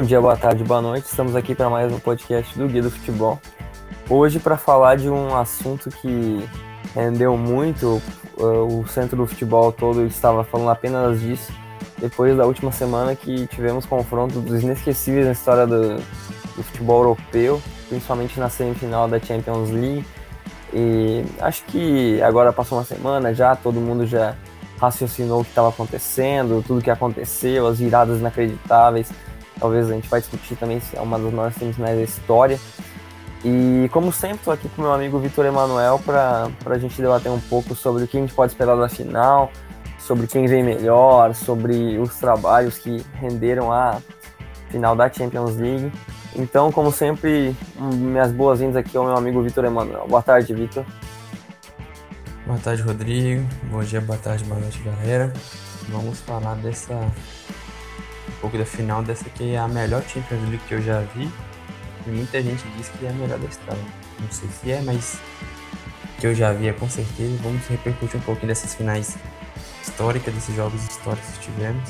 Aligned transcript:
Bom 0.00 0.06
dia, 0.06 0.18
boa 0.18 0.34
tarde, 0.34 0.64
boa 0.64 0.80
noite. 0.80 1.04
Estamos 1.04 1.36
aqui 1.36 1.54
para 1.54 1.68
mais 1.68 1.92
um 1.92 1.98
podcast 1.98 2.58
do 2.58 2.66
Guia 2.66 2.80
do 2.80 2.90
Futebol. 2.90 3.38
Hoje 4.08 4.40
para 4.40 4.56
falar 4.56 4.96
de 4.96 5.10
um 5.10 5.36
assunto 5.36 5.90
que 5.90 6.42
rendeu 6.94 7.36
muito, 7.36 8.00
o 8.38 8.86
centro 8.88 9.18
do 9.18 9.26
futebol 9.26 9.70
todo 9.70 10.06
estava 10.06 10.42
falando 10.42 10.70
apenas 10.70 11.20
disso, 11.20 11.52
depois 11.98 12.34
da 12.34 12.46
última 12.46 12.72
semana 12.72 13.14
que 13.14 13.46
tivemos 13.48 13.84
confronto 13.84 14.40
dos 14.40 14.62
inesquecíveis 14.62 15.26
na 15.26 15.32
história 15.32 15.66
do, 15.66 15.96
do 15.96 16.62
futebol 16.62 17.00
europeu, 17.02 17.60
principalmente 17.90 18.40
na 18.40 18.48
semifinal 18.48 19.06
da 19.06 19.20
Champions 19.20 19.68
League. 19.68 20.06
E 20.72 21.22
acho 21.40 21.62
que 21.64 22.22
agora 22.22 22.54
passou 22.54 22.78
uma 22.78 22.84
semana 22.84 23.34
já, 23.34 23.54
todo 23.54 23.78
mundo 23.78 24.06
já 24.06 24.34
raciocinou 24.80 25.42
o 25.42 25.44
que 25.44 25.50
estava 25.50 25.68
acontecendo, 25.68 26.64
tudo 26.66 26.80
que 26.80 26.90
aconteceu, 26.90 27.66
as 27.66 27.78
viradas 27.78 28.18
inacreditáveis 28.18 29.12
Talvez 29.60 29.90
a 29.90 29.94
gente 29.94 30.08
vai 30.08 30.20
discutir 30.20 30.56
também 30.56 30.80
se 30.80 30.96
é 30.96 31.00
uma 31.00 31.18
das 31.18 31.32
maiores 31.32 31.56
semifinais 31.56 31.96
da 31.96 32.02
história. 32.02 32.58
E 33.44 33.88
como 33.92 34.10
sempre, 34.10 34.38
estou 34.38 34.52
aqui 34.52 34.68
com 34.70 34.82
meu 34.82 34.92
amigo 34.92 35.18
Vitor 35.18 35.46
Emanuel 35.46 35.98
para 35.98 36.50
a 36.66 36.78
gente 36.78 37.00
debater 37.00 37.30
um 37.30 37.40
pouco 37.40 37.74
sobre 37.74 38.04
o 38.04 38.08
que 38.08 38.16
a 38.16 38.20
gente 38.20 38.34
pode 38.34 38.52
esperar 38.52 38.76
da 38.76 38.88
final, 38.88 39.50
sobre 39.98 40.26
quem 40.26 40.46
vem 40.46 40.62
melhor, 40.62 41.34
sobre 41.34 41.98
os 41.98 42.16
trabalhos 42.16 42.78
que 42.78 43.04
renderam 43.14 43.70
a 43.72 43.98
final 44.70 44.96
da 44.96 45.10
Champions 45.10 45.56
League. 45.56 45.92
Então, 46.34 46.70
como 46.70 46.92
sempre, 46.92 47.54
minhas 47.78 48.32
boas-vindas 48.32 48.76
aqui 48.76 48.96
ao 48.96 49.04
meu 49.04 49.16
amigo 49.16 49.42
Vitor 49.42 49.64
Emanuel. 49.64 50.06
Boa 50.08 50.22
tarde, 50.22 50.54
Vitor. 50.54 50.84
Boa 52.46 52.58
tarde, 52.58 52.82
Rodrigo. 52.82 53.46
Bom 53.64 53.82
dia, 53.82 54.00
boa 54.00 54.18
tarde, 54.18 54.44
boa 54.44 54.60
noite, 54.60 54.80
galera. 54.80 55.32
Vamos 55.88 56.20
falar 56.20 56.54
dessa 56.56 56.94
pouco 58.40 58.58
da 58.58 58.64
final 58.64 59.02
dessa 59.02 59.28
que 59.30 59.54
é 59.54 59.58
a 59.58 59.68
melhor 59.68 60.02
Champions 60.02 60.42
League 60.42 60.62
que 60.66 60.74
eu 60.74 60.82
já 60.82 61.00
vi. 61.14 61.30
E 62.06 62.10
muita 62.10 62.42
gente 62.42 62.64
diz 62.76 62.88
que 62.88 63.06
é 63.06 63.10
a 63.10 63.12
melhor 63.12 63.38
da 63.38 63.46
história. 63.46 63.82
Não 64.18 64.30
sei 64.30 64.48
se 64.48 64.72
é, 64.72 64.80
mas 64.82 65.20
que 66.18 66.26
eu 66.26 66.34
já 66.34 66.52
vi 66.52 66.68
é 66.68 66.72
com 66.72 66.88
certeza. 66.88 67.38
Vamos 67.42 67.66
repercutir 67.66 68.16
um 68.16 68.22
pouquinho 68.22 68.48
dessas 68.48 68.74
finais 68.74 69.16
históricas, 69.82 70.34
desses 70.34 70.54
jogos 70.54 70.82
históricos 70.84 71.28
que 71.38 71.50
tivemos. 71.50 71.88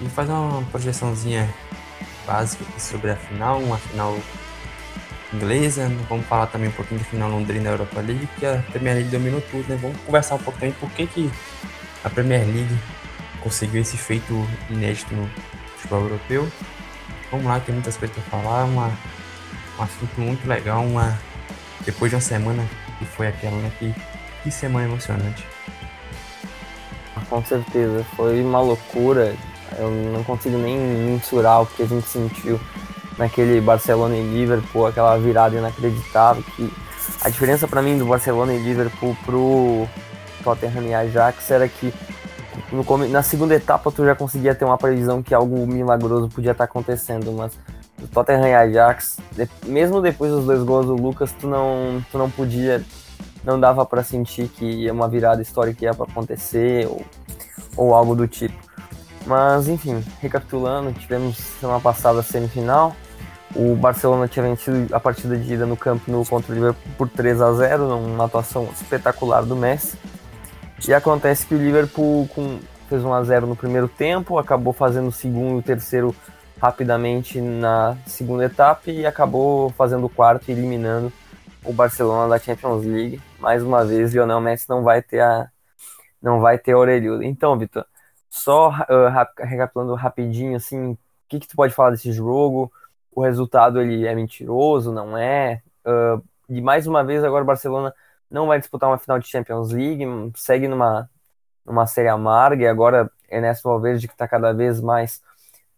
E 0.00 0.08
fazer 0.08 0.32
uma 0.32 0.62
projeçãozinha 0.64 1.52
básica 2.26 2.64
sobre 2.78 3.10
a 3.10 3.16
final, 3.16 3.60
uma 3.60 3.78
final 3.78 4.16
inglesa. 5.32 5.90
Vamos 6.08 6.26
falar 6.26 6.46
também 6.46 6.68
um 6.68 6.72
pouquinho 6.72 7.00
da 7.00 7.06
final 7.06 7.30
londrina 7.30 7.70
Europa 7.70 8.00
League, 8.00 8.28
que 8.38 8.46
a 8.46 8.62
Premier 8.70 8.96
League 8.96 9.10
dominou 9.10 9.40
tudo, 9.40 9.68
né? 9.68 9.78
Vamos 9.80 9.96
conversar 10.02 10.36
um 10.36 10.38
pouco 10.38 10.58
também 10.58 10.74
por 10.74 10.90
que, 10.90 11.06
que 11.06 11.30
a 12.02 12.10
Premier 12.10 12.44
League 12.44 12.78
conseguiu 13.44 13.82
esse 13.82 13.96
feito 13.96 14.34
inédito 14.70 15.14
no 15.14 15.28
futebol 15.76 16.00
europeu. 16.00 16.48
Vamos 17.30 17.46
lá, 17.46 17.60
tem 17.60 17.74
muitas 17.74 17.96
coisas 17.96 18.16
para 18.16 18.40
falar, 18.40 18.64
uma, 18.64 18.90
um 19.78 19.82
assunto 19.82 20.20
muito 20.20 20.48
legal, 20.48 20.82
uma 20.82 21.16
depois 21.84 22.10
de 22.10 22.16
uma 22.16 22.22
semana 22.22 22.64
que 22.98 23.04
foi 23.04 23.28
aquela, 23.28 23.56
né? 23.56 23.70
Que, 23.78 23.94
que 24.42 24.50
semana 24.50 24.86
emocionante. 24.86 25.46
Com 27.28 27.44
certeza, 27.44 28.04
foi 28.16 28.42
uma 28.42 28.60
loucura. 28.60 29.34
Eu 29.78 29.90
não 29.90 30.22
consigo 30.24 30.56
nem 30.56 30.78
mensurar 30.78 31.62
o 31.62 31.66
que 31.66 31.82
a 31.82 31.86
gente 31.86 32.08
sentiu 32.08 32.60
naquele 33.18 33.60
Barcelona 33.60 34.16
e 34.16 34.22
Liverpool, 34.22 34.86
aquela 34.86 35.16
virada 35.18 35.56
inacreditável. 35.56 36.42
Que 36.56 36.72
a 37.20 37.28
diferença 37.28 37.66
para 37.66 37.82
mim 37.82 37.98
do 37.98 38.06
Barcelona 38.06 38.54
e 38.54 38.62
Liverpool 38.62 39.16
pro 39.24 39.88
Tottenham 40.42 40.84
e 40.84 40.94
Ajax 40.94 41.50
era 41.50 41.68
que 41.68 41.92
no, 42.72 43.08
na 43.08 43.22
segunda 43.22 43.54
etapa 43.54 43.90
tu 43.90 44.04
já 44.04 44.14
conseguia 44.14 44.54
ter 44.54 44.64
uma 44.64 44.78
previsão 44.78 45.22
que 45.22 45.34
algo 45.34 45.66
milagroso 45.66 46.28
podia 46.28 46.52
estar 46.52 46.64
acontecendo, 46.64 47.32
mas 47.32 47.52
o 48.02 48.08
Tottenham 48.08 48.48
e 48.48 48.54
Ajax, 48.54 49.18
de, 49.32 49.48
mesmo 49.66 50.00
depois 50.00 50.30
dos 50.30 50.44
dois 50.44 50.62
gols 50.62 50.86
do 50.86 50.94
Lucas, 50.94 51.32
tu 51.32 51.46
não, 51.46 52.04
tu 52.10 52.18
não 52.18 52.30
podia, 52.30 52.82
não 53.44 53.58
dava 53.58 53.84
para 53.86 54.02
sentir 54.02 54.48
que 54.48 54.90
uma 54.90 55.08
virada 55.08 55.40
histórica 55.40 55.84
ia 55.84 55.90
acontecer 55.90 56.86
ou, 56.86 57.04
ou 57.76 57.94
algo 57.94 58.14
do 58.14 58.26
tipo. 58.26 58.56
Mas 59.26 59.68
enfim, 59.68 60.04
recapitulando, 60.20 60.92
tivemos 60.92 61.36
semana 61.36 61.80
passada 61.80 62.20
a 62.20 62.22
semifinal. 62.22 62.94
O 63.54 63.76
Barcelona 63.76 64.26
tinha 64.26 64.44
vencido 64.44 64.94
a 64.94 64.98
partida 64.98 65.36
de 65.36 65.54
ida 65.54 65.64
no 65.64 65.76
campo 65.76 66.10
no 66.10 66.26
contra 66.26 66.52
o 66.52 66.54
Liverpool 66.54 66.92
por 66.98 67.08
3 67.08 67.40
a 67.40 67.52
0 67.52 67.88
numa 67.88 68.24
atuação 68.24 68.68
espetacular 68.74 69.44
do 69.44 69.56
Messi. 69.56 69.96
E 70.86 70.92
acontece 70.92 71.46
que 71.46 71.54
o 71.54 71.58
Liverpool 71.58 72.28
com, 72.28 72.58
fez 72.88 73.02
1 73.02 73.12
a 73.12 73.24
0 73.24 73.46
no 73.46 73.56
primeiro 73.56 73.88
tempo, 73.88 74.38
acabou 74.38 74.72
fazendo 74.72 75.08
o 75.08 75.12
segundo 75.12 75.56
e 75.56 75.60
o 75.60 75.62
terceiro 75.62 76.14
rapidamente 76.60 77.40
na 77.40 77.96
segunda 78.06 78.44
etapa 78.44 78.90
e 78.90 79.06
acabou 79.06 79.70
fazendo 79.70 80.06
o 80.06 80.10
quarto 80.10 80.48
e 80.48 80.52
eliminando 80.52 81.12
o 81.64 81.72
Barcelona 81.72 82.28
da 82.28 82.38
Champions 82.38 82.84
League. 82.84 83.20
Mais 83.38 83.62
uma 83.62 83.84
vez, 83.84 84.12
Lionel 84.12 84.40
Messi 84.40 84.68
não 84.68 84.82
vai 84.82 85.02
ter 85.02 85.20
a 85.20 85.48
não 86.22 86.40
vai 86.40 86.58
ter 86.58 86.72
a 86.72 86.78
orelhuda. 86.78 87.24
Então, 87.24 87.58
Vitor, 87.58 87.84
só 88.30 88.70
uh, 88.70 89.44
recapitulando 89.44 89.94
rapidinho 89.94 90.56
assim, 90.56 90.92
o 90.92 90.98
que, 91.28 91.38
que 91.40 91.46
tu 91.46 91.54
pode 91.54 91.74
falar 91.74 91.90
desse 91.90 92.12
jogo? 92.12 92.72
O 93.12 93.22
resultado 93.22 93.80
ele 93.80 94.06
é 94.06 94.14
mentiroso, 94.14 94.90
não 94.90 95.16
é? 95.16 95.62
Uh, 95.86 96.22
e 96.48 96.60
mais 96.60 96.86
uma 96.86 97.04
vez 97.04 97.22
agora 97.22 97.44
o 97.44 97.46
Barcelona 97.46 97.94
não 98.34 98.48
vai 98.48 98.58
disputar 98.58 98.90
uma 98.90 98.98
final 98.98 99.18
de 99.18 99.28
Champions 99.28 99.70
League, 99.70 100.04
segue 100.34 100.66
numa, 100.66 101.08
numa 101.64 101.86
série 101.86 102.08
amarga 102.08 102.64
e 102.64 102.66
agora 102.66 103.10
Ernesto 103.30 103.68
Valverde 103.68 104.08
que 104.08 104.14
está 104.14 104.26
cada 104.26 104.52
vez 104.52 104.80
mais 104.80 105.22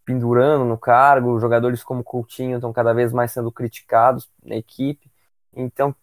pendurando 0.05 0.65
no 0.65 0.79
cargo, 0.79 1.39
jogadores 1.39 1.85
como 1.85 2.03
Coutinho 2.03 2.57
estão 2.57 2.73
cada 2.73 2.95
vez 2.95 3.13
mais 3.13 3.33
sendo 3.33 3.53
criticados 3.53 4.31
na 4.43 4.57
equipe. 4.57 5.11
Então, 5.55 5.95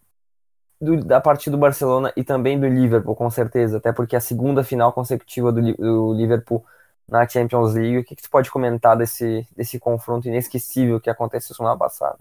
do, 0.80 1.02
da 1.04 1.20
parte 1.20 1.50
do 1.50 1.58
Barcelona 1.58 2.12
e 2.16 2.22
também 2.22 2.60
do 2.60 2.68
Liverpool, 2.68 3.16
com 3.16 3.30
certeza, 3.30 3.78
até 3.78 3.92
porque 3.92 4.14
é 4.14 4.18
a 4.18 4.20
segunda 4.20 4.62
final 4.62 4.92
consecutiva 4.92 5.50
do, 5.50 5.60
do 5.74 6.14
Liverpool 6.14 6.64
na 7.08 7.26
Champions 7.26 7.74
League. 7.74 7.98
O 7.98 8.04
que, 8.04 8.14
que 8.14 8.28
pode 8.28 8.50
comentar 8.50 8.96
desse, 8.96 9.46
desse 9.56 9.78
confronto 9.80 10.28
inesquecível 10.28 11.00
que 11.00 11.10
aconteceu 11.10 11.56
semana 11.56 11.76
passada? 11.76 12.18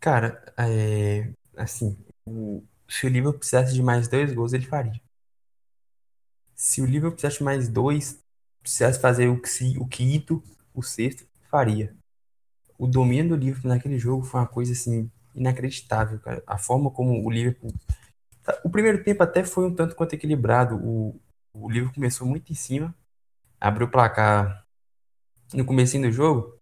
Cara, 0.00 0.42
é, 0.58 1.30
assim, 1.56 1.96
se 2.88 3.06
o 3.06 3.08
Liverpool 3.08 3.38
precisasse 3.38 3.74
de 3.74 3.82
mais 3.82 4.08
dois 4.08 4.32
gols, 4.32 4.52
ele 4.52 4.66
faria. 4.66 5.00
Se 6.54 6.80
o 6.80 6.86
Liverpool 6.86 7.12
precisasse 7.12 7.38
de 7.38 7.44
mais 7.44 7.68
dois, 7.68 8.22
precisasse 8.62 9.00
fazer 9.00 9.28
o, 9.28 9.40
o 9.78 9.88
quinto, 9.88 10.42
o 10.72 10.82
sexto, 10.82 11.26
faria. 11.50 11.94
O 12.78 12.86
domínio 12.86 13.30
do 13.30 13.36
Liverpool 13.36 13.68
naquele 13.68 13.98
jogo 13.98 14.24
foi 14.24 14.40
uma 14.40 14.46
coisa 14.46 14.72
assim 14.72 15.10
inacreditável, 15.34 16.18
cara. 16.20 16.42
A 16.46 16.56
forma 16.56 16.90
como 16.90 17.24
o 17.24 17.30
Liverpool. 17.30 17.72
Tá, 18.42 18.58
o 18.64 18.70
primeiro 18.70 19.02
tempo 19.02 19.22
até 19.22 19.44
foi 19.44 19.66
um 19.66 19.74
tanto 19.74 19.94
quanto 19.94 20.14
equilibrado. 20.14 20.76
O, 20.76 21.20
o 21.52 21.70
Liverpool 21.70 21.94
começou 21.94 22.26
muito 22.26 22.50
em 22.52 22.54
cima, 22.54 22.94
abriu 23.60 23.86
o 23.86 23.90
placar 23.90 24.64
no 25.52 25.64
começo 25.64 25.98
do 26.00 26.10
jogo, 26.10 26.58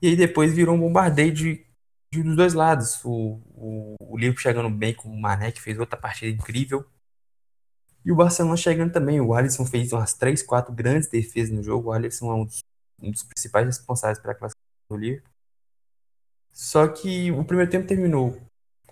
e 0.00 0.08
aí 0.08 0.16
depois 0.16 0.52
virou 0.52 0.74
um 0.74 0.80
bombardeio 0.80 1.32
de 1.32 1.66
dos 2.12 2.36
dois 2.36 2.54
lados. 2.54 3.00
O, 3.04 3.40
o, 3.54 3.96
o 4.00 4.16
Liverpool 4.16 4.40
chegando 4.42 4.70
bem 4.70 4.94
com 4.94 5.08
o 5.08 5.20
Mané, 5.20 5.52
que 5.52 5.60
fez 5.60 5.78
outra 5.78 5.98
partida 5.98 6.30
incrível. 6.30 6.84
E 8.04 8.12
o 8.12 8.16
Barcelona 8.16 8.56
chegando 8.56 8.92
também. 8.92 9.20
O 9.20 9.34
Alisson 9.34 9.66
fez 9.66 9.92
umas 9.92 10.14
3, 10.14 10.42
4 10.42 10.72
grandes 10.72 11.08
defesas 11.08 11.54
no 11.54 11.62
jogo. 11.62 11.90
O 11.90 11.92
Alisson 11.92 12.30
é 12.30 12.34
um 12.34 12.44
dos, 12.44 12.64
um 13.02 13.10
dos 13.10 13.22
principais 13.22 13.66
responsáveis 13.66 14.18
pela 14.18 14.34
classificação 14.34 14.88
do 14.90 14.96
Liverpool. 14.96 15.30
Só 16.52 16.88
que 16.88 17.30
o 17.32 17.44
primeiro 17.44 17.70
tempo 17.70 17.86
terminou. 17.86 18.40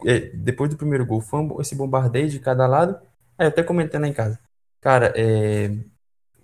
É, 0.04 0.20
depois 0.20 0.70
do 0.70 0.76
primeiro 0.76 1.06
gol, 1.06 1.20
foi 1.20 1.40
esse 1.60 1.74
bombardeio 1.74 2.28
de 2.28 2.38
cada 2.38 2.66
lado. 2.66 3.00
Aí, 3.38 3.46
até 3.46 3.62
comentando 3.62 4.04
em 4.04 4.12
casa. 4.12 4.38
Cara, 4.80 5.12
é, 5.16 5.70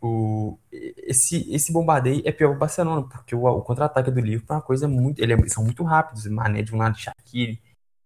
o, 0.03 0.59
esse, 0.71 1.49
esse 1.55 1.73
bombardeio 1.73 2.23
é 2.25 2.33
pior 2.33 2.49
para 2.49 2.57
o 2.57 2.59
Barcelona, 2.59 3.09
porque 3.09 3.37
o, 3.37 3.45
o 3.47 3.63
contra-ataque 3.63 4.11
do 4.11 4.21
Liverpool 4.21 4.55
é 4.55 4.59
uma 4.59 4.63
coisa 4.63 4.89
muito. 4.89 5.23
Eles 5.23 5.39
é, 5.39 5.49
são 5.49 5.63
muito 5.63 5.85
rápidos. 5.85 6.27
Mané 6.27 6.63
de 6.63 6.75
um 6.75 6.79
lado, 6.79 6.99
Shaqiri, 6.99 7.63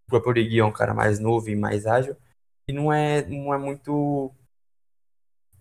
o 0.06 0.10
próprio 0.10 0.30
Origi 0.30 0.58
é 0.58 0.64
um 0.64 0.72
cara 0.72 0.92
mais 0.92 1.18
novo 1.18 1.48
e 1.48 1.56
mais 1.56 1.86
ágil. 1.86 2.14
E 2.68 2.72
não 2.72 2.92
é, 2.92 3.24
não 3.26 3.54
é 3.54 3.58
muito 3.58 4.30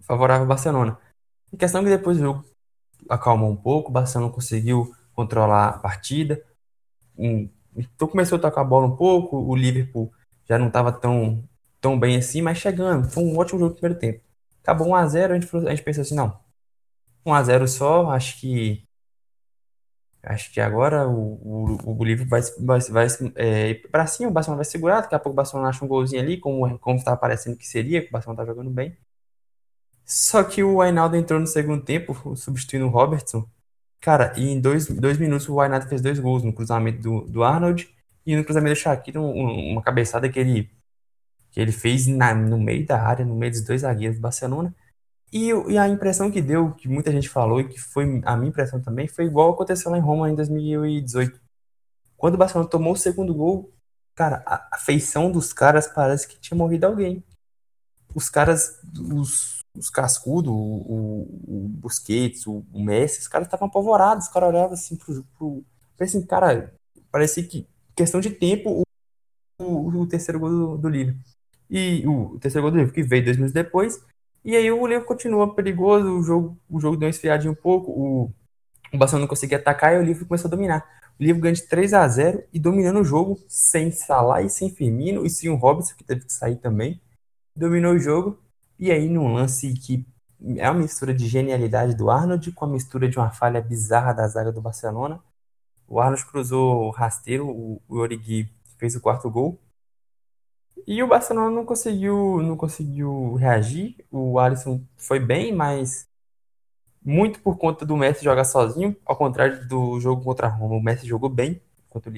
favorável 0.01 0.41
ao 0.43 0.47
Barcelona. 0.47 0.99
Em 1.53 1.57
questão 1.57 1.83
que 1.83 1.89
depois 1.89 2.17
o 2.17 2.21
jogo 2.21 2.45
acalmou 3.09 3.49
um 3.49 3.55
pouco, 3.55 3.89
o 3.89 3.93
Barcelona 3.93 4.31
conseguiu 4.31 4.93
controlar 5.13 5.69
a 5.69 5.79
partida. 5.79 6.43
Então 7.17 8.07
começou 8.09 8.37
a 8.37 8.41
tocar 8.41 8.61
a 8.61 8.65
bola 8.65 8.87
um 8.87 8.95
pouco, 8.95 9.37
o 9.37 9.55
Liverpool 9.55 10.11
já 10.45 10.59
não 10.59 10.67
estava 10.67 10.91
tão, 10.91 11.47
tão 11.79 11.97
bem 11.97 12.17
assim, 12.17 12.41
mas 12.41 12.57
chegando. 12.57 13.09
Foi 13.09 13.23
um 13.23 13.37
ótimo 13.37 13.59
jogo 13.59 13.73
no 13.73 13.79
primeiro 13.79 13.99
tempo. 13.99 14.24
Acabou 14.65 14.87
1x0, 14.87 15.31
a 15.31 15.39
gente, 15.39 15.57
a 15.67 15.69
gente 15.69 15.83
pensou 15.83 16.01
assim, 16.01 16.15
não, 16.15 16.39
1x0 17.23 17.67
só, 17.67 18.09
acho 18.09 18.39
que 18.39 18.83
acho 20.23 20.51
que 20.51 20.59
agora 20.59 21.07
o, 21.07 21.77
o, 21.85 21.91
o 21.91 21.95
vai, 22.27 22.41
vai, 22.59 22.79
vai 22.79 23.07
é, 23.35 23.75
pra 23.91 24.07
cima, 24.07 24.29
o 24.29 24.33
Barcelona 24.33 24.57
vai 24.57 24.65
segurar, 24.65 25.01
daqui 25.01 25.13
a 25.13 25.19
pouco 25.19 25.33
o 25.33 25.35
Barcelona 25.35 25.69
acha 25.69 25.85
um 25.85 25.87
golzinho 25.87 26.19
ali, 26.19 26.39
como, 26.39 26.79
como 26.79 27.03
tá 27.03 27.15
parecendo 27.15 27.57
que 27.57 27.67
seria, 27.67 28.01
que 28.01 28.09
o 28.09 28.11
Barcelona 28.11 28.41
tá 28.41 28.45
jogando 28.45 28.71
bem. 28.71 28.97
Só 30.05 30.43
que 30.43 30.63
o 30.63 30.81
Ainaldo 30.81 31.15
entrou 31.15 31.39
no 31.39 31.47
segundo 31.47 31.83
tempo, 31.83 32.35
substituindo 32.35 32.87
o 32.87 32.89
Robertson. 32.89 33.47
Cara, 33.99 34.33
e 34.37 34.49
em 34.49 34.59
dois, 34.59 34.87
dois 34.87 35.17
minutos 35.17 35.47
o 35.49 35.55
Wijnaldum 35.55 35.87
fez 35.87 36.01
dois 36.01 36.19
gols 36.19 36.43
no 36.43 36.53
cruzamento 36.53 37.01
do, 37.01 37.21
do 37.21 37.43
Arnold 37.43 37.87
e 38.25 38.35
no 38.35 38.43
cruzamento 38.43 38.75
do 38.75 38.81
Shaqiri, 38.81 39.17
um, 39.17 39.71
uma 39.73 39.81
cabeçada 39.81 40.29
que 40.29 40.39
ele, 40.39 40.71
que 41.55 41.61
ele 41.61 41.71
fez 41.71 42.05
na, 42.05 42.35
no 42.35 42.59
meio 42.59 42.85
da 42.85 43.01
área, 43.01 43.23
no 43.23 43.33
meio 43.33 43.53
dos 43.53 43.61
dois 43.61 43.81
zagueiros 43.81 44.17
do 44.17 44.21
Barcelona. 44.21 44.75
E, 45.31 45.51
e, 45.69 45.77
a 45.77 45.87
impressão 45.87 46.29
que 46.29 46.41
deu, 46.41 46.73
que 46.73 46.89
muita 46.89 47.13
gente 47.13 47.29
falou 47.29 47.61
e 47.61 47.69
que 47.69 47.79
foi 47.79 48.21
a 48.25 48.35
minha 48.35 48.49
impressão 48.49 48.81
também, 48.81 49.07
foi 49.07 49.25
igual 49.25 49.51
aconteceu 49.51 49.89
lá 49.89 49.97
em 49.97 50.01
Roma 50.01 50.29
em 50.29 50.35
2018. 50.35 51.39
Quando 52.17 52.35
o 52.35 52.37
Barcelona 52.37 52.69
tomou 52.69 52.91
o 52.91 52.97
segundo 52.97 53.33
gol, 53.33 53.73
cara, 54.13 54.43
a, 54.45 54.67
a 54.73 54.77
feição 54.77 55.31
dos 55.31 55.53
caras 55.53 55.87
parece 55.87 56.27
que 56.27 56.37
tinha 56.37 56.57
morrido 56.57 56.87
alguém. 56.87 57.23
Os 58.13 58.29
caras, 58.29 58.77
os, 59.13 59.61
os 59.77 59.89
cascudos, 59.89 60.51
o, 60.51 60.55
o, 60.57 61.21
o 61.47 61.69
Busquets, 61.69 62.45
o, 62.47 62.65
o, 62.73 62.83
Messi, 62.83 63.21
os 63.21 63.29
caras 63.29 63.47
estavam 63.47 63.69
apavorados, 63.69 64.27
os 64.27 64.33
caras 64.33 64.49
olhavam 64.49 64.73
assim 64.73 64.97
pro, 64.97 65.23
pro. 65.37 65.65
Assim, 66.01 66.25
cara, 66.25 66.73
parecia 67.09 67.47
que 67.47 67.65
questão 67.95 68.19
de 68.19 68.29
tempo 68.29 68.83
o, 69.61 70.01
o, 70.01 70.07
terceiro 70.07 70.39
gol 70.39 70.77
do, 70.77 70.77
do. 70.77 71.15
E 71.69 72.03
o, 72.05 72.33
o 72.33 72.39
terceiro 72.39 72.63
gol 72.63 72.71
do 72.71 72.77
Liverpool, 72.77 73.03
que 73.03 73.07
veio 73.07 73.23
dois 73.23 73.37
minutos 73.37 73.53
depois. 73.53 74.01
E 74.43 74.55
aí 74.55 74.71
o 74.71 74.85
Liverpool 74.85 75.07
continua 75.07 75.55
perigoso, 75.55 76.07
o 76.07 76.23
jogo, 76.23 76.57
o 76.69 76.79
jogo 76.79 76.97
deu 76.97 77.07
uma 77.07 77.09
esfriadinha 77.09 77.51
um 77.51 77.55
pouco, 77.55 77.91
o, 77.91 78.31
o 78.93 78.97
Barcelona 78.97 79.23
não 79.23 79.27
conseguia 79.27 79.57
atacar 79.57 79.93
e 79.95 79.97
o 79.97 80.01
Liverpool 80.01 80.27
começou 80.27 80.47
a 80.47 80.51
dominar. 80.51 80.85
O 81.19 81.23
Liverpool 81.23 81.43
ganha 81.43 81.55
de 81.55 81.63
3 81.63 81.93
a 81.93 82.07
0 82.07 82.43
e 82.53 82.59
dominando 82.59 82.99
o 82.99 83.03
jogo 83.03 83.39
sem 83.47 83.91
Salah 83.91 84.41
e 84.41 84.49
sem 84.49 84.69
Firmino 84.69 85.25
e 85.25 85.29
sem 85.29 85.49
o 85.49 85.55
Robson, 85.55 85.95
que 85.97 86.03
teve 86.03 86.25
que 86.25 86.33
sair 86.33 86.57
também. 86.57 87.01
Dominou 87.55 87.93
o 87.93 87.99
jogo 87.99 88.39
e 88.77 88.91
aí 88.91 89.07
num 89.09 89.33
lance 89.33 89.73
que 89.73 90.05
é 90.57 90.69
uma 90.69 90.81
mistura 90.81 91.13
de 91.13 91.27
genialidade 91.27 91.95
do 91.95 92.11
Arnold 92.11 92.51
com 92.51 92.65
a 92.65 92.67
mistura 92.67 93.09
de 93.09 93.17
uma 93.17 93.31
falha 93.31 93.61
bizarra 93.61 94.13
da 94.13 94.27
zaga 94.27 94.51
do 94.51 94.61
Barcelona. 94.61 95.23
O 95.87 95.99
Arnold 95.99 96.25
cruzou 96.25 96.91
rasteiro, 96.91 97.47
o, 97.47 97.81
o 97.87 97.97
Origi 97.97 98.51
fez 98.77 98.95
o 98.95 99.01
quarto 99.01 99.29
gol. 99.29 99.59
E 100.87 101.01
o 101.01 101.07
Barcelona 101.07 101.49
não 101.49 101.65
conseguiu, 101.65 102.41
não 102.41 102.57
conseguiu 102.57 103.35
reagir. 103.35 104.05
O 104.11 104.39
Alisson 104.39 104.81
foi 104.97 105.19
bem, 105.19 105.53
mas 105.53 106.07
muito 107.03 107.39
por 107.41 107.57
conta 107.57 107.85
do 107.85 107.95
Messi 107.95 108.23
jogar 108.23 108.45
sozinho, 108.45 108.95
ao 109.05 109.15
contrário 109.15 109.67
do 109.67 109.99
jogo 109.99 110.23
contra 110.23 110.47
a 110.47 110.49
Roma. 110.49 110.75
O 110.75 110.81
Messi 110.81 111.07
jogou 111.07 111.29
bem 111.29 111.61
contra 111.89 112.09
o 112.09 112.13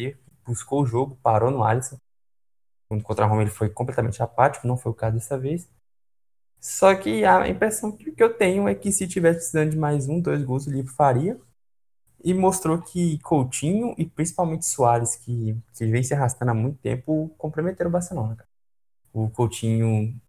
buscou 0.46 0.82
o 0.82 0.86
jogo, 0.86 1.18
parou 1.22 1.52
no 1.52 1.64
Alisson. 1.64 2.00
Contra 3.04 3.26
a 3.26 3.28
Roma 3.28 3.42
ele 3.42 3.52
foi 3.52 3.70
completamente 3.70 4.24
apático, 4.24 4.68
não 4.68 4.78
foi 4.78 4.92
o 4.92 4.96
caso 4.96 5.16
dessa 5.16 5.38
vez. 5.38 5.70
Só 6.60 6.96
que 6.96 7.26
a 7.26 7.48
impressão 7.48 7.92
que 7.92 8.14
eu 8.24 8.34
tenho 8.34 8.68
é 8.68 8.76
que 8.76 8.92
se 8.92 9.08
tivesse 9.08 9.40
precisando 9.40 9.72
de 9.72 9.78
mais 9.78 10.08
um, 10.08 10.20
dois 10.22 10.44
gols, 10.44 10.68
o 10.68 10.72
Liverpool 10.72 10.96
faria. 10.96 11.40
E 12.24 12.34
mostrou 12.34 12.82
que 12.82 13.20
Coutinho 13.20 13.94
e 13.98 14.06
principalmente 14.06 14.66
Soares, 14.66 15.16
que, 15.18 15.58
que 15.74 15.86
vem 15.86 16.04
se 16.04 16.14
arrastando 16.14 16.52
há 16.52 16.54
muito 16.54 16.80
tempo, 16.80 17.30
comprometeram 17.38 17.90
o 17.90 17.94
Barcelona. 17.94 18.47
O 19.14 19.30
Coutinho 19.30 20.20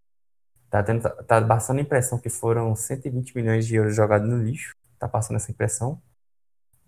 tá, 0.70 0.82
tendo, 0.82 1.02
tá 1.02 1.46
passando 1.46 1.78
a 1.78 1.82
impressão 1.82 2.19
que 2.19 2.30
foram 2.30 2.75
120 2.75 3.34
milhões 3.36 3.66
de 3.66 3.76
euros 3.76 3.94
jogados 3.96 4.28
no 4.28 4.42
lixo. 4.42 4.75
Tá 4.98 5.08
passando 5.08 5.36
essa 5.36 5.50
impressão. 5.50 6.00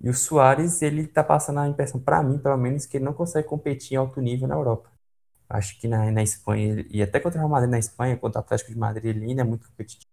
E 0.01 0.09
o 0.09 0.15
Soares, 0.15 0.83
ele 0.83 1.07
tá 1.07 1.23
passando 1.23 1.61
a 1.61 1.69
impressão, 1.69 2.01
para 2.01 2.23
mim, 2.23 2.39
pelo 2.39 2.57
menos, 2.57 2.87
que 2.87 2.97
ele 2.97 3.05
não 3.05 3.13
consegue 3.13 3.47
competir 3.49 3.95
em 3.95 3.97
alto 3.97 4.21
nível 4.21 4.49
na 4.49 4.55
Europa. 4.55 4.91
Acho 5.49 5.79
que 5.81 5.89
na, 5.89 6.11
na 6.11 6.23
Espanha, 6.23 6.87
e 6.91 7.03
até 7.03 7.21
contra 7.21 7.39
o 7.39 7.41
Real 7.43 7.51
Madrid 7.51 7.71
na 7.71 7.79
Espanha, 7.79 8.17
contra 8.17 8.41
o 8.41 8.45
Atlético 8.45 8.73
de 8.73 8.79
Madrid, 8.79 9.05
ele 9.17 9.27
ainda 9.27 9.43
é 9.43 9.45
muito 9.45 9.69
competitivo. 9.69 10.11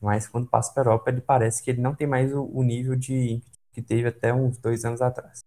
Mas 0.00 0.28
quando 0.28 0.48
passa 0.48 0.72
para 0.72 0.82
a 0.84 0.86
Europa, 0.86 1.10
ele 1.10 1.20
parece 1.20 1.62
que 1.62 1.70
ele 1.70 1.80
não 1.80 1.94
tem 1.94 2.06
mais 2.06 2.32
o, 2.34 2.44
o 2.44 2.62
nível 2.62 2.96
de 2.96 3.42
que 3.72 3.82
teve 3.82 4.08
até 4.08 4.32
uns 4.34 4.58
dois 4.58 4.84
anos 4.84 5.02
atrás. 5.02 5.40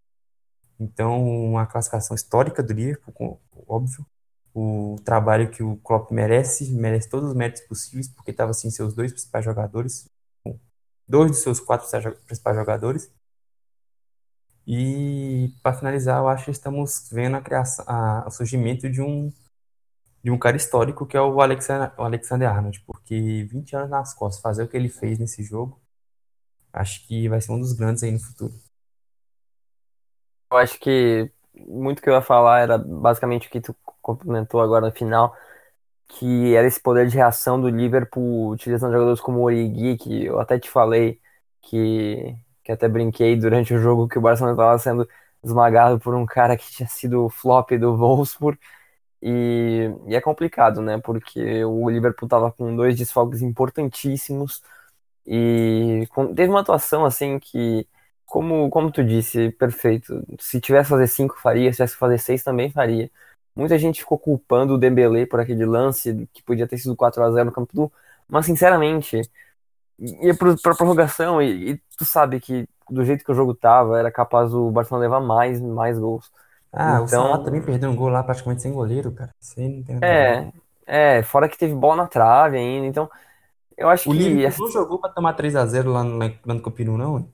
Então, 0.80 1.24
uma 1.26 1.66
classificação 1.66 2.16
histórica 2.16 2.64
do 2.64 2.74
Liverpool, 2.74 3.42
óbvio. 3.68 4.06
O 4.54 4.98
trabalho 5.04 5.50
que 5.50 5.64
o 5.64 5.78
Klopp 5.78 6.12
merece, 6.12 6.72
merece 6.74 7.10
todos 7.10 7.30
os 7.30 7.36
méritos 7.36 7.64
possíveis, 7.64 8.08
porque 8.08 8.32
estava 8.32 8.52
assim 8.52 8.70
seus 8.70 8.94
dois 8.94 9.12
principais 9.12 9.44
jogadores, 9.46 10.10
dois 11.08 11.32
dos 11.32 11.42
seus 11.42 11.60
quatro 11.60 11.88
principais 12.26 12.56
jogadores. 12.56 13.12
E 14.66 15.54
para 15.62 15.76
finalizar, 15.78 16.20
eu 16.20 16.28
acho 16.28 16.46
que 16.46 16.52
estamos 16.52 17.10
vendo 17.12 17.36
a 17.36 17.42
criação, 17.42 17.86
o 18.26 18.32
surgimento 18.32 18.90
de 18.90 19.02
um 19.02 19.32
de 20.24 20.32
um 20.32 20.40
cara 20.40 20.56
histórico 20.56 21.06
que 21.06 21.18
é 21.18 21.22
o 21.22 21.42
Alexander, 21.42 21.94
o 21.98 22.04
Alexander 22.04 22.50
Arnold, 22.50 22.80
porque 22.88 23.44
20 23.44 23.76
anos 23.76 23.90
nas 23.90 24.14
costas, 24.14 24.42
fazer 24.42 24.64
o 24.64 24.68
que 24.70 24.78
ele 24.78 24.90
fez 24.90 25.20
nesse 25.20 25.44
jogo, 25.44 25.82
acho 26.72 27.06
que 27.08 27.28
vai 27.28 27.42
ser 27.42 27.52
um 27.52 27.60
dos 27.60 27.74
grandes 27.74 28.04
aí 28.04 28.12
no 28.12 28.20
futuro. 28.20 28.54
Eu 30.50 30.58
acho 30.58 30.80
que 30.80 31.30
muito 31.56 32.02
que 32.02 32.10
eu 32.10 32.14
ia 32.14 32.22
falar 32.22 32.62
era 32.62 32.78
basicamente 32.78 33.48
o 33.48 33.52
que 33.52 33.62
tu 33.62 33.76
complementou 34.02 34.62
agora 34.62 34.88
no 34.88 34.92
final, 34.92 35.36
que 36.08 36.56
era 36.56 36.68
esse 36.68 36.80
poder 36.82 37.08
de 37.08 37.16
reação 37.18 37.60
do 37.62 37.70
Liverpool 37.70 38.50
utilizando 38.52 38.94
jogadores 38.94 39.22
como 39.22 39.40
o 39.40 39.44
Origi, 39.44 39.98
que 39.98 40.26
eu 40.26 40.40
até 40.40 40.60
te 40.60 40.70
falei 40.70 41.20
que, 41.62 42.36
que 42.64 42.72
até 42.72 42.88
brinquei 42.88 43.36
durante 43.38 43.74
o 43.74 43.80
jogo 43.80 44.08
que 44.08 44.18
o 44.18 44.22
Barcelona 44.22 44.54
estava 44.54 44.78
sendo 44.80 45.08
esmagado 45.44 46.00
por 46.00 46.16
um 46.16 46.26
cara 46.26 46.58
que 46.58 46.70
tinha 46.72 46.88
sido 46.88 47.30
flop 47.30 47.72
do 47.74 47.98
Wolfsburg. 47.98 48.60
E, 49.22 49.90
e 50.08 50.16
é 50.16 50.22
complicado, 50.22 50.82
né? 50.82 51.00
Porque 51.00 51.64
o 51.66 51.90
Liverpool 51.90 52.28
estava 52.28 52.52
com 52.52 52.76
dois 52.76 52.98
desfalques 52.98 53.42
importantíssimos 53.42 54.62
e 55.26 56.08
teve 56.36 56.50
uma 56.50 56.62
atuação 56.62 57.06
assim 57.06 57.40
que, 57.40 57.88
como, 58.34 58.68
como 58.72 58.92
tu 58.92 59.04
disse, 59.04 59.52
perfeito. 59.52 60.26
Se 60.40 60.60
tivesse 60.60 60.86
que 60.86 60.90
fazer 60.90 61.06
cinco, 61.06 61.40
faria. 61.40 61.72
Se 61.72 61.76
tivesse 61.78 61.94
que 61.94 62.00
fazer 62.00 62.18
seis, 62.18 62.42
também 62.42 62.72
faria. 62.72 63.12
Muita 63.56 63.78
gente 63.78 64.00
ficou 64.00 64.18
culpando 64.18 64.74
o 64.74 64.78
Dembélé 64.80 65.28
por 65.28 65.40
aquele 65.40 65.64
lance 65.68 66.28
que 66.34 66.42
podia 66.42 66.68
ter 66.68 66.80
sido 66.80 66.96
4 66.96 67.24
a 67.24 67.32
0 67.32 67.46
no 67.46 67.52
campo 67.52 67.72
do. 67.76 67.92
Mas, 68.28 68.48
sinceramente, 68.48 69.22
ia 70.00 70.34
pra, 70.36 70.56
pra 70.58 70.74
prorrogação 70.74 71.40
e, 71.44 71.74
e, 71.74 71.82
tu 71.96 72.04
sabe 72.06 72.40
que 72.40 72.68
do 72.90 73.06
jeito 73.06 73.24
que 73.24 73.32
o 73.32 73.36
jogo 73.36 73.54
tava, 73.54 74.00
era 74.00 74.12
capaz 74.12 74.52
o 74.52 74.72
Barcelona 74.72 75.04
levar 75.04 75.22
mais, 75.22 75.62
mais 75.62 76.00
gols. 76.00 76.32
Ah, 76.72 76.94
então, 76.94 77.04
o 77.04 77.08
Salah 77.08 77.38
também 77.38 77.62
perdeu 77.62 77.92
um 77.92 77.96
gol 77.96 78.10
lá 78.10 78.24
praticamente 78.24 78.64
sem 78.64 78.74
goleiro, 78.74 79.12
cara. 79.12 79.30
Sem 79.40 79.86
é, 80.02 80.52
é, 80.88 81.22
fora 81.22 81.48
que 81.48 81.56
teve 81.56 81.76
bola 81.76 81.98
na 81.98 82.08
trave 82.08 82.58
ainda, 82.58 82.88
então 82.88 83.08
eu 83.78 83.90
acho 83.90 84.10
o 84.10 84.12
que. 84.12 84.18
Liverpool 84.18 84.66
não 84.66 84.74
jogou 84.74 84.98
pra 84.98 85.12
tomar 85.12 85.38
3x0 85.38 85.86
lá 85.86 86.04
no, 86.04 86.18
lá 86.18 86.54
no 86.56 86.98
não? 86.98 87.28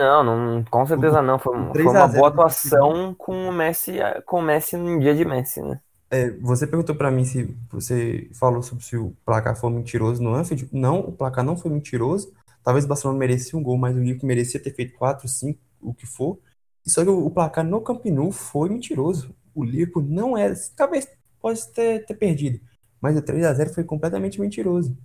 Não, 0.00 0.24
não, 0.24 0.64
com 0.64 0.86
certeza 0.86 1.20
não. 1.20 1.38
Foi, 1.38 1.54
foi 1.54 1.84
uma 1.84 2.08
boa 2.08 2.28
atuação 2.28 3.14
com 3.14 3.48
o 3.48 3.52
Messi, 3.52 3.98
com 4.24 4.38
o 4.38 4.42
Messi 4.42 4.78
no 4.78 4.98
dia 4.98 5.14
de 5.14 5.26
Messi, 5.26 5.60
né? 5.60 5.78
É, 6.10 6.30
você 6.30 6.66
perguntou 6.66 6.94
para 6.94 7.10
mim 7.10 7.24
se 7.24 7.54
você 7.70 8.30
falou 8.32 8.62
sobre 8.62 8.82
se 8.82 8.96
o 8.96 9.14
placar 9.26 9.54
foi 9.54 9.70
mentiroso 9.70 10.22
no 10.22 10.34
Anfield. 10.34 10.70
Não, 10.72 11.00
o 11.00 11.12
placar 11.12 11.44
não 11.44 11.54
foi 11.54 11.70
mentiroso. 11.70 12.32
Talvez 12.64 12.86
o 12.86 12.88
Barcelona 12.88 13.18
merecia 13.18 13.58
um 13.58 13.62
gol, 13.62 13.76
mas 13.76 13.94
o 13.94 14.00
Liverpool 14.00 14.26
merecia 14.26 14.58
ter 14.58 14.74
feito 14.74 14.96
4, 14.96 15.28
5, 15.28 15.58
o 15.82 15.92
que 15.92 16.06
for. 16.06 16.38
Só 16.86 17.04
que 17.04 17.10
o 17.10 17.30
placar 17.30 17.64
no 17.64 17.82
Camp 17.82 18.04
Nou 18.06 18.32
foi 18.32 18.70
mentiroso. 18.70 19.34
O 19.54 19.62
Liverpool 19.62 20.02
não 20.02 20.36
era, 20.36 20.54
talvez 20.74 21.06
pode 21.40 21.66
ter, 21.72 22.06
ter 22.06 22.14
perdido, 22.14 22.58
mas 23.00 23.16
o 23.16 23.22
3 23.22 23.44
a 23.44 23.52
0 23.52 23.74
foi 23.74 23.84
completamente 23.84 24.40
mentiroso. 24.40 24.96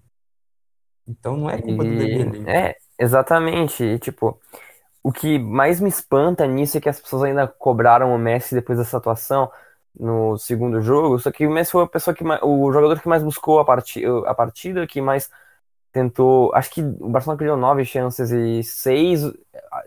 Então 1.07 1.37
não 1.37 1.49
é 1.49 1.61
culpa 1.61 1.83
do 1.83 1.89
Dembélé. 1.89 2.69
É, 2.69 2.75
exatamente. 2.99 3.83
E, 3.83 3.99
tipo, 3.99 4.39
o 5.05 5.12
que 5.12 5.38
mais 5.38 5.79
me 5.79 5.88
espanta 5.89 6.47
nisso 6.47 6.77
é 6.77 6.81
que 6.81 6.89
as 6.89 7.00
pessoas 7.00 7.24
ainda 7.24 7.47
cobraram 7.47 8.13
o 8.15 8.17
Messi 8.17 8.55
depois 8.55 8.79
dessa 8.79 8.97
atuação 8.97 9.51
no 9.97 10.35
segundo 10.38 10.81
jogo. 10.81 11.19
Só 11.19 11.31
que 11.31 11.45
o 11.45 11.51
Messi 11.51 11.71
foi 11.74 11.83
a 11.83 11.88
pessoa 11.88 12.15
que 12.15 12.24
mais, 12.24 12.41
o 12.43 12.71
jogador 12.71 13.00
que 13.00 13.07
mais 13.07 13.21
buscou 13.24 13.59
a, 13.59 13.65
partida, 13.65 14.07
a 14.27 14.33
partida, 14.33 14.88
que 14.88 15.00
mais 15.01 15.29
tentou. 15.91 16.53
Acho 16.55 16.71
que 16.71 16.81
o 16.81 17.09
Barcelona 17.09 17.38
perdeu 17.38 17.57
nove 17.57 17.85
chances 17.85 18.31
e 18.31 18.63
seis, 18.63 19.21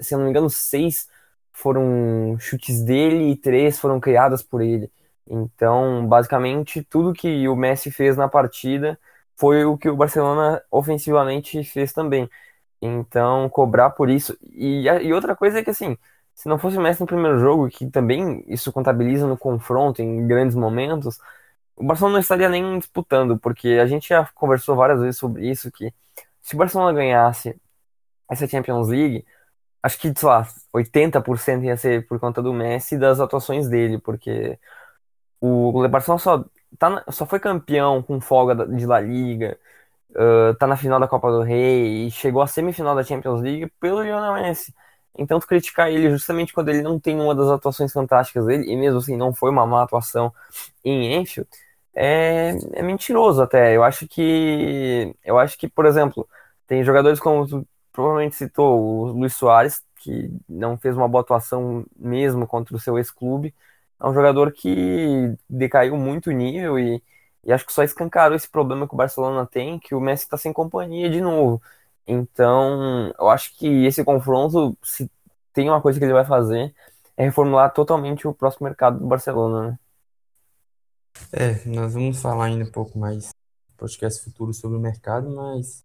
se 0.01 0.15
eu 0.15 0.19
não 0.19 0.27
me 0.27 0.31
engano, 0.31 0.49
seis 0.51 1.09
foram 1.53 2.37
chutes 2.39 2.83
dele 2.85 3.33
e 3.33 3.37
três 3.37 3.79
foram 3.81 3.99
criadas 4.01 4.43
por 4.43 4.61
ele. 4.63 4.91
Então, 5.27 6.07
basicamente, 6.07 6.83
tudo 6.85 7.13
que 7.13 7.49
o 7.49 7.57
Messi 7.57 7.91
fez 7.91 8.17
na 8.17 8.29
partida 8.29 8.99
foi 9.37 9.65
o 9.65 9.77
que 9.77 9.89
o 9.89 9.97
Barcelona 9.97 10.63
ofensivamente 10.71 11.63
fez 11.65 11.93
também. 11.93 12.31
Então, 12.81 13.49
cobrar 13.49 13.91
por 13.91 14.11
isso. 14.11 14.37
E, 14.43 14.85
e 14.87 15.13
outra 15.13 15.35
coisa 15.37 15.59
é 15.59 15.65
que, 15.65 15.71
assim, 15.71 15.97
se 16.35 16.49
não 16.49 16.59
fosse 16.59 16.79
o 16.79 16.81
Messi 16.81 17.01
no 17.01 17.07
primeiro 17.07 17.39
jogo, 17.39 17.69
que 17.69 17.91
também 17.91 18.45
isso 18.47 18.73
contabiliza 18.73 19.27
no 19.27 19.37
confronto 19.37 20.01
em 20.03 20.27
grandes 20.27 20.55
momentos, 20.57 21.19
o 21.77 21.85
Barcelona 21.85 22.15
não 22.15 22.21
estaria 22.21 22.49
nem 22.49 22.79
disputando, 22.79 23.39
porque 23.39 23.69
a 23.83 23.87
gente 23.87 24.09
já 24.09 24.25
conversou 24.35 24.77
várias 24.77 25.01
vezes 25.01 25.19
sobre 25.19 25.49
isso, 25.51 25.71
que 25.73 25.93
se 26.43 26.55
o 26.55 26.59
Barcelona 26.59 26.93
ganhasse 26.93 27.61
essa 28.31 28.47
Champions 28.49 28.89
League, 28.89 29.27
acho 29.83 29.99
que, 29.99 30.13
sei 30.17 30.29
lá, 30.29 30.47
80% 30.75 31.65
ia 31.65 31.77
ser 31.77 32.07
por 32.09 32.21
conta 32.21 32.43
do 32.43 32.53
Messi 32.53 32.97
e 32.97 32.99
das 32.99 33.21
atuações 33.21 33.69
dele, 33.69 33.99
porque 33.99 34.59
o 35.41 35.89
Barcelona 35.89 36.19
só 36.21 36.45
tá 36.79 37.05
só 37.11 37.27
foi 37.27 37.41
campeão 37.41 38.03
com 38.03 38.21
folga 38.21 38.67
de 38.67 38.87
La 38.87 39.01
Liga, 39.01 39.59
uh, 40.19 40.55
tá 40.57 40.67
na 40.67 40.77
final 40.77 40.99
da 41.01 41.09
Copa 41.09 41.31
do 41.31 41.43
Rei 41.43 42.07
e 42.07 42.11
chegou 42.11 42.43
à 42.43 42.47
semifinal 42.47 42.95
da 42.95 43.05
Champions 43.05 43.41
League 43.41 43.73
pelo 43.81 44.03
Lionel 44.03 44.35
Messi. 44.35 44.75
Então, 45.17 45.41
tu 45.41 45.47
criticar 45.47 45.91
ele 45.91 46.11
justamente 46.11 46.53
quando 46.53 46.69
ele 46.69 46.83
não 46.83 46.99
tem 47.01 47.21
uma 47.21 47.35
das 47.35 47.49
atuações 47.49 47.93
fantásticas 47.93 48.47
dele, 48.47 48.71
e 48.71 48.77
mesmo 48.77 48.99
assim 48.99 49.17
não 49.17 49.35
foi 49.35 49.51
uma 49.51 49.67
má 49.67 49.83
atuação 49.83 50.33
em 50.85 51.15
Enfield, 51.15 51.49
é, 51.95 52.55
é 52.75 52.83
mentiroso 52.83 53.43
até. 53.43 53.77
Eu 53.77 53.83
acho 53.83 54.07
que, 54.07 55.15
eu 55.25 55.39
acho 55.39 55.59
que, 55.59 55.69
por 55.69 55.87
exemplo, 55.87 56.29
tem 56.67 56.85
jogadores 56.85 57.19
como 57.21 57.47
tu 57.49 57.67
provavelmente 57.93 58.37
citou, 58.37 58.81
o 58.81 59.05
Luiz 59.13 59.35
Soares, 59.35 59.83
que 59.97 60.31
não 60.49 60.79
fez 60.79 60.97
uma 60.97 61.09
boa 61.09 61.23
atuação 61.23 61.85
mesmo 61.97 62.47
contra 62.47 62.77
o 62.77 62.81
seu 62.81 62.97
ex-clube, 62.99 63.55
é 64.01 64.07
um 64.07 64.15
jogador 64.15 64.53
que 64.53 65.35
decaiu 65.51 65.97
muito 65.97 66.31
o 66.31 66.33
nível 66.33 66.79
e, 66.79 67.03
e 67.45 67.53
acho 67.53 67.67
que 67.67 67.73
só 67.73 67.83
escancarou 67.83 68.37
esse 68.37 68.49
problema 68.49 68.87
que 68.87 68.95
o 68.95 68.97
Barcelona 68.97 69.47
tem, 69.47 69.79
que 69.79 69.95
o 69.95 70.01
Messi 70.01 70.25
está 70.25 70.37
sem 70.37 70.53
companhia 70.53 71.11
de 71.11 71.21
novo. 71.21 71.63
Então, 72.07 73.13
eu 73.19 73.29
acho 73.29 73.57
que 73.57 73.85
esse 73.87 74.05
confronto, 74.05 74.77
se 74.83 75.11
tem 75.53 75.69
uma 75.69 75.81
coisa 75.81 75.99
que 75.99 76.05
ele 76.05 76.13
vai 76.13 76.25
fazer, 76.25 76.75
é 77.17 77.25
reformular 77.25 77.73
totalmente 77.73 78.27
o 78.27 78.35
próximo 78.35 78.67
mercado 78.67 78.99
do 78.99 79.07
Barcelona, 79.07 79.71
né? 79.73 79.79
É, 81.33 81.69
nós 81.69 81.95
vamos 81.95 82.21
falar 82.21 82.47
ainda 82.47 82.65
um 82.65 82.71
pouco 82.71 82.99
mais 82.99 83.31
podcast 83.77 84.23
futuro 84.25 84.53
sobre 84.55 84.79
o 84.79 84.81
mercado, 84.81 85.29
mas 85.31 85.85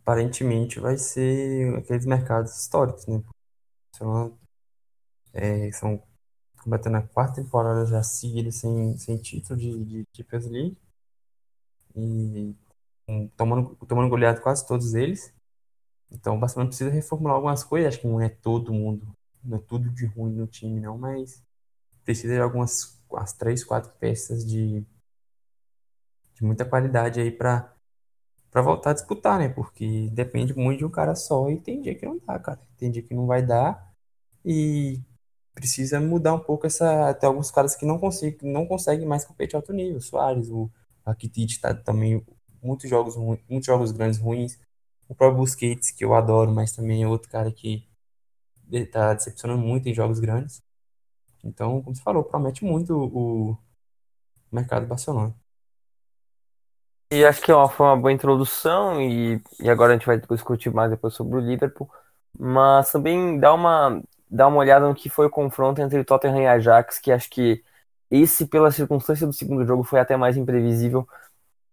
aparentemente 0.00 0.80
vai 0.80 0.96
ser 0.96 1.76
aqueles 1.76 2.06
mercados 2.06 2.56
históricos, 2.58 3.06
né? 3.06 3.22
Barcelona 3.92 4.32
é, 5.32 5.70
são 5.72 6.02
combatendo 6.62 6.96
a 6.98 7.02
quarta 7.02 7.42
temporada 7.42 7.86
já 7.86 8.02
seguida 8.02 8.50
sem, 8.52 8.96
sem 8.96 9.16
título 9.18 9.58
de, 9.58 9.84
de 9.84 10.06
Champions 10.16 10.46
League 10.46 10.76
e 11.94 12.54
um, 13.08 13.28
tomando, 13.28 13.76
tomando 13.86 14.08
goleado 14.08 14.40
quase 14.40 14.66
todos 14.66 14.94
eles. 14.94 15.32
Então 16.10 16.36
o 16.36 16.40
Barcelona 16.40 16.68
precisa 16.68 16.90
reformular 16.90 17.36
algumas 17.36 17.64
coisas, 17.64 17.88
acho 17.94 18.00
que 18.00 18.06
não 18.08 18.20
é 18.20 18.28
todo 18.28 18.72
mundo, 18.72 19.06
não 19.42 19.58
é 19.58 19.60
tudo 19.60 19.90
de 19.90 20.06
ruim 20.06 20.34
no 20.34 20.46
time 20.46 20.80
não, 20.80 20.98
mas 20.98 21.42
precisa 22.04 22.34
de 22.34 22.40
algumas 22.40 23.00
as 23.14 23.32
três, 23.32 23.64
quatro 23.64 23.92
peças 23.98 24.44
de, 24.46 24.84
de 26.34 26.44
muita 26.44 26.64
qualidade 26.64 27.20
aí 27.20 27.30
para 27.30 27.72
para 28.50 28.62
voltar 28.62 28.90
a 28.90 28.94
disputar, 28.94 29.38
né? 29.38 29.48
Porque 29.48 30.10
depende 30.12 30.54
muito 30.54 30.80
de 30.80 30.84
um 30.84 30.90
cara 30.90 31.14
só 31.14 31.50
e 31.50 31.58
tem 31.60 31.80
dia 31.80 31.94
que 31.94 32.04
não 32.06 32.18
dá, 32.18 32.38
cara. 32.38 32.60
Tem 32.76 32.90
dia 32.90 33.02
que 33.02 33.14
não 33.14 33.26
vai 33.26 33.42
dar 33.42 33.92
e 34.44 35.00
precisa 35.54 36.00
mudar 36.00 36.34
um 36.34 36.40
pouco 36.40 36.66
essa. 36.66 37.10
Até 37.10 37.26
alguns 37.26 37.50
caras 37.50 37.74
que 37.76 37.86
não 37.86 37.98
conseguem, 37.98 38.50
não 38.52 38.66
conseguem 38.66 39.06
mais 39.06 39.24
competir 39.24 39.56
alto 39.56 39.72
nível. 39.72 40.00
Soares, 40.00 40.48
o 40.50 40.70
Rakitic 41.06 41.60
tá 41.60 41.74
também 41.74 42.24
muitos 42.62 42.88
jogos, 42.88 43.16
muitos 43.16 43.66
jogos 43.66 43.92
grandes 43.92 44.18
ruins. 44.18 44.58
O 45.08 45.14
próprio 45.14 45.38
Busquets, 45.38 45.90
que 45.90 46.04
eu 46.04 46.14
adoro, 46.14 46.50
mas 46.52 46.72
também 46.72 47.02
é 47.02 47.08
outro 47.08 47.30
cara 47.30 47.52
que 47.52 47.86
tá 48.90 49.12
decepcionando 49.14 49.60
muito 49.60 49.88
em 49.88 49.94
jogos 49.94 50.18
grandes. 50.18 50.62
Então, 51.44 51.82
como 51.82 51.94
você 51.94 52.02
falou, 52.02 52.24
promete 52.24 52.64
muito 52.64 52.96
o 52.96 53.58
mercado 54.50 54.86
Barcelona. 54.86 55.34
E 57.10 57.24
acho 57.26 57.42
que 57.42 57.52
é 57.52 57.68
foi 57.68 57.86
uma 57.86 57.96
boa 57.96 58.12
introdução 58.12 58.98
e, 58.98 59.42
e 59.60 59.68
agora 59.68 59.92
a 59.92 59.96
gente 59.96 60.06
vai 60.06 60.18
discutir 60.18 60.72
mais 60.72 60.90
depois 60.90 61.12
sobre 61.12 61.36
o 61.36 61.40
Liverpool, 61.40 61.90
mas 62.38 62.90
também 62.90 63.38
dá 63.38 63.52
uma, 63.52 64.02
dá 64.32 64.48
uma 64.48 64.58
olhada 64.58 64.88
no 64.88 64.94
que 64.94 65.10
foi 65.10 65.26
o 65.26 65.30
confronto 65.30 65.80
entre 65.82 66.04
Tottenham 66.04 66.42
e 66.42 66.46
Ajax, 66.46 66.98
que 66.98 67.12
acho 67.12 67.28
que 67.30 67.62
esse, 68.10 68.46
pela 68.46 68.70
circunstância 68.72 69.26
do 69.26 69.32
segundo 69.32 69.66
jogo, 69.66 69.84
foi 69.84 70.00
até 70.00 70.16
mais 70.16 70.36
imprevisível, 70.36 71.06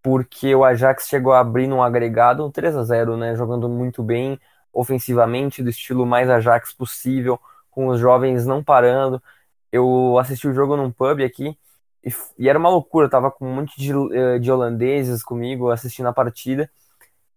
porque 0.01 0.55
o 0.55 0.63
Ajax 0.65 1.07
chegou 1.07 1.33
a 1.33 1.39
abrir 1.41 1.67
num 1.67 1.83
agregado 1.83 2.49
3 2.51 2.75
a 2.77 2.83
0 2.83 3.17
né, 3.17 3.35
jogando 3.35 3.69
muito 3.69 4.03
bem 4.03 4.39
ofensivamente, 4.73 5.63
do 5.63 5.69
estilo 5.69 6.05
mais 6.05 6.29
Ajax 6.29 6.73
possível, 6.73 7.39
com 7.71 7.87
os 7.87 7.99
jovens 7.99 8.45
não 8.45 8.63
parando. 8.63 9.21
Eu 9.71 10.17
assisti 10.19 10.47
o 10.47 10.53
jogo 10.53 10.75
num 10.77 10.91
pub 10.91 11.21
aqui, 11.21 11.57
e, 12.03 12.09
e, 12.37 12.49
era 12.49 12.57
uma 12.59 12.69
loucura, 12.69 13.07
eu 13.07 13.09
tava 13.09 13.31
com 13.31 13.45
um 13.47 13.55
monte 13.55 13.77
de, 13.79 13.91
eh, 14.15 14.39
de 14.39 14.51
holandeses 14.51 15.23
comigo 15.23 15.69
assistindo 15.69 16.07
a 16.07 16.13
partida. 16.13 16.69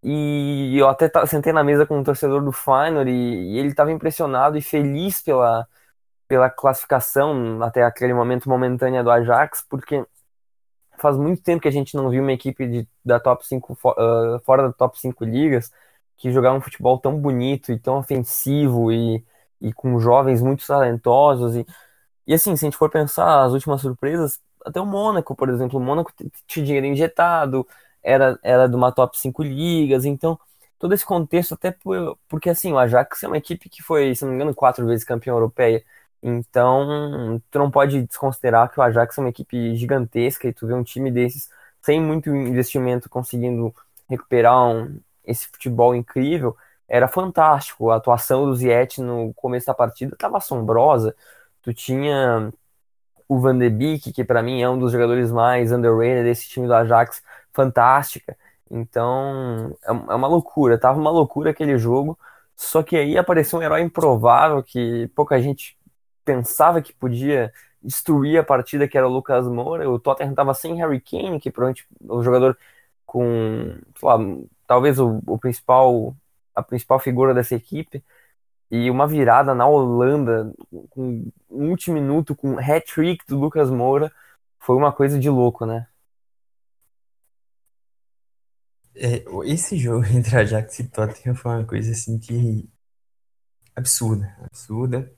E 0.03 0.77
eu 0.79 0.89
até 0.89 1.11
sentei 1.27 1.53
na 1.53 1.63
mesa 1.65 1.87
com 1.87 1.99
um 1.99 2.03
torcedor 2.05 2.43
do 2.45 2.53
Feyenoord 2.53 3.11
e, 3.11 3.55
e 3.55 3.59
ele 3.59 3.69
estava 3.69 3.93
impressionado 3.93 4.59
e 4.59 4.63
feliz 4.63 5.23
pela, 5.23 5.67
pela 6.29 6.51
classificação 6.51 7.63
até 7.63 7.85
aquele 7.85 8.15
momento 8.15 8.49
momentânea 8.49 9.05
do 9.05 9.11
Ajax, 9.11 9.65
porque 9.69 10.05
faz 10.99 11.17
muito 11.17 11.43
tempo 11.43 11.63
que 11.63 11.69
a 11.69 11.73
gente 11.73 11.97
não 11.97 12.11
viu 12.11 12.23
uma 12.23 12.33
equipe 12.33 12.67
de, 12.67 12.89
da 13.05 13.21
top 13.21 13.47
5 13.47 13.73
uh, 13.73 14.41
fora 14.45 14.65
da 14.65 14.73
top 14.73 14.99
5 15.01 15.25
ligas 15.25 15.73
que 16.17 16.33
jogava 16.33 16.57
um 16.57 16.61
futebol 16.61 16.99
tão 16.99 17.19
bonito 17.19 17.73
e 17.73 17.79
tão 17.79 17.99
ofensivo 17.99 18.93
e, 18.93 19.25
e 19.61 19.73
com 19.73 19.99
jovens 19.99 20.43
muito 20.43 20.67
talentosos 20.67 21.57
e, 21.57 21.67
e 22.27 22.35
assim, 22.35 22.57
se 22.57 22.65
a 22.65 22.69
gente 22.69 22.77
for 22.79 22.91
pensar 22.91 23.45
as 23.45 23.53
últimas 23.53 23.81
surpresas, 23.81 24.41
até 24.65 24.81
o 24.81 24.87
Mônaco, 24.87 25.35
por 25.35 25.49
exemplo. 25.49 25.79
O 25.79 25.83
Mônaco 25.83 26.13
tinha 26.47 26.65
dinheiro 26.65 26.87
injetado, 26.87 27.67
era, 28.03 28.39
era 28.43 28.69
de 28.69 28.77
uma 28.77 28.93
top 28.93 29.19
5 29.19 29.43
ligas, 29.43 30.05
então 30.05 30.39
todo 30.79 30.95
esse 30.95 31.05
contexto, 31.05 31.55
até 31.55 31.71
por, 31.71 32.19
porque 32.29 32.51
assim, 32.51 32.73
o 32.73 32.79
Ajax 32.79 33.23
é 33.23 33.29
uma 33.29 33.39
equipe 33.39 33.69
que 33.69 33.83
foi, 33.83 34.15
se 34.15 34.25
não 34.25 34.31
me 34.31 34.37
engano, 34.37 34.55
quatro 34.55 34.87
vezes 34.87 35.05
campeã 35.05 35.33
europeia. 35.33 35.85
Então, 36.23 37.41
tu 37.51 37.59
não 37.59 37.71
pode 37.71 38.03
desconsiderar 38.03 38.71
que 38.71 38.79
o 38.81 38.83
Ajax 38.83 39.19
é 39.19 39.21
uma 39.21 39.31
equipe 39.31 39.77
gigantesca 39.77 40.49
e 40.49 40.53
tu 40.53 40.67
vê 40.67 40.75
um 40.75 40.83
time 40.85 41.11
desses 41.11 41.49
sem 41.83 42.01
muito 42.01 42.31
investimento 42.35 43.09
conseguindo 43.09 43.75
recuperar 44.09 44.69
um, 44.69 45.01
esse 45.25 45.49
futebol 45.49 45.95
incrível, 45.95 46.57
era 46.89 47.09
fantástico. 47.09 47.91
A 47.91 47.97
atuação 47.97 48.47
do 48.47 48.55
Ziyech 48.55 49.01
no 49.01 49.33
começo 49.35 49.67
da 49.67 49.75
partida 49.75 50.15
estava 50.15 50.39
assombrosa. 50.39 51.15
Tu 51.63 51.73
tinha 51.75 52.53
o 53.29 53.41
Van 53.41 53.57
de 53.59 53.71
Beek, 53.71 54.13
que 54.13 54.25
para 54.25 54.43
mim 54.43 54.63
é 54.63 54.69
um 54.69 54.79
dos 54.79 54.93
jogadores 54.93 55.31
mais 55.33 55.73
underrated 55.73 56.25
desse 56.25 56.49
time 56.49 56.67
do 56.67 56.75
Ajax, 56.75 57.23
fantástica. 57.53 58.37
Então, 58.71 59.77
é, 59.85 59.91
é 59.91 60.15
uma 60.15 60.29
loucura. 60.29 60.79
Tava 60.79 60.99
uma 61.01 61.11
loucura 61.11 61.51
aquele 61.51 61.79
jogo. 61.79 62.19
Só 62.57 62.83
que 62.83 62.97
aí 62.97 63.19
apareceu 63.19 63.59
um 63.59 63.63
herói 63.63 63.83
improvável 63.83 64.63
que 64.63 65.09
pouca 65.15 65.41
gente 65.41 65.77
pensava 66.25 66.83
que 66.83 66.93
podia 66.93 67.53
destruir 67.83 68.39
a 68.39 68.45
partida, 68.45 68.87
que 68.89 68.97
era 68.97 69.09
o 69.09 69.13
Lucas 69.13 69.47
Moura. 69.49 69.89
O 69.91 69.99
Tottenham 69.99 70.35
tava 70.35 70.55
sem 70.55 70.77
Harry 70.77 71.01
Kane, 71.01 71.41
que 71.41 71.51
provavelmente 71.51 71.87
o 72.09 72.23
jogador 72.23 72.57
com, 73.07 73.77
lá, 74.03 74.19
talvez 74.67 74.99
o, 75.01 75.21
o 75.27 75.39
principal 75.39 76.15
a 76.55 76.63
principal 76.63 76.99
figura 76.99 77.35
dessa 77.35 77.55
equipe 77.55 78.03
e 78.71 78.91
uma 78.91 79.07
virada 79.07 79.55
na 79.55 79.67
Holanda, 79.67 80.53
com 80.91 81.31
um 81.51 81.71
último 81.71 81.95
minuto, 81.95 82.35
com 82.35 82.59
hat-trick 82.59 83.27
do 83.27 83.39
Lucas 83.39 83.71
Moura, 83.71 84.11
foi 84.59 84.77
uma 84.77 84.91
coisa 84.93 85.19
de 85.19 85.29
louco, 85.29 85.67
né? 85.67 85.87
É, 88.95 89.25
esse 89.47 89.79
jogo 89.79 90.05
entre 90.07 90.37
Ajax 90.37 90.79
e 90.79 90.89
Tottenham 90.89 91.35
foi 91.35 91.53
uma 91.53 91.67
coisa 91.67 91.93
assim 91.93 92.19
que 92.19 92.69
absurda, 93.75 94.37
absurda. 94.41 95.13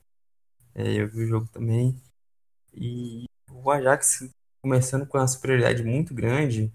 É, 0.75 0.93
eu 0.95 1.09
vi 1.09 1.25
o 1.25 1.27
jogo 1.27 1.49
também 1.49 2.01
e 2.73 3.27
o 3.51 3.71
Ajax 3.71 4.29
começando 4.63 5.07
com 5.07 5.19
uma 5.19 5.29
superioridade 5.29 5.83
muito 5.83 6.15
grande, 6.15 6.73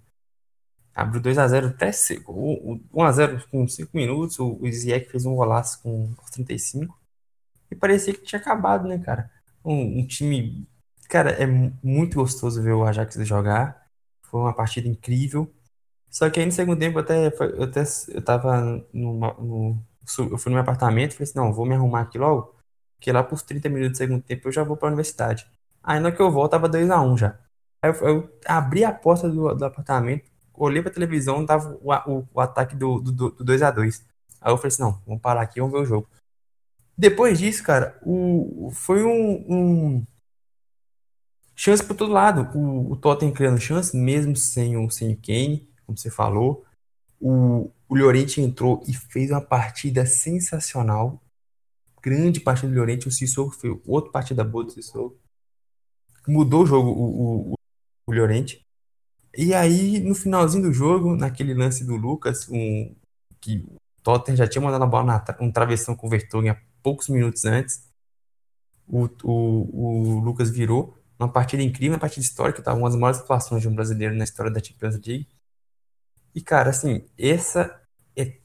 abriu 0.93 1.21
2 1.21 1.37
a 1.37 1.47
0 1.47 1.67
até 1.69 1.91
1 2.27 3.03
a 3.03 3.11
0 3.11 3.47
com 3.49 3.67
5 3.67 3.95
minutos, 3.95 4.39
o, 4.39 4.59
o 4.61 4.71
Ziyech 4.71 5.09
fez 5.09 5.25
um 5.25 5.35
golaço 5.35 5.81
com 5.81 6.13
35 6.31 6.97
e 7.71 7.75
parecia 7.75 8.13
que 8.13 8.21
tinha 8.23 8.39
acabado, 8.39 8.87
né, 8.87 8.99
cara? 8.99 9.31
Um, 9.63 9.99
um, 9.99 10.07
time, 10.07 10.67
cara, 11.09 11.31
é 11.31 11.45
muito 11.83 12.15
gostoso 12.15 12.61
ver 12.61 12.73
o 12.73 12.83
Ajax 12.83 13.15
jogar. 13.27 13.87
Foi 14.23 14.39
uma 14.41 14.55
partida 14.55 14.87
incrível. 14.87 15.51
Só 16.09 16.29
que 16.29 16.39
aí 16.39 16.45
no 16.45 16.51
segundo 16.51 16.79
tempo 16.79 16.99
até 16.99 17.27
eu 17.27 17.63
até 17.63 17.83
eu 18.09 18.21
tava 18.21 18.61
no, 18.93 19.13
no 19.13 19.83
eu 20.19 20.37
fui 20.37 20.49
no 20.49 20.55
meu 20.55 20.61
apartamento, 20.61 21.13
falei 21.13 21.23
assim, 21.29 21.37
não, 21.37 21.53
vou 21.53 21.65
me 21.65 21.75
arrumar 21.75 22.01
aqui 22.01 22.17
logo, 22.17 22.55
que 22.99 23.11
lá 23.11 23.23
por 23.23 23.41
30 23.41 23.69
minutos 23.69 23.93
do 23.93 23.97
segundo 23.97 24.23
tempo 24.23 24.47
eu 24.47 24.51
já 24.51 24.63
vou 24.63 24.75
para 24.75 24.87
a 24.87 24.91
universidade. 24.91 25.47
Aí 25.83 25.99
na 25.99 26.11
que 26.11 26.21
eu 26.21 26.31
volto 26.31 26.51
tava 26.51 26.67
2 26.67 26.89
a 26.89 27.01
1 27.01 27.17
já. 27.17 27.39
Aí 27.81 27.91
eu, 27.91 28.07
eu 28.07 28.39
abri 28.45 28.83
a 28.83 28.91
porta 28.91 29.29
do, 29.29 29.53
do 29.53 29.65
apartamento, 29.65 30.29
olhei 30.53 30.81
pra 30.81 30.91
televisão, 30.91 31.45
tava 31.45 31.77
o, 31.81 31.93
o, 31.93 32.27
o 32.33 32.41
ataque 32.41 32.75
do, 32.75 32.99
do, 32.99 33.11
do 33.31 33.45
2x2. 33.45 34.03
Aí 34.41 34.51
eu 34.51 34.57
falei 34.57 34.69
assim, 34.69 34.81
não, 34.81 35.01
vamos 35.05 35.21
parar 35.21 35.41
aqui, 35.41 35.59
vamos 35.59 35.73
ver 35.73 35.81
o 35.81 35.85
jogo. 35.85 36.09
Depois 36.97 37.39
disso, 37.39 37.63
cara, 37.63 37.97
o, 38.03 38.71
foi 38.73 39.03
um, 39.03 39.45
um 39.47 40.07
chance 41.55 41.83
por 41.83 41.95
todo 41.95 42.11
lado. 42.11 42.49
O, 42.57 42.91
o 42.93 42.95
Tottenham 42.97 43.33
criando 43.33 43.59
chance, 43.59 43.95
mesmo 43.95 44.35
sem 44.35 44.75
o, 44.75 44.89
sem 44.89 45.13
o 45.13 45.17
Kane, 45.17 45.68
como 45.89 45.97
você 45.97 46.11
falou. 46.11 46.63
O, 47.19 47.71
o 47.87 47.95
Llorente 47.95 48.39
entrou 48.39 48.83
e 48.87 48.93
fez 48.93 49.31
uma 49.31 49.41
partida 49.41 50.05
sensacional. 50.05 51.21
Grande 52.01 52.39
partida 52.39 52.71
do 52.71 52.77
Llorente. 52.77 53.07
O 53.07 53.11
Sissoko 53.11 53.51
foi 53.51 53.81
outra 53.85 54.11
partida 54.11 54.43
boa 54.43 54.63
do 54.63 54.71
Sissoko. 54.71 55.19
Mudou 56.27 56.63
o 56.63 56.65
jogo, 56.65 56.89
o, 56.89 57.51
o, 57.51 57.53
o 58.07 58.13
Llorente. 58.13 58.61
E 59.35 59.53
aí, 59.53 59.99
no 59.99 60.13
finalzinho 60.15 60.63
do 60.63 60.73
jogo, 60.73 61.15
naquele 61.15 61.53
lance 61.53 61.83
do 61.83 61.95
Lucas, 61.95 62.47
um, 62.49 62.95
que 63.41 63.65
o 63.67 63.77
Tottenham 64.03 64.37
já 64.37 64.47
tinha 64.47 64.61
mandado 64.61 64.83
a 64.83 64.87
bola 64.87 65.05
na 65.05 65.37
um 65.41 65.51
travessão 65.51 65.95
com 65.95 66.07
o 66.07 66.09
Vertonghen 66.09 66.55
poucos 66.81 67.09
minutos 67.09 67.45
antes. 67.45 67.87
O, 68.87 69.05
o, 69.23 70.17
o 70.17 70.19
Lucas 70.19 70.49
virou 70.49 70.97
uma 71.19 71.31
partida 71.31 71.61
incrível, 71.61 71.95
uma 71.95 71.99
partida 71.99 72.25
histórica, 72.25 72.61
tá? 72.61 72.73
Uma 72.73 72.89
das 72.89 72.97
maiores 72.97 73.19
atuações 73.19 73.61
de 73.61 73.67
um 73.67 73.75
brasileiro 73.75 74.15
na 74.15 74.23
história 74.23 74.51
da 74.51 74.63
Champions 74.63 74.95
League. 75.05 75.27
E, 76.33 76.41
cara, 76.41 76.69
assim, 76.69 77.05
essa 77.17 77.81
é, 78.15 78.39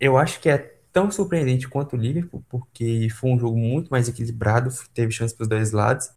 eu 0.00 0.16
acho 0.16 0.40
que 0.40 0.48
é 0.48 0.58
tão 0.92 1.10
surpreendente 1.10 1.68
quanto 1.68 1.96
o 1.96 1.98
Liverpool, 1.98 2.44
porque 2.48 3.08
foi 3.10 3.30
um 3.30 3.38
jogo 3.38 3.56
muito 3.56 3.88
mais 3.90 4.08
equilibrado, 4.08 4.70
teve 4.92 5.12
chance 5.12 5.34
para 5.34 5.44
os 5.44 5.48
dois 5.48 5.72
lados. 5.72 6.10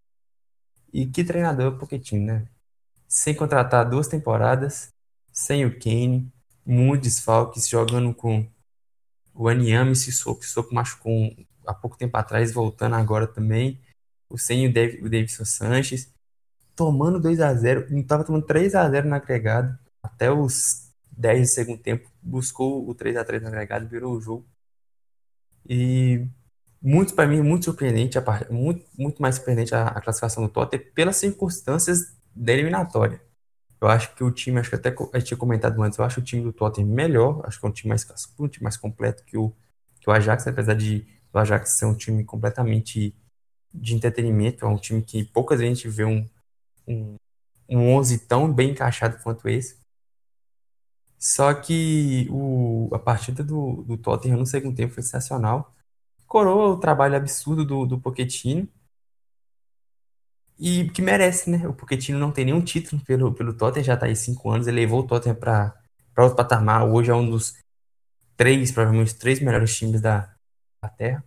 E 0.93 1.05
que 1.05 1.23
treinador 1.23 1.65
é 1.65 1.69
o 1.69 1.77
Pochettino, 1.77 2.25
né? 2.25 2.47
Sem 3.07 3.35
contratar 3.35 3.89
duas 3.89 4.07
temporadas, 4.07 4.93
sem 5.31 5.65
o 5.65 5.79
Kane, 5.79 6.31
muitos 6.65 7.09
desfalques, 7.09 7.67
jogando 7.67 8.13
com 8.13 8.47
o 9.33 9.47
Aniame 9.47 9.95
Sissoko. 9.95 10.43
Sissoko 10.43 10.73
machucou 10.73 11.35
há 11.65 11.73
pouco 11.73 11.97
tempo 11.97 12.15
atrás, 12.17 12.53
voltando 12.53 12.95
agora 12.95 13.27
também. 13.27 13.79
O 14.29 14.37
sem 14.37 14.67
o, 14.67 14.73
Dav 14.73 14.95
o 15.01 15.09
Davidson 15.09 15.45
Sanches. 15.45 16.13
Tomando 16.75 17.19
2 17.19 17.39
a 17.39 17.53
0 17.53 17.87
Não 17.89 17.99
estava 17.99 18.23
tomando 18.23 18.45
3 18.45 18.75
a 18.75 18.89
0 18.89 19.07
na 19.07 19.17
agregado. 19.17 19.77
Até 20.05 20.31
os 20.31 20.91
10 21.11 21.41
do 21.41 21.53
segundo 21.53 21.81
tempo. 21.81 22.09
Buscou 22.21 22.87
o 22.87 22.93
3 22.93 23.17
a 23.17 23.23
3 23.23 23.41
no 23.41 23.47
agregado, 23.47 23.87
virou 23.87 24.15
o 24.15 24.21
jogo. 24.21 24.45
E 25.67 26.27
muito 26.81 27.15
para 27.15 27.27
mim, 27.27 27.41
muito 27.41 27.65
surpreendente, 27.65 28.17
a 28.17 28.23
muito, 28.49 28.85
muito 28.97 29.21
mais 29.21 29.35
surpreendente 29.35 29.73
a, 29.73 29.87
a 29.87 30.01
classificação 30.01 30.43
do 30.43 30.49
Tottenham 30.49 30.85
pelas 30.93 31.15
circunstâncias 31.17 32.15
da 32.35 32.53
eliminatória. 32.53 33.21
Eu 33.81 33.87
acho 33.87 34.15
que 34.15 34.23
o 34.23 34.31
time, 34.31 34.59
acho 34.59 34.69
que 34.69 34.75
até 34.75 34.89
gente 35.15 35.27
tinha 35.27 35.37
comentado 35.37 35.81
antes, 35.81 35.97
eu 35.97 36.05
acho 36.05 36.19
o 36.19 36.23
time 36.23 36.43
do 36.43 36.53
Tottenham 36.53 36.89
melhor, 36.89 37.41
acho 37.45 37.59
que 37.59 37.65
é 37.65 37.69
um 37.69 37.71
time 37.71 37.89
mais 37.89 38.03
cascudo, 38.03 38.43
um 38.45 38.47
time 38.47 38.63
mais 38.63 38.77
completo 38.77 39.23
que 39.25 39.37
o, 39.37 39.51
que 39.99 40.09
o 40.09 40.13
Ajax, 40.13 40.47
apesar 40.47 40.75
de 40.75 41.05
o 41.33 41.37
Ajax 41.37 41.71
ser 41.71 41.85
um 41.85 41.95
time 41.95 42.23
completamente 42.23 43.15
de 43.73 43.95
entretenimento, 43.95 44.65
é 44.65 44.67
um 44.67 44.77
time 44.77 45.01
que 45.01 45.23
poucas 45.25 45.59
vezes 45.59 45.77
gente 45.77 45.89
vê 45.89 46.05
um, 46.05 46.27
um, 46.87 47.15
um 47.69 47.95
11 47.95 48.19
tão 48.19 48.51
bem 48.51 48.71
encaixado 48.71 49.17
quanto 49.21 49.49
esse. 49.49 49.84
Só 51.25 51.55
que 51.55 52.27
o, 52.29 52.87
a 52.93 52.99
partida 52.99 53.43
do, 53.43 53.83
do 53.83 53.97
Tottenham 53.97 54.37
no 54.37 54.45
segundo 54.45 54.75
tempo 54.75 54.93
foi 54.93 55.01
sensacional. 55.01 55.73
Coroa 56.27 56.67
o 56.75 56.79
trabalho 56.79 57.15
absurdo 57.15 57.65
do, 57.65 57.83
do 57.83 57.99
Pochettino, 57.99 58.69
e 60.59 60.87
que 60.91 61.01
merece, 61.01 61.49
né? 61.49 61.67
O 61.67 61.73
Pochettino 61.73 62.19
não 62.19 62.31
tem 62.31 62.45
nenhum 62.45 62.61
título 62.63 63.03
pelo, 63.03 63.33
pelo 63.33 63.55
Tottenham, 63.57 63.83
já 63.83 63.95
está 63.95 64.05
aí 64.05 64.15
cinco 64.15 64.51
anos, 64.51 64.67
ele 64.67 64.81
levou 64.81 64.99
o 65.01 65.07
Tottenham 65.07 65.35
para 65.35 65.73
outro 66.19 66.35
patamar, 66.35 66.87
hoje 66.87 67.09
é 67.09 67.15
um 67.15 67.27
dos 67.27 67.55
três, 68.37 68.71
provavelmente 68.71 69.15
três 69.15 69.39
melhores 69.39 69.75
times 69.75 70.01
da, 70.01 70.31
da 70.79 70.89
Terra. 70.89 71.23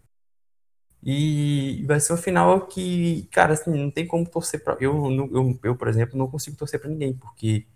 E 1.02 1.84
vai 1.88 1.98
ser 1.98 2.12
um 2.12 2.16
final 2.16 2.68
que, 2.68 3.26
cara, 3.32 3.54
assim, 3.54 3.72
não 3.72 3.90
tem 3.90 4.06
como 4.06 4.28
torcer 4.30 4.62
para 4.62 4.76
eu, 4.80 5.10
eu, 5.32 5.58
eu, 5.64 5.76
por 5.76 5.88
exemplo, 5.88 6.16
não 6.16 6.30
consigo 6.30 6.56
torcer 6.56 6.80
para 6.80 6.88
ninguém, 6.88 7.14
porque 7.16 7.66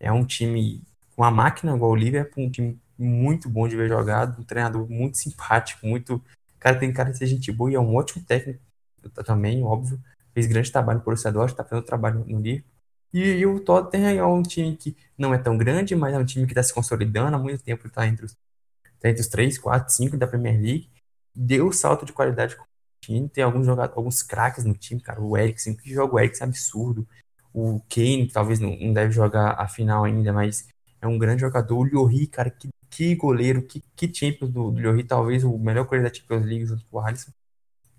é 0.00 0.10
um 0.10 0.24
time 0.24 0.82
uma 1.16 1.30
máquina 1.30 1.74
igual 1.74 1.92
o 1.92 1.96
Liverpool, 1.96 2.44
um 2.44 2.50
time 2.50 2.80
muito 2.98 3.48
bom 3.48 3.68
de 3.68 3.76
ver 3.76 3.88
jogado, 3.88 4.40
um 4.40 4.44
treinador 4.44 4.88
muito 4.88 5.16
simpático, 5.18 5.86
muito. 5.86 6.22
Cara, 6.58 6.78
tem 6.78 6.92
cara 6.92 7.10
de 7.10 7.18
ser 7.18 7.26
gente 7.26 7.52
boa 7.52 7.70
e 7.70 7.74
é 7.74 7.80
um 7.80 7.94
ótimo 7.94 8.24
técnico 8.24 8.60
também, 9.24 9.62
óbvio 9.62 10.00
fez 10.36 10.46
grande 10.46 10.70
trabalho 10.70 10.98
no 10.98 11.04
Borussia 11.04 11.32
Dortmund, 11.32 11.52
está 11.52 11.64
fazendo 11.64 11.86
trabalho 11.86 12.22
no 12.26 12.38
Liverpool. 12.38 12.70
E, 13.10 13.20
e, 13.20 13.46
o 13.46 13.58
Tottenham 13.58 14.18
é 14.18 14.26
um 14.26 14.42
time 14.42 14.76
que 14.76 14.94
não 15.16 15.32
é 15.32 15.38
tão 15.38 15.56
grande, 15.56 15.96
mas 15.96 16.12
é 16.12 16.18
um 16.18 16.26
time 16.26 16.44
que 16.44 16.52
está 16.52 16.62
se 16.62 16.74
consolidando 16.74 17.34
há 17.34 17.38
muito 17.38 17.64
tempo, 17.64 17.86
está 17.86 18.06
entre, 18.06 18.26
os, 18.26 18.36
tá 19.00 19.08
entre 19.08 19.22
os 19.22 19.28
3, 19.28 19.56
4, 19.56 19.94
5 19.94 20.18
da 20.18 20.26
Premier 20.26 20.60
League. 20.60 20.90
Deu 21.34 21.72
salto 21.72 22.04
de 22.04 22.12
qualidade 22.12 22.54
com 22.54 22.64
o 22.64 22.66
time, 23.00 23.28
tem 23.30 23.42
alguns 23.42 23.64
jogadores, 23.64 23.96
alguns 23.96 24.22
craques 24.22 24.64
no 24.64 24.74
time, 24.74 25.00
cara. 25.00 25.22
O 25.22 25.38
Eriksen, 25.38 25.74
que 25.74 25.88
joga 25.90 26.14
o 26.14 26.20
Eriksen 26.20 26.44
é 26.44 26.48
absurdo. 26.48 27.08
O 27.54 27.80
Kane, 27.88 28.26
que 28.26 28.34
talvez 28.34 28.60
não, 28.60 28.76
não, 28.76 28.92
deve 28.92 29.12
jogar 29.12 29.52
a 29.52 29.66
final 29.66 30.04
ainda, 30.04 30.34
mas 30.34 30.68
é 31.06 31.08
um 31.08 31.18
grande 31.18 31.40
jogador. 31.42 31.76
O 31.76 31.82
Lloris, 31.84 32.28
cara, 32.28 32.50
que, 32.50 32.68
que 32.90 33.14
goleiro, 33.16 33.62
que, 33.62 33.82
que 33.96 34.12
Champions 34.12 34.50
do, 34.50 34.70
do 34.70 35.04
talvez 35.06 35.44
o 35.44 35.58
melhor 35.58 35.84
goleiro 35.86 36.08
da 36.08 36.14
Champions 36.14 36.44
League 36.44 36.66
junto 36.66 36.84
com 36.86 36.98
o 36.98 37.00
Alisson. 37.00 37.32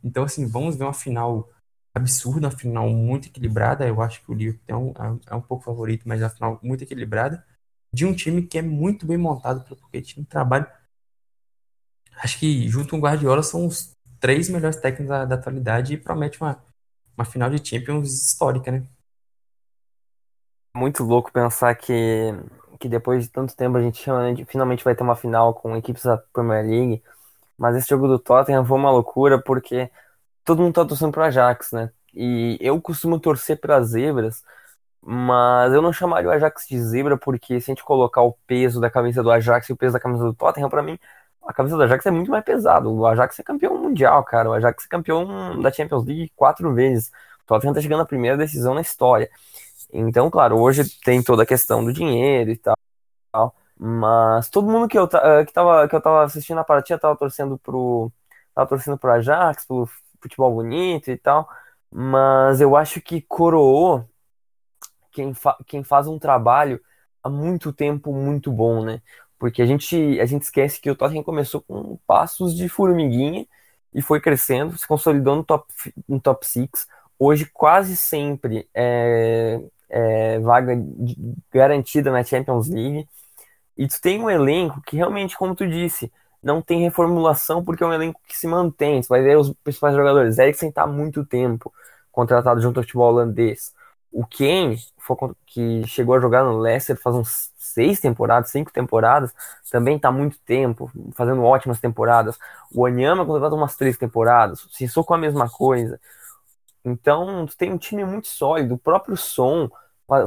Então, 0.04 0.24
assim, 0.24 0.48
vamos 0.48 0.76
ver 0.76 0.84
uma 0.86 0.94
final 0.94 1.50
absurda, 1.94 2.48
uma 2.48 2.58
final 2.58 2.90
muito 2.90 3.28
equilibrada. 3.28 3.88
Eu 3.88 4.02
acho 4.02 4.24
que 4.24 4.32
o 4.32 4.36
Liverpool 4.36 4.64
é 4.68 4.76
um, 4.76 5.20
é 5.28 5.36
um 5.36 5.42
pouco 5.42 5.64
favorito, 5.64 6.08
mas 6.08 6.22
é 6.22 6.26
uma 6.26 6.30
final 6.30 6.60
muito 6.64 6.84
equilibrada. 6.84 7.46
De 7.92 8.06
um 8.06 8.14
time 8.14 8.46
que 8.46 8.58
é 8.58 8.62
muito 8.62 9.06
bem 9.06 9.18
montado 9.18 9.64
pelo 9.64 9.78
Pochettino. 9.78 10.26
Trabalho. 10.26 10.68
Acho 12.18 12.40
que 12.40 12.68
junto 12.70 12.90
com 12.92 12.98
o 12.98 13.02
Guardiola 13.02 13.44
são 13.44 13.66
os 13.66 13.92
três 14.20 14.50
melhores 14.50 14.78
técnicos 14.78 15.10
da, 15.10 15.26
da 15.26 15.36
atualidade 15.36 15.94
e 15.94 15.98
promete 15.98 16.42
uma, 16.42 16.64
uma 17.16 17.26
final 17.26 17.50
de 17.50 17.66
Champions 17.68 18.12
histórica, 18.12 18.72
né? 18.72 18.88
Muito 20.76 21.04
louco 21.04 21.32
pensar 21.32 21.74
que, 21.76 22.32
que 22.78 22.88
depois 22.90 23.24
de 23.26 23.32
tanto 23.32 23.56
tempo 23.56 23.78
a 23.78 23.82
gente 23.82 24.04
finalmente 24.46 24.84
vai 24.84 24.96
ter 24.96 25.04
uma 25.04 25.16
final 25.16 25.54
com 25.54 25.76
equipes 25.76 26.04
da 26.04 26.18
Premier 26.18 26.66
League. 26.66 27.04
Mas 27.58 27.76
esse 27.76 27.90
jogo 27.90 28.08
do 28.08 28.20
Tottenham 28.20 28.66
foi 28.66 28.78
uma 28.78 28.92
loucura 28.92 29.42
porque 29.42 29.90
todo 30.46 30.62
mundo 30.62 30.76
tá 30.76 30.86
torcendo 30.86 31.12
pro 31.12 31.24
Ajax, 31.24 31.72
né? 31.72 31.92
E 32.14 32.58
eu 32.62 32.82
costumo 32.82 33.20
torcer 33.20 33.60
para 33.60 33.82
zebras, 33.84 34.44
mas 35.02 35.74
eu 35.74 35.82
não 35.82 35.94
chamaria 35.94 36.30
o 36.30 36.32
Ajax 36.32 36.68
de 36.68 36.82
zebra 36.82 37.18
porque 37.18 37.60
se 37.62 37.72
a 37.72 37.74
gente 37.74 37.84
colocar 37.84 38.22
o 38.22 38.34
peso 38.48 38.80
da 38.82 38.90
camisa 38.90 39.24
do 39.24 39.32
Ajax 39.32 39.70
e 39.70 39.74
o 39.74 39.78
peso 39.78 39.94
da 39.94 40.00
camisa 40.00 40.24
do 40.24 40.34
Tottenham, 40.34 40.70
para 40.70 40.84
mim, 40.84 41.00
a 41.48 41.54
camisa 41.54 41.78
do 41.78 41.84
Ajax 41.84 42.06
é 42.06 42.12
muito 42.12 42.30
mais 42.32 42.44
pesado. 42.44 42.92
O 42.94 43.06
Ajax 43.06 43.40
é 43.40 43.44
campeão 43.44 43.78
mundial, 43.78 44.24
cara. 44.24 44.50
O 44.50 44.54
Ajax 44.54 44.86
é 44.86 44.88
campeão 44.90 45.62
da 45.62 45.72
Champions 45.72 46.06
League 46.06 46.32
quatro 46.36 46.74
vezes. 46.74 47.10
O 47.44 47.48
Tottenham 47.48 47.74
tá 47.74 47.82
chegando 47.82 48.02
à 48.02 48.06
primeira 48.06 48.38
decisão 48.38 48.74
na 48.74 48.82
história. 48.82 49.30
Então, 49.92 50.30
claro, 50.30 50.60
hoje 50.60 50.84
tem 51.04 51.24
toda 51.24 51.44
a 51.44 51.46
questão 51.46 51.84
do 51.84 51.94
dinheiro 51.94 52.52
e 52.52 52.58
tal. 52.58 52.76
Mas 53.80 54.50
todo 54.50 54.70
mundo 54.70 54.88
que 54.88 54.98
eu, 54.98 55.08
eh, 55.14 55.46
que 55.46 55.54
tava, 55.54 55.88
que 55.88 55.96
eu 55.96 56.02
tava 56.02 56.24
assistindo 56.24 56.60
a 56.60 56.64
partida 56.64 57.00
tava 57.00 57.16
torcendo 57.16 57.58
pro. 57.60 58.12
Tava 58.56 58.68
torcendo 58.70 58.98
pro 58.98 59.12
Ajax, 59.12 59.66
pro 59.66 59.88
futebol 60.22 60.54
bonito 60.54 61.12
e 61.12 61.18
tal, 61.18 61.48
mas 61.92 62.60
eu 62.60 62.76
acho 62.76 63.00
que 63.02 63.22
coroou 63.22 64.04
quem, 65.12 65.34
fa 65.34 65.56
quem 65.68 65.84
faz 65.84 66.08
um 66.08 66.20
trabalho 66.20 66.82
há 67.24 67.30
muito 67.30 67.72
tempo 67.74 68.14
muito 68.14 68.52
bom, 68.52 68.84
né? 68.84 69.02
Porque 69.40 69.62
a 69.62 69.66
gente, 69.66 70.20
a 70.20 70.26
gente 70.26 70.44
esquece 70.44 70.82
que 70.82 70.90
o 70.90 70.96
Tottenham 70.96 71.24
começou 71.24 71.62
com 71.62 71.98
passos 72.08 72.56
de 72.56 72.68
formiguinha 72.70 73.46
e 73.94 74.02
foi 74.02 74.20
crescendo, 74.22 74.78
se 74.78 74.88
consolidou 74.88 75.36
no 75.36 75.44
top, 75.44 75.66
no 76.08 76.20
top 76.20 76.48
six. 76.48 76.88
Hoje 77.20 77.46
quase 77.54 77.96
sempre 77.96 78.68
é, 78.74 79.62
é 79.90 80.40
vaga 80.40 80.74
garantida 81.54 82.12
na 82.12 82.24
Champions 82.24 82.68
League. 82.70 83.08
E 83.78 83.88
tu 83.88 84.02
tem 84.02 84.22
um 84.22 84.30
elenco 84.30 84.82
que 84.82 84.96
realmente, 84.98 85.38
como 85.38 85.56
tu 85.56 85.68
disse, 85.68 86.12
não 86.42 86.62
tem 86.62 86.82
reformulação 86.82 87.64
porque 87.64 87.84
é 87.84 87.88
um 87.88 87.94
elenco 87.94 88.20
que 88.28 88.38
se 88.38 88.48
mantém. 88.48 89.02
Você 89.02 89.10
vai 89.10 89.22
ver 89.22 89.38
os 89.38 89.54
principais 89.64 89.96
jogadores. 89.96 90.38
Eriksen 90.38 90.72
tá 90.72 90.84
há 90.84 90.88
muito 90.88 91.26
tempo 91.26 91.74
contratado 92.12 92.62
junto 92.62 92.80
ao 92.80 92.84
futebol 92.84 93.14
holandês. 93.14 93.74
O 94.12 94.26
Kane, 94.26 94.78
que 95.46 95.86
chegou 95.86 96.16
a 96.16 96.20
jogar 96.20 96.44
no 96.44 96.58
Leicester 96.60 96.98
faz 97.00 97.16
uns 97.16 97.52
seis 97.58 98.00
temporadas, 98.00 98.50
cinco 98.50 98.72
temporadas, 98.72 99.34
também 99.70 100.00
tá 100.00 100.08
há 100.08 100.12
muito 100.12 100.40
tempo, 100.40 100.92
fazendo 101.14 101.44
ótimas 101.44 101.80
temporadas. 101.80 102.40
O 102.74 102.86
Anyama 102.86 103.26
contratado 103.26 103.56
umas 103.56 103.76
três 103.76 103.98
temporadas. 103.98 104.64
O 104.64 104.70
Sissoko 104.70 105.14
a 105.14 105.18
mesma 105.18 105.50
coisa. 105.50 106.00
Então, 106.88 107.46
tu 107.46 107.58
tem 107.58 107.72
um 107.72 107.78
time 107.78 108.06
muito 108.06 108.28
sólido. 108.28 108.76
O 108.76 108.78
próprio 108.78 109.18
Som 109.18 109.70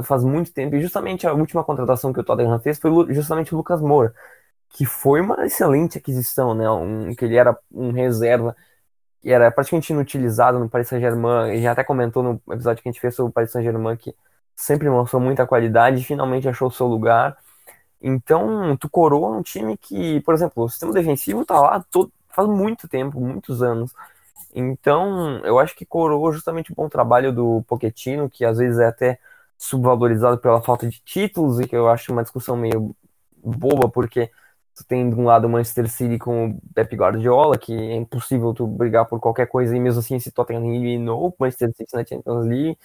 faz 0.03 0.23
muito 0.23 0.53
tempo. 0.53 0.75
E 0.75 0.81
justamente 0.81 1.25
a 1.27 1.33
última 1.33 1.63
contratação 1.63 2.13
que 2.13 2.19
o 2.19 2.23
Tottenham 2.23 2.59
fez 2.59 2.79
foi 2.79 3.13
justamente 3.13 3.53
o 3.53 3.57
Lucas 3.57 3.81
Moura 3.81 4.13
que 4.73 4.85
foi 4.85 5.21
uma 5.21 5.45
excelente 5.45 5.97
aquisição, 5.97 6.53
né? 6.55 6.69
Um, 6.69 7.13
que 7.15 7.25
ele 7.25 7.35
era 7.35 7.57
um 7.71 7.91
reserva 7.91 8.55
que 9.21 9.31
era 9.31 9.51
praticamente 9.51 9.93
inutilizado 9.93 10.59
no 10.59 10.69
Paris 10.69 10.87
Saint-Germain. 10.87 11.53
E 11.53 11.61
já 11.61 11.71
até 11.73 11.83
comentou 11.83 12.23
no 12.23 12.41
episódio 12.51 12.81
que 12.81 12.89
a 12.89 12.91
gente 12.91 13.01
fez 13.01 13.15
sobre 13.15 13.31
o 13.31 13.33
Paris 13.33 13.51
Saint-Germain 13.51 13.97
que 13.97 14.15
sempre 14.55 14.89
mostrou 14.89 15.21
muita 15.21 15.45
qualidade 15.47 16.03
finalmente 16.03 16.47
achou 16.49 16.69
o 16.69 16.71
seu 16.71 16.87
lugar. 16.87 17.37
Então, 18.01 18.75
tu 18.77 18.89
coroa 18.89 19.37
um 19.37 19.43
time 19.43 19.77
que, 19.77 20.21
por 20.21 20.33
exemplo, 20.33 20.63
o 20.63 20.69
sistema 20.69 20.93
defensivo 20.93 21.45
tá 21.45 21.59
lá 21.59 21.85
todo, 21.91 22.11
faz 22.29 22.47
muito 22.47 22.87
tempo, 22.87 23.19
muitos 23.19 23.61
anos. 23.61 23.93
Então, 24.53 25.39
eu 25.45 25.59
acho 25.59 25.75
que 25.75 25.85
coroou 25.85 26.31
justamente 26.33 26.71
o 26.71 26.75
bom 26.75 26.89
trabalho 26.89 27.31
do 27.33 27.63
Pochettino, 27.67 28.29
que 28.29 28.45
às 28.45 28.57
vezes 28.57 28.79
é 28.79 28.87
até 28.87 29.19
subvalorizado 29.57 30.37
pela 30.39 30.61
falta 30.61 30.87
de 30.89 30.99
títulos, 31.01 31.59
e 31.59 31.67
que 31.67 31.75
eu 31.75 31.87
acho 31.89 32.11
uma 32.11 32.23
discussão 32.23 32.57
meio 32.57 32.95
boba, 33.43 33.89
porque 33.89 34.31
Tu 34.75 34.85
tem 34.85 35.09
de 35.09 35.15
um 35.15 35.25
lado 35.25 35.45
o 35.47 35.49
Manchester 35.49 35.89
City 35.89 36.17
com 36.17 36.49
o 36.51 36.61
Pep 36.73 36.95
Guardiola, 36.95 37.57
que 37.57 37.73
é 37.73 37.95
impossível 37.95 38.53
tu 38.53 38.65
brigar 38.65 39.05
por 39.05 39.19
qualquer 39.19 39.47
coisa, 39.47 39.75
e 39.75 39.79
mesmo 39.79 39.99
assim 39.99 40.15
esse 40.15 40.31
Tottenham 40.31 40.65
eliminou 40.65 41.27
o 41.29 41.35
Manchester 41.37 41.73
City 41.75 41.93
na 41.93 42.05
Champions 42.05 42.45
League. 42.45 42.77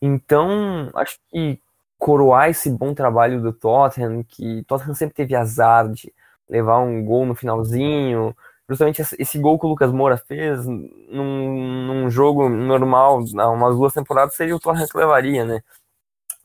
Então, 0.00 0.90
acho 0.94 1.18
que 1.30 1.60
coroar 1.98 2.50
esse 2.50 2.70
bom 2.70 2.94
trabalho 2.94 3.40
do 3.42 3.52
Tottenham, 3.52 4.22
que 4.24 4.64
Tottenham 4.64 4.94
sempre 4.94 5.14
teve 5.14 5.34
azar 5.34 5.88
de 5.90 6.12
levar 6.48 6.80
um 6.80 7.04
gol 7.04 7.26
no 7.26 7.34
finalzinho, 7.34 8.36
justamente 8.68 9.02
esse 9.18 9.38
gol 9.38 9.58
que 9.58 9.66
o 9.66 9.68
Lucas 9.68 9.92
Moura 9.92 10.16
fez 10.16 10.66
num, 10.66 11.86
num 11.86 12.10
jogo 12.10 12.48
normal, 12.48 13.20
umas 13.20 13.76
duas 13.76 13.94
temporadas, 13.94 14.34
seria 14.34 14.56
o 14.56 14.60
Tottenham 14.60 14.88
que 14.88 14.98
levaria, 14.98 15.44
né? 15.44 15.62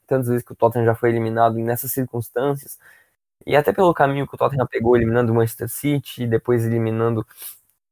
Tantas 0.07 0.27
vezes 0.27 0.43
que 0.43 0.51
o 0.53 0.55
Tottenham 0.55 0.85
já 0.85 0.95
foi 0.95 1.09
eliminado 1.09 1.55
nessas 1.55 1.91
circunstâncias. 1.91 2.77
E 3.45 3.55
até 3.55 3.73
pelo 3.73 3.93
caminho 3.93 4.27
que 4.27 4.35
o 4.35 4.37
Tottenham 4.37 4.67
pegou, 4.67 4.95
eliminando 4.95 5.31
o 5.31 5.35
Manchester 5.35 5.69
City, 5.69 6.27
depois 6.27 6.65
eliminando 6.65 7.25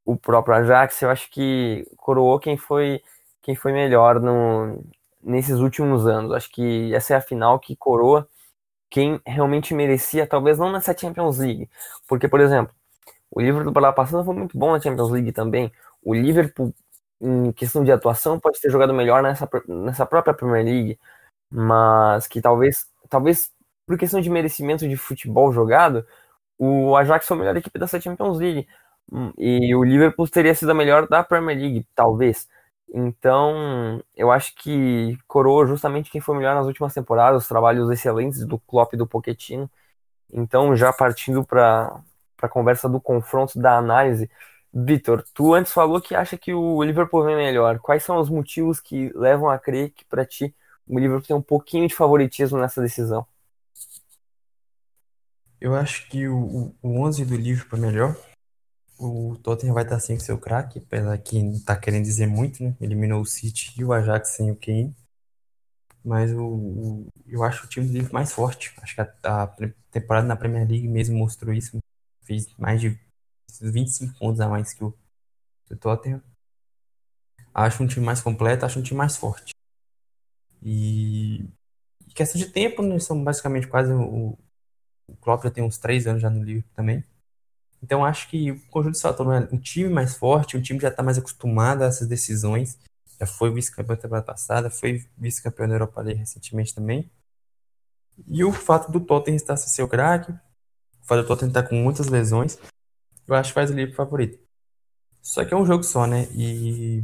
o 0.05 0.15
próprio 0.17 0.55
Ajax, 0.55 1.01
eu 1.01 1.09
acho 1.09 1.29
que 1.31 1.87
coroou 1.97 2.39
quem 2.39 2.57
foi 2.57 3.01
quem 3.41 3.55
foi 3.55 3.71
melhor 3.71 4.19
no, 4.19 4.83
nesses 5.23 5.59
últimos 5.59 6.05
anos. 6.07 6.31
Acho 6.33 6.51
que 6.51 6.93
essa 6.93 7.13
é 7.13 7.17
a 7.17 7.21
final 7.21 7.59
que 7.59 7.75
coroa 7.75 8.27
quem 8.89 9.21
realmente 9.25 9.73
merecia, 9.73 10.27
talvez 10.27 10.57
não 10.59 10.71
nessa 10.71 10.97
Champions 10.97 11.37
League. 11.39 11.69
Porque, 12.07 12.27
por 12.27 12.39
exemplo, 12.41 12.73
o 13.31 13.41
Liverpool 13.41 13.73
para 13.73 13.93
passada 13.93 14.23
foi 14.23 14.35
muito 14.35 14.57
bom 14.57 14.71
na 14.71 14.79
Champions 14.79 15.11
League 15.11 15.31
também. 15.31 15.71
O 16.03 16.13
Liverpool, 16.13 16.73
em 17.21 17.51
questão 17.53 17.83
de 17.83 17.91
atuação, 17.91 18.39
pode 18.39 18.59
ter 18.61 18.69
jogado 18.71 18.93
melhor 18.93 19.21
nessa, 19.23 19.47
nessa 19.67 20.05
própria 20.05 20.33
Premier 20.33 20.65
League. 20.65 20.99
Mas 21.51 22.27
que 22.27 22.41
talvez, 22.41 22.87
talvez 23.09 23.51
por 23.85 23.97
questão 23.97 24.21
de 24.21 24.29
merecimento 24.29 24.87
de 24.87 24.97
futebol 24.97 25.51
jogado, 25.53 26.05
o 26.57 26.95
Ajax 26.97 27.27
foi 27.27 27.37
a 27.37 27.39
melhor 27.39 27.57
equipe 27.57 27.79
dessa 27.79 27.99
Champions 28.01 28.39
League. 28.39 28.67
Hum, 29.11 29.33
e 29.37 29.75
o 29.75 29.83
Liverpool 29.83 30.27
teria 30.29 30.53
sido 30.55 30.71
a 30.71 30.75
melhor 30.75 31.07
da 31.07 31.23
Premier 31.23 31.57
League, 31.57 31.87
talvez. 31.95 32.47
Então, 32.93 34.03
eu 34.15 34.31
acho 34.31 34.55
que 34.55 35.17
coroou 35.27 35.65
justamente 35.67 36.11
quem 36.11 36.21
foi 36.21 36.35
melhor 36.37 36.55
nas 36.55 36.65
últimas 36.67 36.93
temporadas, 36.93 37.43
os 37.43 37.47
trabalhos 37.47 37.89
excelentes 37.91 38.45
do 38.45 38.59
Klopp 38.59 38.93
e 38.93 38.97
do 38.97 39.07
Pochettino. 39.07 39.69
Então, 40.31 40.75
já 40.75 40.93
partindo 40.93 41.45
para 41.45 42.01
a 42.47 42.49
conversa 42.49 42.87
do 42.89 42.99
confronto, 43.01 43.59
da 43.59 43.77
análise, 43.77 44.29
Vitor, 44.71 45.23
tu 45.33 45.53
antes 45.53 45.73
falou 45.73 45.99
que 45.99 46.13
acha 46.13 46.37
que 46.37 46.53
o 46.53 46.83
Liverpool 46.83 47.23
vem 47.23 47.35
melhor. 47.35 47.79
Quais 47.79 48.03
são 48.03 48.19
os 48.19 48.29
motivos 48.29 48.79
que 48.79 49.11
levam 49.15 49.49
a 49.49 49.57
crer 49.57 49.91
que 49.91 50.05
para 50.05 50.25
ti 50.25 50.55
o 50.87 50.99
Liverpool 50.99 51.27
tem 51.27 51.35
um 51.35 51.41
pouquinho 51.41 51.87
de 51.87 51.95
favoritismo 51.95 52.59
nessa 52.59 52.81
decisão? 52.81 53.25
Eu 55.59 55.75
acho 55.75 56.07
que 56.09 56.27
o, 56.27 56.73
o 56.81 57.01
11 57.01 57.25
do 57.25 57.35
Liverpool 57.35 57.79
é 57.79 57.81
melhor. 57.81 58.15
O 58.97 59.37
Tottenham 59.41 59.73
vai 59.73 59.83
estar 59.83 59.99
sem 59.99 60.17
o 60.17 60.19
seu 60.19 60.37
craque, 60.37 60.79
apesar 60.79 61.17
que 61.17 61.41
não 61.41 61.59
tá 61.61 61.75
querendo 61.75 62.03
dizer 62.03 62.27
muito, 62.27 62.63
né? 62.63 62.75
Eliminou 62.79 63.21
o 63.21 63.25
City 63.25 63.73
e 63.77 63.83
o 63.83 63.91
Ajax 63.91 64.29
sem 64.29 64.51
o 64.51 64.55
Kane. 64.55 64.95
Mas 66.03 66.31
o, 66.31 66.43
o 66.43 67.07
eu 67.27 67.43
acho 67.43 67.65
o 67.65 67.69
time 67.69 67.87
do 67.87 67.93
Liverpool 67.93 68.13
mais 68.13 68.31
forte. 68.31 68.73
Acho 68.81 68.95
que 68.95 69.01
a, 69.01 69.13
a, 69.23 69.47
temporada 69.91 70.27
na 70.27 70.35
Premier 70.35 70.67
League 70.67 70.87
mesmo 70.87 71.17
mostrou 71.17 71.53
isso. 71.53 71.77
Fez 72.29 72.47
mais 72.59 72.79
de 72.79 72.95
25 73.59 74.19
pontos 74.19 74.39
a 74.39 74.47
mais 74.47 74.71
que 74.71 74.83
o, 74.83 74.91
que 75.65 75.73
o 75.73 75.77
Tottenham. 75.77 76.21
Acho 77.51 77.81
um 77.81 77.87
time 77.87 78.05
mais 78.05 78.21
completo, 78.21 78.67
acho 78.67 78.77
um 78.77 78.83
time 78.83 78.99
mais 78.99 79.17
forte. 79.17 79.51
E 80.61 81.43
questão 82.13 82.39
de 82.39 82.47
tempo, 82.47 82.83
né? 82.83 82.99
São 82.99 83.23
basicamente 83.23 83.67
quase 83.67 83.91
o, 83.91 84.37
o 85.07 85.15
Klopp 85.15 85.43
já 85.43 85.49
tem 85.49 85.63
uns 85.63 85.79
três 85.79 86.05
anos 86.05 86.21
já 86.21 86.29
no 86.29 86.43
Liverpool 86.43 86.71
também. 86.75 87.03
Então 87.81 88.05
acho 88.05 88.29
que 88.29 88.51
o 88.51 88.61
conjunto 88.67 88.93
de 88.93 89.01
fatores 89.01 89.49
é 89.51 89.55
um 89.55 89.57
time 89.57 89.89
mais 89.89 90.15
forte, 90.15 90.55
um 90.55 90.61
time 90.61 90.79
já 90.79 90.89
está 90.89 91.01
mais 91.01 91.17
acostumado 91.17 91.81
a 91.81 91.87
essas 91.87 92.07
decisões. 92.07 92.77
Já 93.19 93.25
foi 93.25 93.51
vice-campeão 93.51 93.95
da 93.95 94.01
temporada 94.03 94.25
passada, 94.27 94.69
foi 94.69 95.03
vice-campeão 95.17 95.67
da 95.67 95.73
Europa 95.73 95.99
League 96.01 96.19
recentemente 96.19 96.75
também. 96.75 97.09
E 98.27 98.43
o 98.43 98.51
fato 98.53 98.91
do 98.91 98.99
Tottenham 98.99 99.35
estar 99.35 99.57
sem 99.57 99.69
seu 99.69 99.87
craque, 99.87 100.31
o 101.09 101.15
fato 101.15 101.21
do 101.23 101.27
Tottenham 101.27 101.49
estar 101.49 101.63
com 101.63 101.75
muitas 101.75 102.07
lesões, 102.07 102.59
eu 103.27 103.35
acho 103.35 103.49
que 103.49 103.55
faz 103.55 103.71
o 103.71 103.73
Liverpool 103.73 103.95
favorito. 103.95 104.39
Só 105.21 105.43
que 105.45 105.53
é 105.53 105.57
um 105.57 105.65
jogo 105.65 105.83
só, 105.83 106.05
né? 106.07 106.27
E, 106.33 107.03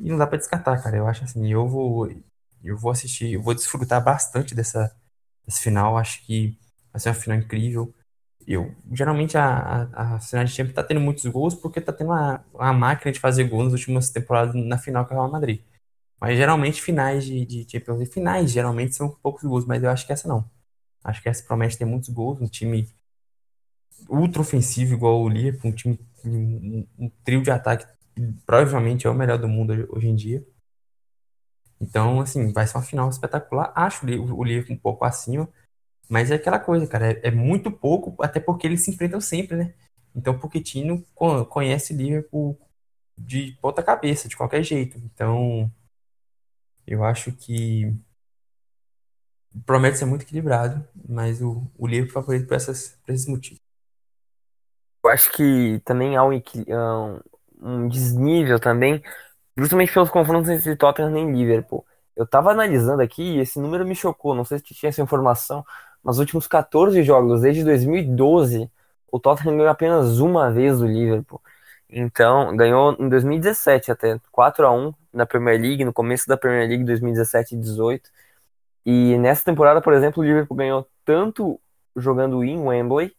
e 0.00 0.10
não 0.10 0.18
dá 0.18 0.26
para 0.26 0.38
descartar, 0.38 0.82
cara. 0.82 0.96
Eu 0.96 1.06
acho 1.06 1.24
assim, 1.24 1.50
eu 1.50 1.68
vou 1.68 2.08
eu 2.62 2.78
vou 2.78 2.90
assistir, 2.90 3.34
eu 3.34 3.42
vou 3.42 3.54
desfrutar 3.54 4.02
bastante 4.02 4.54
dessa, 4.54 4.94
dessa 5.46 5.60
final. 5.62 5.98
Acho 5.98 6.24
que 6.26 6.58
vai 6.92 7.00
ser 7.00 7.10
uma 7.10 7.14
final 7.14 7.38
incrível. 7.38 7.94
Eu, 8.46 8.74
geralmente 8.92 9.36
a, 9.38 9.88
a, 9.94 10.14
a 10.16 10.20
final 10.20 10.44
de 10.44 10.52
Champions 10.52 10.74
tá 10.74 10.82
tendo 10.82 11.00
muitos 11.00 11.24
gols 11.26 11.54
porque 11.54 11.80
tá 11.80 11.92
tendo 11.92 12.10
uma, 12.10 12.44
uma 12.52 12.72
máquina 12.72 13.12
de 13.12 13.20
fazer 13.20 13.44
gols 13.44 13.64
nas 13.64 13.72
últimas 13.74 14.10
temporadas 14.10 14.54
na 14.54 14.78
final 14.78 15.06
com 15.06 15.14
o 15.14 15.18
Real 15.18 15.30
Madrid. 15.30 15.62
Mas 16.20 16.36
geralmente 16.36 16.82
finais 16.82 17.24
de, 17.24 17.44
de 17.46 17.66
Champions 17.70 18.12
finais 18.12 18.50
geralmente 18.50 18.94
são 18.94 19.10
poucos 19.22 19.44
gols, 19.44 19.66
mas 19.66 19.82
eu 19.82 19.90
acho 19.90 20.06
que 20.06 20.12
essa 20.12 20.28
não. 20.28 20.48
Acho 21.04 21.22
que 21.22 21.28
essa 21.28 21.44
promete 21.44 21.78
ter 21.78 21.84
muitos 21.84 22.08
gols, 22.08 22.40
um 22.40 22.48
time 22.48 22.88
ultra 24.08 24.40
ofensivo 24.42 24.94
igual 24.94 25.22
o 25.22 25.28
Liverpool, 25.28 25.70
um 25.70 25.74
time 25.74 26.00
um, 26.24 26.86
um 26.98 27.10
trio 27.22 27.42
de 27.42 27.50
ataque 27.50 27.86
provavelmente 28.46 29.06
é 29.06 29.10
o 29.10 29.14
melhor 29.14 29.38
do 29.38 29.48
mundo 29.48 29.72
hoje 29.90 30.08
em 30.08 30.14
dia. 30.14 30.46
Então, 31.80 32.20
assim, 32.20 32.52
vai 32.52 32.66
ser 32.66 32.76
uma 32.76 32.82
final 32.84 33.08
espetacular. 33.10 33.72
Acho 33.74 34.06
o 34.06 34.44
Liverpool 34.44 34.76
um 34.76 34.78
pouco 34.78 35.04
acima, 35.04 35.48
mas 36.08 36.30
é 36.30 36.36
aquela 36.36 36.58
coisa, 36.58 36.86
cara, 36.86 37.12
é, 37.12 37.28
é, 37.28 37.30
muito 37.30 37.70
pouco, 37.70 38.14
até 38.22 38.40
porque 38.40 38.66
eles 38.66 38.82
se 38.82 38.90
enfrentam 38.90 39.20
sempre, 39.20 39.56
né? 39.56 39.74
Então 40.14 40.34
o 40.34 40.38
Pochettino 40.38 41.04
conhece 41.48 41.92
Liverpool 41.92 42.58
de 43.18 43.52
ponta 43.60 43.82
cabeça, 43.82 44.28
de 44.28 44.36
qualquer 44.36 44.62
jeito. 44.62 44.98
Então 44.98 45.70
eu 46.86 47.04
acho 47.04 47.32
que 47.32 47.94
promete 49.66 49.98
ser 49.98 50.04
muito 50.04 50.22
equilibrado, 50.22 50.86
mas 51.08 51.40
o, 51.40 51.62
o 51.78 51.86
Liverpool 51.86 52.20
é 52.20 52.22
favorito 52.22 52.46
por, 52.46 52.54
essas, 52.54 52.98
por 53.04 53.12
esses 53.12 53.26
motivos. 53.26 53.60
Eu 55.04 55.10
acho 55.10 55.30
que 55.32 55.80
também 55.84 56.16
há 56.16 56.24
um, 56.24 56.40
um 57.60 57.88
desnível 57.88 58.58
também, 58.58 59.02
justamente 59.56 59.92
pelos 59.92 60.10
confrontos 60.10 60.50
entre 60.50 60.74
Tottenham 60.76 61.30
e 61.30 61.32
Liverpool. 61.32 61.84
Eu 62.16 62.26
tava 62.26 62.52
analisando 62.52 63.02
aqui 63.02 63.22
e 63.22 63.40
esse 63.40 63.58
número 63.58 63.86
me 63.86 63.94
chocou, 63.94 64.34
não 64.34 64.44
sei 64.44 64.58
se 64.58 64.64
tinha 64.64 64.88
essa 64.88 65.02
informação, 65.02 65.64
nos 66.02 66.18
últimos 66.18 66.46
14 66.46 67.02
jogos, 67.02 67.40
desde 67.40 67.64
2012, 67.64 68.70
o 69.10 69.18
Tottenham 69.18 69.56
ganhou 69.56 69.70
apenas 69.70 70.18
uma 70.18 70.50
vez 70.50 70.78
do 70.78 70.86
Liverpool. 70.86 71.40
Então, 71.88 72.56
ganhou 72.56 72.96
em 72.98 73.08
2017 73.08 73.92
até 73.92 74.20
4 74.30 74.66
a 74.66 74.72
1 74.72 74.92
na 75.12 75.24
Premier 75.24 75.60
League, 75.60 75.84
no 75.84 75.92
começo 75.92 76.26
da 76.26 76.36
Premier 76.36 76.68
League 76.68 76.84
2017 76.84 77.54
e 77.54 77.58
18. 77.58 78.10
E 78.84 79.16
nessa 79.18 79.44
temporada, 79.44 79.80
por 79.80 79.92
exemplo, 79.92 80.22
o 80.22 80.26
Liverpool 80.26 80.56
ganhou 80.56 80.86
tanto 81.04 81.60
jogando 81.96 82.44
em 82.44 82.58
Wembley 82.58 83.12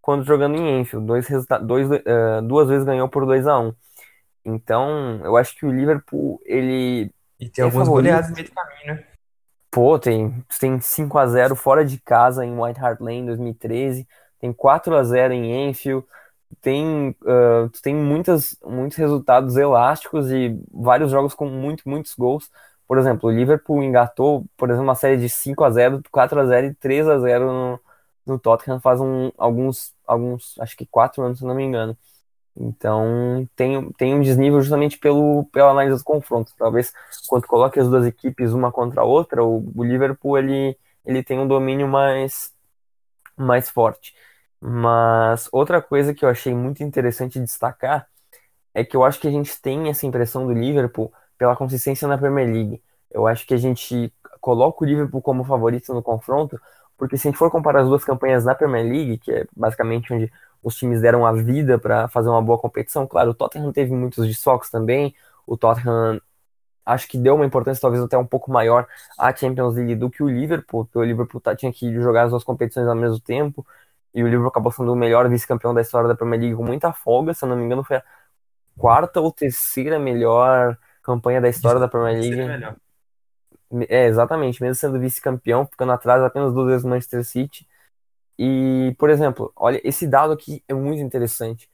quanto 0.00 0.24
jogando 0.24 0.56
em 0.56 0.80
Enfield. 0.80 1.06
Dois 1.06 1.26
dois, 1.62 1.90
uh, 1.90 2.42
duas 2.42 2.68
vezes 2.68 2.86
ganhou 2.86 3.08
por 3.08 3.26
2 3.26 3.46
a 3.46 3.58
1 3.58 3.74
Então, 4.44 5.20
eu 5.24 5.36
acho 5.36 5.54
que 5.56 5.66
o 5.66 5.70
Liverpool, 5.70 6.40
ele. 6.44 7.12
E 7.38 7.48
tem 7.48 7.62
é 7.62 7.66
algumas 7.66 7.88
goleadas 7.88 8.30
no 8.30 8.36
meio 8.36 8.48
do 8.48 8.54
caminho, 8.54 8.86
né? 8.86 9.04
Pô, 9.70 9.98
tem, 9.98 10.42
tem 10.58 10.80
5 10.80 11.18
a 11.18 11.26
0 11.26 11.54
fora 11.54 11.84
de 11.84 11.98
casa 12.00 12.44
em 12.44 12.58
White 12.58 12.80
Hart 12.80 13.00
Lane 13.00 13.18
em 13.18 13.26
2013, 13.26 14.08
tem 14.40 14.50
4 14.50 14.96
a 14.96 15.04
0 15.04 15.34
em 15.34 15.68
Enfield, 15.68 16.06
tem, 16.62 17.10
uh, 17.22 17.68
tem 17.82 17.94
muitas, 17.94 18.56
muitos 18.64 18.96
resultados 18.96 19.56
elásticos 19.56 20.30
e 20.32 20.58
vários 20.72 21.10
jogos 21.10 21.34
com 21.34 21.46
muito, 21.46 21.86
muitos 21.86 22.14
gols. 22.14 22.50
Por 22.88 22.98
exemplo, 22.98 23.30
o 23.30 23.32
Liverpool 23.32 23.82
engatou, 23.84 24.46
por 24.56 24.70
exemplo, 24.70 24.84
uma 24.84 24.96
série 24.96 25.18
de 25.18 25.30
5 25.30 25.64
a 25.64 25.70
0 25.70 26.02
4 26.10 26.40
a 26.40 26.46
0 26.46 26.68
e 26.68 26.74
3 26.74 27.08
a 27.08 27.18
0 27.20 27.46
no, 27.46 27.80
no 28.26 28.38
Tottenham 28.40 28.80
faz 28.80 29.00
um, 29.00 29.32
alguns, 29.38 29.94
alguns, 30.06 30.58
acho 30.60 30.76
que 30.76 30.86
4 30.86 31.22
anos, 31.22 31.38
se 31.40 31.44
não 31.46 31.54
me 31.54 31.64
engano. 31.64 31.96
Então 32.56 33.48
tem, 33.56 33.90
tem 33.92 34.14
um 34.14 34.20
desnível 34.22 34.60
justamente 34.60 34.98
pelo, 34.98 35.44
pela 35.52 35.70
análise 35.70 35.94
dos 35.94 36.02
confrontos. 36.02 36.54
Talvez 36.58 36.92
quando 37.28 37.46
coloque 37.46 37.78
as 37.80 37.88
duas 37.88 38.06
equipes 38.06 38.52
uma 38.52 38.72
contra 38.72 39.02
a 39.02 39.04
outra, 39.04 39.44
o, 39.44 39.64
o 39.76 39.84
Liverpool 39.84 40.38
ele, 40.38 40.76
ele 41.04 41.22
tem 41.22 41.38
um 41.38 41.46
domínio 41.48 41.86
mais, 41.88 42.52
mais 43.36 43.70
forte. 43.70 44.14
Mas 44.60 45.48
outra 45.52 45.80
coisa 45.82 46.14
que 46.14 46.24
eu 46.24 46.28
achei 46.28 46.54
muito 46.54 46.82
interessante 46.82 47.40
destacar 47.40 48.08
é 48.74 48.84
que 48.84 48.96
eu 48.96 49.04
acho 49.04 49.20
que 49.20 49.28
a 49.28 49.30
gente 49.30 49.60
tem 49.60 49.88
essa 49.88 50.06
impressão 50.06 50.46
do 50.46 50.52
Liverpool 50.54 51.12
pela 51.38 51.56
consistência 51.56 52.08
na 52.08 52.18
Premier 52.18 52.46
League. 52.48 52.82
Eu 53.10 53.26
acho 53.26 53.46
que 53.46 53.54
a 53.54 53.56
gente 53.56 54.12
coloca 54.40 54.84
o 54.84 54.86
Liverpool 54.86 55.22
como 55.22 55.44
favorito 55.44 55.94
no 55.94 56.02
confronto, 56.02 56.60
porque 56.96 57.16
se 57.16 57.28
a 57.28 57.30
gente 57.30 57.38
for 57.38 57.50
comparar 57.50 57.80
as 57.82 57.88
duas 57.88 58.04
campanhas 58.04 58.44
na 58.44 58.54
Premier 58.54 58.84
League, 58.84 59.18
que 59.18 59.32
é 59.32 59.46
basicamente 59.56 60.12
onde 60.12 60.32
os 60.62 60.76
times 60.76 61.00
deram 61.00 61.24
a 61.24 61.32
vida 61.32 61.78
para 61.78 62.08
fazer 62.08 62.28
uma 62.28 62.42
boa 62.42 62.58
competição. 62.58 63.06
Claro, 63.06 63.30
o 63.30 63.34
Tottenham 63.34 63.72
teve 63.72 63.92
muitos 63.92 64.26
desfalques 64.26 64.70
também. 64.70 65.14
O 65.46 65.56
Tottenham 65.56 66.20
acho 66.84 67.06
que 67.08 67.18
deu 67.18 67.34
uma 67.34 67.46
importância 67.46 67.80
talvez 67.80 68.02
até 68.02 68.16
um 68.18 68.26
pouco 68.26 68.50
maior 68.50 68.86
à 69.18 69.34
Champions 69.34 69.76
League 69.76 69.94
do 69.94 70.10
que 70.10 70.22
o 70.22 70.28
Liverpool, 70.28 70.84
porque 70.86 70.98
o 70.98 71.04
Liverpool 71.04 71.40
tá, 71.40 71.54
tinha 71.54 71.72
que 71.72 71.92
jogar 72.00 72.24
as 72.24 72.30
duas 72.30 72.44
competições 72.44 72.88
ao 72.88 72.94
mesmo 72.96 73.20
tempo. 73.20 73.66
E 74.14 74.22
o 74.22 74.26
Liverpool 74.26 74.48
acabou 74.48 74.72
sendo 74.72 74.92
o 74.92 74.96
melhor 74.96 75.28
vice-campeão 75.28 75.74
da 75.74 75.82
história 75.82 76.08
da 76.08 76.14
Premier 76.14 76.40
League 76.40 76.56
com 76.56 76.64
muita 76.64 76.92
folga, 76.92 77.34
se 77.34 77.44
eu 77.44 77.48
não 77.48 77.56
me 77.56 77.64
engano, 77.64 77.84
foi 77.84 77.98
a 77.98 78.02
quarta 78.76 79.20
ou 79.20 79.30
terceira 79.32 79.98
melhor 79.98 80.78
campanha 81.08 81.40
da 81.40 81.48
história 81.48 81.80
da 81.80 81.88
Premier 81.88 82.20
League. 82.20 82.76
É, 83.88 84.06
exatamente, 84.06 84.62
mesmo 84.62 84.74
sendo 84.74 85.00
vice-campeão, 85.00 85.66
ficando 85.66 85.92
atrás 85.92 86.22
apenas 86.22 86.52
duas 86.52 86.66
vezes 86.66 86.82
do 86.82 86.88
Manchester 86.88 87.24
City. 87.24 87.66
E, 88.38 88.94
por 88.98 89.10
exemplo, 89.10 89.52
olha, 89.56 89.80
esse 89.82 90.06
dado 90.06 90.32
aqui 90.32 90.62
é 90.68 90.74
muito 90.74 91.02
interessante. 91.02 91.68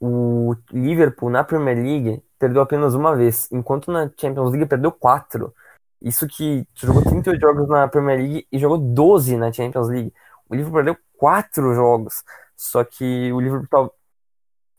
o 0.00 0.54
Liverpool 0.72 1.30
na 1.30 1.44
Premier 1.44 1.76
League 1.76 2.22
perdeu 2.38 2.62
apenas 2.62 2.94
uma 2.94 3.14
vez, 3.14 3.48
enquanto 3.52 3.92
na 3.92 4.10
Champions 4.16 4.50
League 4.50 4.66
perdeu 4.66 4.90
quatro. 4.90 5.54
Isso 6.00 6.26
que 6.26 6.66
jogou 6.74 7.02
38 7.02 7.40
jogos 7.40 7.68
na 7.68 7.86
Premier 7.86 8.18
League 8.18 8.46
e 8.50 8.58
jogou 8.58 8.78
12 8.78 9.36
na 9.36 9.52
Champions 9.52 9.88
League. 9.88 10.12
O 10.48 10.54
Liverpool 10.54 10.76
perdeu 10.76 10.96
quatro 11.16 11.74
jogos. 11.74 12.24
Só 12.56 12.82
que 12.84 13.32
o 13.32 13.40
Liverpool, 13.40 13.92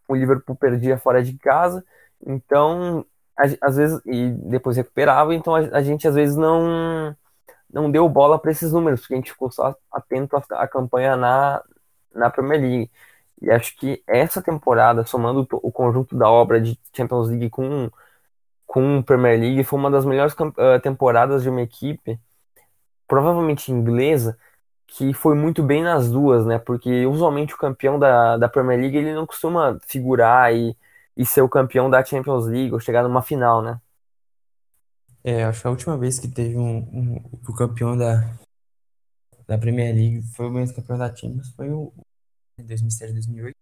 o 0.08 0.16
Liverpool 0.16 0.56
perdia 0.56 0.98
fora 0.98 1.24
de 1.24 1.38
casa, 1.38 1.84
então 2.26 3.06
às 3.62 3.76
vezes 3.76 4.02
e 4.06 4.30
depois 4.30 4.78
recuperava, 4.78 5.34
então 5.34 5.56
a, 5.56 5.60
a, 5.60 5.84
gente 5.84 6.08
às 6.08 6.16
vezes 6.16 6.36
não 6.36 7.16
não 7.72 7.90
deu 7.92 8.08
bola 8.10 8.38
para 8.40 8.52
esses 8.52 8.72
números, 8.74 9.02
porque 9.02 9.14
a 9.14 9.18
gente 9.18 9.32
ficou 9.32 9.52
só 9.52 9.76
atento 9.92 10.36
à, 10.52 10.68
campanha 10.68 11.16
na 11.16 11.64
na 12.14 12.30
Premier 12.30 12.62
League. 12.62 12.92
E 13.42 13.50
acho 13.52 13.76
que 13.78 14.04
essa 14.08 14.42
temporada, 14.42 15.06
somando 15.06 15.48
o 15.52 15.72
conjunto 15.72 16.16
da 16.16 16.30
obra 16.30 16.62
de 16.62 16.80
Champions 16.94 17.30
League 17.30 17.50
com 17.50 17.90
com 18.68 19.02
Premier 19.04 19.40
League, 19.40 19.64
foi 19.66 19.80
uma 19.80 19.92
das 19.92 20.06
melhores 20.06 20.34
uh, 20.34 20.80
temporadas 20.82 21.44
de 21.44 21.50
uma 21.50 21.62
equipe, 21.62 22.20
provavelmente 23.08 23.72
inglesa, 23.72 24.38
que 24.88 25.14
foi 25.14 25.36
muito 25.36 25.64
bem 25.64 25.84
nas 25.84 26.10
duas, 26.12 26.46
né? 26.46 26.60
Porque 26.60 27.06
usualmente 27.06 27.54
o 27.54 27.58
campeão 27.58 28.00
da, 28.00 28.38
da 28.38 28.50
Premier 28.50 28.80
League 28.80 28.98
ele 28.98 29.14
não 29.14 29.26
costuma 29.26 29.80
figurar 29.88 30.54
e, 30.54 30.78
e 31.16 31.26
ser 31.26 31.42
o 31.42 31.50
campeão 31.50 31.90
da 31.90 32.04
Champions 32.04 32.46
League 32.46 32.74
ou 32.74 32.80
chegar 32.80 33.04
numa 33.04 33.22
final, 33.22 33.62
né? 33.62 33.80
É, 35.24 35.44
acho 35.44 35.62
que 35.62 35.68
a 35.68 35.72
última 35.72 35.98
vez 35.98 36.18
que 36.20 36.28
teve 36.28 36.58
um, 36.58 36.78
um 36.78 37.16
o 37.48 37.54
campeão 37.54 37.96
da, 37.96 38.22
da 39.48 39.58
Premier 39.58 39.94
League 39.94 40.24
foi 40.34 40.48
o 40.48 40.52
mesmo 40.52 40.76
campeão 40.76 40.98
da 40.98 41.14
Champions, 41.16 41.50
foi 41.50 41.70
o 41.70 41.94
em 42.58 42.66
2007, 42.66 43.14
2008. 43.14 43.56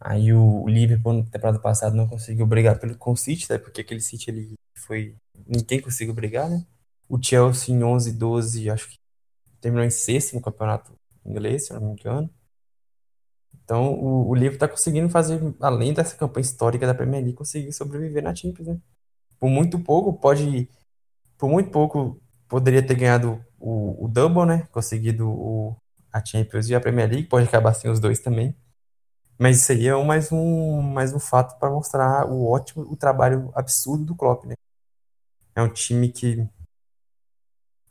Aí 0.00 0.32
o 0.32 0.68
Liverpool 0.68 1.14
na 1.14 1.24
temporada 1.24 1.58
passada 1.58 1.94
não 1.96 2.08
conseguiu 2.08 2.46
brigar 2.46 2.78
pelo, 2.78 2.96
com 2.96 3.12
o 3.12 3.16
City, 3.16 3.50
né? 3.50 3.58
Porque 3.58 3.80
aquele 3.80 4.00
City 4.00 4.30
ele 4.30 4.54
foi. 4.76 5.16
Ninguém 5.46 5.80
conseguiu 5.80 6.14
brigar, 6.14 6.50
né? 6.50 6.66
O 7.08 7.22
Chelsea 7.22 7.74
em 7.74 7.82
11, 7.82 8.12
12, 8.12 8.70
acho 8.70 8.90
que 8.90 8.98
terminou 9.60 9.86
em 9.86 9.90
sexto 9.90 10.34
no 10.34 10.42
campeonato 10.42 10.92
inglês, 11.24 11.66
se 11.66 11.72
eu 11.72 11.80
não 11.80 11.88
me 11.88 12.00
engano. 12.00 12.30
Então 13.64 13.94
o, 13.94 14.28
o 14.28 14.34
Liverpool 14.34 14.58
tá 14.58 14.68
conseguindo 14.68 15.08
fazer, 15.08 15.40
além 15.60 15.92
dessa 15.94 16.16
campanha 16.16 16.44
histórica 16.44 16.86
da 16.86 16.94
Premier 16.94 17.22
League, 17.22 17.36
conseguir 17.36 17.72
sobreviver 17.72 18.22
na 18.22 18.34
Champions, 18.34 18.68
né? 18.68 18.80
Por 19.38 19.48
muito 19.48 19.78
pouco, 19.78 20.12
pode. 20.14 20.68
Por 21.38 21.50
muito 21.50 21.70
pouco, 21.70 22.20
poderia 22.48 22.86
ter 22.86 22.94
ganhado 22.94 23.44
o, 23.58 24.04
o 24.04 24.08
Double, 24.08 24.46
né? 24.46 24.68
Conseguido 24.72 25.28
o, 25.28 25.76
a 26.12 26.24
Champions 26.24 26.68
e 26.68 26.74
a 26.74 26.80
Premier 26.80 27.08
League, 27.10 27.28
pode 27.28 27.46
acabar 27.46 27.74
sem 27.74 27.90
os 27.90 28.00
dois 28.00 28.20
também. 28.20 28.56
Mas 29.38 29.58
isso 29.58 29.72
aí 29.72 29.88
é 29.88 30.04
mais 30.04 30.32
um, 30.32 30.80
mais 30.82 31.12
um 31.12 31.18
fato 31.18 31.58
para 31.58 31.70
mostrar 31.70 32.26
o 32.30 32.46
ótimo, 32.46 32.84
o 32.90 32.96
trabalho 32.96 33.50
absurdo 33.54 34.04
do 34.04 34.16
Klopp, 34.16 34.46
né? 34.46 34.54
É 35.54 35.62
um 35.62 35.68
time 35.68 36.10
que 36.10 36.48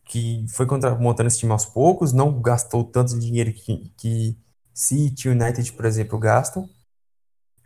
que 0.06 0.46
foi 0.50 0.66
contra, 0.66 0.96
montando 0.96 1.28
esse 1.28 1.40
time 1.40 1.52
aos 1.52 1.66
poucos, 1.66 2.14
não 2.14 2.40
gastou 2.42 2.84
tanto 2.84 3.18
dinheiro 3.20 3.52
que, 3.52 3.92
que 3.98 4.38
City, 4.76 5.30
United, 5.30 5.72
por 5.72 5.86
exemplo, 5.86 6.20
gastam, 6.20 6.70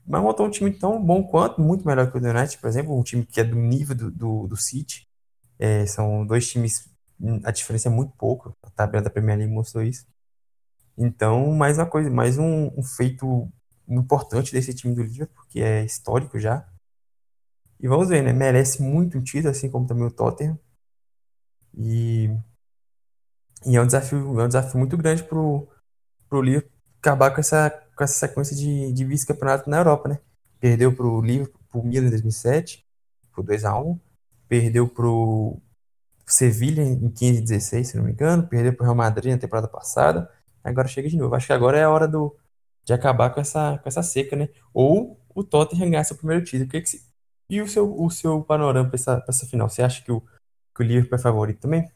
mas 0.06 0.22
montou 0.22 0.46
um 0.46 0.50
time 0.52 0.72
tão 0.72 1.04
bom 1.04 1.24
quanto, 1.24 1.60
muito 1.60 1.86
melhor 1.86 2.12
que 2.12 2.18
o 2.18 2.22
United, 2.22 2.58
por 2.60 2.68
exemplo, 2.68 2.98
um 2.98 3.04
time 3.04 3.26
que 3.26 3.42
é 3.42 3.44
do 3.44 3.56
nível 3.56 3.96
do, 3.96 4.12
do, 4.12 4.48
do 4.48 4.56
City. 4.56 5.08
É, 5.58 5.86
são 5.88 6.26
dois 6.26 6.48
times, 6.48 6.88
a 7.44 7.52
diferença 7.52 7.90
é 7.90 7.92
muito 7.92 8.14
pouco, 8.16 8.56
a 8.64 8.70
tabela 8.70 9.04
da 9.04 9.10
Premier 9.10 9.38
League 9.40 9.54
mostrou 9.54 9.84
isso. 9.84 10.06
Então, 10.98 11.52
mais 11.54 11.80
uma 11.80 11.86
coisa, 11.88 12.10
mais 12.12 12.38
um, 12.38 12.68
um 12.78 12.84
feito 12.84 13.52
importante 13.88 14.52
desse 14.52 14.74
time 14.74 14.94
do 14.94 15.02
Liverpool, 15.02 15.46
que 15.50 15.62
é 15.62 15.84
histórico 15.84 16.40
já. 16.40 16.68
E 17.80 17.88
vamos 17.88 18.10
ver, 18.10 18.22
né? 18.22 18.34
Merece 18.34 18.82
muito 18.84 19.18
um 19.18 19.24
título, 19.24 19.50
assim 19.50 19.70
como 19.70 19.88
também 19.88 20.06
o 20.06 20.12
Tottenham. 20.12 20.60
E, 21.76 22.30
e 23.66 23.76
é 23.76 23.82
um 23.82 23.86
desafio, 23.86 24.40
é 24.40 24.44
um 24.44 24.48
desafio 24.48 24.78
muito 24.80 24.98
grande 24.98 25.24
pro, 25.24 25.68
pro 26.30 26.42
Liverpool 26.42 26.79
acabar 27.00 27.32
com 27.32 27.40
essa, 27.40 27.70
com 27.96 28.04
essa 28.04 28.28
sequência 28.28 28.56
de, 28.56 28.92
de 28.92 29.06
vice-campeonato 29.06 29.70
na 29.70 29.78
Europa, 29.78 30.10
né? 30.10 30.20
Perdeu 30.60 30.94
pro 30.94 31.22
Liverpool, 31.22 31.62
pro 31.72 31.84
Milan 31.84 32.08
em 32.08 32.12
2007, 32.12 32.86
por 33.34 33.46
2x1. 33.46 34.00
Perdeu 34.48 34.88
pro 34.88 35.58
Sevilha 36.28 36.84
em 36.84 37.10
15 37.10 37.40
e 37.40 37.42
16, 37.42 37.88
se 37.88 37.98
não 37.98 38.04
me 38.04 38.12
engano. 38.12 38.48
Perdeu 38.48 38.74
pro 38.74 38.84
Real 38.84 38.96
Madrid 38.96 39.32
na 39.32 39.40
temporada 39.40 39.68
passada. 39.68 40.30
Agora 40.64 40.88
chega 40.88 41.10
de 41.10 41.18
novo. 41.18 41.34
Acho 41.34 41.48
que 41.48 41.54
agora 41.54 41.78
é 41.78 41.84
a 41.84 41.90
hora 41.90 42.08
do, 42.08 42.36
de 42.84 42.94
acabar 42.94 43.30
com 43.32 43.40
essa, 43.40 43.78
com 43.78 43.88
essa 43.88 44.04
seca, 44.04 44.36
né? 44.36 44.50
Ou 44.74 45.20
o 45.34 45.44
Tottenham 45.44 45.90
ganhar 45.90 46.04
seu 46.04 46.18
primeiro 46.18 46.44
título. 46.44 46.66
O 46.66 46.70
que 46.70 46.82
que 46.82 46.90
se... 46.90 47.08
E 47.50 47.62
o 47.62 47.68
seu, 47.68 48.00
o 48.00 48.10
seu 48.12 48.44
panorama 48.44 48.90
para 48.90 48.96
essa, 48.96 49.26
essa 49.28 49.48
final? 49.48 49.70
Você 49.70 49.82
acha 49.82 50.04
que 50.04 50.12
o, 50.12 50.22
que 50.76 50.84
o 50.84 50.86
Liverpool 50.86 51.18
é 51.18 51.22
favorito 51.22 51.62
também? 51.62 51.90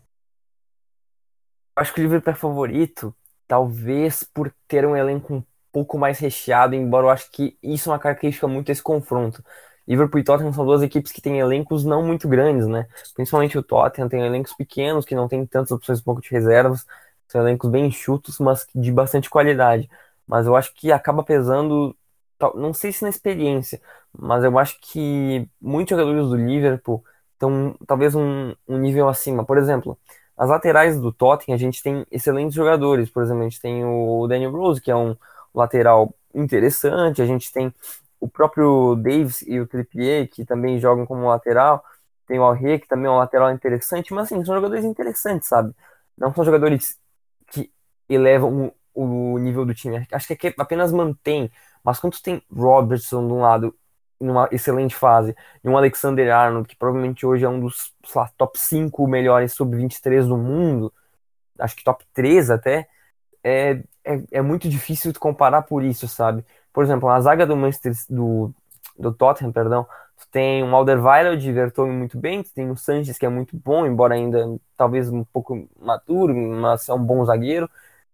Acho 1.75 1.93
que 1.93 1.99
o 1.99 2.03
Liverpool 2.03 2.33
é 2.33 2.35
favorito, 2.35 3.15
talvez 3.47 4.23
por 4.23 4.53
ter 4.67 4.85
um 4.85 4.95
elenco 4.95 5.33
um 5.35 5.43
pouco 5.71 5.97
mais 5.97 6.19
recheado, 6.19 6.75
embora 6.75 7.07
eu 7.07 7.09
acho 7.09 7.29
que 7.31 7.57
isso 7.61 7.89
é 7.89 7.93
uma 7.93 7.99
característica 7.99 8.47
muito 8.47 8.67
desse 8.67 8.81
confronto. 8.83 9.43
Liverpool 9.87 10.19
e 10.19 10.23
Tottenham 10.23 10.53
são 10.53 10.65
duas 10.65 10.81
equipes 10.81 11.11
que 11.11 11.21
têm 11.21 11.39
elencos 11.39 11.83
não 11.83 12.05
muito 12.05 12.27
grandes, 12.27 12.67
né? 12.67 12.87
Principalmente 13.15 13.57
o 13.57 13.63
Tottenham 13.63 14.07
tem 14.07 14.21
elencos 14.25 14.53
pequenos 14.53 15.05
que 15.05 15.15
não 15.15 15.27
tem 15.27 15.45
tantas 15.45 15.71
opções 15.71 16.01
pouco 16.01 16.21
de 16.21 16.29
reservas, 16.29 16.85
são 17.27 17.41
elencos 17.41 17.69
bem 17.69 17.87
enxutos, 17.87 18.39
mas 18.39 18.65
de 18.73 18.91
bastante 18.91 19.29
qualidade. 19.29 19.89
Mas 20.27 20.45
eu 20.45 20.55
acho 20.55 20.73
que 20.73 20.91
acaba 20.91 21.23
pesando, 21.23 21.95
não 22.55 22.73
sei 22.73 22.91
se 22.93 23.03
na 23.03 23.09
experiência, 23.09 23.81
mas 24.17 24.43
eu 24.43 24.57
acho 24.57 24.77
que 24.81 25.47
muitos 25.59 25.91
jogadores 25.97 26.29
do 26.29 26.35
Liverpool 26.37 27.03
estão 27.33 27.75
talvez 27.87 28.15
um, 28.15 28.55
um 28.67 28.77
nível 28.77 29.09
acima. 29.09 29.45
Por 29.45 29.57
exemplo, 29.57 29.97
as 30.43 30.49
laterais 30.49 30.99
do 30.99 31.09
Tottenham, 31.13 31.55
a 31.55 31.59
gente 31.59 31.81
tem 31.81 32.05
excelentes 32.11 32.53
jogadores. 32.53 33.09
Por 33.09 33.23
exemplo, 33.23 33.43
a 33.43 33.45
gente 33.45 33.61
tem 33.61 33.85
o 33.85 34.27
Daniel 34.27 34.51
Rose, 34.51 34.81
que 34.81 34.91
é 34.91 34.95
um 34.95 35.15
lateral 35.55 36.13
interessante. 36.35 37.21
A 37.21 37.25
gente 37.25 37.49
tem 37.49 37.73
o 38.19 38.27
próprio 38.27 38.95
Davis 38.95 39.41
e 39.43 39.57
o 39.57 39.65
Trippier, 39.65 40.29
que 40.29 40.43
também 40.43 40.79
jogam 40.79 41.05
como 41.05 41.29
lateral. 41.29 41.81
Tem 42.27 42.39
o 42.39 42.43
Alré, 42.43 42.77
que 42.77 42.89
também 42.89 43.05
é 43.05 43.09
um 43.09 43.19
lateral 43.19 43.51
interessante. 43.53 44.13
Mas, 44.13 44.25
assim, 44.25 44.43
são 44.43 44.53
jogadores 44.53 44.83
interessantes, 44.83 45.47
sabe? 45.47 45.73
Não 46.17 46.33
são 46.33 46.43
jogadores 46.43 46.97
que 47.47 47.71
elevam 48.09 48.73
o, 48.93 49.37
nível 49.39 49.65
do 49.65 49.73
time. 49.73 50.05
Acho 50.11 50.35
que 50.35 50.47
é 50.47 50.53
apenas 50.57 50.91
mantém. 50.91 51.49
Mas 51.85 52.01
quando 52.01 52.21
tem 52.21 52.43
Robertson 52.51 53.25
de 53.25 53.31
um 53.31 53.39
lado 53.39 53.73
numa 54.23 54.47
excelente 54.51 54.95
fase, 54.95 55.35
e 55.63 55.69
um 55.69 55.77
Alexander 55.77 56.33
Arnold, 56.33 56.67
que 56.67 56.75
provavelmente 56.75 57.25
hoje 57.25 57.45
é 57.45 57.49
um 57.49 57.59
dos 57.59 57.93
lá, 58.15 58.29
top 58.37 58.59
5 58.59 59.07
melhores 59.07 59.53
sub-23 59.53 60.27
do 60.27 60.37
mundo, 60.37 60.93
acho 61.59 61.75
que 61.75 61.83
top 61.83 62.05
3 62.13 62.49
até, 62.49 62.87
é, 63.43 63.81
é, 64.03 64.23
é, 64.31 64.41
muito 64.41 64.69
difícil 64.69 65.13
comparar 65.19 65.63
por 65.63 65.83
isso, 65.83 66.07
sabe? 66.07 66.45
Por 66.71 66.83
exemplo, 66.83 67.09
a 67.09 67.19
zaga 67.21 67.45
do 67.45 67.55
Manchester, 67.55 67.93
do, 68.09 68.53
do 68.97 69.13
Tottenham, 69.13 69.51
perdão, 69.51 69.85
tem 70.31 70.63
um 70.63 70.75
Alderweireld 70.75 71.41
de 71.41 71.51
Vertonghen 71.51 71.95
muito 71.95 72.17
bem, 72.17 72.43
tem 72.43 72.69
o 72.71 72.75
Sanches 72.75 73.17
que 73.17 73.25
é 73.25 73.29
muito 73.29 73.55
bom, 73.55 73.85
embora 73.85 74.15
ainda 74.15 74.57
talvez 74.75 75.09
um 75.09 75.23
pouco 75.23 75.67
maturo, 75.79 76.35
mas 76.35 76.89
é 76.89 76.93
um 76.93 77.03
bom 77.03 77.23
zagueiro. 77.25 77.69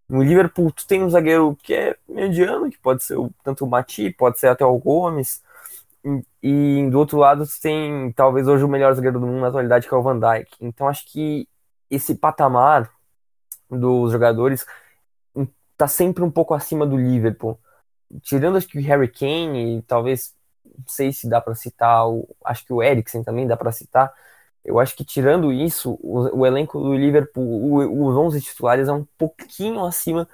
No 0.08 0.24
Liverpool, 0.24 0.72
tu 0.72 0.88
tem 0.88 1.04
um 1.04 1.10
zagueiro 1.10 1.56
que 1.64 1.74
é 1.74 1.96
mediano, 2.08 2.70
que 2.70 2.78
pode 2.78 3.04
ser 3.04 3.18
o, 3.18 3.32
tanto 3.44 3.64
o 3.66 3.70
Mati, 3.70 4.12
pode 4.12 4.40
ser 4.40 4.48
até 4.48 4.66
o 4.66 4.78
Gomes, 4.78 5.42
e, 6.42 6.88
do 6.90 6.98
outro 6.98 7.18
lado, 7.18 7.46
você 7.46 7.60
tem 7.62 8.12
talvez 8.14 8.48
hoje 8.48 8.64
o 8.64 8.68
melhor 8.68 8.94
zagueiro 8.94 9.20
do 9.20 9.28
mundo 9.28 9.42
na 9.42 9.48
atualidade, 9.48 9.88
que 9.88 9.94
é 9.94 9.98
o 9.98 10.02
Van 10.02 10.20
Dijk. 10.20 10.56
Então 10.62 10.88
acho 10.88 11.06
que 11.12 11.48
esse 11.90 12.16
patamar 12.16 12.90
dos 13.70 14.12
jogadores 14.12 14.66
tá 15.78 15.88
sempre 15.88 16.24
um 16.24 16.32
pouco 16.32 16.54
acima 16.54 16.86
do 16.86 16.98
Liverpool. 16.98 17.60
Tirando 18.22 18.58
acho 18.58 18.68
que 18.68 18.80
o 18.80 18.82
Harry 18.82 19.08
Kane, 19.08 19.82
talvez, 19.84 20.36
não 20.66 20.88
sei 20.88 21.14
se 21.14 21.30
dá 21.30 21.40
para 21.42 21.56
citar, 21.56 22.06
acho 22.46 22.66
que 22.66 22.74
o 22.74 22.82
Eriksen 22.84 23.24
também 23.24 23.48
dá 23.48 23.56
para 23.58 23.72
citar. 23.72 24.14
Eu 24.64 24.80
acho 24.80 24.96
que 24.96 25.06
tirando 25.06 25.54
isso, 25.54 25.98
o, 26.02 26.40
o 26.40 26.46
elenco 26.46 26.80
do 26.80 26.94
Liverpool, 26.96 28.08
os 28.08 28.16
11 28.16 28.42
titulares 28.42 28.88
é 28.88 28.94
um 28.94 29.06
pouquinho 29.18 29.86
acima 29.86 30.28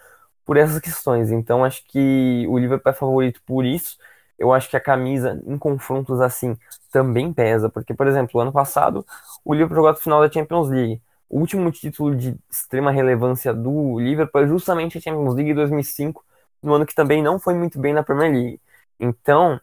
por 0.46 0.58
essas 0.58 0.80
questões. 0.80 1.32
Então 1.32 1.64
acho 1.64 1.84
que 1.88 2.46
o 2.50 2.58
Liverpool 2.58 2.92
é 2.92 2.96
favorito 2.96 3.42
por 3.46 3.66
isso 3.66 3.98
eu 4.38 4.54
acho 4.54 4.70
que 4.70 4.78
a 4.78 4.82
camisa 4.82 5.42
em 5.46 5.58
confrontos 5.58 6.22
assim 6.22 6.58
também 6.92 7.34
pesa, 7.34 7.70
porque, 7.70 7.94
por 7.94 8.08
exemplo, 8.08 8.40
ano 8.40 8.52
passado 8.52 9.06
o 9.44 9.54
Liverpool 9.54 9.76
jogou 9.76 9.90
a 9.90 9.96
final 9.96 10.22
da 10.22 10.32
Champions 10.32 10.70
League. 10.70 11.02
O 11.30 11.40
último 11.40 11.72
título 11.72 12.16
de 12.16 12.38
extrema 12.50 12.92
relevância 12.92 13.54
do 13.54 14.00
Liverpool 14.00 14.42
é 14.42 14.48
justamente 14.48 14.98
a 14.98 15.02
Champions 15.02 15.36
League 15.36 15.54
2005, 15.54 16.24
no 16.62 16.74
ano 16.74 16.86
que 16.86 16.96
também 16.96 17.22
não 17.22 17.40
foi 17.40 17.54
muito 17.54 17.80
bem 17.80 17.94
na 17.94 18.04
Premier 18.04 18.32
League. 18.32 18.62
Então, 19.00 19.60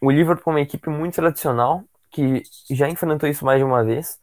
o 0.00 0.10
Liverpool 0.10 0.52
é 0.52 0.56
uma 0.56 0.60
equipe 0.60 0.88
muito 0.90 1.14
tradicional, 1.14 1.84
que 2.10 2.42
já 2.70 2.88
enfrentou 2.88 3.28
isso 3.28 3.44
mais 3.44 3.58
de 3.58 3.64
uma 3.64 3.84
vez, 3.84 4.18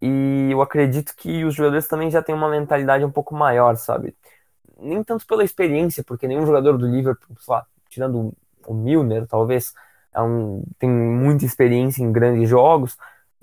e 0.00 0.48
eu 0.50 0.60
acredito 0.62 1.14
que 1.16 1.44
os 1.44 1.54
jogadores 1.54 1.88
também 1.88 2.10
já 2.10 2.22
têm 2.22 2.34
uma 2.34 2.48
mentalidade 2.48 3.04
um 3.04 3.10
pouco 3.10 3.34
maior, 3.34 3.76
sabe? 3.76 4.14
Nem 4.78 5.02
tanto 5.02 5.26
pela 5.26 5.44
experiência, 5.44 6.04
porque 6.04 6.28
nenhum 6.28 6.46
jogador 6.46 6.76
do 6.76 6.86
Liverpool, 6.86 7.36
sei 7.40 7.54
lá, 7.54 7.66
tirando 7.88 8.32
o 8.66 8.74
Milner, 8.74 9.26
talvez, 9.26 9.74
é 10.14 10.20
um, 10.20 10.64
tem 10.78 10.88
muita 10.90 11.44
experiência 11.44 12.02
em 12.02 12.12
grandes 12.12 12.48
jogos, 12.48 12.96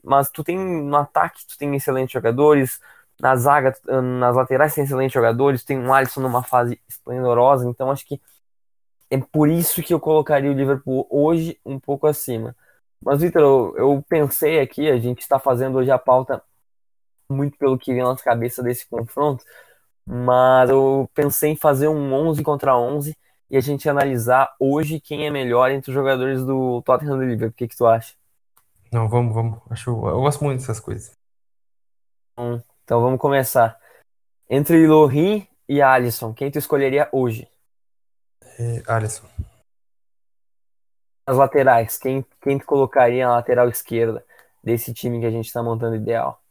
mas 0.04 0.30
tu 0.30 0.44
tem 0.44 0.58
no 0.58 0.96
ataque, 0.98 1.46
tu 1.48 1.58
tem 1.58 1.74
excelentes 1.76 2.14
jogadores, 2.14 2.80
na 3.22 3.36
zaga, 3.36 3.76
nas 3.86 4.36
laterais 4.36 4.74
tem 4.74 4.84
excelentes 4.84 5.14
jogadores, 5.14 5.64
tem 5.64 5.80
um 5.80 5.94
Alisson 5.94 6.22
numa 6.22 6.44
fase 6.44 6.80
esplendorosa, 6.90 7.70
então 7.70 7.92
acho 7.92 8.06
que 8.06 8.20
é 9.10 9.18
por 9.20 9.48
isso 9.50 9.84
que 9.84 9.94
eu 9.94 10.00
colocaria 10.00 10.50
o 10.52 10.54
Liverpool 10.54 11.08
hoje 11.10 11.60
um 11.66 11.80
pouco 11.80 12.08
acima. 12.08 12.56
Mas, 13.02 13.22
Vitor, 13.22 13.42
eu, 13.42 13.76
eu, 13.78 14.06
pensei 14.10 14.60
aqui, 14.60 14.90
a 14.90 14.98
gente 14.98 15.22
está 15.22 15.38
fazendo 15.40 15.78
hoje 15.78 15.92
a 15.92 16.00
pauta 16.00 16.42
muito 17.30 17.58
pelo 17.58 17.78
que 17.78 17.94
vem 17.94 18.02
na 18.02 18.10
nossa 18.10 18.24
cabeça 18.24 18.64
desse 18.64 18.88
confronto, 18.88 19.44
mas 20.06 20.70
eu 20.70 21.10
pensei 21.14 21.52
em 21.52 21.56
fazer 21.56 21.88
um 21.88 22.14
11 22.14 22.44
contra 22.44 22.78
11 22.78 23.16
e 23.50 23.58
a 23.58 23.62
gente 23.62 23.88
analisar 23.88 24.56
hoje 24.60 25.00
quem 25.00 25.28
é 25.28 25.30
melhor 25.30 25.70
entre 25.72 25.92
os 25.92 25.96
jogadores 25.96 26.44
do 26.44 26.82
Tottenham 26.82 27.16
e 27.18 27.20
do 27.20 27.26
Liverpool. 27.26 27.54
O 27.54 27.58
que, 27.58 27.68
que 27.68 27.78
tu 27.78 27.86
acha? 27.86 28.16
Não, 28.92 29.08
vamos, 29.08 29.34
vamos. 29.34 29.60
Acho, 29.70 29.90
eu 29.90 30.22
gosto 30.22 30.44
muito 30.44 30.60
dessas 30.60 30.80
coisas. 30.80 31.12
Hum, 32.38 32.62
então 32.84 33.02
vamos 33.02 33.20
começar. 33.20 33.78
Entre 34.50 34.88
Lohri 34.88 35.48
e 35.68 35.82
Alisson, 35.82 36.34
quem 36.34 36.52
tu 36.52 36.58
escolheria 36.58 37.10
hoje? 37.12 37.48
É, 38.60 38.84
Alisson. 38.88 39.28
As 41.26 41.38
laterais, 41.38 41.98
quem, 41.98 42.26
quem 42.42 42.60
tu 42.60 42.66
colocaria 42.66 43.26
na 43.26 43.36
lateral 43.36 43.70
esquerda 43.70 44.26
desse 44.64 44.94
time 44.94 45.20
que 45.20 45.26
a 45.26 45.32
gente 45.32 45.46
está 45.46 45.64
montando 45.64 45.96
ideal? 45.96 46.42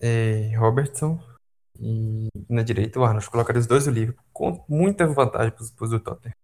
É, 0.00 0.52
Robertson 0.56 1.20
e 1.80 2.28
na 2.48 2.62
direita 2.62 2.98
o 2.98 3.04
Arnold. 3.04 3.28
Colocaria 3.30 3.60
os 3.60 3.66
dois 3.66 3.84
do 3.84 3.90
Liverpool 3.90 4.24
com 4.32 4.64
muita 4.68 5.06
vantagem 5.06 5.50
para 5.52 5.62
os 5.62 5.90
do 5.90 6.00
Tottenham. 6.00 6.34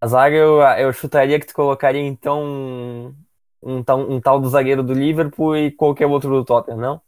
A 0.00 0.06
zaga 0.06 0.36
eu, 0.36 0.60
eu 0.60 0.92
chutaria 0.92 1.40
que 1.40 1.46
tu 1.46 1.54
colocaria 1.54 2.02
então 2.02 2.44
um, 2.44 3.14
um, 3.62 3.82
tal, 3.82 4.00
um 4.00 4.20
tal 4.20 4.40
do 4.40 4.48
zagueiro 4.48 4.82
do 4.82 4.92
Liverpool 4.92 5.56
e 5.56 5.70
qualquer 5.70 6.06
outro 6.06 6.30
do 6.30 6.44
Tottenham, 6.44 6.78
não? 6.78 7.00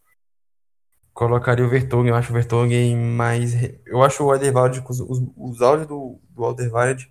Colocaria 1.13 1.65
o 1.65 1.69
Vertonghen, 1.69 2.11
eu 2.11 2.15
acho 2.15 2.31
o 2.31 2.35
Vertonghen 2.35 2.97
mais. 2.97 3.55
Eu 3.87 4.03
acho 4.03 4.23
o 4.25 4.31
Alderweireld, 4.31 4.85
os, 4.87 5.01
os, 5.01 5.23
os 5.37 5.63
áudios 5.63 5.89
do, 5.89 6.21
do 6.31 6.45
Alderweireld, 6.45 7.09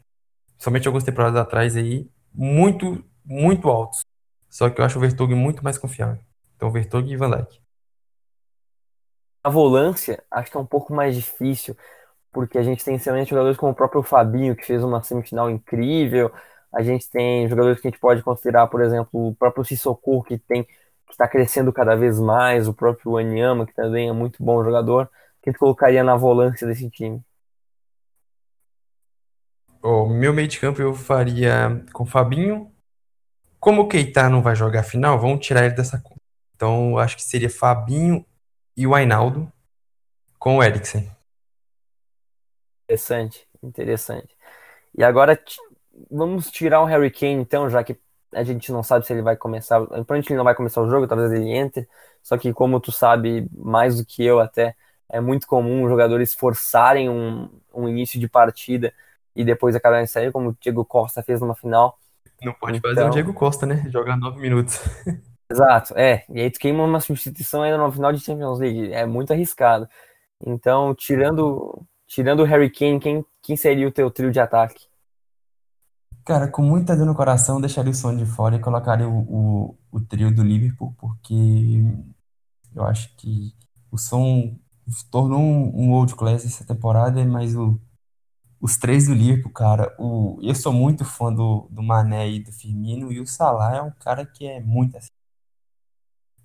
somente 0.58 0.88
algumas 0.88 1.04
temporadas 1.04 1.40
atrás 1.40 1.76
aí, 1.76 2.08
muito, 2.34 3.04
muito 3.24 3.68
altos. 3.68 4.02
Só 4.48 4.70
que 4.70 4.80
eu 4.80 4.86
acho 4.86 4.98
o 5.00 5.02
Vertonghen 5.02 5.36
muito 5.36 5.64
mais 5.64 5.78
confiável. 5.78 6.22
Então, 6.56 6.72
Vertonghen 6.72 7.14
e 7.14 7.18
Van 7.18 7.30
Dijk. 7.30 7.65
A 9.46 9.50
volância, 9.52 10.24
acho 10.32 10.50
que 10.50 10.58
é 10.58 10.60
um 10.60 10.66
pouco 10.66 10.92
mais 10.92 11.16
difícil, 11.16 11.78
porque 12.34 12.58
a 12.58 12.64
gente 12.64 12.84
tem 12.84 12.96
excelentes 12.96 13.30
jogadores 13.30 13.56
como 13.56 13.74
o 13.74 13.76
próprio 13.76 14.02
Fabinho, 14.02 14.56
que 14.56 14.66
fez 14.66 14.84
uma 14.84 15.04
semifinal 15.04 15.52
incrível. 15.52 16.32
A 16.74 16.82
gente 16.82 17.08
tem 17.08 17.48
jogadores 17.48 17.80
que 17.80 17.88
a 17.88 17.92
gente 17.92 18.00
pode 18.00 18.24
considerar, 18.24 18.66
por 18.66 18.82
exemplo, 18.82 19.08
o 19.14 19.36
próprio 19.36 19.64
Sissoko, 19.64 20.24
que 20.24 20.40
tem 20.40 20.64
que 20.64 21.12
está 21.12 21.28
crescendo 21.28 21.72
cada 21.72 21.96
vez 21.96 22.20
mais, 22.20 22.68
o 22.68 22.74
próprio 22.74 23.18
Anyama, 23.18 23.68
que 23.68 23.74
também 23.76 24.10
é 24.10 24.12
muito 24.12 24.44
bom 24.44 24.64
jogador. 24.64 25.08
Quem 25.44 25.54
tu 25.54 25.60
colocaria 25.60 26.04
na 26.04 26.16
volância 26.16 26.66
desse 26.66 26.90
time? 26.90 27.22
O 29.84 30.08
meu 30.08 30.34
meio 30.34 30.48
de 30.48 30.60
campo 30.60 30.82
eu 30.82 30.96
faria 30.96 31.86
com 31.94 32.02
o 32.02 32.08
Fabinho. 32.08 32.72
Como 33.60 33.84
o 33.84 33.88
Keita 33.88 34.28
não 34.28 34.42
vai 34.42 34.56
jogar 34.56 34.80
a 34.80 34.84
final, 34.84 35.20
vamos 35.20 35.46
tirar 35.46 35.66
ele 35.66 35.76
dessa 35.76 36.00
conta. 36.00 36.20
Então, 36.56 36.98
acho 36.98 37.16
que 37.16 37.22
seria 37.22 37.48
Fabinho 37.48 38.26
e 38.76 38.86
o 38.86 38.94
Ainaldo 38.94 39.52
com 40.38 40.58
o 40.58 40.64
Eriksen. 40.64 41.10
Interessante, 42.84 43.48
interessante. 43.64 44.36
E 44.98 45.04
agora 45.04 45.40
vamos 46.10 46.52
tirar 46.52 46.82
o 46.82 46.86
Harry 46.86 47.10
Kane, 47.10 47.42
então, 47.42 47.70
já 47.70 47.84
que 47.84 47.98
a 48.34 48.44
gente 48.44 48.72
não 48.72 48.84
sabe 48.84 49.06
se 49.06 49.14
ele 49.14 49.22
vai 49.22 49.36
começar. 49.36 49.80
Provavelmente 49.80 50.30
ele 50.30 50.38
não 50.38 50.44
vai 50.44 50.56
começar 50.56 50.82
o 50.82 50.90
jogo, 50.90 51.08
talvez 51.08 51.32
ele 51.32 51.52
entre. 51.52 51.88
Só 52.22 52.38
que, 52.38 52.52
como 52.54 52.80
tu 52.80 52.92
sabe 52.92 53.48
mais 53.52 53.98
do 53.98 54.06
que 54.06 54.24
eu, 54.24 54.40
até 54.40 54.76
é 55.10 55.20
muito 55.20 55.48
comum 55.48 55.88
jogadores 55.88 56.34
forçarem 56.34 57.10
um, 57.10 57.50
um 57.74 57.88
início 57.88 58.20
de 58.20 58.28
partida 58.28 58.94
e 59.36 59.44
depois 59.44 59.76
acabarem 59.76 60.08
saindo, 60.08 60.32
como 60.32 60.50
o 60.50 60.58
Diego 60.60 60.84
Costa 60.84 61.24
fez 61.24 61.40
numa 61.42 61.56
final. 61.56 61.98
Não 62.42 62.54
pode 62.54 62.78
então... 62.78 62.94
fazer 62.94 63.08
o 63.08 63.12
Diego 63.12 63.34
Costa, 63.34 63.66
né? 63.66 63.86
Jogar 63.90 64.18
nove 64.18 64.40
minutos. 64.40 64.80
Exato, 65.50 65.94
é. 65.98 66.26
E 66.30 66.42
aí 66.42 66.50
tu 66.52 66.60
queima 66.60 66.84
uma 66.84 67.00
substituição 67.00 67.62
ainda 67.62 67.78
no 67.78 67.92
final 67.92 68.12
de 68.12 68.20
Champions 68.20 68.60
League. 68.60 68.92
É 68.92 69.06
muito 69.06 69.32
arriscado. 69.32 69.88
Então, 70.46 70.94
tirando, 70.96 71.86
tirando 72.08 72.42
o 72.42 72.46
Harry 72.46 72.70
Kane, 72.70 73.00
quem, 73.00 73.26
quem 73.42 73.56
seria 73.56 73.88
o 73.88 73.92
teu 73.92 74.10
trio 74.10 74.32
de 74.32 74.40
ataque? 74.40 74.88
Cara, 76.26 76.48
com 76.48 76.64
muita 76.64 76.96
dor 76.96 77.06
no 77.06 77.14
coração, 77.16 77.62
deixaria 77.62 77.92
o 77.92 77.94
som 77.94 78.16
de 78.16 78.26
fora 78.26 78.56
e 78.56 78.60
colocaria 78.60 79.08
o, 79.08 79.20
o, 79.20 79.78
o 79.92 80.02
trio 80.02 80.34
do 80.34 80.44
Liverpool, 80.44 80.96
porque 80.98 81.84
eu 82.76 82.84
acho 82.84 83.16
que 83.16 83.54
o 83.92 83.98
som 83.98 84.58
tornou 85.12 85.40
um, 85.40 85.92
old 85.92 86.16
class 86.16 86.44
essa 86.46 86.66
temporada, 86.66 87.24
mas 87.26 87.56
o, 87.56 87.80
os 88.60 88.78
três 88.78 89.08
do 89.08 89.14
Liverpool, 89.14 89.52
cara, 89.54 89.96
o, 90.00 90.40
eu 90.42 90.56
sou 90.56 90.74
muito 90.74 91.06
fã 91.06 91.32
do, 91.32 91.68
do 91.70 91.84
Mané 91.84 92.30
e 92.30 92.44
do 92.44 92.52
Firmino, 92.52 93.12
e 93.12 93.20
o 93.20 93.28
Salah 93.28 93.76
é 93.78 93.82
um 93.82 93.92
cara 93.92 94.26
que 94.26 94.46
é 94.48 94.60
muito 94.62 94.98
assim. 94.98 95.15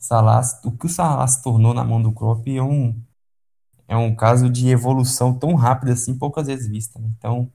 Salah, 0.00 0.40
o 0.64 0.72
que 0.72 0.86
o 0.86 0.88
Salah 0.88 1.26
se 1.26 1.42
tornou 1.42 1.74
na 1.74 1.84
mão 1.84 2.02
do 2.02 2.10
Klopp 2.10 2.48
é 2.48 2.62
um, 2.62 2.98
é 3.86 3.94
um 3.94 4.16
caso 4.16 4.48
de 4.48 4.70
evolução 4.70 5.38
tão 5.38 5.54
rápida 5.54 5.92
assim, 5.92 6.18
poucas 6.18 6.46
vezes 6.46 6.66
vista. 6.66 6.98
Né? 6.98 7.10
Então, 7.18 7.52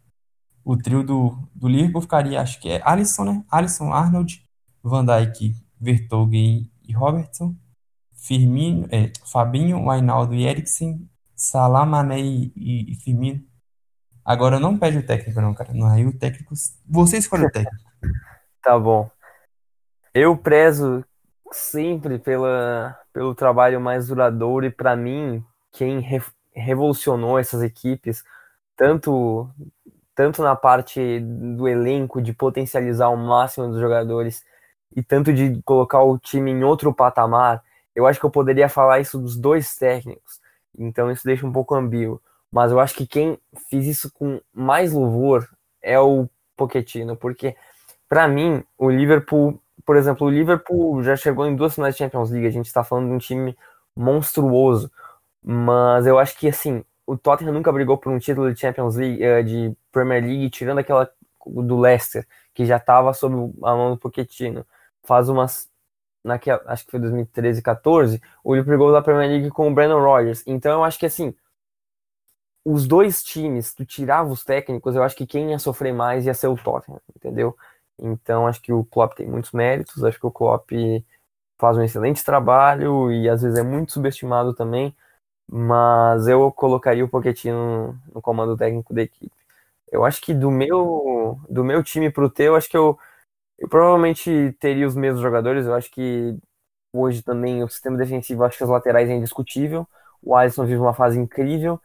o 0.63 0.77
trio 0.77 1.03
do, 1.03 1.35
do 1.55 1.67
Liverpool 1.67 2.03
ficaria, 2.03 2.39
acho 2.39 2.59
que 2.59 2.69
é 2.69 2.81
Alisson, 2.85 3.23
né? 3.23 3.45
Alisson, 3.49 3.91
Arnold, 3.91 4.47
Van 4.83 5.03
Dijk, 5.03 5.55
Vertonghen 5.81 6.71
e 6.87 6.93
Robertson. 6.93 7.55
Firmino, 8.13 8.87
é, 8.91 9.11
Fabinho, 9.23 9.87
Wijnaldum 9.87 10.35
e 10.35 10.47
Eriksen, 10.47 11.09
Salah, 11.35 11.85
Mané 11.85 12.19
e, 12.19 12.51
e, 12.55 12.91
e, 12.91 12.95
Firmino. 12.95 13.43
Agora 14.23 14.59
não 14.59 14.77
pede 14.77 14.99
o 14.99 15.05
técnico 15.05 15.41
não, 15.41 15.53
cara. 15.53 15.73
Não, 15.73 15.87
aí 15.87 16.05
o 16.05 16.17
técnico... 16.17 16.53
Você 16.87 17.17
escolhe 17.17 17.45
o 17.45 17.51
técnico. 17.51 17.83
tá 18.63 18.79
bom. 18.79 19.09
Eu 20.13 20.35
prezo 20.37 21.03
sempre 21.51 22.19
pela, 22.19 22.97
pelo 23.13 23.35
trabalho 23.35 23.79
mais 23.79 24.07
duradouro 24.07 24.65
e 24.65 24.71
para 24.71 24.95
mim, 24.95 25.43
quem 25.71 25.99
re, 25.99 26.21
revolucionou 26.53 27.39
essas 27.39 27.63
equipes, 27.63 28.23
tanto 28.75 29.49
tanto 30.15 30.41
na 30.41 30.55
parte 30.55 31.19
do 31.19 31.67
elenco, 31.67 32.21
de 32.21 32.31
potencializar 32.33 33.09
o 33.09 33.17
máximo 33.17 33.67
dos 33.67 33.81
jogadores 33.81 34.45
e 34.95 35.03
tanto 35.03 35.33
de 35.33 35.61
colocar 35.63 36.01
o 36.03 36.17
time 36.17 36.51
em 36.51 36.63
outro 36.63 36.93
patamar, 36.93 37.61
eu 37.93 38.07
acho 38.07 38.19
que 38.19 38.25
eu 38.25 38.31
poderia 38.31 38.69
falar 38.69 39.01
isso 39.01 39.19
dos 39.19 39.35
dois 39.35 39.75
técnicos. 39.75 40.39
Então 40.77 41.11
isso 41.11 41.25
deixa 41.25 41.45
um 41.45 41.51
pouco 41.51 41.75
ambíguo. 41.75 42.21
Mas 42.49 42.71
eu 42.71 42.79
acho 42.79 42.95
que 42.95 43.05
quem 43.05 43.37
fez 43.69 43.85
isso 43.85 44.11
com 44.13 44.39
mais 44.53 44.93
louvor 44.93 45.47
é 45.81 45.99
o 45.99 46.29
Pochettino, 46.55 47.17
porque 47.17 47.55
para 48.07 48.27
mim 48.27 48.63
o 48.77 48.89
Liverpool, 48.89 49.61
por 49.85 49.95
exemplo, 49.97 50.27
o 50.27 50.29
Liverpool 50.29 51.03
já 51.03 51.15
chegou 51.15 51.45
em 51.45 51.55
duas 51.55 51.75
finais 51.75 51.95
de 51.95 51.99
Champions 51.99 52.31
League. 52.31 52.47
A 52.47 52.51
gente 52.51 52.65
está 52.67 52.83
falando 52.83 53.07
de 53.09 53.13
um 53.13 53.17
time 53.19 53.57
monstruoso, 53.95 54.91
mas 55.43 56.05
eu 56.07 56.19
acho 56.19 56.37
que 56.37 56.47
assim 56.47 56.83
o 57.07 57.17
Tottenham 57.17 57.53
nunca 57.53 57.71
brigou 57.71 57.97
por 57.97 58.11
um 58.11 58.19
título 58.19 58.51
de 58.53 58.59
Champions 58.59 58.95
League, 58.95 59.23
eh, 59.23 59.43
de 59.43 59.77
Premier 59.91 60.23
League, 60.23 60.49
tirando 60.49 60.79
aquela 60.79 61.09
do 61.45 61.79
Leicester, 61.79 62.27
que 62.53 62.65
já 62.65 62.77
estava 62.77 63.13
sob 63.13 63.53
a 63.63 63.75
mão 63.75 63.91
do 63.91 63.97
Pochettino. 63.97 64.65
Faz 65.03 65.29
umas 65.29 65.69
naquela, 66.23 66.61
acho 66.65 66.85
que 66.85 66.91
foi 66.91 66.99
2013, 66.99 67.61
14, 67.61 68.21
o 68.43 68.55
Liverpool 68.55 68.77
brigou 68.77 68.91
da 68.91 69.01
Premier 69.01 69.29
League 69.29 69.49
com 69.51 69.69
o 69.69 69.73
Brandon 69.73 70.01
Rodgers. 70.01 70.43
Então 70.47 70.71
eu 70.73 70.83
acho 70.83 70.97
que 70.97 71.05
assim, 71.05 71.35
os 72.65 72.87
dois 72.87 73.23
times, 73.23 73.73
tu 73.75 73.85
tirava 73.85 74.29
os 74.31 74.43
técnicos, 74.43 74.95
eu 74.95 75.03
acho 75.03 75.15
que 75.15 75.27
quem 75.27 75.51
ia 75.51 75.59
sofrer 75.59 75.93
mais 75.93 76.25
ia 76.25 76.33
ser 76.33 76.47
o 76.47 76.57
Tottenham, 76.57 76.99
entendeu? 77.15 77.55
Então 77.99 78.47
acho 78.47 78.61
que 78.61 78.73
o 78.73 78.83
Klopp 78.85 79.15
tem 79.15 79.27
muitos 79.27 79.51
méritos, 79.51 80.03
acho 80.03 80.19
que 80.19 80.25
o 80.27 80.31
Klopp 80.31 80.71
faz 81.57 81.77
um 81.77 81.83
excelente 81.83 82.23
trabalho 82.23 83.11
e 83.11 83.29
às 83.29 83.41
vezes 83.41 83.57
é 83.57 83.63
muito 83.63 83.93
subestimado 83.93 84.53
também, 84.53 84.95
mas 85.49 86.27
eu 86.27 86.51
colocaria 86.51 87.05
o 87.05 87.09
Pochettino 87.09 87.99
no 88.13 88.21
comando 88.21 88.57
técnico 88.57 88.93
da 88.93 89.03
equipe. 89.03 89.33
Eu 89.91 90.05
acho 90.05 90.21
que 90.21 90.33
do 90.33 90.51
meu 90.51 91.39
do 91.49 91.63
meu 91.63 91.83
time 91.83 92.11
pro 92.11 92.29
teu, 92.29 92.55
acho 92.55 92.69
que 92.69 92.77
eu, 92.77 92.97
eu 93.59 93.69
provavelmente 93.69 94.55
teria 94.59 94.87
os 94.87 94.95
mesmos 94.95 95.21
jogadores. 95.21 95.65
Eu 95.67 95.75
acho 95.75 95.91
que 95.91 96.37
hoje 96.93 97.21
também 97.23 97.63
o 97.63 97.69
sistema 97.69 97.97
defensivo, 97.97 98.43
acho 98.43 98.57
que 98.57 98.63
as 98.63 98.69
laterais 98.69 99.09
é 99.09 99.13
indiscutível. 99.15 99.87
O 100.21 100.35
Alisson 100.35 100.65
vive 100.65 100.79
uma 100.81 100.93
fase 100.93 101.19
incrível. 101.19 101.79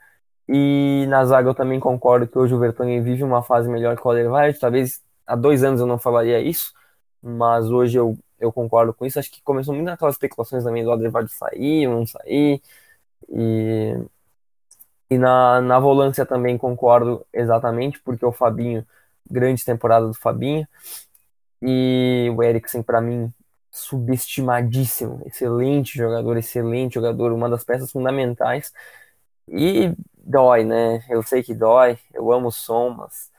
E 0.48 1.06
na 1.08 1.24
zaga 1.24 1.48
eu 1.50 1.54
também 1.54 1.80
concordo 1.80 2.26
que 2.26 2.38
hoje 2.38 2.54
o 2.54 2.58
Vertonghen 2.58 3.02
vive 3.02 3.22
uma 3.22 3.42
fase 3.42 3.68
melhor 3.68 3.96
que 3.96 4.06
o 4.06 4.10
Alderweireld. 4.10 4.58
Talvez 4.58 5.00
há 5.32 5.36
dois 5.36 5.62
anos 5.64 5.80
eu 5.80 5.86
não 5.86 5.98
falaria 5.98 6.40
isso, 6.40 6.72
mas 7.22 7.70
hoje 7.70 7.98
eu, 7.98 8.18
eu 8.38 8.52
concordo 8.52 8.94
com 8.94 9.06
isso. 9.06 9.18
Acho 9.18 9.30
que 9.30 9.42
começou 9.42 9.74
muito 9.74 9.86
naquelas 9.86 10.14
especulações 10.14 10.64
também 10.64 10.84
do 10.84 10.90
Alderweireld 10.90 11.32
sair 11.32 11.86
ou 11.88 11.96
não 12.00 12.06
sair. 12.06 12.62
E, 13.28 13.96
e 15.10 15.18
na, 15.18 15.60
na 15.60 15.78
volância 15.78 16.24
também 16.24 16.56
concordo 16.56 17.26
exatamente, 17.32 18.00
porque 18.00 18.24
o 18.24 18.32
Fabinho 18.32 18.86
grande 19.30 19.64
temporada 19.64 20.06
do 20.06 20.14
Fabinho. 20.14 20.66
E 21.62 22.30
o 22.34 22.42
Eriksen, 22.42 22.82
para 22.82 23.00
mim, 23.00 23.32
subestimadíssimo. 23.70 25.22
Excelente 25.26 25.96
jogador, 25.96 26.36
excelente 26.36 26.94
jogador, 26.94 27.32
uma 27.32 27.48
das 27.48 27.64
peças 27.64 27.92
fundamentais. 27.92 28.72
E 29.48 29.94
dói, 30.16 30.64
né? 30.64 31.04
Eu 31.08 31.22
sei 31.22 31.42
que 31.42 31.54
dói, 31.54 31.98
eu 32.14 32.32
amo 32.32 32.48
o 32.48 32.52
som, 32.52 32.90
mas 32.90 33.30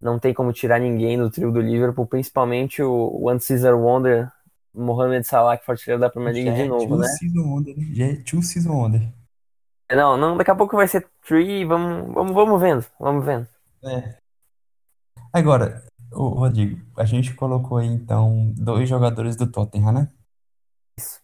não 0.00 0.18
tem 0.18 0.32
como 0.32 0.52
tirar 0.52 0.78
ninguém 0.78 1.18
do 1.18 1.30
trio 1.30 1.52
do 1.52 1.60
Liverpool, 1.60 2.06
principalmente 2.06 2.82
o 2.82 3.26
One 3.26 3.40
Caesar 3.40 3.74
Wonder, 3.74 4.30
Mohamed 4.74 5.26
Salah, 5.26 5.56
que 5.58 5.64
foi 5.64 5.74
artilheiro 5.74 6.00
da 6.00 6.08
Premier 6.08 6.34
League 6.34 6.52
de 6.52 6.62
é 6.62 6.66
novo, 6.66 6.96
né? 6.96 7.06
Season 7.08 7.42
Wonder, 7.42 7.76
né? 7.76 7.84
Já 7.92 8.06
é 8.06 8.16
two 8.16 8.42
season 8.42 8.72
wonder. 8.72 9.12
Não, 9.90 10.16
não, 10.16 10.36
daqui 10.36 10.50
a 10.50 10.54
pouco 10.54 10.76
vai 10.76 10.86
ser 10.86 11.08
three, 11.26 11.64
vamos, 11.64 12.14
vamos, 12.14 12.32
vamos 12.32 12.60
vendo, 12.60 12.86
vamos 12.98 13.24
vendo. 13.24 13.46
É. 13.84 14.16
Agora, 15.32 15.84
o 16.12 16.28
Rodrigo, 16.28 16.80
a 16.96 17.04
gente 17.04 17.34
colocou 17.34 17.78
aí 17.78 17.88
então 17.88 18.52
dois 18.56 18.88
jogadores 18.88 19.34
do 19.34 19.50
Tottenham, 19.50 19.92
né? 19.92 20.08
Isso. 20.96 21.20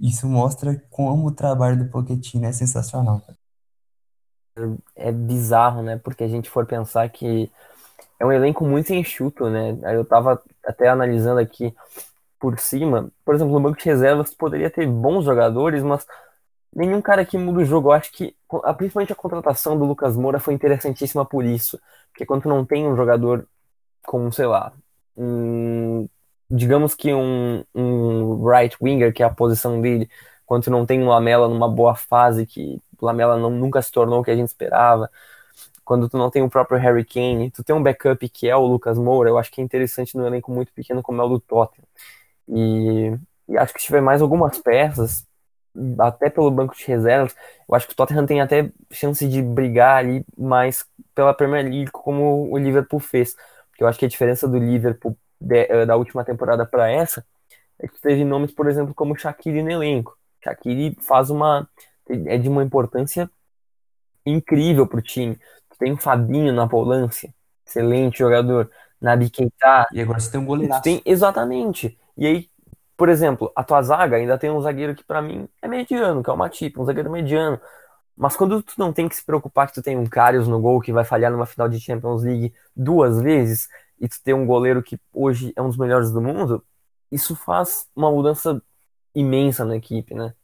Isso 0.00 0.26
mostra 0.26 0.82
como 0.90 1.26
o 1.26 1.34
trabalho 1.34 1.78
do 1.78 1.90
Pochettino 1.90 2.46
é 2.46 2.52
sensacional. 2.52 3.20
cara. 3.20 3.36
É 4.94 5.12
bizarro, 5.12 5.82
né? 5.82 5.98
Porque 5.98 6.24
a 6.24 6.28
gente 6.28 6.48
for 6.48 6.66
pensar 6.66 7.08
que 7.10 7.50
é 8.18 8.26
um 8.26 8.32
elenco 8.32 8.64
muito 8.66 8.92
enxuto, 8.92 9.50
né? 9.50 9.78
Eu 9.94 10.04
tava 10.04 10.42
até 10.64 10.88
analisando 10.88 11.40
aqui 11.40 11.74
por 12.40 12.58
cima. 12.58 13.10
Por 13.24 13.34
exemplo, 13.34 13.54
no 13.54 13.60
banco 13.60 13.78
de 13.78 13.84
reservas 13.86 14.34
poderia 14.34 14.70
ter 14.70 14.86
bons 14.88 15.24
jogadores, 15.24 15.82
mas 15.82 16.06
nenhum 16.74 17.02
cara 17.02 17.24
que 17.26 17.38
muda 17.38 17.60
o 17.60 17.64
jogo. 17.64 17.88
Eu 17.88 17.92
acho 17.92 18.12
que, 18.12 18.36
principalmente 18.78 19.12
a 19.12 19.16
contratação 19.16 19.78
do 19.78 19.84
Lucas 19.84 20.16
Moura 20.16 20.40
foi 20.40 20.54
interessantíssima 20.54 21.24
por 21.24 21.44
isso. 21.44 21.80
Porque 22.10 22.26
quando 22.26 22.46
não 22.48 22.64
tem 22.64 22.86
um 22.86 22.96
jogador 22.96 23.46
como, 24.06 24.32
sei 24.32 24.46
lá, 24.46 24.72
um, 25.16 26.08
digamos 26.50 26.94
que 26.94 27.12
um, 27.14 27.64
um 27.74 28.46
right 28.48 28.76
winger, 28.80 29.12
que 29.12 29.22
é 29.22 29.26
a 29.26 29.30
posição 29.30 29.80
dele, 29.80 30.08
quando 30.46 30.68
não 30.70 30.86
tem 30.86 31.02
um 31.02 31.08
Lamela 31.08 31.48
numa 31.48 31.68
boa 31.68 31.94
fase, 31.94 32.46
que 32.46 32.80
o 33.00 33.06
Lamela 33.06 33.36
não, 33.38 33.50
nunca 33.50 33.82
se 33.82 33.90
tornou 33.92 34.20
o 34.20 34.24
que 34.24 34.30
a 34.30 34.36
gente 34.36 34.48
esperava, 34.48 35.10
quando 35.84 36.08
tu 36.08 36.18
não 36.18 36.30
tem 36.30 36.42
o 36.42 36.50
próprio 36.50 36.78
Harry 36.78 37.04
Kane, 37.04 37.50
tu 37.50 37.62
tem 37.64 37.74
um 37.74 37.82
backup 37.82 38.28
que 38.28 38.48
é 38.48 38.56
o 38.56 38.66
Lucas 38.66 38.98
Moura, 38.98 39.30
eu 39.30 39.38
acho 39.38 39.50
que 39.50 39.60
é 39.60 39.64
interessante 39.64 40.16
num 40.16 40.26
elenco 40.26 40.50
muito 40.52 40.72
pequeno 40.72 41.02
como 41.02 41.22
é 41.22 41.24
o 41.24 41.28
do 41.28 41.40
Tottenham. 41.40 41.86
E, 42.48 43.16
e 43.48 43.58
acho 43.58 43.72
que 43.74 43.80
se 43.80 43.86
tiver 43.86 44.00
mais 44.02 44.22
algumas 44.22 44.58
peças, 44.58 45.26
até 45.98 46.30
pelo 46.30 46.50
banco 46.50 46.74
de 46.76 46.84
reservas, 46.86 47.34
eu 47.68 47.74
acho 47.74 47.86
que 47.86 47.92
o 47.92 47.96
Tottenham 47.96 48.26
tem 48.26 48.40
até 48.40 48.70
chance 48.90 49.26
de 49.28 49.42
brigar 49.42 49.98
ali 49.98 50.24
mais 50.36 50.86
pela 51.14 51.34
Premier 51.34 51.64
League, 51.64 51.90
como 51.90 52.50
o 52.50 52.56
Liverpool 52.58 53.00
fez. 53.00 53.34
Porque 53.70 53.82
eu 53.84 53.88
acho 53.88 53.98
que 53.98 54.06
a 54.06 54.08
diferença 54.08 54.48
do 54.48 54.58
Liverpool 54.58 55.16
de- 55.40 55.66
eh, 55.68 55.84
da 55.86 55.96
última 55.96 56.24
temporada 56.24 56.64
para 56.66 56.90
essa 56.90 57.24
é 57.78 57.88
que 57.88 58.00
teve 58.00 58.24
nomes, 58.24 58.52
por 58.52 58.68
exemplo, 58.68 58.94
como 58.94 59.16
Shaqiri 59.16 59.62
no 59.62 59.70
elenco. 59.70 60.16
Shaqiri 60.44 60.96
faz 61.02 61.30
uma 61.30 61.68
é 62.08 62.38
de 62.38 62.48
uma 62.48 62.62
importância 62.62 63.30
incrível 64.24 64.86
pro 64.86 65.02
time. 65.02 65.36
Tu 65.70 65.78
tem 65.78 65.92
o 65.92 65.96
Fabinho 65.96 66.52
na 66.52 66.64
volância, 66.66 67.32
excelente 67.66 68.18
jogador. 68.18 68.70
Naby 69.00 69.28
Keita, 69.30 69.86
E 69.92 70.00
agora 70.00 70.18
você 70.18 70.30
tem 70.30 70.40
um 70.40 70.44
tu 70.44 70.46
goleiraço. 70.48 70.82
tem 70.82 71.02
exatamente. 71.04 71.98
E 72.16 72.26
aí, 72.26 72.48
por 72.96 73.08
exemplo, 73.10 73.52
a 73.54 73.62
tua 73.62 73.82
zaga 73.82 74.16
ainda 74.16 74.38
tem 74.38 74.50
um 74.50 74.60
zagueiro 74.60 74.94
que 74.94 75.04
pra 75.04 75.20
mim 75.20 75.46
é 75.60 75.68
mediano, 75.68 76.22
que 76.22 76.30
é 76.30 76.32
o 76.32 76.36
Matip, 76.36 76.78
um 76.80 76.84
zagueiro 76.84 77.10
mediano. 77.10 77.60
Mas 78.16 78.34
quando 78.36 78.62
tu 78.62 78.72
não 78.78 78.92
tem 78.92 79.08
que 79.08 79.16
se 79.16 79.24
preocupar 79.24 79.68
que 79.68 79.74
tu 79.74 79.82
tem 79.82 79.98
um 79.98 80.06
Karius 80.06 80.48
no 80.48 80.58
gol 80.60 80.80
que 80.80 80.92
vai 80.92 81.04
falhar 81.04 81.30
numa 81.30 81.44
final 81.46 81.68
de 81.68 81.78
Champions 81.78 82.22
League 82.22 82.54
duas 82.74 83.20
vezes 83.20 83.68
e 84.00 84.08
tu 84.08 84.16
tem 84.24 84.32
um 84.34 84.46
goleiro 84.46 84.82
que 84.82 84.98
hoje 85.12 85.52
é 85.54 85.60
um 85.62 85.68
dos 85.68 85.76
melhores 85.76 86.10
do 86.10 86.20
mundo, 86.22 86.64
isso 87.10 87.36
faz 87.36 87.86
uma 87.94 88.10
mudança 88.10 88.62
imensa 89.14 89.64
na 89.64 89.76
equipe, 89.76 90.14
né? 90.14 90.34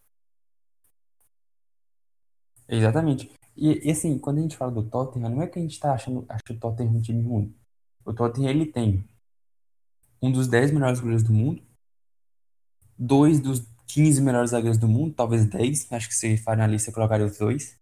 Exatamente. 2.72 3.30
E, 3.54 3.86
e, 3.86 3.90
assim, 3.90 4.18
quando 4.18 4.38
a 4.38 4.40
gente 4.40 4.56
fala 4.56 4.72
do 4.72 4.82
Tottenham, 4.82 5.28
não 5.28 5.42
é 5.42 5.46
que 5.46 5.58
a 5.58 5.62
gente 5.62 5.78
tá 5.78 5.92
achando, 5.92 6.24
acha 6.28 6.42
o 6.50 6.58
Tottenham 6.58 6.94
um 6.94 7.02
time 7.02 7.22
ruim. 7.22 7.54
O 8.04 8.14
Tottenham, 8.14 8.50
ele 8.50 8.66
tem 8.66 9.04
um 10.22 10.32
dos 10.32 10.48
10 10.48 10.72
melhores 10.72 10.98
goleiros 10.98 11.22
do 11.22 11.32
mundo, 11.32 11.62
dois 12.98 13.40
dos 13.40 13.62
15 13.86 14.22
melhores 14.22 14.50
zagueiros 14.50 14.78
do 14.78 14.88
mundo, 14.88 15.14
talvez 15.14 15.44
10, 15.44 15.92
acho 15.92 16.08
que 16.08 16.14
se 16.14 16.36
faria 16.38 16.64
uma 16.64 16.70
lista, 16.70 16.90
colocaria 16.90 17.26
os 17.26 17.36
dois. 17.36 17.78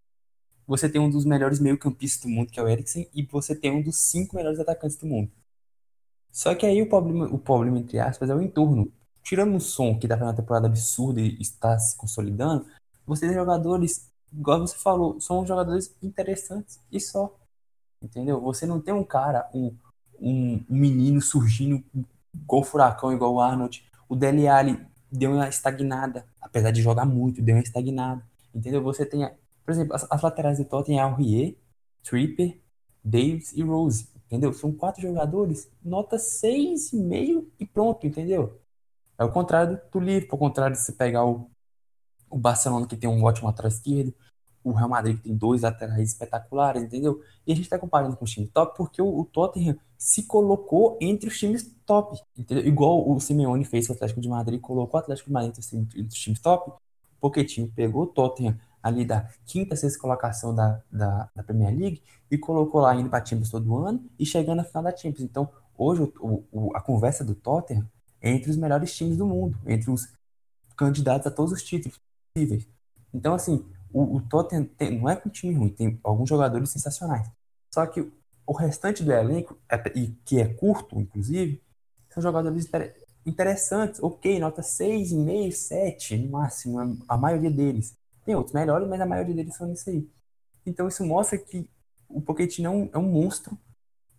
Você 0.66 0.88
tem 0.88 1.01
um 1.01 1.11
dos 1.11 1.24
melhores 1.24 1.61
meio-campistas 1.61 2.22
do 2.22 2.28
mundo, 2.28 2.51
que 2.51 2.59
é 2.59 2.62
o 2.62 2.68
Eriksen, 2.68 3.09
e 3.14 3.22
você 3.22 3.55
tem 3.55 3.70
um 3.70 3.82
dos 3.82 3.97
cinco 3.97 4.34
melhores 4.36 4.59
atacantes 4.59 4.97
do 4.97 5.07
mundo. 5.07 5.30
Só 6.32 6.55
que 6.55 6.66
aí 6.66 6.82
o 6.82 6.88
problema, 6.88 7.26
o 7.26 7.38
problema 7.38 7.78
entre 7.78 7.99
aspas, 8.01 8.28
é 8.30 8.34
o 8.34 8.43
entorno. 8.43 8.93
Tirando 9.22 9.57
o 9.57 9.61
som, 9.61 9.99
que 9.99 10.09
tá 10.09 10.14
fazendo 10.16 10.30
uma 10.30 10.36
temporada 10.36 10.66
absurda 10.66 11.20
e 11.20 11.41
está 11.41 11.78
se 11.78 11.97
consolidando, 11.97 12.66
você 13.07 13.26
tem 13.26 13.34
jogadores, 13.34 14.09
igual 14.33 14.61
você 14.61 14.76
falou, 14.76 15.20
são 15.20 15.47
jogadores 15.47 15.95
interessantes 16.03 16.81
e 16.91 17.01
só. 17.01 17.37
Entendeu? 18.03 18.41
Você 18.41 18.66
não 18.66 18.81
tem 18.81 18.95
um 18.95 19.05
cara, 19.05 19.49
um, 19.55 19.74
um, 20.20 20.64
menino 20.68 21.20
surgindo 21.20 21.83
igual 22.35 22.64
furacão, 22.64 23.12
igual 23.12 23.35
o 23.35 23.41
Arnold. 23.41 23.85
O 24.09 24.16
Dele 24.16 24.49
Alli 24.49 24.87
deu 25.11 25.33
uma 25.33 25.49
estagnada, 25.49 26.24
apesar 26.41 26.70
de 26.70 26.83
jogar 26.83 27.05
muito, 27.05 27.43
deu 27.43 27.57
uma 27.57 27.62
estagnada. 27.62 28.22
Entendeu? 28.55 28.83
Você 28.83 29.05
tem, 29.05 29.28
por 29.64 29.72
exemplo, 29.72 29.95
as, 29.95 30.07
as 30.11 30.22
laterais 30.22 30.59
do 30.59 30.64
Tottenham 30.64 31.01
é 31.01 31.03
Aurier, 31.03 31.57
Tripper, 32.03 32.59
Davis 33.05 33.53
e 33.53 33.62
Rose. 33.62 34.09
Entendeu? 34.26 34.53
São 34.53 34.72
quatro 34.72 35.03
jogadores, 35.03 35.68
nota 35.83 36.16
6,5 36.16 37.47
e 37.59 37.66
pronto, 37.66 38.07
entendeu? 38.07 38.61
É 39.18 39.24
o 39.24 39.33
contrário 39.33 39.81
do, 39.93 40.01
Liverpool, 40.01 40.37
ao 40.37 40.39
contrário 40.39 40.76
de 40.76 40.83
você 40.83 40.93
pegar 40.93 41.24
o, 41.26 41.51
o 42.31 42.39
Barcelona, 42.39 42.87
que 42.87 42.97
tem 42.97 43.11
um 43.11 43.22
ótimo 43.24 43.49
lateral 43.49 43.68
esquerdo, 43.68 44.14
o 44.62 44.72
Real 44.72 44.89
Madrid, 44.89 45.16
que 45.16 45.22
tem 45.22 45.35
dois 45.35 45.62
laterais 45.62 46.11
espetaculares, 46.11 46.83
entendeu? 46.83 47.22
E 47.47 47.53
a 47.53 47.55
gente 47.55 47.64
está 47.64 47.78
comparando 47.78 48.16
com 48.16 48.24
o 48.24 48.28
time 48.28 48.47
top 48.47 48.76
porque 48.76 49.01
o, 49.01 49.20
o, 49.20 49.24
Tottenham 49.24 49.76
se 49.97 50.24
colocou 50.24 50.99
entre 51.01 51.28
os 51.28 51.39
times 51.39 51.74
top, 51.87 52.18
entendeu? 52.37 52.66
Igual 52.66 53.11
o 53.11 53.18
Simeone 53.20 53.64
fez 53.64 53.87
com 53.87 53.95
o 53.95 53.97
Atlético 53.97 54.20
de 54.20 54.28
Madrid, 54.28 54.61
colocou 54.61 54.99
o 54.99 55.03
Atlético 55.03 55.28
de 55.28 55.33
Madrid 55.33 55.55
entre 55.72 56.03
os 56.03 56.14
times 56.14 56.41
top, 56.41 56.70
o 56.70 56.76
Pochettino 57.20 57.70
pegou 57.74 58.03
o 58.03 58.07
Tottenham 58.07 58.59
ali 58.83 59.05
da 59.05 59.28
quinta, 59.47 59.76
sexta 59.76 59.99
colocação 59.99 60.55
da, 60.55 60.83
da, 60.91 61.31
da 61.35 61.43
Premier 61.43 61.76
League 61.76 62.03
e 62.31 62.39
colocou 62.39 62.81
lá 62.81 62.95
indo 62.95 63.11
para 63.11 63.24
Champions 63.24 63.51
todo 63.51 63.76
ano 63.76 64.05
e 64.18 64.24
chegando 64.24 64.57
na 64.57 64.64
final 64.64 64.83
da 64.83 64.97
Champions. 64.97 65.20
Então, 65.20 65.51
hoje 65.76 66.03
o, 66.18 66.45
o, 66.51 66.76
a 66.76 66.81
conversa 66.81 67.24
do 67.24 67.35
Tottenham 67.35 67.87
é 68.20 68.31
entre 68.31 68.51
os 68.51 68.57
melhores 68.57 68.95
times 68.95 69.16
do 69.16 69.26
mundo, 69.26 69.59
entre 69.66 69.91
os 69.91 70.09
candidatos 70.76 71.26
a 71.26 71.31
todos 71.31 71.53
os 71.53 71.62
títulos 71.62 72.01
possíveis. 72.33 72.68
Então, 73.12 73.35
assim, 73.35 73.64
o, 73.93 74.16
o 74.16 74.20
Tottenham 74.22 74.64
tem, 74.64 74.99
não 74.99 75.09
é 75.09 75.20
um 75.24 75.31
time 75.31 75.55
ruim, 75.55 75.70
tem 75.70 75.99
alguns 76.03 76.28
jogadores 76.28 76.70
sensacionais. 76.70 77.31
Só 77.72 77.87
que 77.87 78.11
o 78.47 78.53
restante 78.53 79.05
do 79.05 79.12
elenco, 79.12 79.59
e 79.95 80.09
que 80.24 80.41
é 80.41 80.53
curto, 80.55 81.01
inclusive, 81.01 81.62
são 82.09 82.22
jogadores 82.22 82.66
inter, 82.66 82.97
interessantes. 83.24 84.03
Ok, 84.03 84.39
nota 84.39 84.62
6,5, 84.62 85.53
7 85.53 86.16
no 86.18 86.31
máximo, 86.31 86.99
a 87.09 87.16
maioria 87.16 87.51
deles. 87.51 87.97
Tem 88.24 88.35
outros 88.35 88.55
melhores, 88.55 88.89
mas 88.89 89.01
a 89.01 89.07
maioria 89.07 89.35
deles 89.35 89.57
são 89.57 89.72
isso 89.72 89.89
aí. 89.91 90.09
Então 90.66 90.89
isso 90.89 91.05
mostra 91.05 91.39
que 91.39 91.68
o 92.09 92.20
Pochettino 92.20 92.66
é 92.66 92.70
um, 92.70 92.91
é 92.95 92.99
um 92.99 93.11
monstro. 93.11 93.57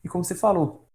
E 0.03 0.09
como 0.09 0.23
você 0.23 0.33
falou, 0.35 0.87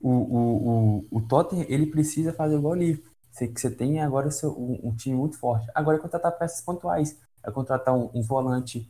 o, 0.00 0.10
o, 0.10 0.98
o, 1.10 1.18
o 1.18 1.20
Tottenham 1.22 1.66
ele 1.68 1.86
precisa 1.86 2.32
fazer 2.32 2.56
igual 2.56 2.74
o 2.74 2.76
Liverpool. 2.76 3.13
Você, 3.34 3.48
você 3.48 3.68
tem 3.68 4.00
agora 4.00 4.30
seu, 4.30 4.50
um, 4.52 4.78
um, 4.84 4.94
time 4.94 5.16
muito 5.16 5.36
forte. 5.36 5.68
Agora 5.74 5.98
é 5.98 6.00
contratar 6.00 6.30
peças 6.38 6.60
pontuais. 6.60 7.18
É 7.42 7.50
contratar 7.50 7.92
um, 7.92 8.08
um 8.14 8.22
volante 8.22 8.88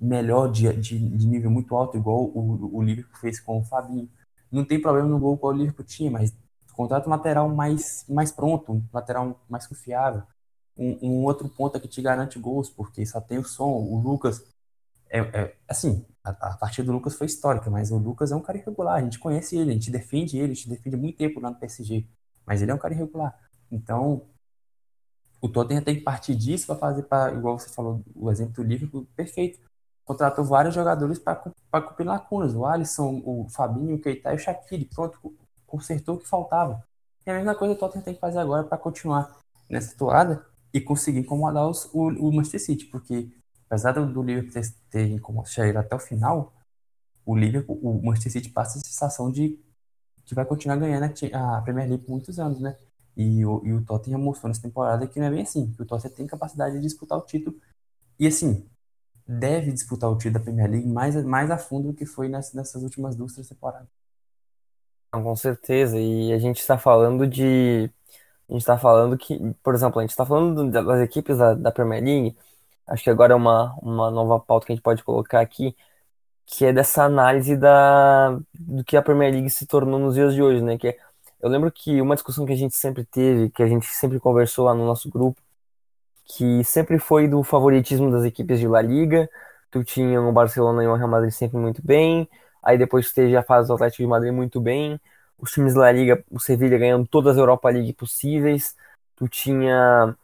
melhor 0.00 0.50
de, 0.50 0.70
de, 0.72 0.98
de, 0.98 1.26
nível 1.26 1.50
muito 1.50 1.74
alto, 1.74 1.96
igual 1.96 2.24
o, 2.24 2.76
o 2.76 2.82
Liverpool 2.82 3.16
fez 3.20 3.38
com 3.38 3.60
o 3.60 3.64
Fabinho. 3.64 4.10
Não 4.50 4.64
tem 4.64 4.80
problema 4.82 5.08
no 5.08 5.20
gol 5.20 5.36
igual 5.36 5.54
o 5.54 5.56
Liverpool 5.56 5.84
tinha, 5.84 6.10
mas 6.10 6.34
contrata 6.72 7.06
um 7.08 7.10
lateral 7.10 7.48
mais, 7.48 8.04
mais 8.08 8.32
pronto, 8.32 8.72
um 8.72 8.82
lateral 8.92 9.40
mais 9.48 9.68
confiável. 9.68 10.24
Um, 10.76 10.98
um, 11.00 11.24
outro 11.24 11.48
ponto 11.48 11.80
que 11.80 11.88
te 11.88 12.02
garante 12.02 12.40
gols, 12.40 12.68
porque 12.68 13.06
só 13.06 13.20
tem 13.20 13.38
o 13.38 13.44
som. 13.44 13.70
O 13.70 14.00
Lucas, 14.00 14.44
é, 15.08 15.20
é 15.20 15.56
assim, 15.68 16.04
a, 16.24 16.30
a, 16.30 16.56
partida 16.56 16.86
do 16.86 16.92
Lucas 16.92 17.14
foi 17.14 17.28
histórica, 17.28 17.70
mas 17.70 17.92
o 17.92 17.98
Lucas 17.98 18.32
é 18.32 18.36
um 18.36 18.42
cara 18.42 18.58
irregular. 18.58 18.96
A 18.96 19.02
gente 19.02 19.20
conhece 19.20 19.56
ele, 19.56 19.70
a 19.70 19.74
gente 19.74 19.92
defende 19.92 20.36
ele, 20.36 20.52
a 20.52 20.54
gente 20.54 20.68
defende 20.68 20.96
muito 20.96 21.16
tempo 21.16 21.38
lá 21.40 21.50
no 21.50 21.56
PSG, 21.56 22.04
mas 22.44 22.60
ele 22.60 22.72
é 22.72 22.74
um 22.74 22.78
cara 22.78 22.92
irregular. 22.92 23.45
Então, 23.70 24.22
o 25.40 25.48
Tottenham 25.48 25.82
tem 25.82 25.96
que 25.96 26.02
partir 26.02 26.34
disso 26.34 26.66
para 26.66 26.76
fazer, 26.76 27.02
pra, 27.04 27.32
igual 27.32 27.58
você 27.58 27.68
falou, 27.68 28.02
o 28.14 28.30
exemplo 28.30 28.54
do 28.54 28.62
Liverpool, 28.62 29.06
perfeito. 29.16 29.60
Contratou 30.04 30.44
vários 30.44 30.74
jogadores 30.74 31.18
para 31.18 31.36
cumprir 31.82 32.06
lacunas. 32.06 32.54
O 32.54 32.64
Alisson, 32.64 33.22
o 33.24 33.46
Fabinho, 33.48 33.96
o 33.96 34.00
Keita 34.00 34.32
e 34.32 34.36
o 34.36 34.38
Shaqiri. 34.38 34.84
Pronto, 34.86 35.18
consertou 35.66 36.16
o 36.16 36.18
que 36.18 36.28
faltava. 36.28 36.84
E 37.26 37.30
a 37.30 37.34
mesma 37.34 37.54
coisa 37.54 37.74
o 37.74 37.76
Tottenham 37.76 38.04
tem 38.04 38.14
que 38.14 38.20
fazer 38.20 38.38
agora 38.38 38.64
para 38.64 38.78
continuar 38.78 39.36
nessa 39.68 39.96
toada 39.96 40.46
e 40.72 40.80
conseguir 40.80 41.18
incomodar 41.18 41.66
os, 41.68 41.86
o, 41.92 42.08
o 42.08 42.32
Manchester 42.32 42.60
City, 42.60 42.86
porque 42.86 43.28
apesar 43.66 43.92
do, 43.92 44.22
Liverpool 44.22 44.52
ter, 44.52 44.72
ter 44.90 45.08
incomodado 45.08 45.78
até 45.78 45.96
o 45.96 45.98
final, 45.98 46.52
o 47.24 47.36
Liverpool, 47.36 47.78
o 47.82 48.04
Manchester 48.04 48.32
City 48.32 48.50
passa 48.50 48.78
a 48.78 48.82
sensação 48.82 49.30
de 49.30 49.60
que 50.24 50.34
vai 50.34 50.44
continuar 50.44 50.76
ganhando 50.76 51.12
a 51.32 51.62
Premier 51.62 51.88
League 51.88 52.04
por 52.04 52.12
muitos 52.12 52.38
anos, 52.38 52.60
né? 52.60 52.76
E 53.16 53.44
o, 53.46 53.62
e 53.64 53.72
o 53.72 53.84
Tottenham 53.84 54.20
mostrou 54.20 54.48
nessa 54.48 54.62
temporada 54.62 55.06
que 55.06 55.18
não 55.20 55.26
é 55.26 55.30
bem 55.30 55.42
assim, 55.42 55.72
que 55.72 55.82
o 55.82 55.86
Tottenham 55.86 56.14
tem 56.14 56.26
capacidade 56.26 56.76
de 56.76 56.82
disputar 56.82 57.18
o 57.18 57.22
título. 57.22 57.56
E 58.18 58.26
assim, 58.26 58.68
deve 59.26 59.72
disputar 59.72 60.10
o 60.10 60.16
título 60.16 60.34
da 60.34 60.40
Premier 60.40 60.70
League 60.70 60.88
mais, 60.88 61.16
mais 61.24 61.50
a 61.50 61.58
fundo 61.58 61.88
do 61.88 61.94
que 61.94 62.06
foi 62.06 62.28
nessas, 62.28 62.54
nessas 62.54 62.82
últimas 62.82 63.16
duas, 63.16 63.32
três 63.32 63.48
temporadas. 63.48 63.88
Com 65.12 65.34
certeza, 65.34 65.98
e 65.98 66.32
a 66.32 66.38
gente 66.38 66.58
está 66.60 66.76
falando 66.76 67.26
de. 67.26 67.90
A 68.48 68.52
gente 68.52 68.62
está 68.62 68.78
falando 68.78 69.16
que, 69.18 69.38
por 69.62 69.74
exemplo, 69.74 69.98
a 69.98 70.02
gente 70.02 70.10
está 70.10 70.26
falando 70.26 70.70
das 70.70 71.00
equipes 71.00 71.38
da, 71.38 71.54
da 71.54 71.72
Premier 71.72 72.02
League, 72.04 72.36
acho 72.86 73.02
que 73.04 73.10
agora 73.10 73.32
é 73.32 73.36
uma, 73.36 73.74
uma 73.82 74.10
nova 74.10 74.38
pauta 74.40 74.66
que 74.66 74.72
a 74.72 74.76
gente 74.76 74.82
pode 74.84 75.02
colocar 75.02 75.40
aqui, 75.40 75.76
que 76.46 76.64
é 76.66 76.72
dessa 76.72 77.04
análise 77.04 77.56
da, 77.56 78.38
do 78.54 78.84
que 78.84 78.96
a 78.96 79.02
Premier 79.02 79.32
League 79.32 79.50
se 79.50 79.66
tornou 79.66 79.98
nos 79.98 80.14
dias 80.14 80.34
de 80.34 80.42
hoje, 80.42 80.62
né? 80.62 80.78
Que 80.78 80.88
é, 80.88 80.98
eu 81.40 81.48
lembro 81.48 81.70
que 81.72 82.00
uma 82.00 82.14
discussão 82.14 82.46
que 82.46 82.52
a 82.52 82.56
gente 82.56 82.76
sempre 82.76 83.04
teve, 83.04 83.50
que 83.50 83.62
a 83.62 83.66
gente 83.66 83.86
sempre 83.86 84.18
conversou 84.20 84.64
lá 84.64 84.74
no 84.74 84.86
nosso 84.86 85.10
grupo, 85.10 85.40
que 86.24 86.64
sempre 86.64 86.98
foi 86.98 87.28
do 87.28 87.42
favoritismo 87.42 88.10
das 88.10 88.24
equipes 88.24 88.58
de 88.60 88.68
La 88.68 88.82
Liga. 88.82 89.28
Tu 89.70 89.84
tinha 89.84 90.20
o 90.20 90.32
Barcelona 90.32 90.82
e 90.84 90.86
o 90.86 90.94
Real 90.94 91.08
Madrid 91.08 91.32
sempre 91.32 91.58
muito 91.58 91.82
bem. 91.84 92.28
Aí 92.62 92.78
depois 92.78 93.12
teve 93.12 93.36
a 93.36 93.42
fase 93.42 93.68
do 93.68 93.74
Atlético 93.74 94.02
de 94.02 94.08
Madrid 94.08 94.32
muito 94.32 94.60
bem. 94.60 95.00
Os 95.38 95.50
times 95.52 95.74
da 95.74 95.82
La 95.82 95.92
Liga, 95.92 96.24
o 96.30 96.40
Sevilla 96.40 96.78
ganhando 96.78 97.06
todas 97.06 97.32
as 97.32 97.38
Europa 97.38 97.68
League 97.70 97.92
possíveis. 97.92 98.76
Tu 99.16 99.28
tinha 99.28 100.16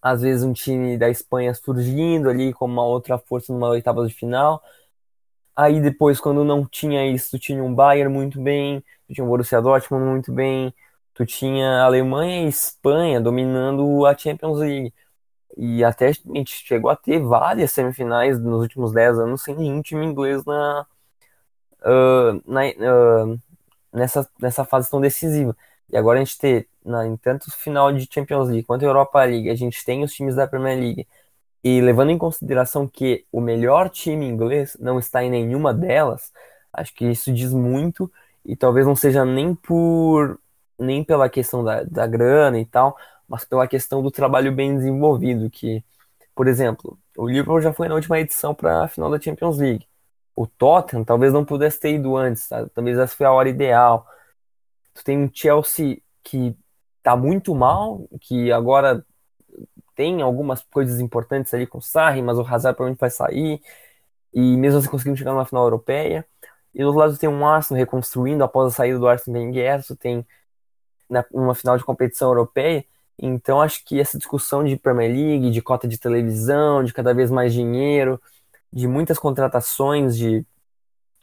às 0.00 0.22
vezes 0.22 0.44
um 0.44 0.52
time 0.52 0.96
da 0.96 1.10
Espanha 1.10 1.54
surgindo 1.54 2.30
ali 2.30 2.52
como 2.52 2.72
uma 2.72 2.84
outra 2.84 3.18
força 3.18 3.52
numa 3.52 3.68
oitava 3.68 4.06
de 4.06 4.14
final. 4.14 4.62
Aí 5.58 5.80
depois, 5.80 6.20
quando 6.20 6.44
não 6.44 6.64
tinha 6.64 7.10
isso, 7.12 7.32
tu 7.32 7.38
tinha 7.40 7.62
um 7.64 7.74
Bayern 7.74 8.12
muito 8.14 8.40
bem, 8.40 8.80
tu 9.08 9.14
tinha 9.14 9.24
um 9.24 9.28
Borussia 9.28 9.60
Dortmund 9.60 10.04
muito 10.04 10.32
bem, 10.32 10.72
tu 11.12 11.26
tinha 11.26 11.82
Alemanha 11.82 12.44
e 12.44 12.48
Espanha 12.48 13.20
dominando 13.20 14.06
a 14.06 14.16
Champions 14.16 14.60
League. 14.60 14.94
E 15.56 15.84
até 15.84 16.08
a 16.10 16.12
gente 16.12 16.52
chegou 16.64 16.90
a 16.90 16.96
ter 16.96 17.20
várias 17.20 17.72
semifinais 17.72 18.38
nos 18.40 18.62
últimos 18.62 18.92
10 18.92 19.18
anos 19.18 19.42
sem 19.42 19.56
nenhum 19.56 19.82
time 19.82 20.06
inglês 20.06 20.44
na, 20.44 20.86
uh, 21.82 22.42
na 22.46 22.62
uh, 22.66 23.40
nessa, 23.92 24.28
nessa 24.40 24.64
fase 24.64 24.90
tão 24.90 25.00
decisiva. 25.00 25.56
E 25.90 25.96
agora 25.96 26.20
a 26.20 26.24
gente 26.24 26.38
ter, 26.38 26.68
na, 26.84 27.06
em 27.06 27.16
tanto 27.16 27.50
final 27.52 27.92
de 27.92 28.08
Champions 28.12 28.48
League 28.48 28.64
quanto 28.64 28.84
Europa 28.84 29.24
League, 29.24 29.50
a 29.50 29.54
gente 29.56 29.84
tem 29.84 30.04
os 30.04 30.12
times 30.12 30.36
da 30.36 30.46
Premier 30.46 30.78
League. 30.78 31.08
E 31.62 31.80
levando 31.80 32.10
em 32.10 32.18
consideração 32.18 32.86
que 32.86 33.26
o 33.32 33.40
melhor 33.40 33.90
time 33.90 34.26
inglês 34.26 34.76
não 34.80 34.98
está 34.98 35.22
em 35.24 35.30
nenhuma 35.30 35.74
delas, 35.74 36.32
acho 36.72 36.94
que 36.94 37.04
isso 37.06 37.32
diz 37.32 37.52
muito. 37.52 38.10
E 38.44 38.56
talvez 38.56 38.86
não 38.86 38.96
seja 38.96 39.24
nem 39.24 39.54
por 39.54 40.38
nem 40.78 41.02
pela 41.04 41.28
questão 41.28 41.64
da, 41.64 41.82
da 41.82 42.06
grana 42.06 42.58
e 42.58 42.64
tal, 42.64 42.96
mas 43.28 43.44
pela 43.44 43.66
questão 43.66 44.02
do 44.02 44.10
trabalho 44.10 44.52
bem 44.52 44.76
desenvolvido. 44.76 45.50
Que, 45.50 45.84
por 46.34 46.46
exemplo, 46.46 46.98
o 47.16 47.26
Liverpool 47.28 47.60
já 47.60 47.72
foi 47.72 47.88
na 47.88 47.94
última 47.94 48.18
edição 48.20 48.54
para 48.54 48.84
a 48.84 48.88
final 48.88 49.10
da 49.10 49.20
Champions 49.20 49.58
League. 49.58 49.86
O 50.36 50.46
Tottenham 50.46 51.04
talvez 51.04 51.32
não 51.32 51.44
pudesse 51.44 51.80
ter 51.80 51.94
ido 51.94 52.16
antes, 52.16 52.48
tá? 52.48 52.68
talvez 52.72 52.96
essa 52.98 53.16
foi 53.16 53.26
a 53.26 53.32
hora 53.32 53.48
ideal. 53.48 54.06
Tu 54.94 55.04
tem 55.04 55.18
um 55.18 55.30
Chelsea 55.32 56.00
que 56.22 56.56
tá 57.02 57.16
muito 57.16 57.54
mal, 57.54 58.06
que 58.20 58.52
agora 58.52 59.04
tem 59.98 60.22
algumas 60.22 60.62
coisas 60.62 61.00
importantes 61.00 61.52
ali 61.52 61.66
com 61.66 61.78
o 61.78 61.82
Sarri, 61.82 62.22
mas 62.22 62.38
o 62.38 62.42
Hazard 62.42 62.76
provavelmente 62.76 63.00
vai 63.00 63.10
sair, 63.10 63.60
e 64.32 64.56
mesmo 64.56 64.78
assim 64.78 64.88
conseguindo 64.88 65.16
chegar 65.16 65.32
numa 65.32 65.44
final 65.44 65.64
europeia. 65.64 66.24
E 66.72 66.78
do 66.78 66.86
outro 66.86 67.00
lado 67.00 67.18
tem 67.18 67.28
um 67.28 67.44
Arsenal 67.44 67.80
reconstruindo 67.80 68.44
após 68.44 68.68
a 68.68 68.76
saída 68.76 68.96
do 68.96 69.08
Arsenal 69.08 69.42
Wenger, 69.42 69.82
tem 69.98 70.24
na, 71.10 71.24
uma 71.32 71.52
final 71.52 71.76
de 71.76 71.82
competição 71.82 72.28
europeia. 72.28 72.84
Então 73.18 73.60
acho 73.60 73.84
que 73.84 74.00
essa 74.00 74.16
discussão 74.16 74.62
de 74.64 74.76
Premier 74.76 75.10
League, 75.10 75.50
de 75.50 75.60
cota 75.60 75.88
de 75.88 75.98
televisão, 75.98 76.84
de 76.84 76.94
cada 76.94 77.12
vez 77.12 77.28
mais 77.28 77.52
dinheiro, 77.52 78.22
de 78.72 78.86
muitas 78.86 79.18
contratações 79.18 80.16
de, 80.16 80.46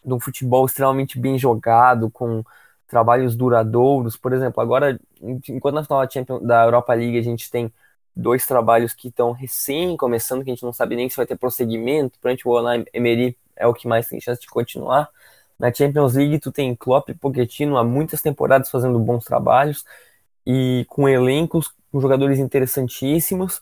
de 0.04 0.14
um 0.14 0.20
futebol 0.20 0.66
extremamente 0.66 1.18
bem 1.18 1.40
jogado, 1.40 2.10
com 2.12 2.44
trabalhos 2.88 3.38
duradouros. 3.38 4.18
Por 4.18 4.34
exemplo, 4.34 4.62
agora, 4.62 5.00
enquanto 5.22 5.76
na 5.76 5.84
final 5.86 6.06
da 6.42 6.66
Europa 6.66 6.94
League 6.94 7.18
a 7.18 7.24
gente 7.24 7.50
tem 7.50 7.72
dois 8.16 8.46
trabalhos 8.46 8.94
que 8.94 9.10
estão 9.10 9.32
recém 9.32 9.98
começando, 9.98 10.44
que 10.44 10.50
a 10.50 10.54
gente 10.54 10.64
não 10.64 10.74
sabe 10.74 10.96
nem 10.96 11.10
se 11.10 11.18
vai 11.18 11.26
ter 11.26 11.38
prosseguimento, 11.38 12.18
para 12.20 12.36
o 12.46 12.60
Unai 12.60 12.86
Emery 12.94 13.38
é 13.56 13.68
o 13.68 13.74
que 13.74 13.88
mais 13.88 14.08
tem 14.08 14.20
chance 14.22 14.42
de 14.42 14.48
continuar. 14.48 15.10
Na 15.60 15.74
Champions 15.74 16.16
League 16.16 16.40
tu 16.40 16.52
tem 16.52 16.76
Klopp 16.76 17.10
e 17.10 17.14
Pochettino 17.14 17.78
há 17.78 17.84
muitas 17.84 18.22
temporadas 18.22 18.70
fazendo 18.70 19.00
bons 19.00 19.26
trabalhos 19.26 19.86
e 20.46 20.86
com 20.90 21.08
elencos, 21.08 21.74
com 21.92 22.00
jogadores 22.02 22.40
interessantíssimos 22.40 23.62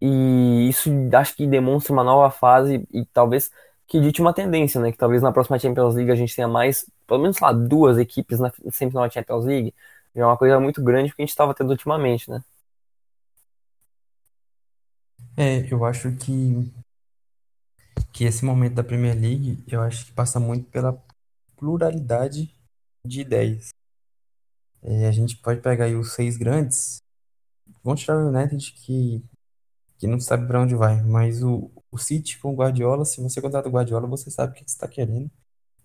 e 0.00 0.68
isso 0.68 0.90
acho 1.14 1.36
que 1.36 1.46
demonstra 1.46 1.92
uma 1.92 2.02
nova 2.04 2.30
fase 2.30 2.86
e 2.92 3.04
talvez 3.06 3.50
que 3.86 4.00
dite 4.00 4.20
uma 4.20 4.32
tendência, 4.32 4.80
né? 4.80 4.92
Que 4.92 4.98
talvez 4.98 5.20
na 5.22 5.32
próxima 5.32 5.58
Champions 5.58 5.94
League 5.94 6.10
a 6.10 6.14
gente 6.14 6.34
tenha 6.34 6.48
mais, 6.48 6.86
pelo 7.06 7.20
menos 7.20 7.38
lá, 7.40 7.52
duas 7.52 7.98
equipes 7.98 8.38
na 8.38 8.50
Champions 9.10 9.44
League. 9.44 9.74
É 10.14 10.24
uma 10.24 10.36
coisa 10.36 10.58
muito 10.60 10.82
grande 10.82 11.14
que 11.14 11.20
a 11.20 11.24
gente 11.24 11.30
estava 11.30 11.54
tendo 11.54 11.70
ultimamente, 11.70 12.30
né? 12.30 12.42
É, 15.42 15.72
eu 15.72 15.86
acho 15.86 16.14
que 16.18 16.70
que 18.12 18.24
esse 18.24 18.44
momento 18.44 18.74
da 18.74 18.84
Premier 18.84 19.18
League, 19.18 19.64
eu 19.66 19.80
acho 19.80 20.04
que 20.04 20.12
passa 20.12 20.38
muito 20.38 20.68
pela 20.70 21.02
pluralidade 21.56 22.54
de 23.06 23.22
ideias. 23.22 23.70
É, 24.82 25.08
a 25.08 25.12
gente 25.12 25.38
pode 25.38 25.62
pegar 25.62 25.86
aí 25.86 25.96
os 25.96 26.12
seis 26.12 26.36
grandes, 26.36 26.98
vão 27.82 27.94
tirar 27.94 28.18
o 28.18 28.28
United 28.28 28.70
que 28.72 29.24
que 29.98 30.06
não 30.06 30.20
sabe 30.20 30.46
para 30.46 30.60
onde 30.60 30.74
vai, 30.74 31.02
mas 31.02 31.42
o, 31.42 31.70
o 31.90 31.98
City 31.98 32.38
com 32.38 32.52
o 32.52 32.56
Guardiola, 32.56 33.06
se 33.06 33.22
você 33.22 33.40
contrata 33.40 33.68
o 33.68 33.72
Guardiola, 33.72 34.06
você 34.06 34.30
sabe 34.30 34.52
o 34.52 34.54
que 34.56 34.60
você 34.60 34.74
está 34.76 34.88
querendo. 34.88 35.30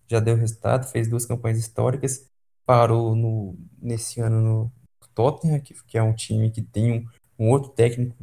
Já 0.07 0.19
deu 0.19 0.35
resultado, 0.35 0.85
fez 0.85 1.07
duas 1.07 1.25
campanhas 1.25 1.59
históricas, 1.59 2.25
parou 2.65 3.15
no, 3.15 3.57
nesse 3.81 4.19
ano 4.19 4.41
no 4.41 4.71
Tottenham, 5.13 5.61
que, 5.61 5.73
que 5.85 5.97
é 5.97 6.03
um 6.03 6.13
time 6.13 6.51
que 6.51 6.61
tem 6.61 6.91
um, 7.39 7.45
um 7.45 7.49
outro 7.51 7.71
técnico 7.71 8.15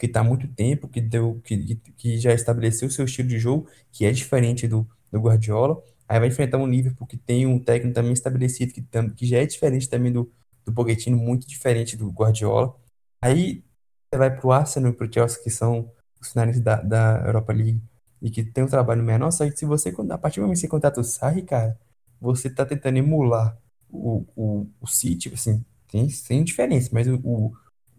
que 0.00 0.06
está 0.06 0.20
há 0.20 0.24
muito 0.24 0.48
tempo, 0.48 0.88
que, 0.88 1.00
deu, 1.00 1.40
que, 1.44 1.76
que 1.96 2.18
já 2.18 2.32
estabeleceu 2.32 2.88
o 2.88 2.90
seu 2.90 3.04
estilo 3.04 3.28
de 3.28 3.38
jogo, 3.38 3.68
que 3.92 4.04
é 4.04 4.10
diferente 4.10 4.66
do, 4.66 4.88
do 5.12 5.20
Guardiola. 5.20 5.82
Aí 6.08 6.18
vai 6.18 6.28
enfrentar 6.28 6.58
um 6.58 6.66
Liverpool 6.66 7.06
que 7.06 7.16
tem 7.16 7.46
um 7.46 7.58
técnico 7.58 7.94
também 7.94 8.12
estabelecido, 8.12 8.72
que, 8.72 8.82
que 9.14 9.26
já 9.26 9.38
é 9.38 9.46
diferente 9.46 9.88
também 9.88 10.12
do, 10.12 10.32
do 10.64 10.72
Pochettino, 10.72 11.16
muito 11.16 11.46
diferente 11.46 11.96
do 11.96 12.10
Guardiola. 12.10 12.74
Aí 13.22 13.62
você 14.10 14.18
vai 14.18 14.34
para 14.34 14.46
o 14.46 14.52
Arsenal 14.52 14.90
e 14.90 14.94
para 14.94 15.06
o 15.06 15.12
Chelsea, 15.12 15.42
que 15.42 15.50
são 15.50 15.90
os 16.20 16.32
finalistas 16.32 16.64
da, 16.64 16.82
da 16.82 17.22
Europa 17.26 17.52
League 17.52 17.80
e 18.20 18.30
que 18.30 18.44
tem 18.44 18.64
um 18.64 18.68
trabalho 18.68 19.02
menor, 19.02 19.30
só 19.30 19.48
que 19.48 19.56
se 19.56 19.64
você, 19.64 19.94
a 20.10 20.18
partir 20.18 20.40
do 20.40 20.42
momento 20.42 20.56
que 20.56 20.60
você 20.60 20.68
contrata 20.68 21.00
o 21.00 21.04
Sarri, 21.04 21.42
cara, 21.42 21.78
você 22.20 22.48
está 22.48 22.66
tentando 22.66 22.98
emular 22.98 23.56
o, 23.88 24.26
o, 24.36 24.66
o 24.80 24.86
City, 24.86 25.32
assim, 25.32 25.64
tem, 25.88 26.06
tem 26.08 26.44
diferença, 26.44 26.90
mas 26.92 27.08
o, 27.08 27.16
o, 27.24 27.52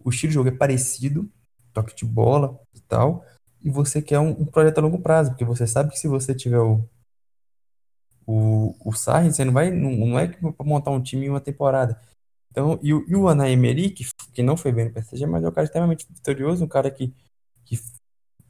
o, 0.04 0.10
estilo 0.10 0.30
de 0.30 0.34
jogo 0.34 0.48
é 0.48 0.52
parecido, 0.52 1.28
toque 1.72 1.94
de 1.94 2.04
bola 2.04 2.58
e 2.74 2.80
tal, 2.80 3.24
e 3.62 3.70
você 3.70 4.02
quer 4.02 4.18
um, 4.18 4.30
um 4.30 4.44
projeto 4.44 4.78
a 4.78 4.80
longo 4.82 4.98
prazo, 4.98 5.30
porque 5.30 5.44
você 5.44 5.66
sabe 5.66 5.90
que 5.90 5.98
se 5.98 6.08
você 6.08 6.34
tiver 6.34 6.58
o, 6.58 6.84
o, 8.26 8.74
o 8.84 8.92
Sarri, 8.92 9.32
você 9.32 9.44
não 9.44 9.52
vai, 9.52 9.70
não, 9.70 9.90
não 9.92 10.18
é 10.18 10.28
para 10.28 10.66
montar 10.66 10.90
um 10.90 11.02
time 11.02 11.26
em 11.26 11.30
uma 11.30 11.40
temporada. 11.40 12.00
Então, 12.50 12.78
e, 12.82 12.92
o, 12.92 13.04
e 13.08 13.16
o 13.16 13.30
Emery, 13.30 13.90
que, 13.90 14.04
que 14.32 14.42
não 14.42 14.56
foi 14.56 14.72
bem 14.72 14.86
no 14.86 14.92
PSG, 14.92 15.26
mas 15.26 15.42
é 15.42 15.48
um 15.48 15.52
cara 15.52 15.64
extremamente 15.64 16.06
vitorioso, 16.08 16.64
um 16.64 16.68
cara 16.68 16.90
que, 16.90 17.14
que 17.64 17.78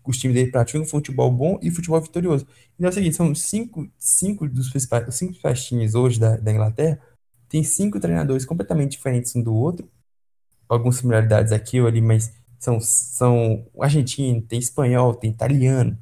os 0.05 0.19
times 0.19 0.35
dele 0.35 0.51
praticam 0.51 0.85
futebol 0.85 1.31
bom 1.31 1.59
e 1.63 1.71
futebol 1.71 2.01
vitorioso. 2.01 2.47
Então 2.75 2.87
é 2.87 2.91
o 2.91 2.93
seguinte, 2.93 3.17
são 3.17 3.35
cinco, 3.35 3.89
cinco 3.99 4.49
dos 4.49 4.71
principais, 4.71 5.15
cinco 5.15 5.33
principais 5.33 5.65
times 5.65 5.95
hoje 5.95 6.19
da, 6.19 6.37
da 6.37 6.53
Inglaterra, 6.53 7.01
tem 7.49 7.63
cinco 7.63 8.01
treinadores 8.01 8.45
completamente 8.45 8.93
diferentes 8.93 9.37
um 9.37 9.43
do 9.43 9.55
outro, 9.55 9.89
algumas 10.69 10.97
similaridades 10.97 11.53
aqui 11.53 11.81
ou 11.81 11.87
ali, 11.87 12.01
mas 12.01 12.33
são, 12.63 12.81
são 12.81 13.67
argentino, 13.81 14.41
tem 14.43 14.59
espanhol, 14.61 15.15
tem 15.17 15.31
italiano, 15.31 15.99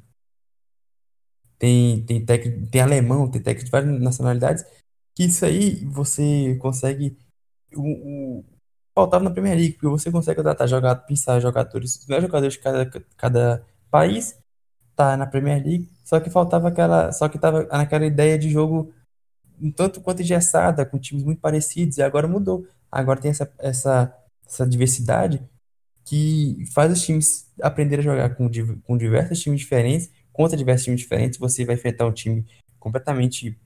tem, 1.57 2.05
tem, 2.05 2.23
técnico, 2.23 2.67
tem 2.69 2.81
alemão, 2.81 3.29
tem 3.29 3.41
técnico 3.41 3.65
de 3.65 3.71
várias 3.71 3.99
nacionalidades, 4.01 4.63
que 5.15 5.23
isso 5.25 5.43
aí 5.45 5.83
você 5.85 6.55
consegue 6.61 7.17
o, 7.75 8.39
o 8.41 8.45
faltava 8.95 9.23
na 9.23 9.31
Premier 9.31 9.55
League, 9.57 9.73
porque 9.73 9.87
você 9.87 10.11
consegue 10.11 10.37
contratar 10.37 10.67
jogadores, 10.67 11.07
pensar 11.07 11.39
jogadores, 11.39 11.95
os 11.97 12.05
melhores 12.07 12.27
jogadores 12.27 12.53
de 12.55 12.59
cada, 12.61 12.85
cada 13.17 13.65
país, 13.89 14.37
tá 14.95 15.17
na 15.17 15.25
Premier 15.27 15.63
League, 15.63 15.89
só 16.03 16.19
que 16.19 16.29
faltava 16.29 16.67
aquela, 16.69 17.11
só 17.11 17.27
que 17.29 17.39
tava 17.39 17.63
naquela 17.65 18.05
ideia 18.05 18.37
de 18.37 18.49
jogo 18.49 18.93
um 19.61 19.71
tanto 19.71 20.01
quanto 20.01 20.21
engessada, 20.21 20.85
com 20.85 20.99
times 20.99 21.23
muito 21.23 21.41
parecidos, 21.41 21.97
e 21.97 22.03
agora 22.03 22.27
mudou. 22.27 22.67
Agora 22.91 23.21
tem 23.21 23.31
essa, 23.31 23.51
essa, 23.59 24.15
essa 24.47 24.67
diversidade 24.67 25.41
que 26.05 26.63
faz 26.73 26.91
os 26.91 27.01
times 27.01 27.51
aprender 27.61 27.99
a 27.99 28.01
jogar 28.01 28.35
com, 28.35 28.49
com 28.83 28.97
diversos 28.97 29.39
times 29.39 29.61
diferentes, 29.61 30.09
contra 30.31 30.57
diversos 30.57 30.85
times 30.85 31.01
diferentes, 31.01 31.39
você 31.39 31.65
vai 31.65 31.75
enfrentar 31.75 32.05
um 32.05 32.11
time 32.11 32.45
completamente 32.79 33.57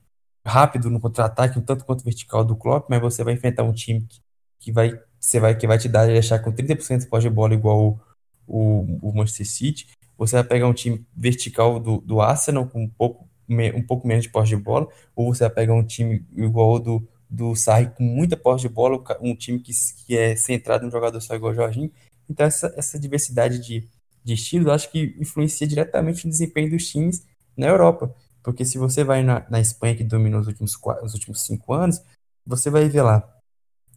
rápido 0.44 0.90
no 0.90 1.00
contra-ataque, 1.00 1.58
um 1.58 1.62
tanto 1.62 1.84
quanto 1.84 2.04
vertical 2.04 2.44
do 2.44 2.56
Klopp, 2.56 2.88
mas 2.88 3.00
você 3.00 3.24
vai 3.24 3.34
enfrentar 3.34 3.64
um 3.64 3.72
time 3.72 4.02
que, 4.02 4.20
que 4.60 4.72
vai 4.72 4.98
você 5.18 5.40
vai 5.40 5.56
que 5.56 5.66
vai 5.66 5.76
te 5.76 5.88
dar 5.88 6.06
deixar 6.06 6.38
com 6.38 6.52
30% 6.52 7.08
de 7.10 7.20
de 7.20 7.30
bola 7.30 7.54
igual 7.54 7.80
o, 7.84 8.00
o, 8.46 9.08
o, 9.08 9.12
Manchester 9.12 9.46
City. 9.46 9.88
Você 10.16 10.36
vai 10.36 10.44
pegar 10.44 10.68
um 10.68 10.72
time 10.72 11.04
vertical 11.16 11.80
do, 11.80 11.98
do 11.98 12.20
Arsenal 12.20 12.66
com 12.66 12.84
um 12.84 12.88
pouco, 12.88 13.28
um 13.48 13.82
pouco 13.82 14.06
menos 14.06 14.24
de 14.24 14.30
posse 14.30 14.50
de 14.50 14.56
bola, 14.56 14.86
ou 15.16 15.34
você 15.34 15.44
vai 15.44 15.52
pegar 15.52 15.74
um 15.74 15.84
time 15.84 16.24
igual 16.36 16.78
do, 16.78 17.06
do 17.28 17.56
Sarri 17.56 17.90
com 17.90 18.04
muita 18.04 18.36
posse 18.36 18.62
de 18.62 18.68
bola, 18.68 19.02
um 19.20 19.34
time 19.34 19.58
que, 19.58 19.72
que 20.06 20.16
é 20.16 20.36
centrado 20.36 20.84
no 20.84 20.92
jogador 20.92 21.20
só 21.20 21.34
igual 21.34 21.52
o 21.52 21.56
Jorginho. 21.56 21.90
Então 22.28 22.46
essa, 22.46 22.72
essa 22.76 22.98
diversidade 22.98 23.58
de, 23.58 23.88
de 24.22 24.34
estilos, 24.34 24.68
acho 24.68 24.90
que 24.90 25.16
influencia 25.18 25.66
diretamente 25.66 26.24
no 26.24 26.30
desempenho 26.30 26.70
dos 26.70 26.88
times 26.88 27.26
na 27.56 27.66
Europa. 27.66 28.14
Porque 28.42 28.64
se 28.64 28.78
você 28.78 29.02
vai 29.02 29.22
na, 29.22 29.44
na 29.50 29.60
Espanha, 29.60 29.96
que 29.96 30.04
dominou 30.04 30.40
os 30.40 30.46
últimos, 30.46 30.76
os 31.02 31.14
últimos 31.14 31.42
cinco 31.42 31.72
anos, 31.72 32.00
você 32.46 32.70
vai 32.70 32.88
ver 32.88 33.02
lá 33.02 33.28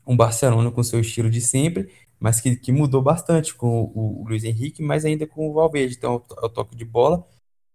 um 0.05 0.17
Barcelona 0.17 0.71
com 0.71 0.81
seu 0.81 0.99
estilo 0.99 1.29
de 1.29 1.39
sempre, 1.39 1.91
mas 2.19 2.41
que, 2.41 2.55
que 2.55 2.71
mudou 2.71 3.01
bastante 3.01 3.53
com 3.53 3.83
o, 3.93 4.21
o 4.21 4.27
Luiz 4.27 4.43
Henrique, 4.43 4.81
mas 4.81 5.05
ainda 5.05 5.27
com 5.27 5.49
o 5.49 5.53
Valverde. 5.53 5.95
Então, 5.95 6.23
é 6.41 6.45
o 6.45 6.49
toque 6.49 6.75
de 6.75 6.83
bola, 6.83 7.23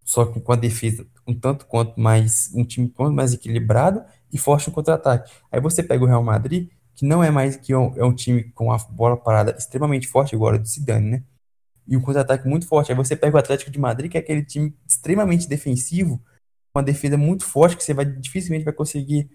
só 0.04 0.26
com 0.26 0.52
a 0.52 0.56
defesa 0.56 1.06
um 1.26 1.34
tanto 1.34 1.66
quanto 1.66 1.98
mais, 1.98 2.50
um 2.54 2.64
time 2.64 2.88
quanto 2.88 3.14
mais 3.14 3.32
equilibrado 3.32 4.04
e 4.32 4.36
forte 4.36 4.68
no 4.68 4.74
contra-ataque. 4.74 5.32
Aí 5.50 5.60
você 5.60 5.82
pega 5.82 6.04
o 6.04 6.06
Real 6.06 6.22
Madrid, 6.22 6.68
que 6.94 7.04
não 7.04 7.22
é 7.22 7.30
mais 7.30 7.56
que 7.56 7.74
um, 7.74 7.92
é 7.96 8.04
um 8.04 8.14
time 8.14 8.44
com 8.44 8.72
a 8.72 8.78
bola 8.78 9.16
parada 9.16 9.54
extremamente 9.58 10.06
forte, 10.06 10.34
agora 10.34 10.58
do 10.58 10.66
Zidane, 10.66 11.10
né? 11.10 11.22
E 11.86 11.96
um 11.96 12.00
contra-ataque 12.00 12.48
muito 12.48 12.66
forte. 12.66 12.92
Aí 12.92 12.96
você 12.96 13.14
pega 13.16 13.36
o 13.36 13.38
Atlético 13.38 13.70
de 13.70 13.78
Madrid, 13.78 14.10
que 14.10 14.16
é 14.16 14.20
aquele 14.20 14.44
time 14.44 14.74
extremamente 14.88 15.48
defensivo, 15.48 16.22
uma 16.74 16.82
defesa 16.82 17.16
muito 17.16 17.44
forte 17.44 17.76
que 17.76 17.84
você 17.84 17.94
vai 17.94 18.04
dificilmente 18.04 18.64
vai 18.64 18.72
conseguir 18.72 19.30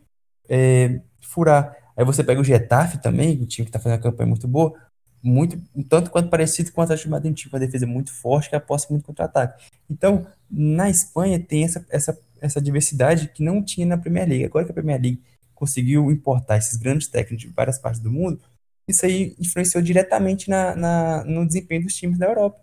é, 0.47 1.01
furar. 1.21 1.75
Aí 1.95 2.03
você 2.03 2.23
pega 2.23 2.41
o 2.41 2.43
Getafe 2.43 2.97
também, 2.97 3.41
o 3.41 3.45
time 3.45 3.65
que 3.65 3.69
está 3.69 3.79
fazendo 3.79 3.97
uma 3.97 4.11
campanha 4.11 4.27
muito 4.27 4.47
boa, 4.47 4.73
muito 5.21 5.61
um 5.75 5.83
tanto 5.83 6.09
quanto 6.09 6.29
parecido 6.29 6.71
com 6.71 6.81
o 6.81 6.83
Atlético 6.83 7.07
de 7.07 7.11
Madrid, 7.11 7.31
um 7.31 7.35
time 7.35 7.51
com 7.51 7.57
uma 7.57 7.65
defesa 7.65 7.85
muito 7.85 8.13
forte 8.13 8.49
que 8.49 8.55
aposta 8.55 8.91
muito 8.91 9.05
contra-ataque. 9.05 9.65
Então, 9.89 10.25
na 10.49 10.89
Espanha 10.89 11.39
tem 11.39 11.63
essa, 11.63 11.85
essa, 11.89 12.19
essa 12.41 12.61
diversidade 12.61 13.29
que 13.29 13.43
não 13.43 13.63
tinha 13.63 13.85
na 13.85 13.97
Premier 13.97 14.27
League. 14.27 14.45
Agora 14.45 14.65
que 14.65 14.71
a 14.71 14.73
Premier 14.73 15.01
League 15.01 15.21
conseguiu 15.59 16.09
importar 16.09 16.57
esses 16.57 16.77
grandes 16.77 17.07
técnicos 17.07 17.45
de 17.45 17.53
várias 17.53 17.77
partes 17.77 18.01
do 18.01 18.11
mundo, 18.11 18.41
isso 18.87 19.05
aí 19.05 19.35
influenciou 19.39 19.83
diretamente 19.83 20.49
na, 20.49 20.75
na 20.75 21.23
no 21.25 21.45
desempenho 21.45 21.83
dos 21.83 21.95
times 21.95 22.17
da 22.17 22.25
Europa. 22.25 22.59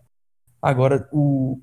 Agora, 0.61 1.09
o, 1.13 1.61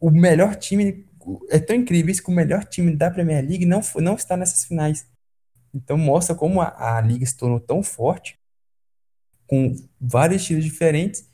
o 0.00 0.10
melhor 0.10 0.56
time 0.56 1.06
é 1.50 1.58
tão 1.58 1.76
incrível 1.76 2.10
isso 2.10 2.22
que 2.22 2.30
o 2.30 2.34
melhor 2.34 2.64
time 2.64 2.96
da 2.96 3.10
Premier 3.10 3.44
League 3.44 3.66
não, 3.66 3.80
não 3.96 4.14
está 4.14 4.36
nessas 4.36 4.64
finais. 4.64 5.06
Então 5.74 5.98
mostra 5.98 6.34
como 6.34 6.60
a, 6.60 6.96
a 6.96 7.00
liga 7.00 7.26
se 7.26 7.36
tornou 7.36 7.60
tão 7.60 7.82
forte, 7.82 8.38
com 9.46 9.74
vários 10.00 10.42
estilos 10.42 10.64
diferentes, 10.64 11.28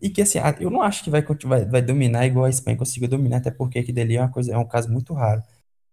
e 0.00 0.08
que 0.08 0.22
assim, 0.22 0.38
eu 0.60 0.70
não 0.70 0.80
acho 0.80 1.04
que 1.04 1.10
vai, 1.10 1.22
vai, 1.22 1.64
vai 1.66 1.82
dominar 1.82 2.26
igual 2.26 2.46
a 2.46 2.50
Espanha 2.50 2.76
conseguiu 2.76 3.08
dominar, 3.08 3.38
até 3.38 3.50
porque 3.50 3.78
aqui 3.78 3.92
dali 3.92 4.16
é 4.16 4.20
uma 4.20 4.30
coisa, 4.30 4.54
é 4.54 4.56
um 4.56 4.66
caso 4.66 4.90
muito 4.90 5.12
raro. 5.12 5.42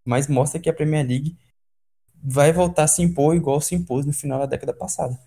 Mas 0.06 0.28
mostra 0.28 0.60
que 0.60 0.70
a 0.70 0.74
Premier 0.74 1.06
League 1.06 1.38
vai 2.24 2.52
voltar 2.52 2.84
a 2.84 2.88
se 2.88 3.02
impor 3.02 3.36
igual 3.36 3.62
se 3.62 3.76
impôs 3.76 4.06
no 4.06 4.14
final 4.14 4.40
da 4.40 4.46
década 4.46 4.74
passada. 4.74 5.18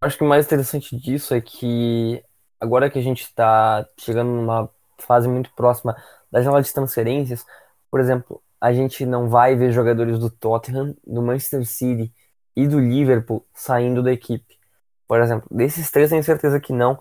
Acho 0.00 0.18
que 0.18 0.24
o 0.24 0.28
mais 0.28 0.44
interessante 0.44 0.96
disso 0.96 1.34
é 1.34 1.40
que 1.40 2.22
agora 2.60 2.90
que 2.90 2.98
a 2.98 3.02
gente 3.02 3.22
está 3.22 3.86
chegando 3.98 4.30
numa 4.30 4.68
fase 4.98 5.28
muito 5.28 5.52
próxima 5.54 5.96
da 6.30 6.42
janela 6.42 6.62
de 6.62 6.72
transferências, 6.72 7.44
por 7.90 8.00
exemplo, 8.00 8.42
a 8.60 8.72
gente 8.72 9.04
não 9.04 9.28
vai 9.28 9.54
ver 9.54 9.72
jogadores 9.72 10.18
do 10.18 10.30
Tottenham, 10.30 10.96
do 11.06 11.22
Manchester 11.22 11.66
City 11.66 12.12
e 12.56 12.66
do 12.66 12.80
Liverpool 12.80 13.44
saindo 13.52 14.02
da 14.02 14.12
equipe. 14.12 14.58
Por 15.06 15.20
exemplo, 15.20 15.46
desses 15.50 15.90
três 15.90 16.10
tenho 16.10 16.24
certeza 16.24 16.58
que 16.60 16.72
não. 16.72 16.98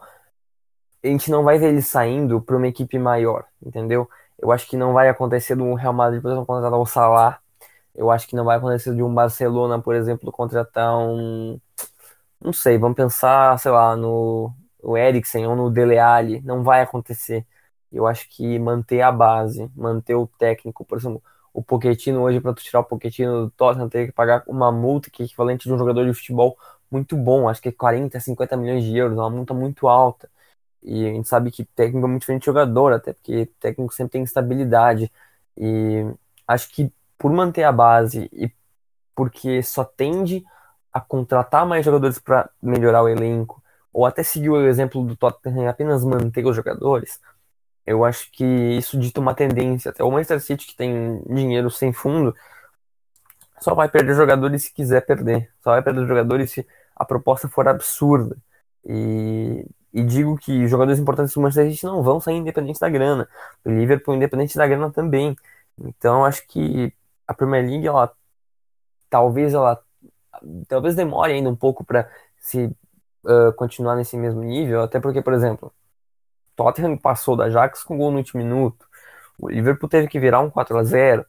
A 1.03 1.07
gente 1.07 1.31
não 1.31 1.43
vai 1.43 1.57
ver 1.57 1.69
eles 1.69 1.87
saindo 1.87 2.41
para 2.41 2.57
uma 2.57 2.67
equipe 2.67 2.97
maior, 2.99 3.45
entendeu? 3.61 4.09
Eu 4.37 4.51
acho 4.51 4.67
que 4.67 4.77
não 4.77 4.93
vai 4.93 5.09
acontecer 5.09 5.55
do 5.55 5.73
Real 5.73 5.93
Madrid, 5.93 6.21
por 6.21 6.29
exemplo, 6.29 6.45
contratar 6.45 6.79
o 6.79 6.85
Salah. 6.85 7.39
Eu 7.95 8.09
acho 8.11 8.27
que 8.27 8.35
não 8.35 8.45
vai 8.45 8.57
acontecer 8.57 8.95
de 8.95 9.03
um 9.03 9.13
Barcelona, 9.13 9.81
por 9.81 9.95
exemplo, 9.95 10.31
contratar 10.31 10.97
um. 10.97 11.59
Não 12.41 12.53
sei, 12.53 12.77
vamos 12.77 12.95
pensar, 12.97 13.57
sei 13.59 13.71
lá, 13.71 13.95
no 13.95 14.53
o 14.81 14.97
Eriksen 14.97 15.47
ou 15.47 15.55
no 15.55 15.69
Dele 15.71 15.97
Alli. 15.99 16.41
Não 16.41 16.63
vai 16.63 16.81
acontecer. 16.81 17.45
Eu 17.91 18.07
acho 18.07 18.27
que 18.29 18.59
manter 18.59 19.01
a 19.01 19.11
base, 19.11 19.69
manter 19.75 20.15
o 20.15 20.27
técnico, 20.27 20.83
por 20.85 20.97
exemplo, 20.97 21.23
o 21.53 21.63
Pochettino 21.63 22.21
hoje, 22.21 22.41
para 22.41 22.53
tu 22.53 22.63
tirar 22.63 22.79
o 22.81 22.83
Pochettino 22.83 23.45
do 23.45 23.51
Tottenham, 23.51 23.87
teria 23.89 24.07
que 24.07 24.13
pagar 24.13 24.43
uma 24.47 24.71
multa 24.71 25.09
que 25.11 25.21
é 25.23 25.25
equivalente 25.25 25.67
de 25.67 25.73
um 25.73 25.77
jogador 25.77 26.05
de 26.05 26.13
futebol 26.13 26.57
muito 26.89 27.15
bom, 27.15 27.47
acho 27.49 27.61
que 27.61 27.69
é 27.69 27.71
40, 27.71 28.19
50 28.19 28.57
milhões 28.57 28.83
de 28.83 28.95
euros, 28.97 29.17
uma 29.17 29.29
multa 29.29 29.53
muito 29.53 29.87
alta. 29.87 30.29
E 30.83 31.07
a 31.07 31.13
gente 31.13 31.27
sabe 31.27 31.51
que 31.51 31.65
técnico 31.65 32.05
é 32.07 32.09
muito 32.09 32.21
diferente 32.21 32.41
de 32.41 32.45
jogador, 32.47 32.93
até 32.93 33.13
porque 33.13 33.47
técnico 33.59 33.93
sempre 33.93 34.13
tem 34.13 34.23
estabilidade. 34.23 35.11
E 35.57 36.05
acho 36.47 36.69
que 36.71 36.91
por 37.23 37.31
manter 37.31 37.63
a 37.63 37.71
base 37.71 38.29
e 38.33 38.51
porque 39.15 39.63
só 39.63 39.85
tende 39.85 40.43
a 40.91 40.99
contratar 40.99 41.65
mais 41.65 41.85
jogadores 41.85 42.19
para 42.19 42.49
melhorar 42.61 43.01
o 43.01 43.07
elenco, 43.07 43.63
ou 43.93 44.05
até 44.05 44.23
seguir 44.23 44.49
o 44.49 44.67
exemplo 44.67 45.01
do 45.05 45.15
Tottenham 45.15 45.69
apenas 45.69 46.03
manter 46.03 46.45
os 46.45 46.53
jogadores, 46.53 47.21
eu 47.85 48.03
acho 48.03 48.29
que 48.29 48.43
isso 48.43 48.99
dita 48.99 49.21
uma 49.21 49.33
tendência. 49.33 49.91
Até 49.91 50.03
o 50.03 50.11
Manchester 50.11 50.41
City, 50.41 50.67
que 50.67 50.75
tem 50.75 51.23
dinheiro 51.29 51.71
sem 51.71 51.93
fundo, 51.93 52.35
só 53.61 53.73
vai 53.73 53.87
perder 53.87 54.15
jogadores 54.15 54.63
se 54.65 54.73
quiser 54.73 55.05
perder. 55.05 55.49
Só 55.63 55.71
vai 55.71 55.81
perder 55.81 56.05
jogadores 56.05 56.51
se 56.51 56.67
a 56.93 57.05
proposta 57.05 57.47
for 57.47 57.69
absurda. 57.69 58.35
E, 58.85 59.65
e 59.93 60.03
digo 60.03 60.37
que 60.37 60.67
jogadores 60.67 60.99
importantes 60.99 61.33
do 61.33 61.39
Manchester 61.39 61.71
City 61.71 61.85
não 61.85 62.03
vão 62.03 62.19
sair 62.19 62.35
independente 62.35 62.81
da 62.81 62.89
grana. 62.89 63.29
O 63.63 63.69
Liverpool 63.69 64.13
independente 64.13 64.57
da 64.57 64.67
grana 64.67 64.91
também. 64.91 65.37
Então 65.79 66.25
acho 66.25 66.45
que 66.47 66.93
a 67.27 67.33
Premier 67.33 67.65
League, 67.65 67.87
ela 67.87 68.11
talvez 69.09 69.53
ela 69.53 69.81
talvez 70.67 70.95
demore 70.95 71.33
ainda 71.33 71.49
um 71.49 71.55
pouco 71.55 71.83
para 71.83 72.09
se 72.39 72.65
uh, 73.23 73.53
continuar 73.55 73.95
nesse 73.95 74.17
mesmo 74.17 74.41
nível, 74.43 74.81
até 74.81 74.99
porque, 74.99 75.21
por 75.21 75.33
exemplo, 75.33 75.73
Tottenham 76.55 76.97
passou 76.97 77.35
da 77.35 77.45
Ajax 77.45 77.83
com 77.83 77.97
gol 77.97 78.11
no 78.11 78.17
último 78.17 78.43
minuto. 78.43 78.85
O 79.39 79.49
Liverpool 79.49 79.89
teve 79.89 80.07
que 80.07 80.19
virar 80.19 80.39
um 80.41 80.49
4 80.49 80.77
a 80.77 80.83
0 80.83 81.25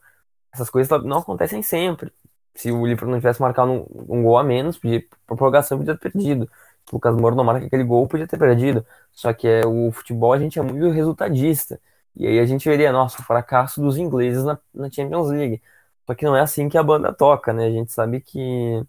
Essas 0.53 0.69
coisas 0.69 1.03
não 1.03 1.19
acontecem 1.19 1.61
sempre. 1.61 2.11
Se 2.53 2.71
o 2.71 2.85
Liverpool 2.85 3.11
não 3.11 3.19
tivesse 3.19 3.41
marcado 3.41 3.71
um, 3.71 3.85
um 4.09 4.23
gol 4.23 4.37
a 4.37 4.43
menos, 4.43 4.77
podia, 4.77 5.03
prorrogação 5.25 5.77
podia 5.77 5.97
ter 5.97 6.11
perdido. 6.11 6.49
Se 6.85 6.93
o 6.93 6.95
Lucas 6.95 7.15
Moura 7.15 7.35
não 7.35 7.43
marca 7.43 7.65
aquele 7.65 7.83
gol, 7.83 8.07
podia 8.07 8.27
ter 8.27 8.37
perdido. 8.37 8.85
Só 9.11 9.33
que 9.33 9.47
é, 9.47 9.65
o 9.65 9.91
futebol 9.91 10.33
a 10.33 10.39
gente 10.39 10.59
é 10.59 10.61
muito 10.61 10.89
resultadista. 10.89 11.79
E 12.15 12.27
aí 12.27 12.39
a 12.39 12.45
gente 12.45 12.67
veria, 12.69 12.91
nossa, 12.91 13.21
o 13.21 13.25
fracasso 13.25 13.81
dos 13.81 13.97
ingleses 13.97 14.43
na, 14.43 14.57
na 14.73 14.89
Champions 14.89 15.29
League. 15.29 15.61
Só 16.05 16.13
que 16.15 16.25
não 16.25 16.35
é 16.35 16.41
assim 16.41 16.69
que 16.69 16.77
a 16.77 16.83
banda 16.83 17.13
toca, 17.13 17.51
né? 17.53 17.65
A 17.67 17.71
gente 17.71 17.91
sabe 17.91 18.21
que 18.21 18.83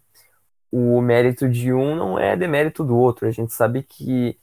o 0.71 1.01
mérito 1.01 1.49
de 1.49 1.73
um 1.73 1.97
não 1.97 2.19
é 2.19 2.37
demérito 2.37 2.85
do 2.85 2.97
outro. 2.97 3.27
A 3.27 3.31
gente 3.31 3.53
sabe 3.53 3.83
que 3.83 4.39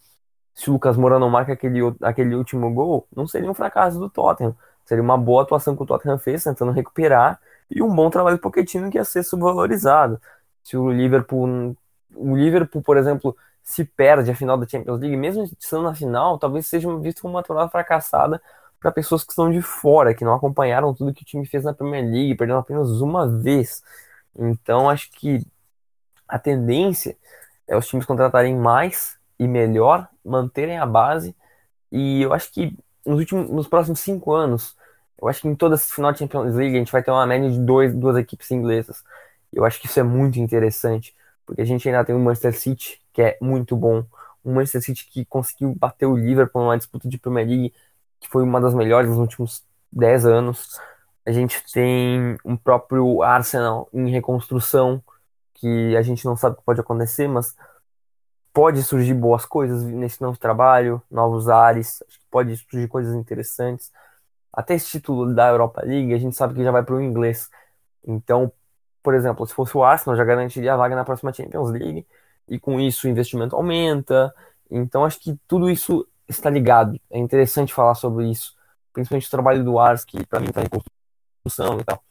se 0.56 0.70
o 0.70 0.74
Lucas 0.74 0.98
Moura 0.98 1.20
não 1.20 1.30
marca 1.30 1.54
aquele, 1.54 1.80
aquele 2.02 2.36
último 2.36 2.74
gol, 2.74 3.08
não 3.16 3.28
seria 3.28 3.50
um 3.50 3.54
fracasso 3.54 4.00
do 4.00 4.10
Tottenham. 4.10 4.56
Seria 4.86 5.04
uma 5.04 5.18
boa 5.18 5.44
atuação 5.44 5.76
que 5.76 5.84
o 5.84 5.86
Tottenham 5.86 6.20
fez, 6.20 6.44
tentando 6.44 6.72
recuperar, 6.72 7.40
e 7.70 7.82
um 7.82 7.94
bom 7.94 8.10
trabalho 8.10 8.38
do 8.38 8.42
Pochettino 8.42 8.90
que 8.90 8.98
ia 8.98 9.06
ser 9.06 9.24
subvalorizado. 9.24 10.20
Se 10.64 10.78
o 10.78 10.92
Liverpool, 10.92 11.76
o 12.16 12.36
Liverpool, 12.36 12.82
por 12.82 12.98
exemplo, 12.98 13.36
se 13.64 13.86
perde 13.86 14.32
a 14.32 14.36
final 14.36 14.58
da 14.58 14.68
Champions 14.68 15.00
League, 15.00 15.16
mesmo 15.18 15.44
estando 15.60 15.84
na 15.84 15.96
final, 15.96 16.38
talvez 16.38 16.68
seja 16.68 16.96
visto 17.00 17.22
como 17.22 17.36
uma 17.36 17.44
temporada 17.44 17.70
fracassada 17.70 18.42
para 18.84 18.92
pessoas 18.92 19.24
que 19.24 19.32
estão 19.32 19.50
de 19.50 19.62
fora, 19.62 20.14
que 20.14 20.26
não 20.26 20.34
acompanharam 20.34 20.94
tudo 20.94 21.14
que 21.14 21.24
o 21.24 21.26
time 21.26 21.46
fez 21.46 21.64
na 21.64 21.74
Premier 21.74 22.04
League, 22.04 22.36
perdendo 22.36 22.60
apenas 22.60 22.90
uma 23.00 23.26
vez. 23.26 23.82
Então, 24.38 24.90
acho 24.90 25.10
que 25.10 25.42
a 26.28 26.38
tendência 26.38 27.16
é 27.66 27.78
os 27.78 27.88
times 27.88 28.06
contratarem 28.06 28.58
mais 28.58 29.18
e 29.40 29.48
melhor, 29.48 30.10
manterem 30.24 30.78
a 30.78 30.86
base. 30.86 31.34
E 31.90 32.24
eu 32.24 32.34
acho 32.34 32.52
que 32.52 32.78
nos 33.06 33.20
últimos, 33.20 33.50
nos 33.50 33.68
próximos 33.70 34.02
cinco 34.02 34.34
anos, 34.34 34.76
eu 35.22 35.30
acho 35.30 35.42
que 35.42 35.48
em 35.48 35.56
toda 35.56 35.78
final 35.78 36.12
de 36.12 36.20
Champions 36.20 36.54
League 36.54 36.76
a 36.76 36.80
gente 36.80 36.92
vai 36.92 37.02
ter 37.02 37.12
uma 37.12 37.26
média 37.26 37.50
de 37.50 37.60
dois, 37.60 37.96
duas 37.96 38.18
equipes 38.18 38.52
inglesas. 38.52 39.02
Eu 39.52 39.64
acho 39.64 39.80
que 39.80 39.88
isso 39.88 40.00
é 40.00 40.04
muito 40.04 40.40
interessante, 40.40 41.16
porque 41.46 41.62
a 41.62 41.66
gente 41.66 41.88
ainda 41.88 42.04
tem 42.04 42.14
o 42.14 42.20
Manchester 42.20 42.60
City, 42.60 43.02
que 43.14 43.22
é 43.22 43.38
muito 43.40 43.78
bom. 43.78 44.04
O 44.44 44.52
Manchester 44.52 44.82
City 44.82 45.08
que 45.10 45.24
conseguiu 45.24 45.74
bater 45.74 46.06
o 46.06 46.18
Liverpool 46.18 46.64
numa 46.64 46.78
disputa 46.78 47.08
de 47.08 47.18
Premier 47.18 47.48
League, 47.48 47.74
que 48.24 48.30
foi 48.30 48.42
uma 48.42 48.62
das 48.62 48.74
melhores 48.74 49.10
nos 49.10 49.20
últimos 49.20 49.64
10 49.92 50.26
anos. 50.26 50.80
A 51.26 51.32
gente 51.32 51.62
tem 51.72 52.38
um 52.44 52.56
próprio 52.56 53.22
Arsenal 53.22 53.90
em 53.94 54.10
reconstrução, 54.10 55.04
que 55.54 55.96
a 55.96 56.02
gente 56.02 56.24
não 56.26 56.36
sabe 56.38 56.56
o 56.56 56.60
que 56.60 56.66
pode 56.66 56.80
acontecer, 56.80 57.28
mas 57.28 57.56
pode 58.54 58.82
surgir 58.84 59.14
boas 59.14 59.46
coisas 59.46 59.84
nesse 59.84 60.22
novo 60.22 60.38
trabalho, 60.38 61.02
novos 61.12 61.50
ares, 61.50 62.02
pode 62.32 62.56
surgir 62.56 62.88
coisas 62.88 63.14
interessantes. 63.14 63.92
Até 64.54 64.76
esse 64.76 64.88
título 64.88 65.34
da 65.34 65.50
Europa 65.50 65.82
League, 65.84 66.14
a 66.14 66.18
gente 66.18 66.36
sabe 66.36 66.54
que 66.54 66.64
já 66.64 66.72
vai 66.72 66.84
para 66.84 66.96
o 66.96 67.02
inglês. 67.02 67.50
Então, 68.06 68.52
por 69.02 69.14
exemplo, 69.14 69.46
se 69.46 69.54
fosse 69.54 69.76
o 69.76 69.84
Arsenal, 69.84 70.16
já 70.16 70.24
garantiria 70.24 70.74
a 70.74 70.78
vaga 70.78 70.96
na 70.96 71.04
próxima 71.04 71.34
Champions 71.34 71.72
League, 71.72 72.08
e 72.48 72.58
com 72.60 72.80
isso 72.80 73.06
o 73.06 73.10
investimento 73.10 73.56
aumenta. 73.56 74.34
Então, 74.72 75.04
acho 75.04 75.20
que 75.20 75.38
tudo 75.48 75.70
isso 75.70 76.08
está 76.28 76.50
ligado. 76.50 77.00
É 77.10 77.20
interessante 77.20 77.74
falar 77.74 77.96
sobre 77.96 78.30
isso, 78.30 78.56
principalmente 78.94 79.28
o 79.28 79.32
trabalho 79.32 79.64
do 79.64 79.80
Ars, 79.80 80.06
que 80.06 80.26
para 80.26 80.40
mim 80.40 80.48
está 80.48 80.62
em 80.62 80.70
construção 80.70 81.80
e 81.80 81.84
tal. 81.84 82.04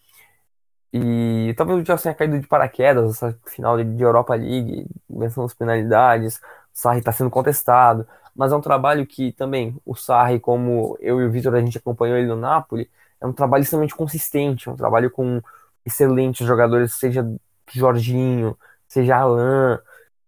E 0.93 1.55
talvez 1.57 1.81
o 1.81 1.87
Chelsea 1.87 2.03
tenha 2.03 2.15
caído 2.15 2.39
de 2.39 2.47
paraquedas 2.47 3.11
essa 3.11 3.39
final 3.47 3.83
de 3.83 4.03
Europa 4.03 4.35
League, 4.35 4.87
vencendo 5.09 5.45
as 5.45 5.55
penalidades. 5.55 6.37
O 6.37 6.41
Sarri 6.75 6.99
está 6.99 7.13
sendo 7.13 7.31
contestado, 7.31 8.07
mas 8.37 8.53
é 8.53 8.57
um 8.57 8.61
trabalho 8.61 9.07
que 9.07 9.33
também 9.33 9.77
o 9.87 9.95
Sarri, 9.95 10.39
como 10.39 10.97
eu 11.01 11.21
e 11.21 11.27
o 11.27 11.31
Vitor, 11.31 11.55
a 11.55 11.61
gente 11.61 11.79
acompanhou 11.79 12.17
ele 12.19 12.27
no 12.27 12.37
Napoli, 12.37 12.91
é 13.21 13.27
um 13.27 13.33
trabalho 13.33 13.63
extremamente 13.63 13.95
consistente, 13.95 14.69
é 14.69 14.73
um 14.73 14.77
trabalho 14.77 15.11
com 15.11 15.41
excelentes 15.85 16.47
jogadores, 16.47 16.93
seja 16.95 17.27
Jorginho, 17.71 18.57
seja 18.87 19.17
Alain. 19.17 19.79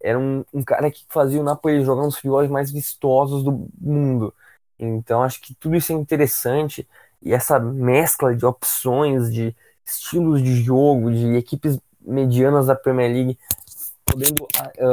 Era 0.05 0.19
um, 0.19 0.45
um 0.53 0.63
cara 0.63 0.91
que 0.91 1.05
fazia 1.09 1.41
o 1.41 1.45
Napoli 1.45 1.83
jogar 1.83 2.03
nos 2.03 2.17
futebols 2.17 2.51
mais 2.51 2.71
vistosos 2.71 3.43
do 3.43 3.69
mundo. 3.81 4.35
Então 4.79 5.23
acho 5.23 5.41
que 5.41 5.55
tudo 5.55 5.77
isso 5.77 5.93
é 5.93 5.95
interessante 5.95 6.87
e 7.23 7.33
essa 7.33 7.59
mescla 7.59 8.37
de 8.37 8.45
opções, 8.45 9.33
de 9.33 9.57
estilos 9.85 10.43
de 10.43 10.63
jogo, 10.63 11.11
de 11.11 11.37
equipes 11.37 11.79
medianas 12.01 12.67
da 12.67 12.75
Premier 12.75 13.11
League, 13.11 13.39
podendo, 14.05 14.47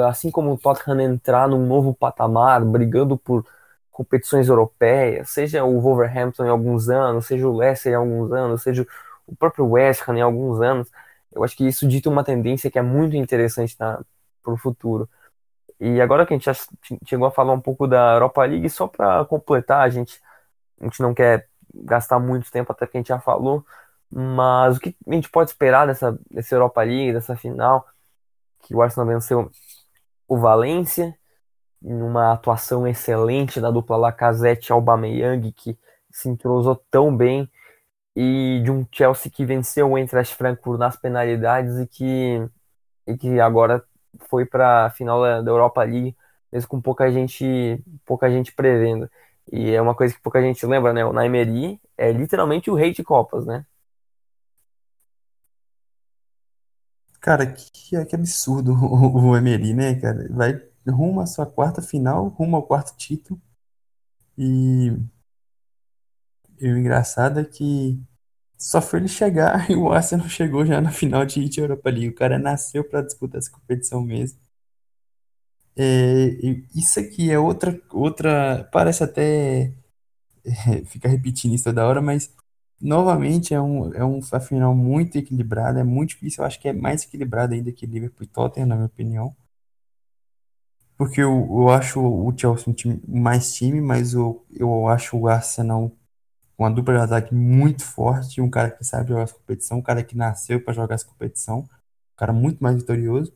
assim 0.08 0.32
como 0.32 0.54
o 0.54 0.58
Tottenham, 0.58 1.02
entrar 1.02 1.50
num 1.50 1.66
novo 1.66 1.94
patamar, 1.94 2.64
brigando 2.64 3.18
por 3.18 3.46
competições 3.92 4.48
europeias, 4.48 5.30
seja 5.30 5.66
o 5.66 5.82
Wolverhampton 5.82 6.46
em 6.46 6.50
alguns 6.50 6.90
anos, 6.90 7.26
seja 7.26 7.46
o 7.48 7.56
Leicester 7.56 7.92
em 7.92 7.96
alguns 7.96 8.32
anos, 8.32 8.64
seja 8.64 8.88
o 9.28 9.36
próprio 9.36 9.68
West 9.68 10.08
Ham 10.08 10.18
em 10.18 10.22
alguns 10.22 10.62
anos, 10.62 10.88
eu 11.34 11.44
acho 11.44 11.56
que 11.56 11.68
isso 11.68 11.88
dita 11.88 12.10
uma 12.10 12.24
tendência 12.24 12.72
que 12.72 12.80
é 12.80 12.82
muito 12.82 13.16
interessante 13.16 13.78
para 14.42 14.54
o 14.54 14.58
futuro. 14.58 15.10
E 15.80 16.00
agora 16.00 16.26
que 16.26 16.34
a 16.34 16.38
gente 16.38 16.46
já 16.46 16.54
chegou 17.06 17.28
a 17.28 17.32
falar 17.32 17.54
um 17.54 17.62
pouco 17.62 17.88
da 17.88 18.14
Europa 18.14 18.44
League, 18.46 18.70
só 18.70 18.88
para 18.88 19.26
completar, 19.26 19.82
a 19.82 19.90
gente, 19.90 20.22
a 20.80 20.86
gente 20.86 21.02
não 21.02 21.14
quer 21.14 21.48
gastar 21.74 22.20
muito 22.20 22.52
tempo 22.52 22.72
até 22.72 22.86
que 22.86 22.98
a 22.98 23.00
gente 23.00 23.08
já 23.08 23.20
falou, 23.20 23.66
mas 24.12 24.78
o 24.78 24.80
que 24.80 24.96
a 25.08 25.14
gente 25.14 25.30
pode 25.30 25.50
esperar 25.50 25.88
dessa, 25.88 26.20
dessa 26.30 26.54
Europa 26.54 26.84
League, 26.84 27.14
dessa 27.14 27.36
final, 27.36 27.88
que 28.60 28.76
o 28.76 28.82
Arsenal 28.82 29.08
venceu 29.08 29.52
o 30.28 30.38
Valência, 30.38 31.18
numa 31.82 32.34
atuação 32.34 32.88
excelente 32.88 33.60
da 33.60 33.72
dupla 33.72 33.98
Lacazette 33.98 34.72
Aubameyang, 34.72 35.52
que 35.52 35.78
se 36.12 36.30
entrosou 36.30 36.76
tão 36.92 37.16
bem, 37.16 37.50
e 38.16 38.62
de 38.64 38.72
um 38.72 38.86
Chelsea 38.92 39.32
que 39.32 39.46
venceu 39.46 39.90
o 39.90 39.98
Eintracht 39.98 40.36
Frankfurt 40.36 40.78
nas 40.78 40.96
penalidades 40.98 41.80
e 41.80 41.88
que, 41.88 42.50
e 43.08 43.18
que 43.18 43.40
agora 43.40 43.84
foi 44.30 44.46
para 44.46 44.86
a 44.88 44.90
final 44.90 45.22
da 45.44 45.52
Europa 45.52 45.84
League, 45.84 46.16
mesmo 46.52 46.70
com 46.70 46.82
pouca 46.82 47.12
gente, 47.12 47.84
pouca 48.06 48.30
gente 48.30 48.54
prevendo. 48.54 49.10
E 49.52 49.72
é 49.72 49.82
uma 49.82 49.96
coisa 49.96 50.14
que 50.14 50.22
pouca 50.22 50.42
gente 50.42 50.66
lembra, 50.66 50.94
né? 50.94 51.06
O 51.06 51.14
Naimeri 51.14 51.80
é 51.98 52.12
literalmente 52.12 52.70
o 52.70 52.76
rei 52.76 52.94
de 52.94 53.04
Copas, 53.04 53.46
né? 53.46 53.66
Cara, 57.22 57.46
que, 57.46 58.06
que 58.06 58.16
absurdo 58.16 58.74
o, 58.84 59.30
o 59.30 59.38
Emery, 59.38 59.74
né, 59.74 59.96
cara? 60.00 60.28
Vai 60.32 60.60
rumo 60.88 61.22
à 61.22 61.26
sua 61.28 61.46
quarta 61.46 61.82
final, 61.82 62.28
rumo 62.30 62.56
ao 62.58 62.64
quarto 62.64 62.96
título. 62.98 63.40
E, 64.38 64.92
e 66.60 66.68
o 66.72 66.78
engraçado 66.78 67.40
é 67.40 67.44
que 67.44 68.02
só 68.62 68.82
foi 68.82 69.00
ele 69.00 69.08
chegar 69.08 69.70
e 69.72 69.76
o 69.76 69.92
Arsenal 69.92 70.30
chegou 70.30 70.66
já 70.66 70.80
na 70.80 70.92
final 70.92 71.26
de 71.26 71.60
Europa 71.60 71.90
League. 71.90 72.10
O 72.10 72.16
cara 72.16 72.38
nasceu 72.40 72.84
para 72.84 73.02
disputar 73.02 73.40
essa 73.40 73.52
competição 73.52 74.02
mesmo. 74.02 74.40
É, 75.76 76.28
isso 76.76 77.00
aqui 77.00 77.32
é 77.32 77.40
outra, 77.40 77.80
outra. 77.92 78.68
Parece 78.72 79.04
até. 79.04 79.74
É, 80.44 80.84
ficar 80.86 81.10
repetindo 81.10 81.54
isso 81.54 81.66
toda 81.66 81.86
hora, 81.88 82.02
mas 82.02 82.34
novamente 82.82 83.54
é 83.54 83.62
um, 83.62 83.94
é 83.94 84.04
um 84.04 84.22
final 84.24 84.76
muito 84.76 85.18
equilibrado, 85.18 85.78
é 85.80 85.84
muito 85.84 86.10
difícil, 86.10 86.42
eu 86.44 86.48
acho 86.48 86.60
que 86.60 86.68
é 86.68 86.74
mais 86.74 87.04
equilibrado 87.04 87.54
ainda 87.54 87.72
que 87.72 87.86
Liverpool 87.86 88.24
e 88.24 88.28
Tottenham, 88.28 88.68
na 88.68 88.76
minha 88.76 88.88
opinião. 88.88 89.36
Porque 90.98 91.22
eu, 91.22 91.48
eu 91.52 91.70
acho 91.70 92.00
o 92.02 92.34
Chelsea 92.36 92.66
um 92.68 92.74
time, 92.74 93.02
mais 93.08 93.54
time, 93.54 93.80
mas 93.82 94.14
eu, 94.14 94.44
eu 94.52 94.88
acho 94.88 95.18
o 95.18 95.28
Arsenal 95.28 95.92
uma 96.62 96.72
dupla 96.72 96.96
de 96.96 97.02
ataque 97.02 97.34
muito 97.34 97.84
forte, 97.84 98.42
um 98.42 98.50
cara 98.50 98.72
que 98.72 98.84
sabe 98.84 99.10
jogar 99.10 99.24
essa 99.24 99.34
competição, 99.34 99.80
um 99.80 99.82
cara 99.82 100.04
que 100.04 100.16
nasceu 100.16 100.64
para 100.64 100.74
jogar 100.74 100.96
essa 100.96 101.06
competição, 101.06 101.60
um 101.60 102.16
cara 102.16 102.32
muito 102.32 102.62
mais 102.62 102.76
vitorioso. 102.78 103.34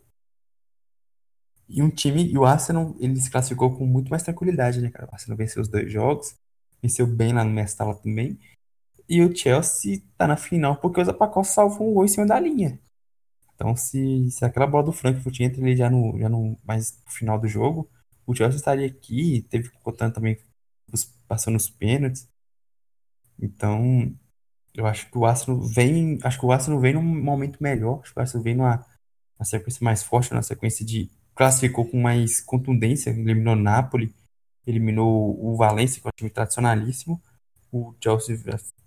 E 1.67 1.81
um 1.81 1.89
time, 1.89 2.23
e 2.31 2.37
o 2.37 2.45
Arsenal, 2.45 2.95
ele 2.99 3.19
se 3.19 3.31
classificou 3.31 3.75
com 3.75 3.85
muito 3.85 4.09
mais 4.09 4.21
tranquilidade, 4.21 4.79
né, 4.79 4.91
cara? 4.91 5.09
O 5.11 5.15
Arsenal 5.15 5.37
venceu 5.37 5.61
os 5.61 5.67
dois 5.67 5.91
jogos, 5.91 6.35
venceu 6.81 7.07
bem 7.07 7.33
lá 7.33 7.43
no 7.43 7.49
Mestala 7.49 7.95
também. 7.95 8.39
E 9.09 9.21
o 9.21 9.35
Chelsea 9.35 10.01
tá 10.17 10.27
na 10.27 10.37
final 10.37 10.77
porque 10.77 11.01
o 11.01 11.05
Zapacol 11.05 11.43
salvou 11.43 11.89
um 11.89 11.93
gol 11.93 12.05
em 12.05 12.07
cima 12.07 12.27
da 12.27 12.39
linha. 12.39 12.79
Então, 13.55 13.75
se, 13.75 14.29
se 14.31 14.45
aquela 14.45 14.67
bola 14.67 14.83
do 14.85 14.91
Frankfurt 14.91 15.39
entra 15.39 15.61
ali 15.61 15.75
já 15.75 15.89
no, 15.89 16.19
já 16.19 16.29
no 16.29 16.57
mais 16.63 17.01
final 17.07 17.39
do 17.39 17.47
jogo, 17.47 17.89
o 18.25 18.35
Chelsea 18.35 18.57
estaria 18.57 18.85
aqui, 18.87 19.41
teve 19.49 19.69
contando 19.81 20.13
também 20.13 20.37
passando 21.27 21.55
os 21.55 21.69
pênaltis. 21.69 22.27
Então, 23.39 24.13
eu 24.73 24.85
acho 24.85 25.09
que 25.09 25.17
o 25.17 25.25
Arsenal 25.25 25.61
vem, 25.61 26.19
acho 26.23 26.39
que 26.39 26.45
o 26.45 26.51
Arsenal 26.51 26.79
vem 26.79 26.93
num 26.93 27.03
momento 27.03 27.61
melhor, 27.61 28.01
acho 28.01 28.13
que 28.13 28.19
o 28.19 28.21
Arsenal 28.21 28.43
vem 28.43 28.55
numa, 28.55 28.85
numa 29.37 29.45
sequência 29.45 29.83
mais 29.83 30.03
forte, 30.03 30.31
numa 30.31 30.43
sequência 30.43 30.85
de 30.85 31.09
classificou 31.35 31.85
com 31.85 32.01
mais 32.01 32.41
contundência, 32.41 33.09
eliminou 33.09 33.53
o 33.53 33.57
Napoli, 33.57 34.13
eliminou 34.65 35.37
o 35.45 35.55
Valencia, 35.55 36.01
que 36.01 36.07
é 36.07 36.09
um 36.09 36.15
time 36.15 36.29
tradicionalíssimo. 36.29 37.21
O 37.71 37.93
Chelsea 38.01 38.39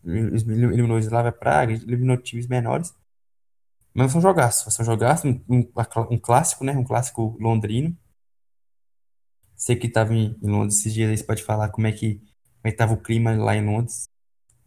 eliminou 0.04 0.96
o 0.96 1.00
Slavia 1.00 1.32
Praga, 1.32 1.72
eliminou 1.72 2.16
times 2.16 2.46
menores. 2.46 2.94
Mas 3.94 4.12
são 4.12 4.20
jogaços, 4.20 4.72
são 4.74 4.84
jogaços, 4.84 5.24
um, 5.30 5.40
um, 5.48 5.72
um, 6.10 6.18
clássico, 6.18 6.64
né? 6.64 6.72
Um 6.72 6.84
clássico 6.84 7.36
londrino. 7.40 7.96
Sei 9.56 9.76
que 9.76 9.88
estava 9.88 10.14
em, 10.14 10.36
em, 10.42 10.48
Londres 10.48 10.78
esses 10.78 10.94
dias, 10.94 11.10
aí 11.10 11.16
você 11.16 11.24
pode 11.24 11.42
falar 11.42 11.68
como 11.70 11.86
é 11.86 11.92
que 11.92 12.16
como 12.16 12.66
é 12.66 12.68
estava 12.70 12.92
o 12.92 13.02
clima 13.02 13.36
lá 13.36 13.56
em 13.56 13.64
Londres. 13.64 14.08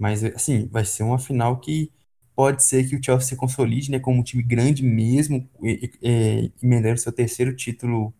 Mas, 0.01 0.23
assim, 0.23 0.67
vai 0.67 0.83
ser 0.83 1.03
uma 1.03 1.19
final 1.19 1.59
que 1.59 1.91
pode 2.35 2.63
ser 2.63 2.89
que 2.89 2.95
o 2.95 3.03
Chelsea 3.03 3.29
se 3.29 3.35
consolide, 3.35 3.91
né? 3.91 3.99
Como 3.99 4.19
um 4.19 4.23
time 4.23 4.41
grande 4.41 4.83
mesmo, 4.83 5.47
e, 5.61 5.91
e, 6.01 6.51
emendando 6.63 6.99
seu 6.99 7.11
terceiro 7.11 7.55
título 7.55 8.11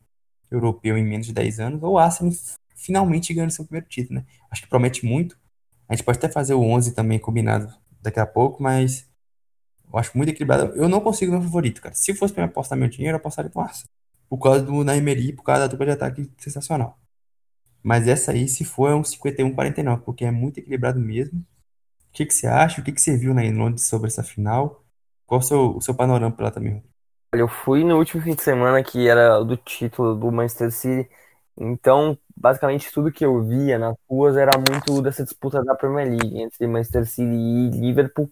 europeu 0.52 0.96
em 0.96 1.04
menos 1.04 1.26
de 1.26 1.34
10 1.34 1.60
anos, 1.60 1.82
ou 1.82 1.94
o 1.94 1.98
Arsenal 1.98 2.32
finalmente 2.76 3.34
ganhando 3.34 3.50
seu 3.50 3.66
primeiro 3.66 3.88
título, 3.90 4.20
né? 4.20 4.26
Acho 4.52 4.62
que 4.62 4.70
promete 4.70 5.04
muito. 5.04 5.36
A 5.90 5.96
gente 5.96 6.06
pode 6.06 6.20
até 6.20 6.30
fazer 6.30 6.54
o 6.54 6.62
11 6.62 6.94
também 6.94 7.18
combinado 7.18 7.74
daqui 8.00 8.20
a 8.20 8.28
pouco, 8.28 8.62
mas 8.62 9.10
eu 9.92 9.98
acho 9.98 10.16
muito 10.16 10.30
equilibrado. 10.30 10.76
Eu 10.76 10.88
não 10.88 11.02
consigo 11.02 11.32
meu 11.32 11.42
favorito, 11.42 11.82
cara. 11.82 11.96
Se 11.96 12.14
fosse 12.14 12.32
para 12.32 12.46
apostar 12.46 12.78
meu 12.78 12.90
dinheiro, 12.90 13.16
eu 13.16 13.20
apostaria 13.20 13.52
no 13.56 13.62
Arsenal. 13.62 13.90
Por 14.30 14.38
causa 14.38 14.64
do 14.64 14.84
Naimeri, 14.84 15.34
por 15.34 15.44
causa 15.44 15.62
da 15.62 15.68
dupla 15.68 15.88
de 15.88 15.92
ataque 15.94 16.32
sensacional. 16.38 17.00
Mas 17.84 18.08
essa 18.08 18.32
aí, 18.34 18.48
se 18.48 18.64
for, 18.64 18.92
é 18.92 18.96
um 18.96 19.04
51-49, 19.04 20.04
porque 20.04 20.26
é 20.26 20.32
muito 20.32 20.60
equilibrado 20.60 21.00
mesmo. 21.00 21.44
O 22.12 22.14
que, 22.14 22.26
que 22.26 22.34
você 22.34 22.46
acha? 22.46 22.82
O 22.82 22.84
que, 22.84 22.92
que 22.92 23.02
você 23.02 23.18
viu 23.18 23.34
na 23.34 23.42
Londres 23.42 23.88
sobre 23.88 24.08
essa 24.08 24.24
final? 24.24 24.84
Qual 25.26 25.40
o 25.40 25.44
seu, 25.44 25.78
o 25.78 25.82
seu 25.82 25.96
panorama 25.96 26.36
para 26.36 26.46
lá 26.46 26.52
também? 26.52 26.84
Eu 27.34 27.48
fui 27.48 27.84
no 27.84 27.98
último 27.98 28.22
fim 28.22 28.36
de 28.36 28.44
semana 28.44 28.84
que 28.84 29.08
era 29.08 29.42
do 29.44 29.56
título 29.56 30.14
do 30.16 30.32
Manchester 30.32 30.72
City 30.72 31.10
então, 31.58 32.18
basicamente, 32.36 32.92
tudo 32.92 33.12
que 33.12 33.26
eu 33.26 33.44
via 33.44 33.78
nas 33.78 33.96
ruas 34.10 34.38
era 34.38 34.52
muito 34.58 35.02
dessa 35.02 35.24
disputa 35.24 35.64
da 35.64 35.76
Premier 35.76 36.08
League 36.10 36.42
entre 36.42 36.66
Manchester 36.68 37.06
City 37.06 37.24
e 37.24 37.70
Liverpool. 37.70 38.32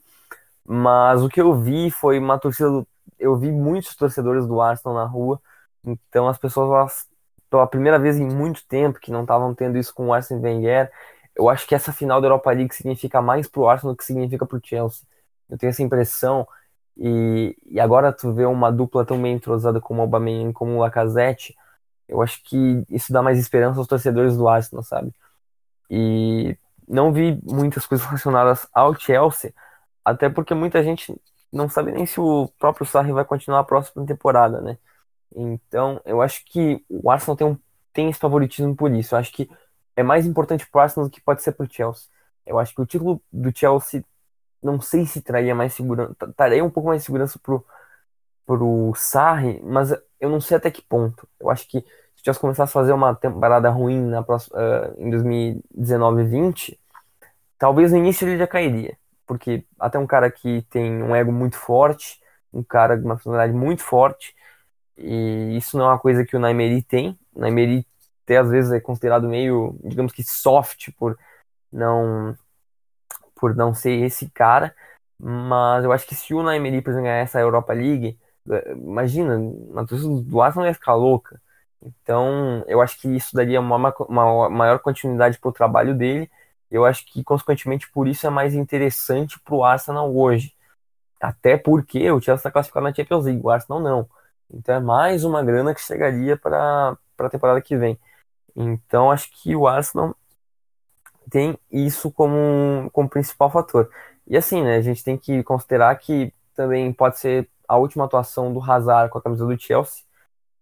Mas 0.66 1.22
o 1.24 1.30
que 1.30 1.42
eu 1.42 1.56
vi 1.56 1.92
foi 1.92 2.20
uma 2.20 2.40
torcida. 2.40 2.70
Do... 2.70 2.88
Eu 3.20 3.38
vi 3.38 3.52
muitos 3.52 3.96
torcedores 3.96 4.48
do 4.48 4.62
Arsenal 4.62 4.96
na 4.98 5.06
rua. 5.06 5.42
Então, 5.86 6.28
as 6.28 6.38
pessoas, 6.38 6.70
elas, 6.70 7.08
pela 7.50 7.68
primeira 7.68 8.00
vez 8.00 8.18
em 8.18 8.28
muito 8.28 8.66
tempo, 8.68 9.00
que 9.00 9.12
não 9.12 9.22
estavam 9.24 9.54
tendo 9.56 9.78
isso 9.78 9.94
com 9.94 10.08
o 10.08 10.14
Arsene 10.14 10.42
Wenger, 10.42 10.92
eu 11.40 11.50
acho 11.50 11.68
que 11.68 11.76
essa 11.76 11.94
final 11.94 12.22
da 12.22 12.28
Europa 12.28 12.52
League 12.52 12.76
significa 12.76 13.22
mais 13.22 13.48
pro 13.48 13.68
Arsenal 13.68 13.94
do 13.94 13.98
que 13.98 14.06
significa 14.06 14.46
pro 14.46 14.62
Chelsea. 14.64 15.06
Eu 15.50 15.58
tenho 15.58 15.70
essa 15.72 15.84
impressão. 15.84 16.48
E, 16.98 17.56
e 17.66 17.80
agora 17.80 18.12
tu 18.14 18.34
vê 18.34 18.46
uma 18.46 18.72
dupla 18.72 19.06
tão 19.06 19.22
bem 19.22 19.34
entrosada 19.36 19.80
como 19.82 20.00
o 20.02 20.04
Aubameyang 20.04 20.52
como 20.54 20.74
o 20.74 20.80
Lacazette 20.80 21.56
eu 22.10 22.22
acho 22.22 22.44
que 22.44 22.84
isso 22.90 23.14
dá 23.14 23.22
mais 23.22 23.40
esperança 23.40 23.80
aos 23.80 23.88
torcedores 23.88 24.36
do 24.36 24.48
Arsenal, 24.48 24.84
sabe? 24.84 25.14
E 25.90 26.58
não 26.88 27.14
vi 27.14 27.40
muitas 27.44 27.86
coisas 27.86 28.06
relacionadas 28.08 28.68
ao 28.74 28.96
Chelsea, 28.96 29.54
até 30.04 30.30
porque 30.30 30.54
muita 30.56 30.84
gente 30.84 31.16
não 31.54 31.70
sabe 31.70 31.92
nem 31.92 32.06
se 32.06 32.20
o 32.20 32.50
próprio 32.60 32.86
Sarri 32.86 33.12
vai 33.12 33.26
continuar 33.26 33.60
a 33.60 33.64
próxima 33.64 34.06
temporada, 34.06 34.60
né? 34.62 34.78
Então, 35.36 36.02
eu 36.06 36.22
acho 36.22 36.44
que 36.46 36.84
o 36.90 37.12
Arsenal 37.12 37.38
tem, 37.38 37.48
um, 37.48 37.58
tem 37.94 38.10
esse 38.10 38.20
favoritismo 38.20 38.76
por 38.76 38.92
isso. 38.92 39.14
Eu 39.14 39.20
acho 39.20 39.32
que 39.32 39.50
é 40.00 40.04
mais 40.04 40.26
importante 40.26 40.66
pro 40.66 40.80
Arsenal 40.80 41.10
do 41.10 41.12
que 41.12 41.22
pode 41.22 41.44
ser 41.44 41.52
pro 41.52 41.68
Chelsea. 41.70 42.08
Eu 42.46 42.58
acho 42.58 42.74
que 42.74 42.82
o 42.82 42.86
título 42.86 43.22
do 43.32 43.56
Chelsea 43.56 44.04
não 44.64 44.80
sei 44.80 45.06
se 45.06 45.22
traria 45.22 45.54
mais 45.54 45.74
segurança, 45.74 46.16
traria 46.38 46.64
um 46.64 46.70
pouco 46.70 46.88
mais 46.88 47.02
de 47.02 47.06
segurança 47.06 47.38
pro, 47.44 47.66
pro 48.46 48.94
Sarri, 48.96 49.62
mas 49.62 49.92
eu 50.20 50.30
não 50.30 50.40
sei 50.40 50.56
até 50.56 50.72
que 50.72 50.82
ponto. 50.82 51.28
Eu 51.38 51.50
acho 51.50 51.68
que 51.68 51.82
se 52.16 52.24
tivesse 52.24 52.40
começasse 52.40 52.72
a 52.72 52.74
fazer 52.74 52.94
uma 52.94 53.14
temporada 53.14 53.70
ruim 53.70 54.02
na 54.02 54.24
próxima, 54.24 54.58
uh, 54.58 55.02
em 55.02 55.10
2019 55.10 56.22
e 56.22 56.26
20, 56.26 56.80
talvez 57.58 57.92
no 57.92 57.98
início 57.98 58.28
ele 58.28 58.38
já 58.38 58.48
cairia. 58.48 58.98
Porque 59.28 59.66
até 59.78 60.00
um 60.00 60.08
cara 60.08 60.32
que 60.32 60.62
tem 60.70 61.04
um 61.04 61.14
ego 61.14 61.32
muito 61.32 61.58
forte, 61.58 62.22
um 62.54 62.64
cara 62.64 62.98
de 62.98 63.04
uma 63.04 63.16
personalidade 63.16 63.54
muito 63.58 63.84
forte, 63.84 64.34
e 64.98 65.58
isso 65.58 65.78
não 65.78 65.86
é 65.86 65.90
uma 65.90 66.00
coisa 66.00 66.26
que 66.26 66.36
o 66.38 66.40
Naimeri 66.40 66.82
tem. 66.82 67.20
O 67.34 67.42
Naimeri 67.42 67.86
até 68.30 68.38
às 68.38 68.50
vezes 68.50 68.72
é 68.72 68.80
considerado 68.80 69.28
meio, 69.28 69.76
digamos 69.84 70.14
que 70.14 70.24
soft 70.24 70.92
por 70.98 71.18
não 71.72 72.38
por 73.36 73.56
não 73.56 73.74
ser 73.74 74.04
esse 74.04 74.30
cara, 74.30 74.76
mas 75.18 75.84
eu 75.84 75.92
acho 75.92 76.06
que 76.06 76.16
se 76.16 76.34
o 76.34 76.44
Naimeri, 76.44 76.82
por 76.82 76.92
exemplo, 76.92 77.06
ganhar 77.06 77.22
essa 77.22 77.40
Europa 77.40 77.74
League, 77.74 78.20
eh, 78.50 78.74
imagina, 78.74 79.40
a 79.78 79.86
torcida 79.86 80.22
do 80.22 80.42
Arsenal 80.42 80.68
ia 80.68 80.74
ficar 80.74 80.94
louca. 80.96 81.42
Então, 81.82 82.64
eu 82.68 82.82
acho 82.82 83.00
que 83.00 83.08
isso 83.16 83.34
daria 83.36 83.60
uma, 83.62 83.94
uma 84.10 84.50
maior 84.50 84.80
continuidade 84.80 85.40
para 85.40 85.50
o 85.50 85.54
trabalho 85.54 85.96
dele. 85.96 86.30
Eu 86.70 86.86
acho 86.86 87.06
que, 87.06 87.24
consequentemente, 87.24 87.90
por 87.92 88.08
isso 88.10 88.28
é 88.28 88.30
mais 88.30 88.54
interessante 88.54 89.40
para 89.40 89.56
o 89.56 89.64
Arsenal 89.64 90.14
hoje. 90.16 90.54
Até 91.22 91.58
porque 91.58 92.12
o 92.12 92.20
Chelsea 92.22 92.36
está 92.36 92.52
classificado 92.52 92.86
na 92.86 92.94
Champions 92.94 93.26
League, 93.26 93.42
o 93.44 93.50
Arsenal 93.50 93.82
não. 93.82 94.10
Então 94.52 94.76
é 94.76 94.80
mais 94.82 95.24
uma 95.24 95.44
grana 95.44 95.74
que 95.74 95.82
chegaria 95.82 96.38
para 96.38 96.98
a 97.18 97.30
temporada 97.30 97.62
que 97.62 97.78
vem. 97.78 97.98
Então 98.56 99.12
acho 99.12 99.30
que 99.32 99.56
o 99.56 99.68
Arsenal 99.68 100.16
tem 101.30 101.58
isso 101.72 102.12
como, 102.12 102.90
como 102.92 103.10
principal 103.10 103.50
fator. 103.52 103.90
E 104.28 104.38
assim, 104.38 104.64
né, 104.64 104.78
a 104.78 104.82
gente 104.82 105.04
tem 105.04 105.18
que 105.18 105.44
considerar 105.44 105.96
que 105.98 106.34
também 106.56 106.92
pode 106.94 107.20
ser 107.20 107.50
a 107.68 107.78
última 107.78 108.06
atuação 108.06 108.52
do 108.54 108.62
Hazard 108.62 109.12
com 109.12 109.18
a 109.18 109.22
camisa 109.22 109.46
do 109.46 109.60
Chelsea. 109.60 110.04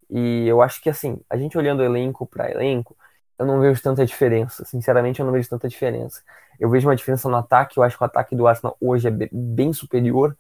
E 0.09 0.47
eu 0.47 0.61
acho 0.61 0.81
que 0.81 0.89
assim, 0.89 1.19
a 1.29 1.37
gente 1.37 1.57
olhando 1.57 1.83
elenco 1.83 2.25
para 2.25 2.51
elenco, 2.51 2.95
eu 3.37 3.45
não 3.45 3.59
vejo 3.59 3.81
tanta 3.81 4.05
diferença. 4.05 4.65
Sinceramente, 4.65 5.19
eu 5.19 5.25
não 5.25 5.33
vejo 5.33 5.49
tanta 5.49 5.67
diferença. 5.69 6.21
Eu 6.59 6.69
vejo 6.69 6.87
uma 6.87 6.95
diferença 6.95 7.29
no 7.29 7.35
ataque, 7.37 7.77
eu 7.77 7.83
acho 7.83 7.97
que 7.97 8.03
o 8.03 8.05
ataque 8.05 8.35
do 8.35 8.47
Arsenal 8.47 8.75
hoje 8.81 9.07
é 9.07 9.11
bem 9.31 9.73
superior. 9.73 10.35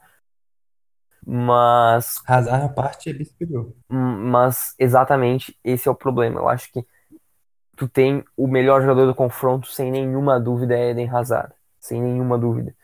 Mas. 1.25 2.21
Hazard 2.25 2.65
a 2.65 2.69
parte 2.69 3.09
é 3.09 3.13
bem 3.13 3.25
superior. 3.25 3.73
Mas 3.89 4.73
exatamente 4.79 5.57
esse 5.63 5.87
é 5.87 5.91
o 5.91 5.95
problema. 5.95 6.39
Eu 6.39 6.47
acho 6.47 6.71
que 6.71 6.85
tu 7.77 7.87
tem 7.87 8.25
o 8.35 8.47
melhor 8.47 8.81
jogador 8.81 9.05
do 9.05 9.15
confronto, 9.15 9.67
sem 9.67 9.91
nenhuma 9.91 10.39
dúvida, 10.39 10.75
é 10.75 10.89
Eden 10.89 11.09
Hazard. 11.09 11.53
Sem 11.79 12.01
nenhuma 12.01 12.37
dúvida. 12.37 12.75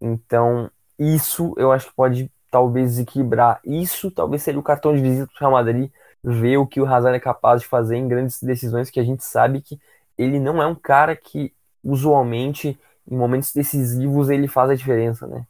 Então, 0.00 0.70
isso 0.98 1.54
eu 1.58 1.70
acho 1.70 1.88
que 1.88 1.94
pode 1.94 2.32
talvez 2.50 2.92
desequilibrar. 2.92 3.60
Isso 3.62 4.10
talvez 4.10 4.42
seria 4.42 4.58
o 4.58 4.62
cartão 4.62 4.96
de 4.96 5.02
visita 5.02 5.26
do 5.26 5.38
Real 5.38 5.52
Madrid, 5.52 5.90
ver 6.24 6.56
o 6.56 6.66
que 6.66 6.80
o 6.80 6.86
Hazard 6.86 7.16
é 7.16 7.20
capaz 7.20 7.60
de 7.60 7.68
fazer 7.68 7.96
em 7.96 8.08
grandes 8.08 8.42
decisões 8.42 8.90
que 8.90 8.98
a 8.98 9.04
gente 9.04 9.22
sabe 9.22 9.60
que 9.60 9.78
ele 10.16 10.40
não 10.40 10.60
é 10.60 10.66
um 10.66 10.74
cara 10.74 11.14
que 11.14 11.52
usualmente 11.84 12.78
em 13.10 13.16
momentos 13.16 13.52
decisivos 13.52 14.30
ele 14.30 14.48
faz 14.48 14.70
a 14.70 14.74
diferença, 14.74 15.26
né? 15.26 15.46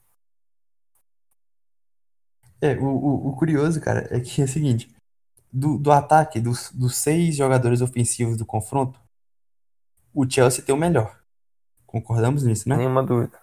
É, 2.60 2.74
o, 2.74 2.84
o, 2.84 3.28
o 3.28 3.36
curioso, 3.36 3.80
cara, 3.80 4.06
é 4.10 4.20
que 4.20 4.42
é 4.42 4.44
o 4.44 4.48
seguinte, 4.48 4.92
do, 5.52 5.78
do 5.78 5.90
ataque, 5.90 6.40
dos, 6.40 6.70
dos 6.72 6.96
seis 6.96 7.36
jogadores 7.36 7.80
ofensivos 7.80 8.36
do 8.36 8.46
confronto, 8.46 9.00
o 10.14 10.28
Chelsea 10.28 10.64
tem 10.64 10.74
o 10.74 10.78
melhor. 10.78 11.18
Concordamos 11.86 12.42
nisso, 12.44 12.68
né? 12.68 12.76
Nenhuma 12.76 13.02
dúvida. 13.02 13.38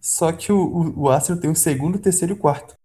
Só 0.00 0.30
que 0.32 0.52
o, 0.52 0.58
o, 0.58 1.00
o 1.04 1.08
Arsenal 1.08 1.40
tem 1.40 1.50
o 1.50 1.56
segundo, 1.56 1.98
terceiro 1.98 2.34
e 2.34 2.36
quarto. 2.36 2.76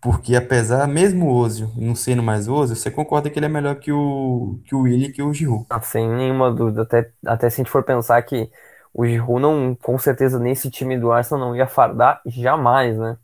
Porque 0.00 0.34
apesar, 0.34 0.86
mesmo 0.86 1.26
o 1.26 1.34
Ozil 1.34 1.70
não 1.76 1.94
sendo 1.94 2.22
mais 2.22 2.48
Ozil, 2.48 2.74
você 2.74 2.90
concorda 2.90 3.28
que 3.28 3.38
ele 3.38 3.46
é 3.46 3.48
melhor 3.48 3.74
que 3.76 3.92
o, 3.92 4.58
que 4.64 4.74
o 4.74 4.82
Willi 4.82 5.06
e 5.06 5.12
que 5.12 5.22
o 5.22 5.34
Giroud. 5.34 5.66
Ah, 5.68 5.80
sem 5.82 6.08
nenhuma 6.08 6.50
dúvida. 6.50 6.82
Até, 6.82 7.12
até 7.26 7.50
se 7.50 7.56
a 7.56 7.64
gente 7.64 7.70
for 7.70 7.82
pensar 7.82 8.22
que 8.22 8.50
o 8.94 9.04
Giroud 9.04 9.42
não, 9.42 9.74
com 9.74 9.98
certeza 9.98 10.38
nesse 10.38 10.70
time 10.70 10.98
do 10.98 11.12
Arsenal 11.12 11.48
não 11.48 11.56
ia 11.56 11.66
fardar 11.66 12.22
jamais, 12.24 12.96
né? 12.96 13.18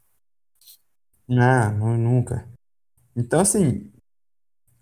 Não, 1.28 1.96
nunca. 1.98 2.48
Então, 3.16 3.40
assim, 3.40 3.92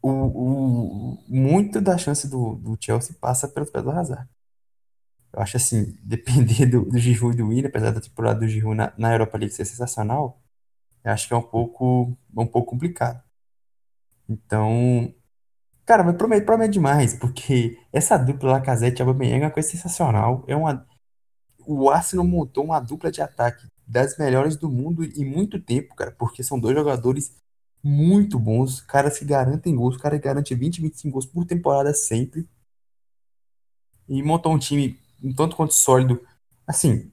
o, 0.02 0.10
o, 0.10 1.24
muito 1.28 1.80
da 1.80 1.96
chance 1.96 2.28
do, 2.28 2.56
do 2.56 2.76
Chelsea 2.80 3.16
passa 3.20 3.48
pelos 3.48 3.70
pés 3.70 3.84
do 3.84 3.90
Hazard. 3.90 4.28
Eu 5.32 5.40
acho 5.42 5.56
assim, 5.56 5.96
depender 6.02 6.66
do, 6.66 6.84
do 6.84 6.98
Giroud 6.98 7.34
e 7.34 7.38
do 7.38 7.48
Willian, 7.48 7.68
apesar 7.68 7.90
da 7.92 8.00
temporada 8.00 8.40
do 8.40 8.48
Giroud 8.48 8.76
na, 8.76 8.92
na 8.98 9.12
Europa 9.12 9.38
League 9.38 9.54
ser 9.54 9.64
sensacional, 9.64 10.42
eu 11.04 11.12
acho 11.12 11.28
que 11.28 11.34
é 11.34 11.36
um 11.36 11.42
pouco, 11.42 12.16
um 12.36 12.46
pouco 12.46 12.70
complicado. 12.70 13.22
Então, 14.28 15.14
cara, 15.86 16.02
mas 16.04 16.16
promete, 16.16 16.46
promete 16.46 16.72
demais, 16.74 17.14
porque 17.14 17.78
essa 17.92 18.16
dupla 18.18 18.52
Lacazette 18.52 19.00
e 19.00 19.02
Aubameyang 19.02 19.42
é 19.42 19.46
uma 19.46 19.52
coisa 19.52 19.68
sensacional. 19.70 20.44
É 20.48 20.56
uma, 20.56 20.86
o 21.66 21.90
Arsenal 21.90 22.26
montou 22.26 22.64
uma 22.64 22.80
dupla 22.80 23.10
de 23.10 23.22
ataque 23.22 23.68
das 23.86 24.16
melhores 24.18 24.56
do 24.56 24.70
mundo 24.70 25.04
em 25.04 25.24
muito 25.24 25.60
tempo, 25.60 25.94
cara, 25.94 26.10
porque 26.12 26.42
são 26.42 26.58
dois 26.58 26.76
jogadores 26.76 27.34
muito 27.82 28.38
bons, 28.38 28.80
caras 28.80 29.18
que 29.18 29.24
garantem 29.24 29.76
gols, 29.76 29.96
cara 29.96 30.16
garante 30.18 30.54
20, 30.54 30.80
25 30.80 31.12
gols 31.12 31.26
por 31.26 31.44
temporada 31.44 31.92
sempre. 31.92 32.48
E 34.08 34.22
montou 34.22 34.52
um 34.52 34.58
time 34.58 34.98
um 35.22 35.32
tanto 35.32 35.56
quanto 35.56 35.74
sólido. 35.74 36.20
Assim, 36.66 37.10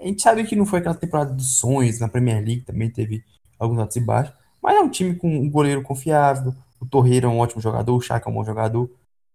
a 0.00 0.04
gente 0.04 0.22
sabe 0.22 0.44
que 0.44 0.56
não 0.56 0.66
foi 0.66 0.78
aquela 0.80 0.94
temporada 0.94 1.32
dos 1.32 1.58
sonhos 1.58 2.00
na 2.00 2.08
Premier 2.08 2.36
League, 2.44 2.62
também 2.62 2.90
teve 2.90 3.24
alguns 3.58 3.78
altos 3.78 3.96
e 3.96 4.00
baixos, 4.00 4.34
mas 4.62 4.76
é 4.76 4.80
um 4.80 4.88
time 4.88 5.14
com 5.14 5.28
um 5.28 5.50
goleiro 5.50 5.82
confiável, 5.82 6.54
o 6.80 6.86
Torreira 6.86 7.26
é 7.26 7.28
um 7.28 7.38
ótimo 7.38 7.60
jogador, 7.60 7.94
o 7.94 8.00
Chaka 8.00 8.28
é 8.28 8.32
um 8.32 8.34
bom 8.34 8.44
jogador, 8.44 8.90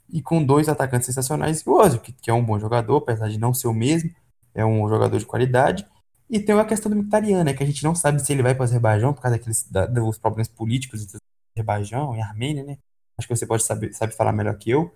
e 0.10 0.22
com 0.22 0.44
dois 0.44 0.68
atacantes 0.68 1.06
sensacionais, 1.06 1.66
o 1.66 1.72
Ozil, 1.72 2.00
que, 2.00 2.12
que 2.12 2.30
é 2.30 2.34
um 2.34 2.44
bom 2.44 2.60
jogador, 2.60 2.98
apesar 2.98 3.30
de 3.30 3.38
não 3.40 3.54
ser 3.54 3.68
o 3.68 3.74
mesmo, 3.74 4.12
é 4.54 4.66
um 4.66 4.88
jogador 4.90 5.18
de 5.18 5.26
qualidade, 5.26 5.86
e 6.30 6.40
tem 6.40 6.58
a 6.58 6.66
questão 6.66 6.92
do 6.92 6.98
Mkhitaryan, 6.98 7.44
né, 7.44 7.54
que 7.54 7.64
a 7.64 7.66
gente 7.66 7.84
não 7.84 7.96
sabe 7.96 8.20
se 8.24 8.32
ele 8.32 8.44
vai 8.44 8.54
para 8.54 8.62
o 8.62 8.64
Azerbaijão 8.64 9.14
por 9.14 9.22
causa 9.22 9.38
daqueles, 9.38 9.64
da, 9.70 9.86
dos 9.86 10.18
problemas 10.18 10.48
políticos 10.48 11.04
entre 11.04 11.18
Azerbaijão 11.56 12.16
e 12.16 12.22
Armênia, 12.22 12.64
né, 12.64 12.78
acho 13.18 13.28
que 13.28 13.36
você 13.36 13.46
pode 13.46 13.64
saber, 13.64 13.94
sabe 13.94 14.14
falar 14.14 14.32
melhor 14.32 14.58
que 14.58 14.70
eu, 14.70 14.94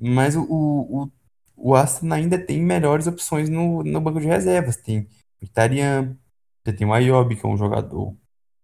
mas 0.00 0.34
o, 0.34 0.42
o, 0.42 1.10
o 1.56 1.74
Aston 1.74 2.12
ainda 2.12 2.38
tem 2.38 2.62
melhores 2.62 3.06
opções 3.06 3.50
no, 3.50 3.82
no 3.82 4.00
banco 4.00 4.18
de 4.18 4.26
reservas. 4.26 4.76
Tem 4.76 5.00
o 5.40 5.44
Itarian, 5.44 6.16
você 6.64 6.72
tem 6.72 6.86
o 6.86 6.92
Ayobi, 6.92 7.36
que 7.36 7.44
é 7.44 7.48
um 7.48 7.56
jogador 7.56 8.16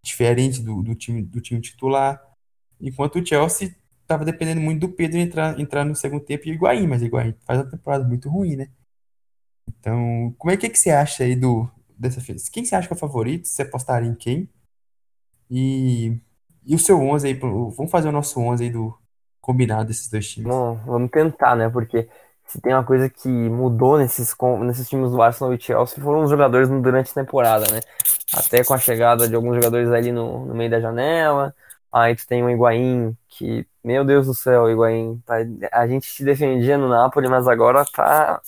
diferente 0.03 0.63
do, 0.63 0.83
do, 0.83 0.95
time, 0.95 1.23
do 1.23 1.41
time 1.41 1.61
titular. 1.61 2.23
Enquanto 2.81 3.19
o 3.19 3.27
Chelsea 3.27 3.75
estava 4.01 4.25
dependendo 4.25 4.61
muito 4.61 4.81
do 4.81 4.93
Pedro 4.93 5.19
entrar, 5.19 5.59
entrar 5.61 5.85
no 5.85 5.95
segundo 5.95 6.25
tempo 6.25 6.47
e 6.47 6.53
o 6.53 6.55
Higuaín, 6.55 6.87
mas 6.87 7.03
o 7.03 7.05
Higuaín 7.05 7.35
faz 7.45 7.61
uma 7.61 7.71
temporada 7.71 8.05
muito 8.05 8.31
ruim, 8.31 8.57
né? 8.57 8.69
Então, 9.69 10.35
como 10.39 10.51
é 10.51 10.57
que, 10.57 10.67
é 10.67 10.69
que 10.69 10.79
você 10.79 10.91
acha 10.91 11.25
aí 11.25 11.37
do, 11.37 11.69
dessa 11.99 12.21
vez? 12.21 12.49
Quem 12.49 12.65
você 12.65 12.75
acha 12.75 12.89
que 12.89 12.95
é 12.95 12.97
o 12.97 12.99
favorito? 12.99 13.49
Você 13.49 13.63
apostaria 13.63 14.09
em 14.09 14.15
quem? 14.15 14.49
E, 15.51 16.19
e 16.65 16.75
o 16.75 16.79
seu 16.79 17.01
11 17.01 17.29
aí, 17.29 17.35
vamos 17.35 17.91
fazer 17.91 18.09
o 18.09 18.13
nosso 18.13 18.41
11 18.41 18.65
aí 18.65 18.71
do 18.71 18.97
combinado 19.41 19.89
desses 19.89 20.11
dois 20.11 20.29
times. 20.29 20.49
Bom, 20.49 20.75
vamos 20.85 21.11
tentar, 21.11 21.55
né? 21.55 21.69
Porque 21.69 22.09
se 22.47 22.61
tem 22.61 22.73
uma 22.73 22.85
coisa 22.85 23.09
que 23.09 23.29
mudou 23.29 23.99
nesses, 23.99 24.35
nesses 24.65 24.89
times 24.89 25.11
do 25.11 25.21
Arsenal 25.21 25.55
e 25.55 25.61
Chelsea 25.61 26.03
foram 26.03 26.23
os 26.23 26.31
jogadores 26.31 26.69
durante 26.69 27.11
a 27.11 27.15
temporada, 27.15 27.65
né? 27.73 27.81
Até 28.33 28.65
com 28.65 28.75
a 28.75 28.79
chegada 28.79 29.29
de 29.29 29.35
alguns 29.35 29.57
jogadores 29.57 29.91
ali 29.91 30.13
no, 30.13 30.47
no 30.47 30.55
meio 30.55 30.71
da 30.71 30.81
janela. 30.81 31.55
Aí 31.93 32.15
tu 32.15 32.27
tem 32.27 32.43
o 32.43 32.51
Higuaín, 32.51 33.17
que, 33.29 33.67
meu 33.83 34.05
Deus 34.05 34.27
do 34.27 34.35
céu, 34.35 34.69
Higuaín, 34.71 35.23
tá, 35.25 35.37
a 35.73 35.87
gente 35.87 36.13
te 36.13 36.25
defendia 36.25 36.77
no 36.77 36.89
Napoli, 36.89 37.29
mas 37.29 37.49
agora 37.49 37.85
tá. 37.85 38.41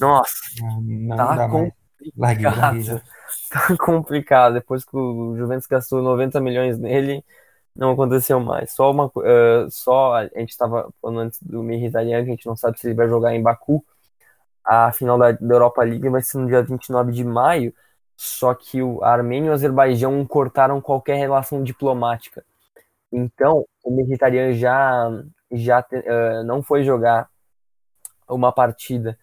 Nossa, 0.00 0.32
não, 0.80 1.16
tá 1.16 1.48
complicado. 1.48 1.80
Larguei, 2.16 2.46
larguei 2.46 3.02
tá 3.50 3.76
complicado. 3.78 4.54
Depois 4.54 4.84
que 4.84 4.96
o 4.96 5.36
Juventus 5.36 5.66
gastou 5.66 6.02
90 6.02 6.40
milhões 6.40 6.78
nele, 6.78 7.24
não 7.74 7.92
aconteceu 7.92 8.40
mais. 8.40 8.72
Só 8.72 8.90
uma 8.90 9.06
uh, 9.06 9.70
só 9.70 10.14
a 10.14 10.24
gente 10.24 10.50
estava 10.50 10.90
falando 11.00 11.20
antes 11.20 11.42
do 11.42 11.62
Mkhitaryan, 11.62 12.24
que 12.24 12.30
a 12.30 12.34
gente 12.34 12.46
não 12.46 12.56
sabe 12.56 12.78
se 12.78 12.86
ele 12.88 12.94
vai 12.94 13.08
jogar 13.08 13.34
em 13.34 13.42
Baku. 13.42 13.84
A 14.64 14.92
final 14.92 15.18
da, 15.18 15.32
da 15.32 15.54
Europa 15.54 15.82
League 15.82 16.08
vai 16.08 16.22
ser 16.22 16.38
no 16.38 16.46
dia 16.46 16.62
29 16.62 17.12
de 17.12 17.24
maio, 17.24 17.74
só 18.16 18.54
que 18.54 18.82
o 18.82 19.02
Armênia 19.02 19.48
e 19.48 19.50
o 19.50 19.54
Azerbaijão 19.54 20.24
cortaram 20.26 20.80
qualquer 20.80 21.16
relação 21.16 21.62
diplomática. 21.62 22.44
Então, 23.12 23.66
o 23.84 23.90
Mkhitaryan 23.90 24.52
já 24.54 25.10
já 25.52 25.80
uh, 25.80 26.44
não 26.44 26.62
foi 26.62 26.84
jogar 26.84 27.28
uma 28.28 28.52
partida 28.52 29.18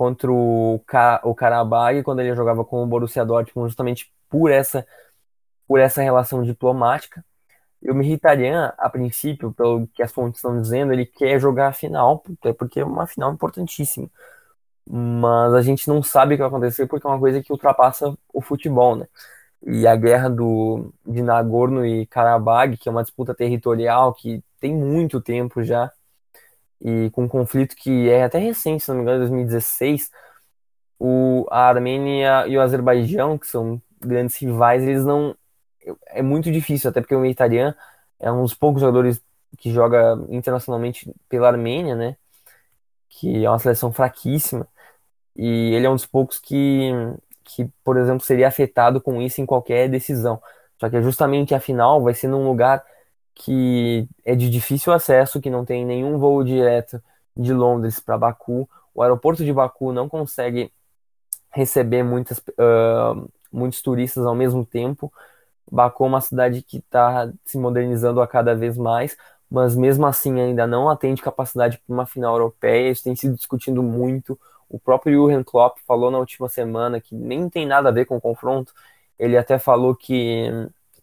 contra 0.00 0.32
o, 0.32 0.82
Ka, 0.86 1.20
o 1.24 1.34
Karabag 1.34 2.02
quando 2.02 2.20
ele 2.20 2.34
jogava 2.34 2.64
com 2.64 2.82
o 2.82 2.86
Borussia 2.86 3.22
Dortmund 3.22 3.68
justamente 3.68 4.10
por 4.30 4.50
essa 4.50 4.86
por 5.68 5.78
essa 5.78 6.00
relação 6.02 6.42
diplomática 6.42 7.22
eu 7.82 7.94
me 7.94 8.04
irritaria, 8.06 8.74
a 8.78 8.90
princípio, 8.90 9.52
pelo 9.52 9.86
que 9.88 10.02
as 10.02 10.12
fontes 10.12 10.38
estão 10.38 10.60
dizendo, 10.60 10.92
ele 10.92 11.06
quer 11.06 11.40
jogar 11.40 11.68
a 11.68 11.72
final, 11.72 12.22
porque 12.58 12.80
é 12.80 12.84
uma 12.84 13.06
final 13.06 13.32
importantíssima. 13.32 14.10
mas 14.86 15.54
a 15.54 15.62
gente 15.62 15.88
não 15.88 16.02
sabe 16.02 16.34
o 16.34 16.38
que 16.38 16.42
vai 16.42 16.48
acontecer 16.48 16.86
porque 16.86 17.06
é 17.06 17.10
uma 17.10 17.18
coisa 17.20 17.42
que 17.42 17.52
ultrapassa 17.52 18.16
o 18.34 18.42
futebol, 18.42 18.96
né? 18.96 19.08
E 19.66 19.86
a 19.86 19.96
guerra 19.96 20.30
do, 20.30 20.92
de 21.06 21.22
Nagorno 21.22 21.86
e 21.86 22.06
Karabakh, 22.06 22.76
que 22.78 22.88
é 22.88 22.92
uma 22.92 23.02
disputa 23.02 23.34
territorial 23.34 24.14
que 24.14 24.42
tem 24.60 24.74
muito 24.74 25.20
tempo 25.20 25.62
já, 25.64 25.92
e 26.80 27.10
com 27.10 27.24
um 27.24 27.28
conflito 27.28 27.76
que 27.76 28.08
é 28.08 28.24
até 28.24 28.38
recente, 28.38 28.84
se 28.84 28.88
não 28.88 28.96
me 28.96 29.02
engano, 29.02 29.20
2016, 29.20 30.10
o, 30.98 31.46
a 31.50 31.68
Armênia 31.68 32.46
e 32.46 32.56
o 32.56 32.60
Azerbaijão, 32.60 33.38
que 33.38 33.46
são 33.46 33.80
grandes 34.00 34.36
rivais, 34.36 34.82
eles 34.82 35.04
não. 35.04 35.36
É 36.08 36.22
muito 36.22 36.50
difícil, 36.52 36.90
até 36.90 37.00
porque 37.00 37.14
o 37.14 37.20
Mkhitaryan 37.20 37.74
é 38.18 38.30
um 38.30 38.42
dos 38.42 38.54
poucos 38.54 38.80
jogadores 38.82 39.22
que 39.58 39.72
joga 39.72 40.18
internacionalmente 40.28 41.12
pela 41.28 41.48
Armênia, 41.48 41.94
né? 41.96 42.16
Que 43.08 43.44
é 43.44 43.50
uma 43.50 43.58
seleção 43.58 43.92
fraquíssima. 43.92 44.66
E 45.36 45.74
ele 45.74 45.86
é 45.86 45.90
um 45.90 45.94
dos 45.94 46.06
poucos 46.06 46.38
que, 46.38 46.92
que, 47.44 47.68
por 47.84 47.96
exemplo, 47.96 48.24
seria 48.24 48.48
afetado 48.48 49.00
com 49.00 49.20
isso 49.22 49.40
em 49.40 49.46
qualquer 49.46 49.88
decisão. 49.88 50.40
Só 50.78 50.88
que 50.88 50.96
é 50.96 51.02
justamente 51.02 51.54
a 51.54 51.60
final 51.60 52.02
vai 52.02 52.14
ser 52.14 52.28
num 52.28 52.46
lugar 52.46 52.84
que 53.42 54.06
é 54.24 54.34
de 54.34 54.50
difícil 54.50 54.92
acesso, 54.92 55.40
que 55.40 55.48
não 55.48 55.64
tem 55.64 55.84
nenhum 55.84 56.18
voo 56.18 56.44
direto 56.44 57.02
de 57.36 57.54
Londres 57.54 57.98
para 57.98 58.18
Baku. 58.18 58.68
O 58.94 59.02
aeroporto 59.02 59.42
de 59.44 59.52
Baku 59.52 59.92
não 59.92 60.08
consegue 60.08 60.70
receber 61.50 62.02
muitas, 62.02 62.38
uh, 62.38 63.28
muitos 63.50 63.80
turistas 63.80 64.26
ao 64.26 64.34
mesmo 64.34 64.64
tempo. 64.64 65.10
Baku 65.70 66.04
é 66.04 66.06
uma 66.08 66.20
cidade 66.20 66.62
que 66.62 66.78
está 66.78 67.32
se 67.44 67.56
modernizando 67.56 68.20
a 68.20 68.28
cada 68.28 68.54
vez 68.54 68.76
mais, 68.76 69.16
mas 69.50 69.74
mesmo 69.74 70.04
assim 70.06 70.38
ainda 70.38 70.66
não 70.66 70.90
atende 70.90 71.22
capacidade 71.22 71.78
para 71.78 71.94
uma 71.94 72.06
final 72.06 72.34
europeia. 72.34 72.90
Isso 72.90 73.04
tem 73.04 73.16
sido 73.16 73.36
discutido 73.36 73.82
muito. 73.82 74.38
O 74.68 74.78
próprio 74.78 75.14
Jurgen 75.14 75.42
Klopp 75.42 75.78
falou 75.86 76.10
na 76.10 76.18
última 76.18 76.48
semana 76.48 77.00
que 77.00 77.14
nem 77.14 77.48
tem 77.48 77.66
nada 77.66 77.88
a 77.88 77.92
ver 77.92 78.04
com 78.04 78.16
o 78.16 78.20
confronto. 78.20 78.72
Ele 79.18 79.36
até 79.36 79.58
falou 79.58 79.94
que, 79.96 80.50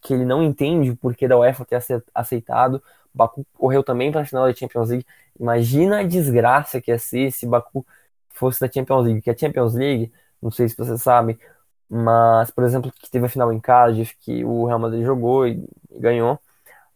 que 0.00 0.14
ele 0.14 0.24
não 0.24 0.42
entende 0.42 0.90
o 0.90 0.96
porquê 0.96 1.28
da 1.28 1.38
UEFA 1.38 1.64
ter 1.64 1.82
aceitado. 2.14 2.82
Baku 3.12 3.46
correu 3.54 3.82
também 3.82 4.12
para 4.12 4.22
a 4.22 4.24
final 4.24 4.46
da 4.46 4.54
Champions 4.54 4.90
League. 4.90 5.06
Imagina 5.38 6.00
a 6.00 6.02
desgraça 6.02 6.80
que 6.80 6.90
ia 6.90 6.98
ser 6.98 7.30
se 7.32 7.46
Baku 7.46 7.86
fosse 8.30 8.60
da 8.60 8.70
Champions 8.70 9.04
League, 9.04 9.22
que 9.22 9.30
a 9.30 9.36
Champions 9.36 9.74
League, 9.74 10.12
não 10.40 10.50
sei 10.50 10.68
se 10.68 10.76
você 10.76 10.96
sabe, 10.96 11.38
mas, 11.88 12.50
por 12.50 12.64
exemplo, 12.64 12.92
que 12.92 13.10
teve 13.10 13.26
a 13.26 13.28
final 13.28 13.52
em 13.52 13.60
Cardiff, 13.60 14.16
que 14.20 14.44
o 14.44 14.66
Real 14.66 14.78
Madrid 14.78 15.04
jogou 15.04 15.46
e 15.46 15.64
ganhou. 15.90 16.38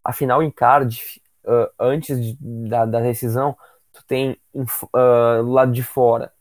A 0.04 0.12
final 0.12 0.42
em 0.42 0.50
Cardiff, 0.50 1.20
uh, 1.44 1.68
antes 1.78 2.20
de, 2.20 2.36
da, 2.68 2.84
da 2.84 3.00
decisão, 3.00 3.56
tu 3.92 4.04
tem 4.06 4.38
uh, 4.54 5.42
do 5.42 5.50
lado 5.50 5.72
de 5.72 5.82
fora 5.82 6.32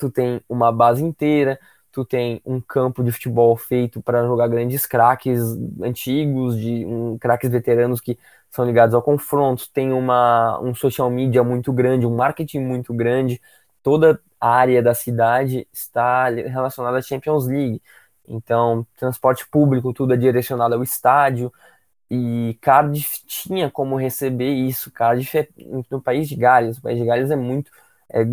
tu 0.00 0.10
tem 0.10 0.42
uma 0.48 0.72
base 0.72 1.04
inteira, 1.04 1.60
tu 1.92 2.04
tem 2.04 2.40
um 2.44 2.60
campo 2.60 3.02
de 3.02 3.12
futebol 3.12 3.56
feito 3.56 4.02
para 4.02 4.24
jogar 4.24 4.48
grandes 4.48 4.86
craques 4.86 5.40
antigos, 5.82 6.56
de 6.58 6.84
um, 6.86 7.18
craques 7.18 7.50
veteranos 7.50 8.00
que 8.00 8.18
são 8.50 8.64
ligados 8.64 8.94
ao 8.94 9.02
confronto, 9.02 9.68
tem 9.72 9.92
uma, 9.92 10.60
um 10.60 10.74
social 10.74 11.10
media 11.10 11.42
muito 11.44 11.72
grande, 11.72 12.06
um 12.06 12.14
marketing 12.16 12.60
muito 12.60 12.92
grande, 12.92 13.40
toda 13.82 14.20
a 14.40 14.48
área 14.48 14.82
da 14.82 14.94
cidade 14.94 15.68
está 15.72 16.28
relacionada 16.28 16.98
à 16.98 17.02
Champions 17.02 17.46
League. 17.46 17.82
Então, 18.26 18.86
transporte 18.96 19.46
público, 19.48 19.92
tudo 19.92 20.14
é 20.14 20.16
direcionado 20.16 20.74
ao 20.74 20.82
estádio. 20.82 21.52
E 22.10 22.58
Cardiff 22.60 23.24
tinha 23.26 23.70
como 23.70 23.96
receber 23.96 24.50
isso. 24.52 24.90
Cardiff 24.90 25.38
é 25.38 25.48
no 25.90 26.00
país 26.02 26.28
de 26.28 26.36
Gales. 26.36 26.78
O 26.78 26.82
país 26.82 26.98
de 26.98 27.04
Gales 27.04 27.30
é 27.30 27.36
muito 27.36 27.70
é, 28.12 28.24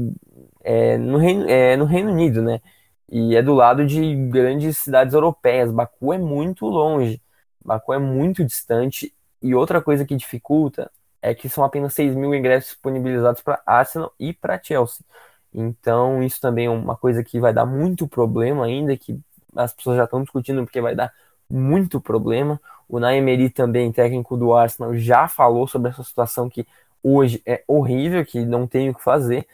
é, 0.64 0.98
no, 0.98 1.18
Reino, 1.18 1.50
é 1.50 1.76
no 1.78 1.86
Reino 1.86 2.12
Unido, 2.12 2.42
né? 2.42 2.62
E 3.10 3.36
é 3.36 3.42
do 3.42 3.54
lado 3.54 3.86
de 3.86 4.16
grandes 4.28 4.78
cidades 4.80 5.14
europeias. 5.14 5.72
Baku 5.72 6.14
é 6.14 6.18
muito 6.18 6.66
longe, 6.66 7.22
Baku 7.64 7.94
é 7.94 8.00
muito 8.00 8.44
distante. 8.44 9.14
E 9.42 9.56
outra 9.56 9.82
coisa 9.82 10.06
que 10.06 10.16
dificulta 10.16 10.92
é 11.22 11.34
que 11.34 11.50
são 11.50 11.64
apenas 11.64 11.94
6 11.94 12.16
mil 12.16 12.34
ingressos 12.34 12.72
disponibilizados 12.72 13.42
para 13.42 13.62
Arsenal 13.66 14.14
e 14.20 14.34
para 14.34 14.62
Chelsea. 14.62 15.06
Então, 15.54 16.22
isso 16.22 16.40
também 16.42 16.66
é 16.68 16.70
uma 16.70 16.96
coisa 16.96 17.24
que 17.24 17.40
vai 17.40 17.54
dar 17.54 17.66
muito 17.66 18.08
problema 18.08 18.66
ainda, 18.66 18.96
que 18.98 19.20
as 19.56 19.74
pessoas 19.74 19.98
já 19.98 20.04
estão 20.04 20.22
discutindo 20.22 20.64
porque 20.64 20.82
vai 20.82 20.96
dar 20.96 21.14
muito 21.50 22.00
problema. 22.02 22.60
O 22.88 23.00
Naemeri 23.00 23.50
também, 23.50 23.92
técnico 23.92 24.38
do 24.38 24.54
Arsenal, 24.54 24.96
já 24.96 25.28
falou 25.28 25.68
sobre 25.68 25.90
essa 25.90 26.04
situação 26.04 26.50
que 26.50 26.68
hoje 27.02 27.42
é 27.46 27.64
horrível, 27.68 28.26
que 28.26 28.46
não 28.46 28.68
tem 28.68 28.90
o 28.90 28.94
que 28.94 29.04
fazer 29.04 29.48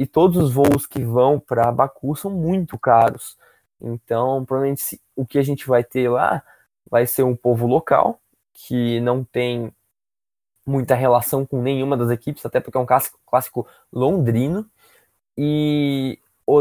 e 0.00 0.06
todos 0.06 0.38
os 0.38 0.50
voos 0.50 0.86
que 0.86 1.04
vão 1.04 1.38
para 1.38 1.70
Baku 1.70 2.16
são 2.16 2.30
muito 2.30 2.78
caros. 2.78 3.36
Então, 3.78 4.46
provavelmente 4.46 4.98
o 5.14 5.26
que 5.26 5.38
a 5.38 5.42
gente 5.42 5.66
vai 5.66 5.84
ter 5.84 6.08
lá 6.08 6.42
vai 6.90 7.06
ser 7.06 7.22
um 7.22 7.36
povo 7.36 7.66
local 7.66 8.18
que 8.54 8.98
não 9.00 9.22
tem 9.22 9.70
muita 10.64 10.94
relação 10.94 11.44
com 11.44 11.60
nenhuma 11.60 11.98
das 11.98 12.08
equipes, 12.08 12.46
até 12.46 12.60
porque 12.60 12.78
é 12.78 12.80
um 12.80 12.86
clássico, 12.86 13.20
clássico 13.26 13.66
londrino. 13.92 14.64
E, 15.36 16.18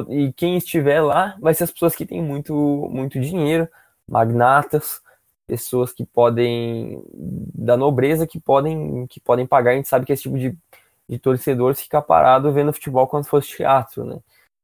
e 0.09 0.33
quem 0.33 0.57
estiver 0.57 0.99
lá 0.99 1.37
vai 1.39 1.53
ser 1.53 1.63
as 1.63 1.71
pessoas 1.71 1.95
que 1.95 2.05
têm 2.05 2.21
muito, 2.21 2.53
muito 2.91 3.21
dinheiro, 3.21 3.69
magnatas, 4.05 5.01
pessoas 5.47 5.93
que 5.93 6.05
podem 6.05 7.01
da 7.55 7.77
nobreza 7.77 8.27
que 8.27 8.37
podem 8.37 9.07
que 9.07 9.21
podem 9.21 9.47
pagar. 9.47 9.71
A 9.71 9.75
gente 9.75 9.87
sabe 9.87 10.05
que 10.05 10.11
esse 10.11 10.23
tipo 10.23 10.37
de 10.37 10.57
de 11.09 11.17
torcedor 11.17 11.75
ficar 11.75 12.03
parado 12.03 12.53
vendo 12.53 12.71
futebol 12.71 13.07
como 13.07 13.23
se 13.23 13.29
fosse 13.29 13.49
teatro, 13.49 14.05
né? 14.05 14.19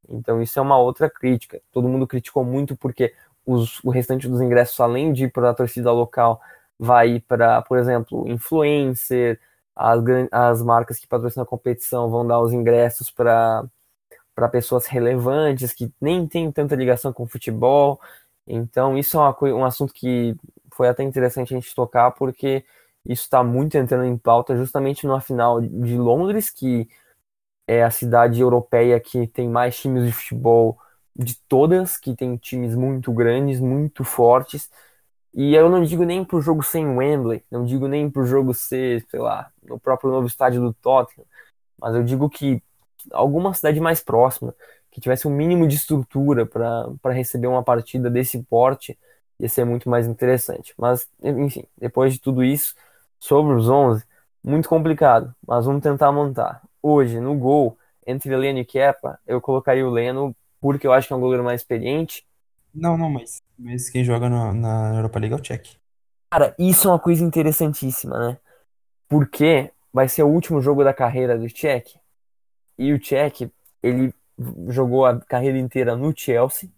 Então 0.08 0.42
isso 0.42 0.60
é 0.60 0.62
uma 0.62 0.78
outra 0.78 1.10
crítica. 1.10 1.60
Todo 1.72 1.90
mundo 1.90 2.06
criticou 2.08 2.46
muito 2.46 2.78
porque 2.78 3.14
os, 3.46 3.84
o 3.84 3.90
restante 3.90 4.28
dos 4.28 4.40
ingressos, 4.42 4.80
além 4.80 5.12
de 5.12 5.26
ir 5.26 5.32
para 5.32 5.50
a 5.50 5.54
torcida 5.54 5.92
local, 5.92 6.40
vai 6.78 7.20
para, 7.20 7.62
por 7.64 7.80
exemplo, 7.80 8.28
influencer, 8.28 9.40
as, 9.76 10.00
as 10.32 10.62
marcas 10.62 11.00
que 11.00 11.08
patrocinam 11.08 11.44
a 11.44 11.48
competição 11.48 12.10
vão 12.10 12.26
dar 12.26 12.40
os 12.40 12.54
ingressos 12.54 13.12
para 13.12 13.68
pessoas 14.52 14.86
relevantes 14.86 15.74
que 15.74 15.92
nem 16.00 16.28
tem 16.28 16.52
tanta 16.52 16.76
ligação 16.76 17.12
com 17.12 17.28
futebol. 17.28 18.00
Então, 18.48 18.98
isso 18.98 19.18
é 19.18 19.20
uma, 19.20 19.36
um 19.56 19.66
assunto 19.66 19.94
que 19.94 20.36
foi 20.72 20.88
até 20.88 21.04
interessante 21.04 21.54
a 21.54 21.58
gente 21.60 21.74
tocar, 21.74 22.12
porque 22.12 22.64
isso 23.06 23.24
está 23.24 23.44
muito 23.44 23.78
entrando 23.78 24.06
em 24.06 24.18
pauta 24.18 24.56
justamente 24.56 25.06
numa 25.06 25.22
final 25.22 25.62
de 25.62 25.98
Londres, 25.98 26.50
que 26.50 26.88
é 27.68 27.84
a 27.84 27.92
cidade 27.92 28.42
europeia 28.42 29.00
que 29.00 29.28
tem 29.28 29.50
mais 29.50 29.78
times 29.80 30.06
de 30.06 30.12
futebol 30.12 30.78
de 31.16 31.36
todas, 31.48 31.98
que 31.98 32.16
tem 32.16 32.36
times 32.38 32.76
muito 32.76 33.12
grandes, 33.14 33.60
muito 33.60 34.04
fortes. 34.04 34.70
E 35.34 35.54
eu 35.54 35.70
não 35.70 35.84
digo 35.84 36.04
nem 36.04 36.24
pro 36.24 36.42
jogo 36.42 36.64
sem 36.64 36.88
Wembley, 36.88 37.44
não 37.52 37.66
digo 37.66 37.88
nem 37.88 38.10
pro 38.10 38.26
jogo 38.26 38.54
ser, 38.54 39.06
sei 39.10 39.20
lá, 39.20 39.52
no 39.64 39.80
próprio 39.80 40.10
novo 40.12 40.28
estádio 40.28 40.62
do 40.62 40.74
Tottenham, 40.74 41.26
mas 41.78 41.96
eu 41.96 42.04
digo 42.04 42.30
que 42.30 42.64
alguma 43.12 43.54
cidade 43.54 43.80
mais 43.80 44.02
próxima, 44.02 44.56
que 44.90 45.02
tivesse 45.02 45.28
um 45.28 45.32
mínimo 45.32 45.68
de 45.68 45.76
estrutura 45.76 46.46
para 46.46 47.14
receber 47.14 47.48
uma 47.48 47.64
partida 47.64 48.10
desse 48.10 48.42
porte, 48.44 48.98
ia 49.38 49.50
ser 49.50 49.66
muito 49.66 49.90
mais 49.90 50.08
interessante. 50.08 50.74
Mas, 50.78 51.08
enfim, 51.22 51.66
depois 51.78 52.14
de 52.14 52.20
tudo 52.20 52.44
isso, 52.44 52.74
Sobre 53.20 53.54
os 53.54 53.70
11, 53.70 54.04
muito 54.44 54.70
complicado, 54.70 55.34
mas 55.46 55.66
vamos 55.66 55.82
tentar 55.82 56.12
montar. 56.12 56.62
Hoje, 56.82 57.20
no 57.20 57.36
gol, 57.36 57.78
entre 58.06 58.36
Leno 58.36 58.60
e 58.60 58.66
Kepa, 58.66 59.20
eu 59.26 59.42
colocaria 59.42 59.86
o 59.86 59.90
Leno 59.90 60.36
porque 60.62 60.86
eu 60.86 60.94
acho 60.94 61.08
que 61.08 61.14
é 61.14 61.16
um 61.16 61.20
goleiro 61.20 61.44
mais 61.44 61.62
experiente. 61.62 62.26
Não, 62.74 62.98
não, 62.98 63.10
mas, 63.10 63.42
mas 63.58 63.90
quem 63.90 64.04
joga 64.04 64.30
no, 64.30 64.54
na 64.54 64.96
Europa 64.96 65.20
League 65.20 65.34
é 65.34 65.38
o 65.38 65.42
Czech. 65.42 65.78
Cara, 66.30 66.56
isso 66.60 66.88
é 66.88 66.92
uma 66.92 67.00
coisa 67.00 67.24
interessantíssima, 67.24 68.20
né? 68.20 68.38
Porque 69.08 69.72
vai 69.94 70.10
ser 70.10 70.24
o 70.24 70.28
último 70.28 70.62
jogo 70.62 70.84
da 70.84 70.94
carreira 70.94 71.38
do 71.38 71.48
Czech. 71.48 71.98
E 72.78 72.92
o 72.92 73.00
Czech, 73.00 73.50
ele 73.82 74.14
jogou 74.68 75.06
a 75.06 75.20
carreira 75.22 75.58
inteira 75.58 75.96
no 75.96 76.14
Chelsea. 76.16 76.70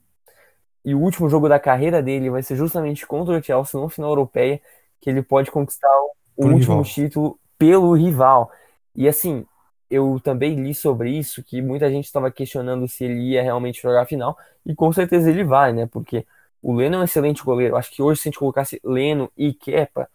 E 0.86 0.94
o 0.94 1.00
último 1.00 1.30
jogo 1.30 1.50
da 1.50 1.60
carreira 1.60 2.02
dele 2.02 2.30
vai 2.30 2.44
ser 2.44 2.56
justamente 2.56 3.06
contra 3.06 3.38
o 3.38 3.42
Chelsea 3.42 3.80
no 3.80 3.90
final 3.90 4.12
europeia, 4.12 4.62
que 5.02 5.10
ele 5.10 5.24
pode 5.24 5.52
conquistar 5.52 5.90
o 5.90 6.17
último 6.46 6.58
rival. 6.58 6.84
título 6.84 7.40
pelo 7.58 7.94
rival. 7.94 8.52
E 8.96 9.08
assim, 9.08 9.46
eu 9.90 10.20
também 10.24 10.56
li 10.56 10.74
sobre 10.74 11.12
isso, 11.12 11.44
que 11.44 11.62
muita 11.62 11.90
gente 11.90 12.06
estava 12.06 12.30
questionando 12.32 12.88
se 12.88 13.06
ele 13.06 13.20
ia 13.32 13.42
realmente 13.42 13.82
jogar 13.82 14.02
a 14.02 14.06
final, 14.06 14.38
e 14.66 14.76
com 14.76 14.92
certeza 14.92 15.30
ele 15.30 15.44
vai, 15.44 15.74
né? 15.74 15.86
Porque 15.86 16.26
o 16.62 16.74
Leno 16.74 16.98
é 16.98 17.00
um 17.00 17.04
excelente 17.04 17.44
goleiro. 17.44 17.76
Acho 17.76 17.92
que 17.92 18.02
hoje, 18.02 18.22
se 18.22 18.28
a 18.28 18.30
gente 18.30 18.40
colocasse 18.40 18.80
Leno 18.84 19.32
e 19.38 19.54
Kepa, 19.54 20.10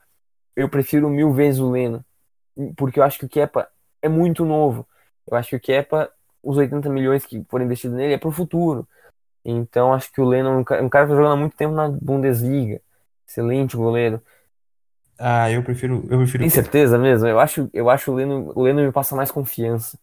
eu 0.55 0.69
prefiro 0.69 1.09
mil 1.09 1.33
vezes 1.33 1.61
o 1.61 1.71
Leno. 1.71 2.05
Porque 2.77 3.01
eu 3.01 3.05
acho 3.05 3.19
que 3.19 3.25
o 3.25 3.29
Kepa 3.29 3.69
é 4.03 4.09
muito 4.09 4.45
novo. 4.45 4.87
Eu 5.27 5.37
acho 5.37 5.51
que 5.51 5.57
o 5.57 5.61
Kepa, 5.61 6.11
os 6.43 6.57
80 6.57 6.89
milhões 6.91 7.25
que 7.25 7.43
foram 7.49 7.65
investidos 7.65 7.97
nele, 7.97 8.15
é 8.15 8.19
pro 8.19 8.31
futuro. 8.31 8.87
Então 9.45 9.93
acho 9.93 10.13
que 10.13 10.21
o 10.21 10.25
Leno 10.25 10.51
é 10.51 10.57
um 10.57 10.65
cara 10.65 10.83
que 10.85 10.91
tá 10.91 11.07
jogando 11.07 11.33
há 11.33 11.37
muito 11.37 11.57
tempo 11.57 11.75
na 11.75 11.89
Bundesliga. 11.89 12.81
Excelente 13.27 13.77
goleiro. 13.77 14.21
Ah, 15.25 15.49
eu 15.51 15.63
prefiro, 15.63 16.05
eu 16.11 16.19
prefiro. 16.19 16.43
Tem 16.43 16.51
certeza 16.51 16.99
mesmo? 16.99 17.29
Eu 17.29 17.39
acho, 17.39 17.71
eu 17.73 17.89
acho 17.89 18.11
o 18.11 18.15
Leno, 18.15 18.53
o 18.57 18.63
Leno 18.63 18.83
me 18.83 18.91
passa 18.91 19.15
mais 19.15 19.31
confiança. 19.31 19.97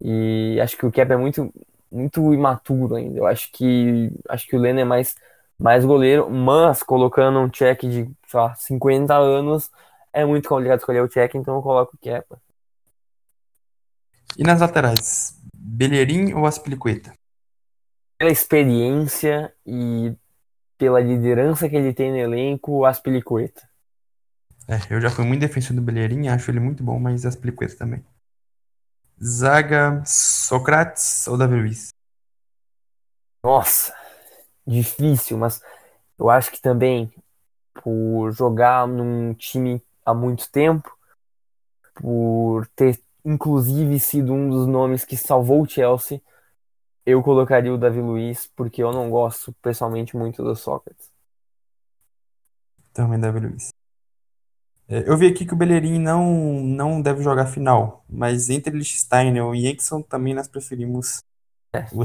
E 0.00 0.58
acho 0.60 0.76
que 0.76 0.84
o 0.84 0.90
Cap 0.90 1.12
é 1.12 1.16
muito, 1.16 1.54
muito 1.90 2.34
imaturo 2.34 2.96
ainda. 2.96 3.18
Eu 3.20 3.26
acho 3.26 3.52
que 3.52 4.10
acho 4.28 4.48
que 4.48 4.56
o 4.56 4.58
Leno 4.58 4.80
é 4.80 4.84
mais 4.84 5.14
mais 5.56 5.84
goleiro, 5.84 6.28
mas 6.28 6.82
colocando 6.82 7.38
um 7.38 7.48
check 7.48 7.82
de, 7.82 8.10
sei 8.26 8.40
lá, 8.40 8.52
50 8.56 9.16
anos, 9.16 9.70
é 10.12 10.24
muito 10.24 10.48
complicado 10.48 10.80
escolher 10.80 11.02
o 11.02 11.08
check, 11.08 11.36
então 11.36 11.54
eu 11.54 11.62
coloco 11.62 11.94
o 11.94 11.98
Kepa. 11.98 12.42
E 14.36 14.42
nas 14.42 14.60
laterais, 14.60 15.38
Bellerin 15.54 16.32
ou 16.34 16.46
Aspilicueta? 16.46 17.12
Pela 18.18 18.32
experiência 18.32 19.54
e 19.64 20.12
pela 20.76 20.98
liderança 20.98 21.68
que 21.68 21.76
ele 21.76 21.94
tem 21.94 22.10
no 22.10 22.16
elenco, 22.16 22.84
Aspilicueta. 22.84 23.71
É, 24.68 24.94
eu 24.94 25.00
já 25.00 25.10
fui 25.10 25.24
muito 25.24 25.40
defensor 25.40 25.74
do 25.74 25.82
Bellerin, 25.82 26.28
acho 26.28 26.50
ele 26.50 26.60
muito 26.60 26.82
bom, 26.82 26.98
mas 26.98 27.26
Aspilicueta 27.26 27.76
também. 27.76 28.04
Zaga, 29.22 30.02
Socrates 30.06 31.26
ou 31.26 31.36
Davi 31.36 31.56
Luiz? 31.56 31.88
Nossa, 33.42 33.94
difícil, 34.66 35.36
mas 35.36 35.60
eu 36.18 36.30
acho 36.30 36.50
que 36.50 36.60
também 36.60 37.12
por 37.82 38.30
jogar 38.32 38.86
num 38.86 39.34
time 39.34 39.82
há 40.04 40.14
muito 40.14 40.50
tempo, 40.50 40.96
por 41.94 42.66
ter 42.68 43.00
inclusive 43.24 43.98
sido 43.98 44.32
um 44.32 44.48
dos 44.48 44.66
nomes 44.66 45.04
que 45.04 45.16
salvou 45.16 45.62
o 45.62 45.68
Chelsea, 45.68 46.20
eu 47.04 47.22
colocaria 47.22 47.72
o 47.72 47.78
Davi 47.78 48.00
Luiz, 48.00 48.48
porque 48.54 48.82
eu 48.82 48.92
não 48.92 49.10
gosto 49.10 49.52
pessoalmente 49.60 50.16
muito 50.16 50.42
do 50.42 50.54
Sócrates. 50.54 51.10
Também 52.92 53.18
Davi 53.18 53.40
Luiz. 53.40 53.72
É, 54.92 55.08
eu 55.08 55.16
vi 55.16 55.26
aqui 55.26 55.46
que 55.46 55.54
o 55.54 55.56
Bellerin 55.56 55.98
não, 55.98 56.62
não 56.62 57.00
deve 57.00 57.22
jogar 57.22 57.46
final, 57.46 58.04
mas 58.06 58.50
entre 58.50 58.76
Lichtstein 58.76 59.34
e 59.34 59.62
Jackson 59.62 60.02
também 60.02 60.34
nós 60.34 60.46
preferimos 60.46 61.24
é. 61.72 61.86
o 61.92 62.02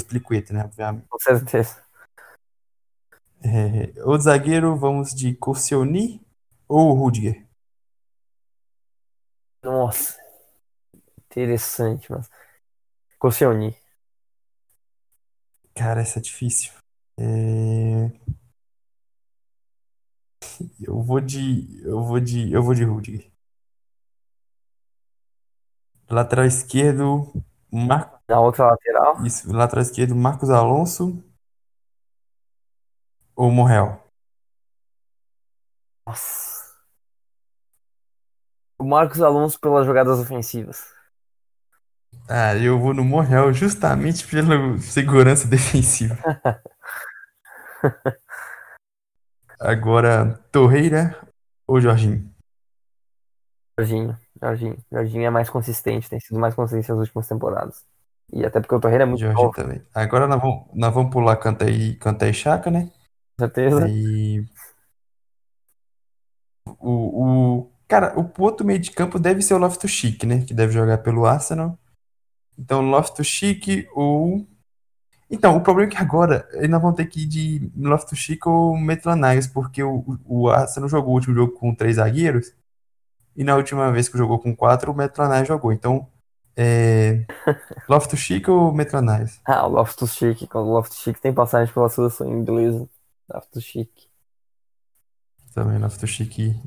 né? 0.53 0.63
Obviamente. 0.63 1.05
Com 1.09 1.19
certeza. 1.19 1.83
É, 3.43 3.91
o 4.05 4.17
zagueiro, 4.17 4.77
vamos 4.77 5.13
de 5.13 5.35
Koscielny 5.35 6.21
ou 6.65 6.93
Rudiger? 6.93 7.45
Nossa, 9.61 10.17
interessante, 11.29 12.09
mas 12.09 12.29
Koscielny. 13.19 13.75
Cara, 15.75 15.99
essa 15.99 16.19
é 16.19 16.21
difícil. 16.21 16.71
É... 17.19 18.11
Eu 20.79 21.01
vou 21.01 21.19
de. 21.19 21.81
Eu 21.83 22.03
vou 22.03 22.19
de. 22.19 22.51
Eu 22.51 22.63
vou 22.63 22.73
de 22.73 22.83
Rudiger. 22.83 23.31
Lateral 26.09 26.45
esquerdo, 26.45 27.33
Marco. 27.71 28.19
Na 28.29 28.39
outra 28.39 28.67
lateral? 28.67 29.25
Isso, 29.25 29.51
lateral 29.51 29.81
esquerdo, 29.81 30.15
Marcos 30.15 30.49
Alonso 30.49 31.23
ou 33.35 33.51
Morrel? 33.51 34.03
Nossa. 36.05 36.57
O 38.79 38.83
Marcos 38.83 39.21
Alonso 39.21 39.59
pelas 39.59 39.85
jogadas 39.85 40.19
ofensivas. 40.19 40.85
Ah, 42.29 42.55
eu 42.55 42.79
vou 42.79 42.93
no 42.93 43.03
Morrel 43.03 43.53
justamente 43.53 44.27
pela 44.27 44.77
segurança 44.79 45.47
defensiva. 45.49 46.17
Agora, 49.59 50.39
Torreira 50.51 51.17
ou 51.65 51.81
Jorginho? 51.81 52.31
Jorginho, 53.79 54.17
Jorginho. 54.41 54.77
Jorginho 54.91 55.25
é 55.25 55.29
mais 55.29 55.49
consistente, 55.49 56.09
tem 56.09 56.19
sido 56.19 56.39
mais 56.39 56.53
consistente 56.55 56.89
nas 56.89 56.99
últimas 56.99 57.27
temporadas. 57.27 57.85
E 58.31 58.45
até 58.45 58.59
porque 58.59 58.75
o 58.75 58.79
Torreira 58.79 59.03
é 59.03 59.07
muito 59.07 59.21
Jorginho 59.21 59.43
novo. 59.43 59.55
também. 59.55 59.81
Agora 59.93 60.27
nós 60.27 60.41
vamos, 60.41 60.65
nós 60.73 60.93
vamos 60.93 61.11
pular 61.11 61.37
Canta 61.37 61.69
e, 61.69 61.95
Canta 61.95 62.27
e 62.27 62.33
Chaca, 62.33 62.69
né? 62.69 62.91
Com 63.37 63.45
certeza. 63.45 63.87
E... 63.87 64.45
O, 66.79 67.23
o, 67.61 67.71
cara, 67.87 68.13
o 68.19 68.29
outro 68.43 68.65
meio 68.65 68.79
de 68.79 68.91
campo 68.91 69.17
deve 69.17 69.41
ser 69.41 69.53
o 69.53 69.57
Loftus-Cheek, 69.57 70.25
né? 70.25 70.43
Que 70.43 70.53
deve 70.53 70.73
jogar 70.73 70.97
pelo 70.97 71.25
Arsenal. 71.25 71.79
Então, 72.57 72.81
Loftus-Cheek 72.81 73.87
ou 73.93 74.45
então, 75.29 75.57
o 75.57 75.61
problema 75.61 75.91
é 75.91 75.95
que 75.95 76.01
agora 76.01 76.47
nós 76.69 76.81
vamos 76.81 76.95
ter 76.95 77.05
que 77.05 77.23
ir 77.23 77.25
de 77.25 77.71
Loftus-Cheek 77.75 78.47
ou 78.47 78.77
Maitland 78.77 79.49
porque 79.53 79.83
o, 79.83 80.17
o 80.25 80.49
Arsenal 80.49 80.87
jogou 80.87 81.11
o 81.11 81.15
último 81.15 81.35
jogo 81.35 81.53
com 81.53 81.75
três 81.75 81.97
zagueiros 81.97 82.53
e 83.35 83.43
na 83.43 83.55
última 83.55 83.91
vez 83.91 84.07
que 84.09 84.17
jogou 84.17 84.39
com 84.39 84.55
quatro, 84.55 84.91
o 84.91 84.95
Maitland 84.95 85.45
jogou. 85.45 85.73
Então, 85.73 86.07
é... 86.55 87.25
Loftus-Cheek 87.87 88.49
ou 88.49 88.73
Maitland 88.73 89.29
Ah, 89.45 89.67
o 89.67 89.69
Loftus-Cheek. 89.69 90.47
O 90.51 90.59
Loftus-Cheek 90.59 91.21
tem 91.21 91.33
passagem 91.33 91.71
pela 91.71 91.89
seleção 91.89 92.27
inglesa. 92.27 92.89
Loftus-Cheek. 93.31 94.07
Também, 95.53 95.77
Loftus-Cheek. 95.77 96.59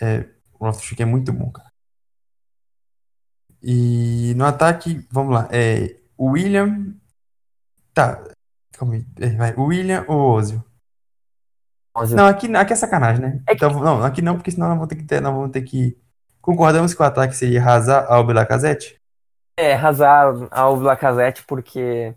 É... 0.00 0.26
O 0.58 0.64
Loftus-Cheek 0.64 1.02
é 1.02 1.06
muito 1.06 1.32
bom, 1.32 1.50
cara. 1.50 1.70
E 3.62 4.32
no 4.36 4.44
ataque, 4.44 5.06
vamos 5.10 5.34
lá. 5.34 5.48
É, 5.52 6.00
William 6.18 6.94
Tá, 7.94 8.22
calma 8.72 8.94
aí. 8.94 9.06
É, 9.20 9.28
vai. 9.30 9.54
William 9.56 10.04
ou 10.08 10.32
Ozio? 10.32 10.64
Ozio. 11.94 12.16
Não, 12.16 12.26
aqui, 12.26 12.54
aqui 12.54 12.72
é 12.72 12.76
sacanagem, 12.76 13.20
né? 13.20 13.42
É 13.46 13.54
que... 13.54 13.64
Então, 13.64 13.80
não, 13.80 14.02
aqui 14.02 14.22
não, 14.22 14.36
porque 14.36 14.50
senão 14.50 14.68
nós 14.68 14.76
vamos 14.76 14.88
ter 14.88 14.96
que 14.96 15.04
ter, 15.04 15.20
nós 15.20 15.34
vamos 15.34 15.50
ter 15.50 15.62
que. 15.62 15.96
Concordamos 16.40 16.94
que 16.94 17.02
o 17.02 17.04
ataque 17.04 17.36
seria 17.36 17.64
Hazard 17.64 18.06
ao 18.10 18.24
Lacazette? 18.24 19.00
É, 19.56 19.74
Hazard 19.74 20.48
ao 20.50 20.76
Lacazette, 20.76 21.44
porque. 21.46 22.14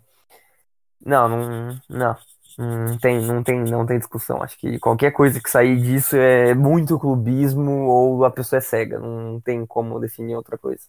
Não, 1.04 1.28
não. 1.28 1.80
Não. 1.88 2.16
Não 2.58 2.96
tem, 2.98 3.20
não, 3.20 3.42
tem, 3.42 3.60
não 3.64 3.84
tem 3.84 3.98
discussão. 3.98 4.42
Acho 4.42 4.58
que 4.58 4.78
qualquer 4.78 5.10
coisa 5.12 5.40
que 5.40 5.50
sair 5.50 5.78
disso 5.80 6.16
é 6.16 6.54
muito 6.54 6.98
clubismo 6.98 7.70
ou 7.86 8.24
a 8.24 8.30
pessoa 8.30 8.58
é 8.58 8.62
cega. 8.62 8.98
Não 8.98 9.38
tem 9.40 9.66
como 9.66 10.00
definir 10.00 10.34
outra 10.36 10.56
coisa. 10.56 10.82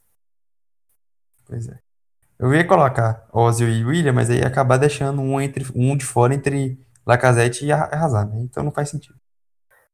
Pois 1.45 1.67
é. 1.67 1.86
Eu 2.39 2.53
ia 2.53 2.65
colocar 2.65 3.27
Ozil 3.33 3.69
e 3.69 3.83
William, 3.83 4.13
mas 4.13 4.29
aí 4.29 4.39
ia 4.39 4.47
acabar 4.47 4.77
deixando 4.77 5.21
um, 5.21 5.41
entre, 5.41 5.65
um 5.75 5.97
de 5.97 6.05
fora 6.05 6.33
entre 6.33 6.79
Lacazette 7.05 7.65
e 7.65 7.71
Hazard, 7.71 8.31
né? 8.31 8.41
Então 8.41 8.63
não 8.63 8.71
faz 8.71 8.89
sentido. 8.89 9.15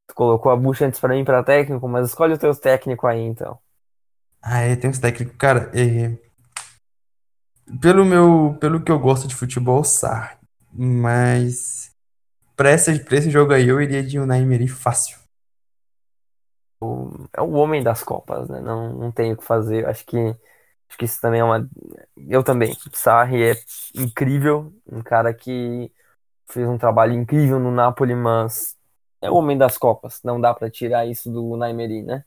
Tu 0.06 0.14
colocou 0.14 0.52
a 0.52 0.56
bucha 0.56 0.84
antes 0.86 1.00
pra 1.00 1.14
mim 1.14 1.24
para 1.24 1.42
técnico, 1.42 1.88
mas 1.88 2.08
escolhe 2.08 2.34
os 2.34 2.38
teus 2.38 2.58
técnicos 2.58 3.08
aí, 3.08 3.20
então. 3.20 3.58
Ah, 4.42 4.60
é, 4.60 4.76
tem 4.76 4.90
uns 4.90 4.98
técnicos. 4.98 5.36
Cara, 5.38 5.70
é... 5.74 6.18
pelo 7.80 8.04
meu, 8.04 8.58
pelo 8.60 8.82
que 8.82 8.92
eu 8.92 8.98
gosto 8.98 9.26
de 9.26 9.34
futebol, 9.34 9.82
Sar. 9.82 10.38
Mas 10.70 11.92
pra, 12.54 12.68
essa, 12.68 12.92
pra 12.98 13.16
esse 13.16 13.30
jogo 13.30 13.54
aí 13.54 13.68
eu 13.68 13.80
iria 13.80 14.02
de 14.02 14.18
Unai 14.18 14.42
Emery 14.42 14.68
fácil. 14.68 15.18
O, 16.78 17.26
é 17.32 17.40
o 17.40 17.52
homem 17.52 17.82
das 17.82 18.02
Copas, 18.02 18.50
né? 18.50 18.60
Não, 18.60 18.92
não 18.92 19.10
tem 19.10 19.32
o 19.32 19.36
que 19.36 19.44
fazer. 19.44 19.86
Acho 19.86 20.04
que 20.04 20.36
Acho 20.94 20.98
que 20.98 21.04
isso 21.06 21.20
também 21.20 21.40
é 21.40 21.44
uma. 21.44 21.68
Eu 22.16 22.44
também. 22.44 22.72
Sarri 22.92 23.42
é 23.42 23.56
incrível, 23.96 24.72
um 24.86 25.02
cara 25.02 25.34
que 25.34 25.90
fez 26.46 26.68
um 26.68 26.78
trabalho 26.78 27.12
incrível 27.12 27.58
no 27.58 27.72
Napoli, 27.72 28.14
mas 28.14 28.76
é 29.20 29.28
o 29.28 29.34
homem 29.34 29.58
das 29.58 29.76
Copas. 29.76 30.20
Não 30.22 30.40
dá 30.40 30.54
para 30.54 30.70
tirar 30.70 31.04
isso 31.04 31.28
do 31.32 31.56
Naimeri, 31.56 32.04
né? 32.04 32.24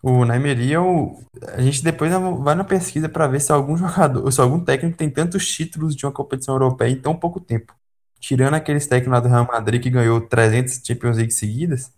O 0.00 0.24
Naimeri. 0.24 0.76
A 0.76 1.60
gente 1.60 1.82
depois 1.82 2.12
vai 2.12 2.54
na 2.54 2.62
pesquisa 2.62 3.08
para 3.08 3.26
ver 3.26 3.40
se 3.40 3.50
algum 3.50 3.76
jogador, 3.76 4.30
se 4.30 4.40
algum 4.40 4.60
técnico 4.64 4.96
tem 4.96 5.10
tantos 5.10 5.44
títulos 5.44 5.96
de 5.96 6.06
uma 6.06 6.12
competição 6.12 6.54
europeia 6.54 6.90
em 6.90 7.00
tão 7.00 7.16
pouco 7.16 7.40
tempo. 7.40 7.74
Tirando 8.20 8.54
aqueles 8.54 8.86
técnicos 8.86 9.12
lá 9.12 9.20
do 9.20 9.28
Real 9.28 9.46
Madrid 9.46 9.82
que 9.82 9.90
ganhou 9.90 10.20
300 10.20 10.82
Champions 10.86 11.16
League 11.16 11.32
seguidas, 11.32 11.92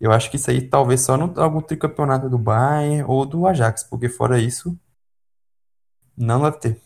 eu 0.00 0.12
acho 0.12 0.30
que 0.30 0.36
isso 0.36 0.50
aí 0.50 0.60
talvez 0.60 1.00
só 1.00 1.16
no 1.16 1.38
algum 1.40 1.60
tricampeonato 1.60 2.28
do 2.28 2.38
Bayern 2.38 3.04
ou 3.04 3.24
do 3.24 3.46
Ajax, 3.46 3.84
porque 3.84 4.08
fora 4.08 4.38
isso, 4.38 4.78
não 6.16 6.42
deve 6.42 6.58
ter. 6.58 6.80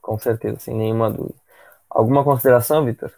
Com 0.00 0.18
certeza, 0.18 0.58
sem 0.58 0.74
nenhuma 0.74 1.10
dúvida. 1.10 1.34
Alguma 1.90 2.24
consideração, 2.24 2.84
Vitor? 2.84 3.12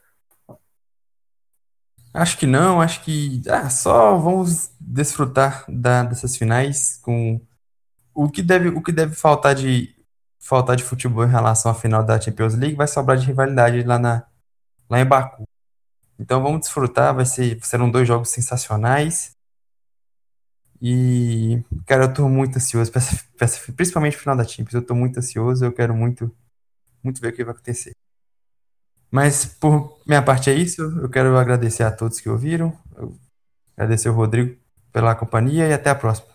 Acho 2.13 2.39
que 2.39 2.47
não, 2.47 2.81
acho 2.81 3.05
que 3.05 3.43
ah, 3.49 3.69
só 3.71 4.17
vamos 4.17 4.73
desfrutar 4.81 5.65
da, 5.69 6.03
dessas 6.03 6.37
finais 6.37 6.99
com 7.03 7.41
o 8.15 8.29
que 8.29 8.43
deve 8.43 8.69
o 8.71 8.83
que 8.83 8.91
deve 8.91 9.15
faltar 9.15 9.55
de 9.55 9.95
faltar 10.41 10.75
de 10.77 10.83
futebol 10.83 11.25
em 11.25 11.31
relação 11.31 11.71
à 11.71 11.75
final 11.75 12.03
da 12.03 12.21
Champions 12.21 12.55
League 12.55 12.75
vai 12.77 12.89
sobrar 12.89 13.17
de 13.17 13.27
rivalidade 13.27 13.83
lá 13.85 13.99
na 13.99 14.27
lá 14.91 15.01
em 15.01 15.05
Baku. 15.07 15.45
Então 16.19 16.43
vamos 16.43 16.61
desfrutar, 16.61 17.15
vai 17.15 17.25
ser, 17.25 17.65
serão 17.65 17.91
dois 17.91 18.07
jogos 18.07 18.31
sensacionais. 18.31 19.37
E, 20.81 21.63
cara, 21.87 22.05
eu 22.05 22.15
tô 22.15 22.29
muito 22.29 22.57
ansioso, 22.57 22.93
principalmente 23.77 24.15
no 24.15 24.21
final 24.21 24.37
da 24.37 24.45
Champions, 24.45 24.75
eu 24.75 24.87
tô 24.87 24.95
muito 24.95 25.19
ansioso, 25.19 25.65
eu 25.65 25.73
quero 25.73 25.95
muito, 25.95 26.35
muito 27.03 27.21
ver 27.21 27.29
o 27.29 27.33
que 27.33 27.45
vai 27.45 27.53
acontecer. 27.53 27.93
Mas 29.11 29.47
por 29.47 29.99
minha 30.07 30.23
parte 30.23 30.51
é 30.51 30.55
isso, 30.55 30.83
eu 31.01 31.09
quero 31.09 31.37
agradecer 31.37 31.83
a 31.83 31.91
todos 31.91 32.21
que 32.21 32.29
ouviram, 32.29 32.77
agradecer 33.77 34.09
o 34.09 34.13
Rodrigo 34.13 34.57
pela 34.93 35.15
companhia 35.15 35.67
e 35.67 35.73
até 35.73 35.91
a 35.91 35.95
próxima. 35.95 36.29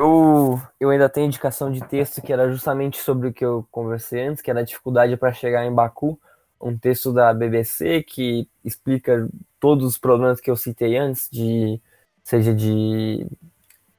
Eu 0.00 0.60
eu 0.80 0.90
ainda 0.90 1.08
tenho 1.08 1.26
indicação 1.26 1.70
de 1.70 1.80
texto 1.86 2.22
que 2.22 2.32
era 2.32 2.50
justamente 2.50 2.98
sobre 2.98 3.28
o 3.28 3.32
que 3.32 3.44
eu 3.44 3.66
conversei 3.70 4.26
antes, 4.26 4.42
que 4.42 4.50
era 4.50 4.60
a 4.60 4.64
dificuldade 4.64 5.16
para 5.16 5.32
chegar 5.32 5.64
em 5.64 5.74
Baku, 5.74 6.20
um 6.60 6.76
texto 6.76 7.12
da 7.12 7.32
BBC 7.32 8.02
que 8.02 8.48
explica 8.64 9.28
todos 9.60 9.86
os 9.86 9.98
problemas 9.98 10.40
que 10.40 10.50
eu 10.50 10.56
citei 10.56 10.96
antes, 10.96 11.28
de 11.30 11.80
seja 12.24 12.54
de 12.54 13.26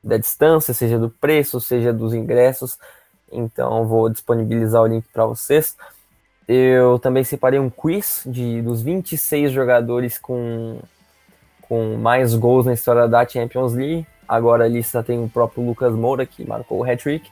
da 0.03 0.17
distância, 0.17 0.73
seja 0.73 0.97
do 0.97 1.09
preço, 1.09 1.59
seja 1.59 1.91
dos 1.91 2.13
ingressos. 2.13 2.77
Então 3.31 3.85
vou 3.87 4.09
disponibilizar 4.09 4.81
o 4.81 4.87
link 4.87 5.05
para 5.11 5.25
vocês. 5.25 5.75
Eu 6.47 6.97
também 6.99 7.23
separei 7.23 7.59
um 7.59 7.69
quiz 7.69 8.23
de 8.25 8.61
dos 8.61 8.81
26 8.81 9.51
jogadores 9.51 10.17
com 10.17 10.79
com 11.69 11.97
mais 11.97 12.33
gols 12.33 12.65
na 12.65 12.73
história 12.73 13.07
da 13.07 13.27
Champions 13.27 13.73
League. 13.73 14.07
Agora 14.27 14.65
a 14.65 14.67
lista 14.67 15.03
tem 15.03 15.23
o 15.23 15.29
próprio 15.29 15.63
Lucas 15.63 15.93
Moura, 15.93 16.25
que 16.25 16.43
marcou 16.43 16.79
o 16.79 16.83
hat-trick. 16.83 17.29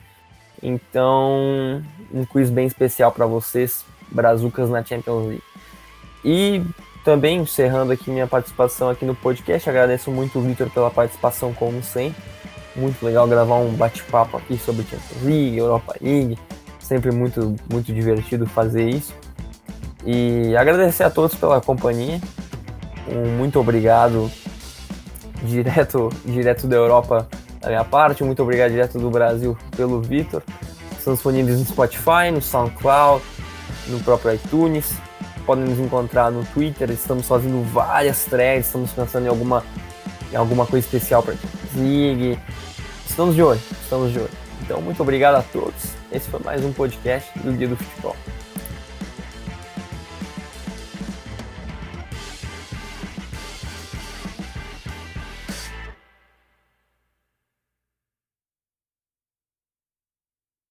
Então, 0.62 1.84
um 2.14 2.24
quiz 2.24 2.50
bem 2.52 2.68
especial 2.68 3.12
para 3.12 3.26
vocês, 3.26 3.84
Brazucas 4.12 4.70
na 4.70 4.84
Champions 4.84 5.28
League. 5.28 5.44
E 6.24 6.64
também, 7.04 7.40
encerrando 7.40 7.92
aqui 7.92 8.10
minha 8.10 8.28
participação 8.28 8.90
aqui 8.90 9.06
no 9.06 9.16
podcast, 9.16 9.70
agradeço 9.70 10.12
muito 10.12 10.40
o 10.40 10.42
Victor 10.42 10.70
pela 10.70 10.92
participação, 10.92 11.54
como 11.54 11.82
sempre. 11.82 12.22
Muito 12.76 13.04
legal 13.06 13.28
gravar 13.28 13.56
um 13.56 13.72
bate-papo 13.74 14.38
aqui 14.38 14.58
sobre 14.58 14.84
Champions 14.84 15.24
League, 15.24 15.58
Europa 15.58 15.96
League. 16.02 16.38
Sempre 16.80 17.12
muito, 17.12 17.56
muito 17.72 17.94
divertido 17.94 18.46
fazer 18.46 18.90
isso. 18.90 19.14
E 20.06 20.56
agradecer 20.56 21.04
a 21.04 21.10
todos 21.10 21.36
pela 21.36 21.60
companhia. 21.62 22.20
Um 23.08 23.38
muito 23.38 23.60
obrigado 23.60 24.30
direto, 25.44 26.10
direto 26.26 26.68
da 26.68 26.76
Europa 26.76 27.28
da 27.62 27.70
minha 27.70 27.84
parte. 27.84 28.24
Muito 28.24 28.42
obrigado 28.44 28.72
direto 28.72 29.00
do 29.00 29.10
Brasil 29.10 29.58
pelo 29.76 30.02
Vitor. 30.02 30.44
Estamos 30.98 31.20
disponíveis 31.20 31.60
no 31.60 31.66
Spotify, 31.66 32.32
no 32.34 32.42
SoundCloud, 32.42 33.24
no 33.90 34.00
próprio 34.00 34.34
iTunes. 34.34 34.94
Podem 35.46 35.66
nos 35.66 35.80
encontrar 35.80 36.32
no 36.32 36.44
Twitter. 36.46 36.90
Estamos 36.92 37.28
fazendo 37.28 37.64
várias 37.72 38.26
threads. 38.26 38.68
Estamos 38.68 38.92
pensando 38.92 39.26
em 39.26 39.30
alguma, 39.30 39.64
em 40.32 40.36
alguma 40.36 40.66
coisa 40.66 40.86
especial 40.86 41.24
para 41.24 41.36
League. 41.76 42.40
Estamos 43.08 43.36
de 43.36 43.42
olho, 43.42 43.62
estamos 43.82 44.12
de 44.12 44.20
olho. 44.20 44.30
Então, 44.62 44.82
muito 44.82 45.02
obrigado 45.02 45.36
a 45.36 45.42
todos. 45.42 45.96
Esse 46.12 46.30
foi 46.30 46.40
mais 46.42 46.64
um 46.64 46.74
podcast 46.74 47.30
do 47.40 47.54
Dia 47.54 47.68
do 47.68 47.78
Futebol. 47.78 48.16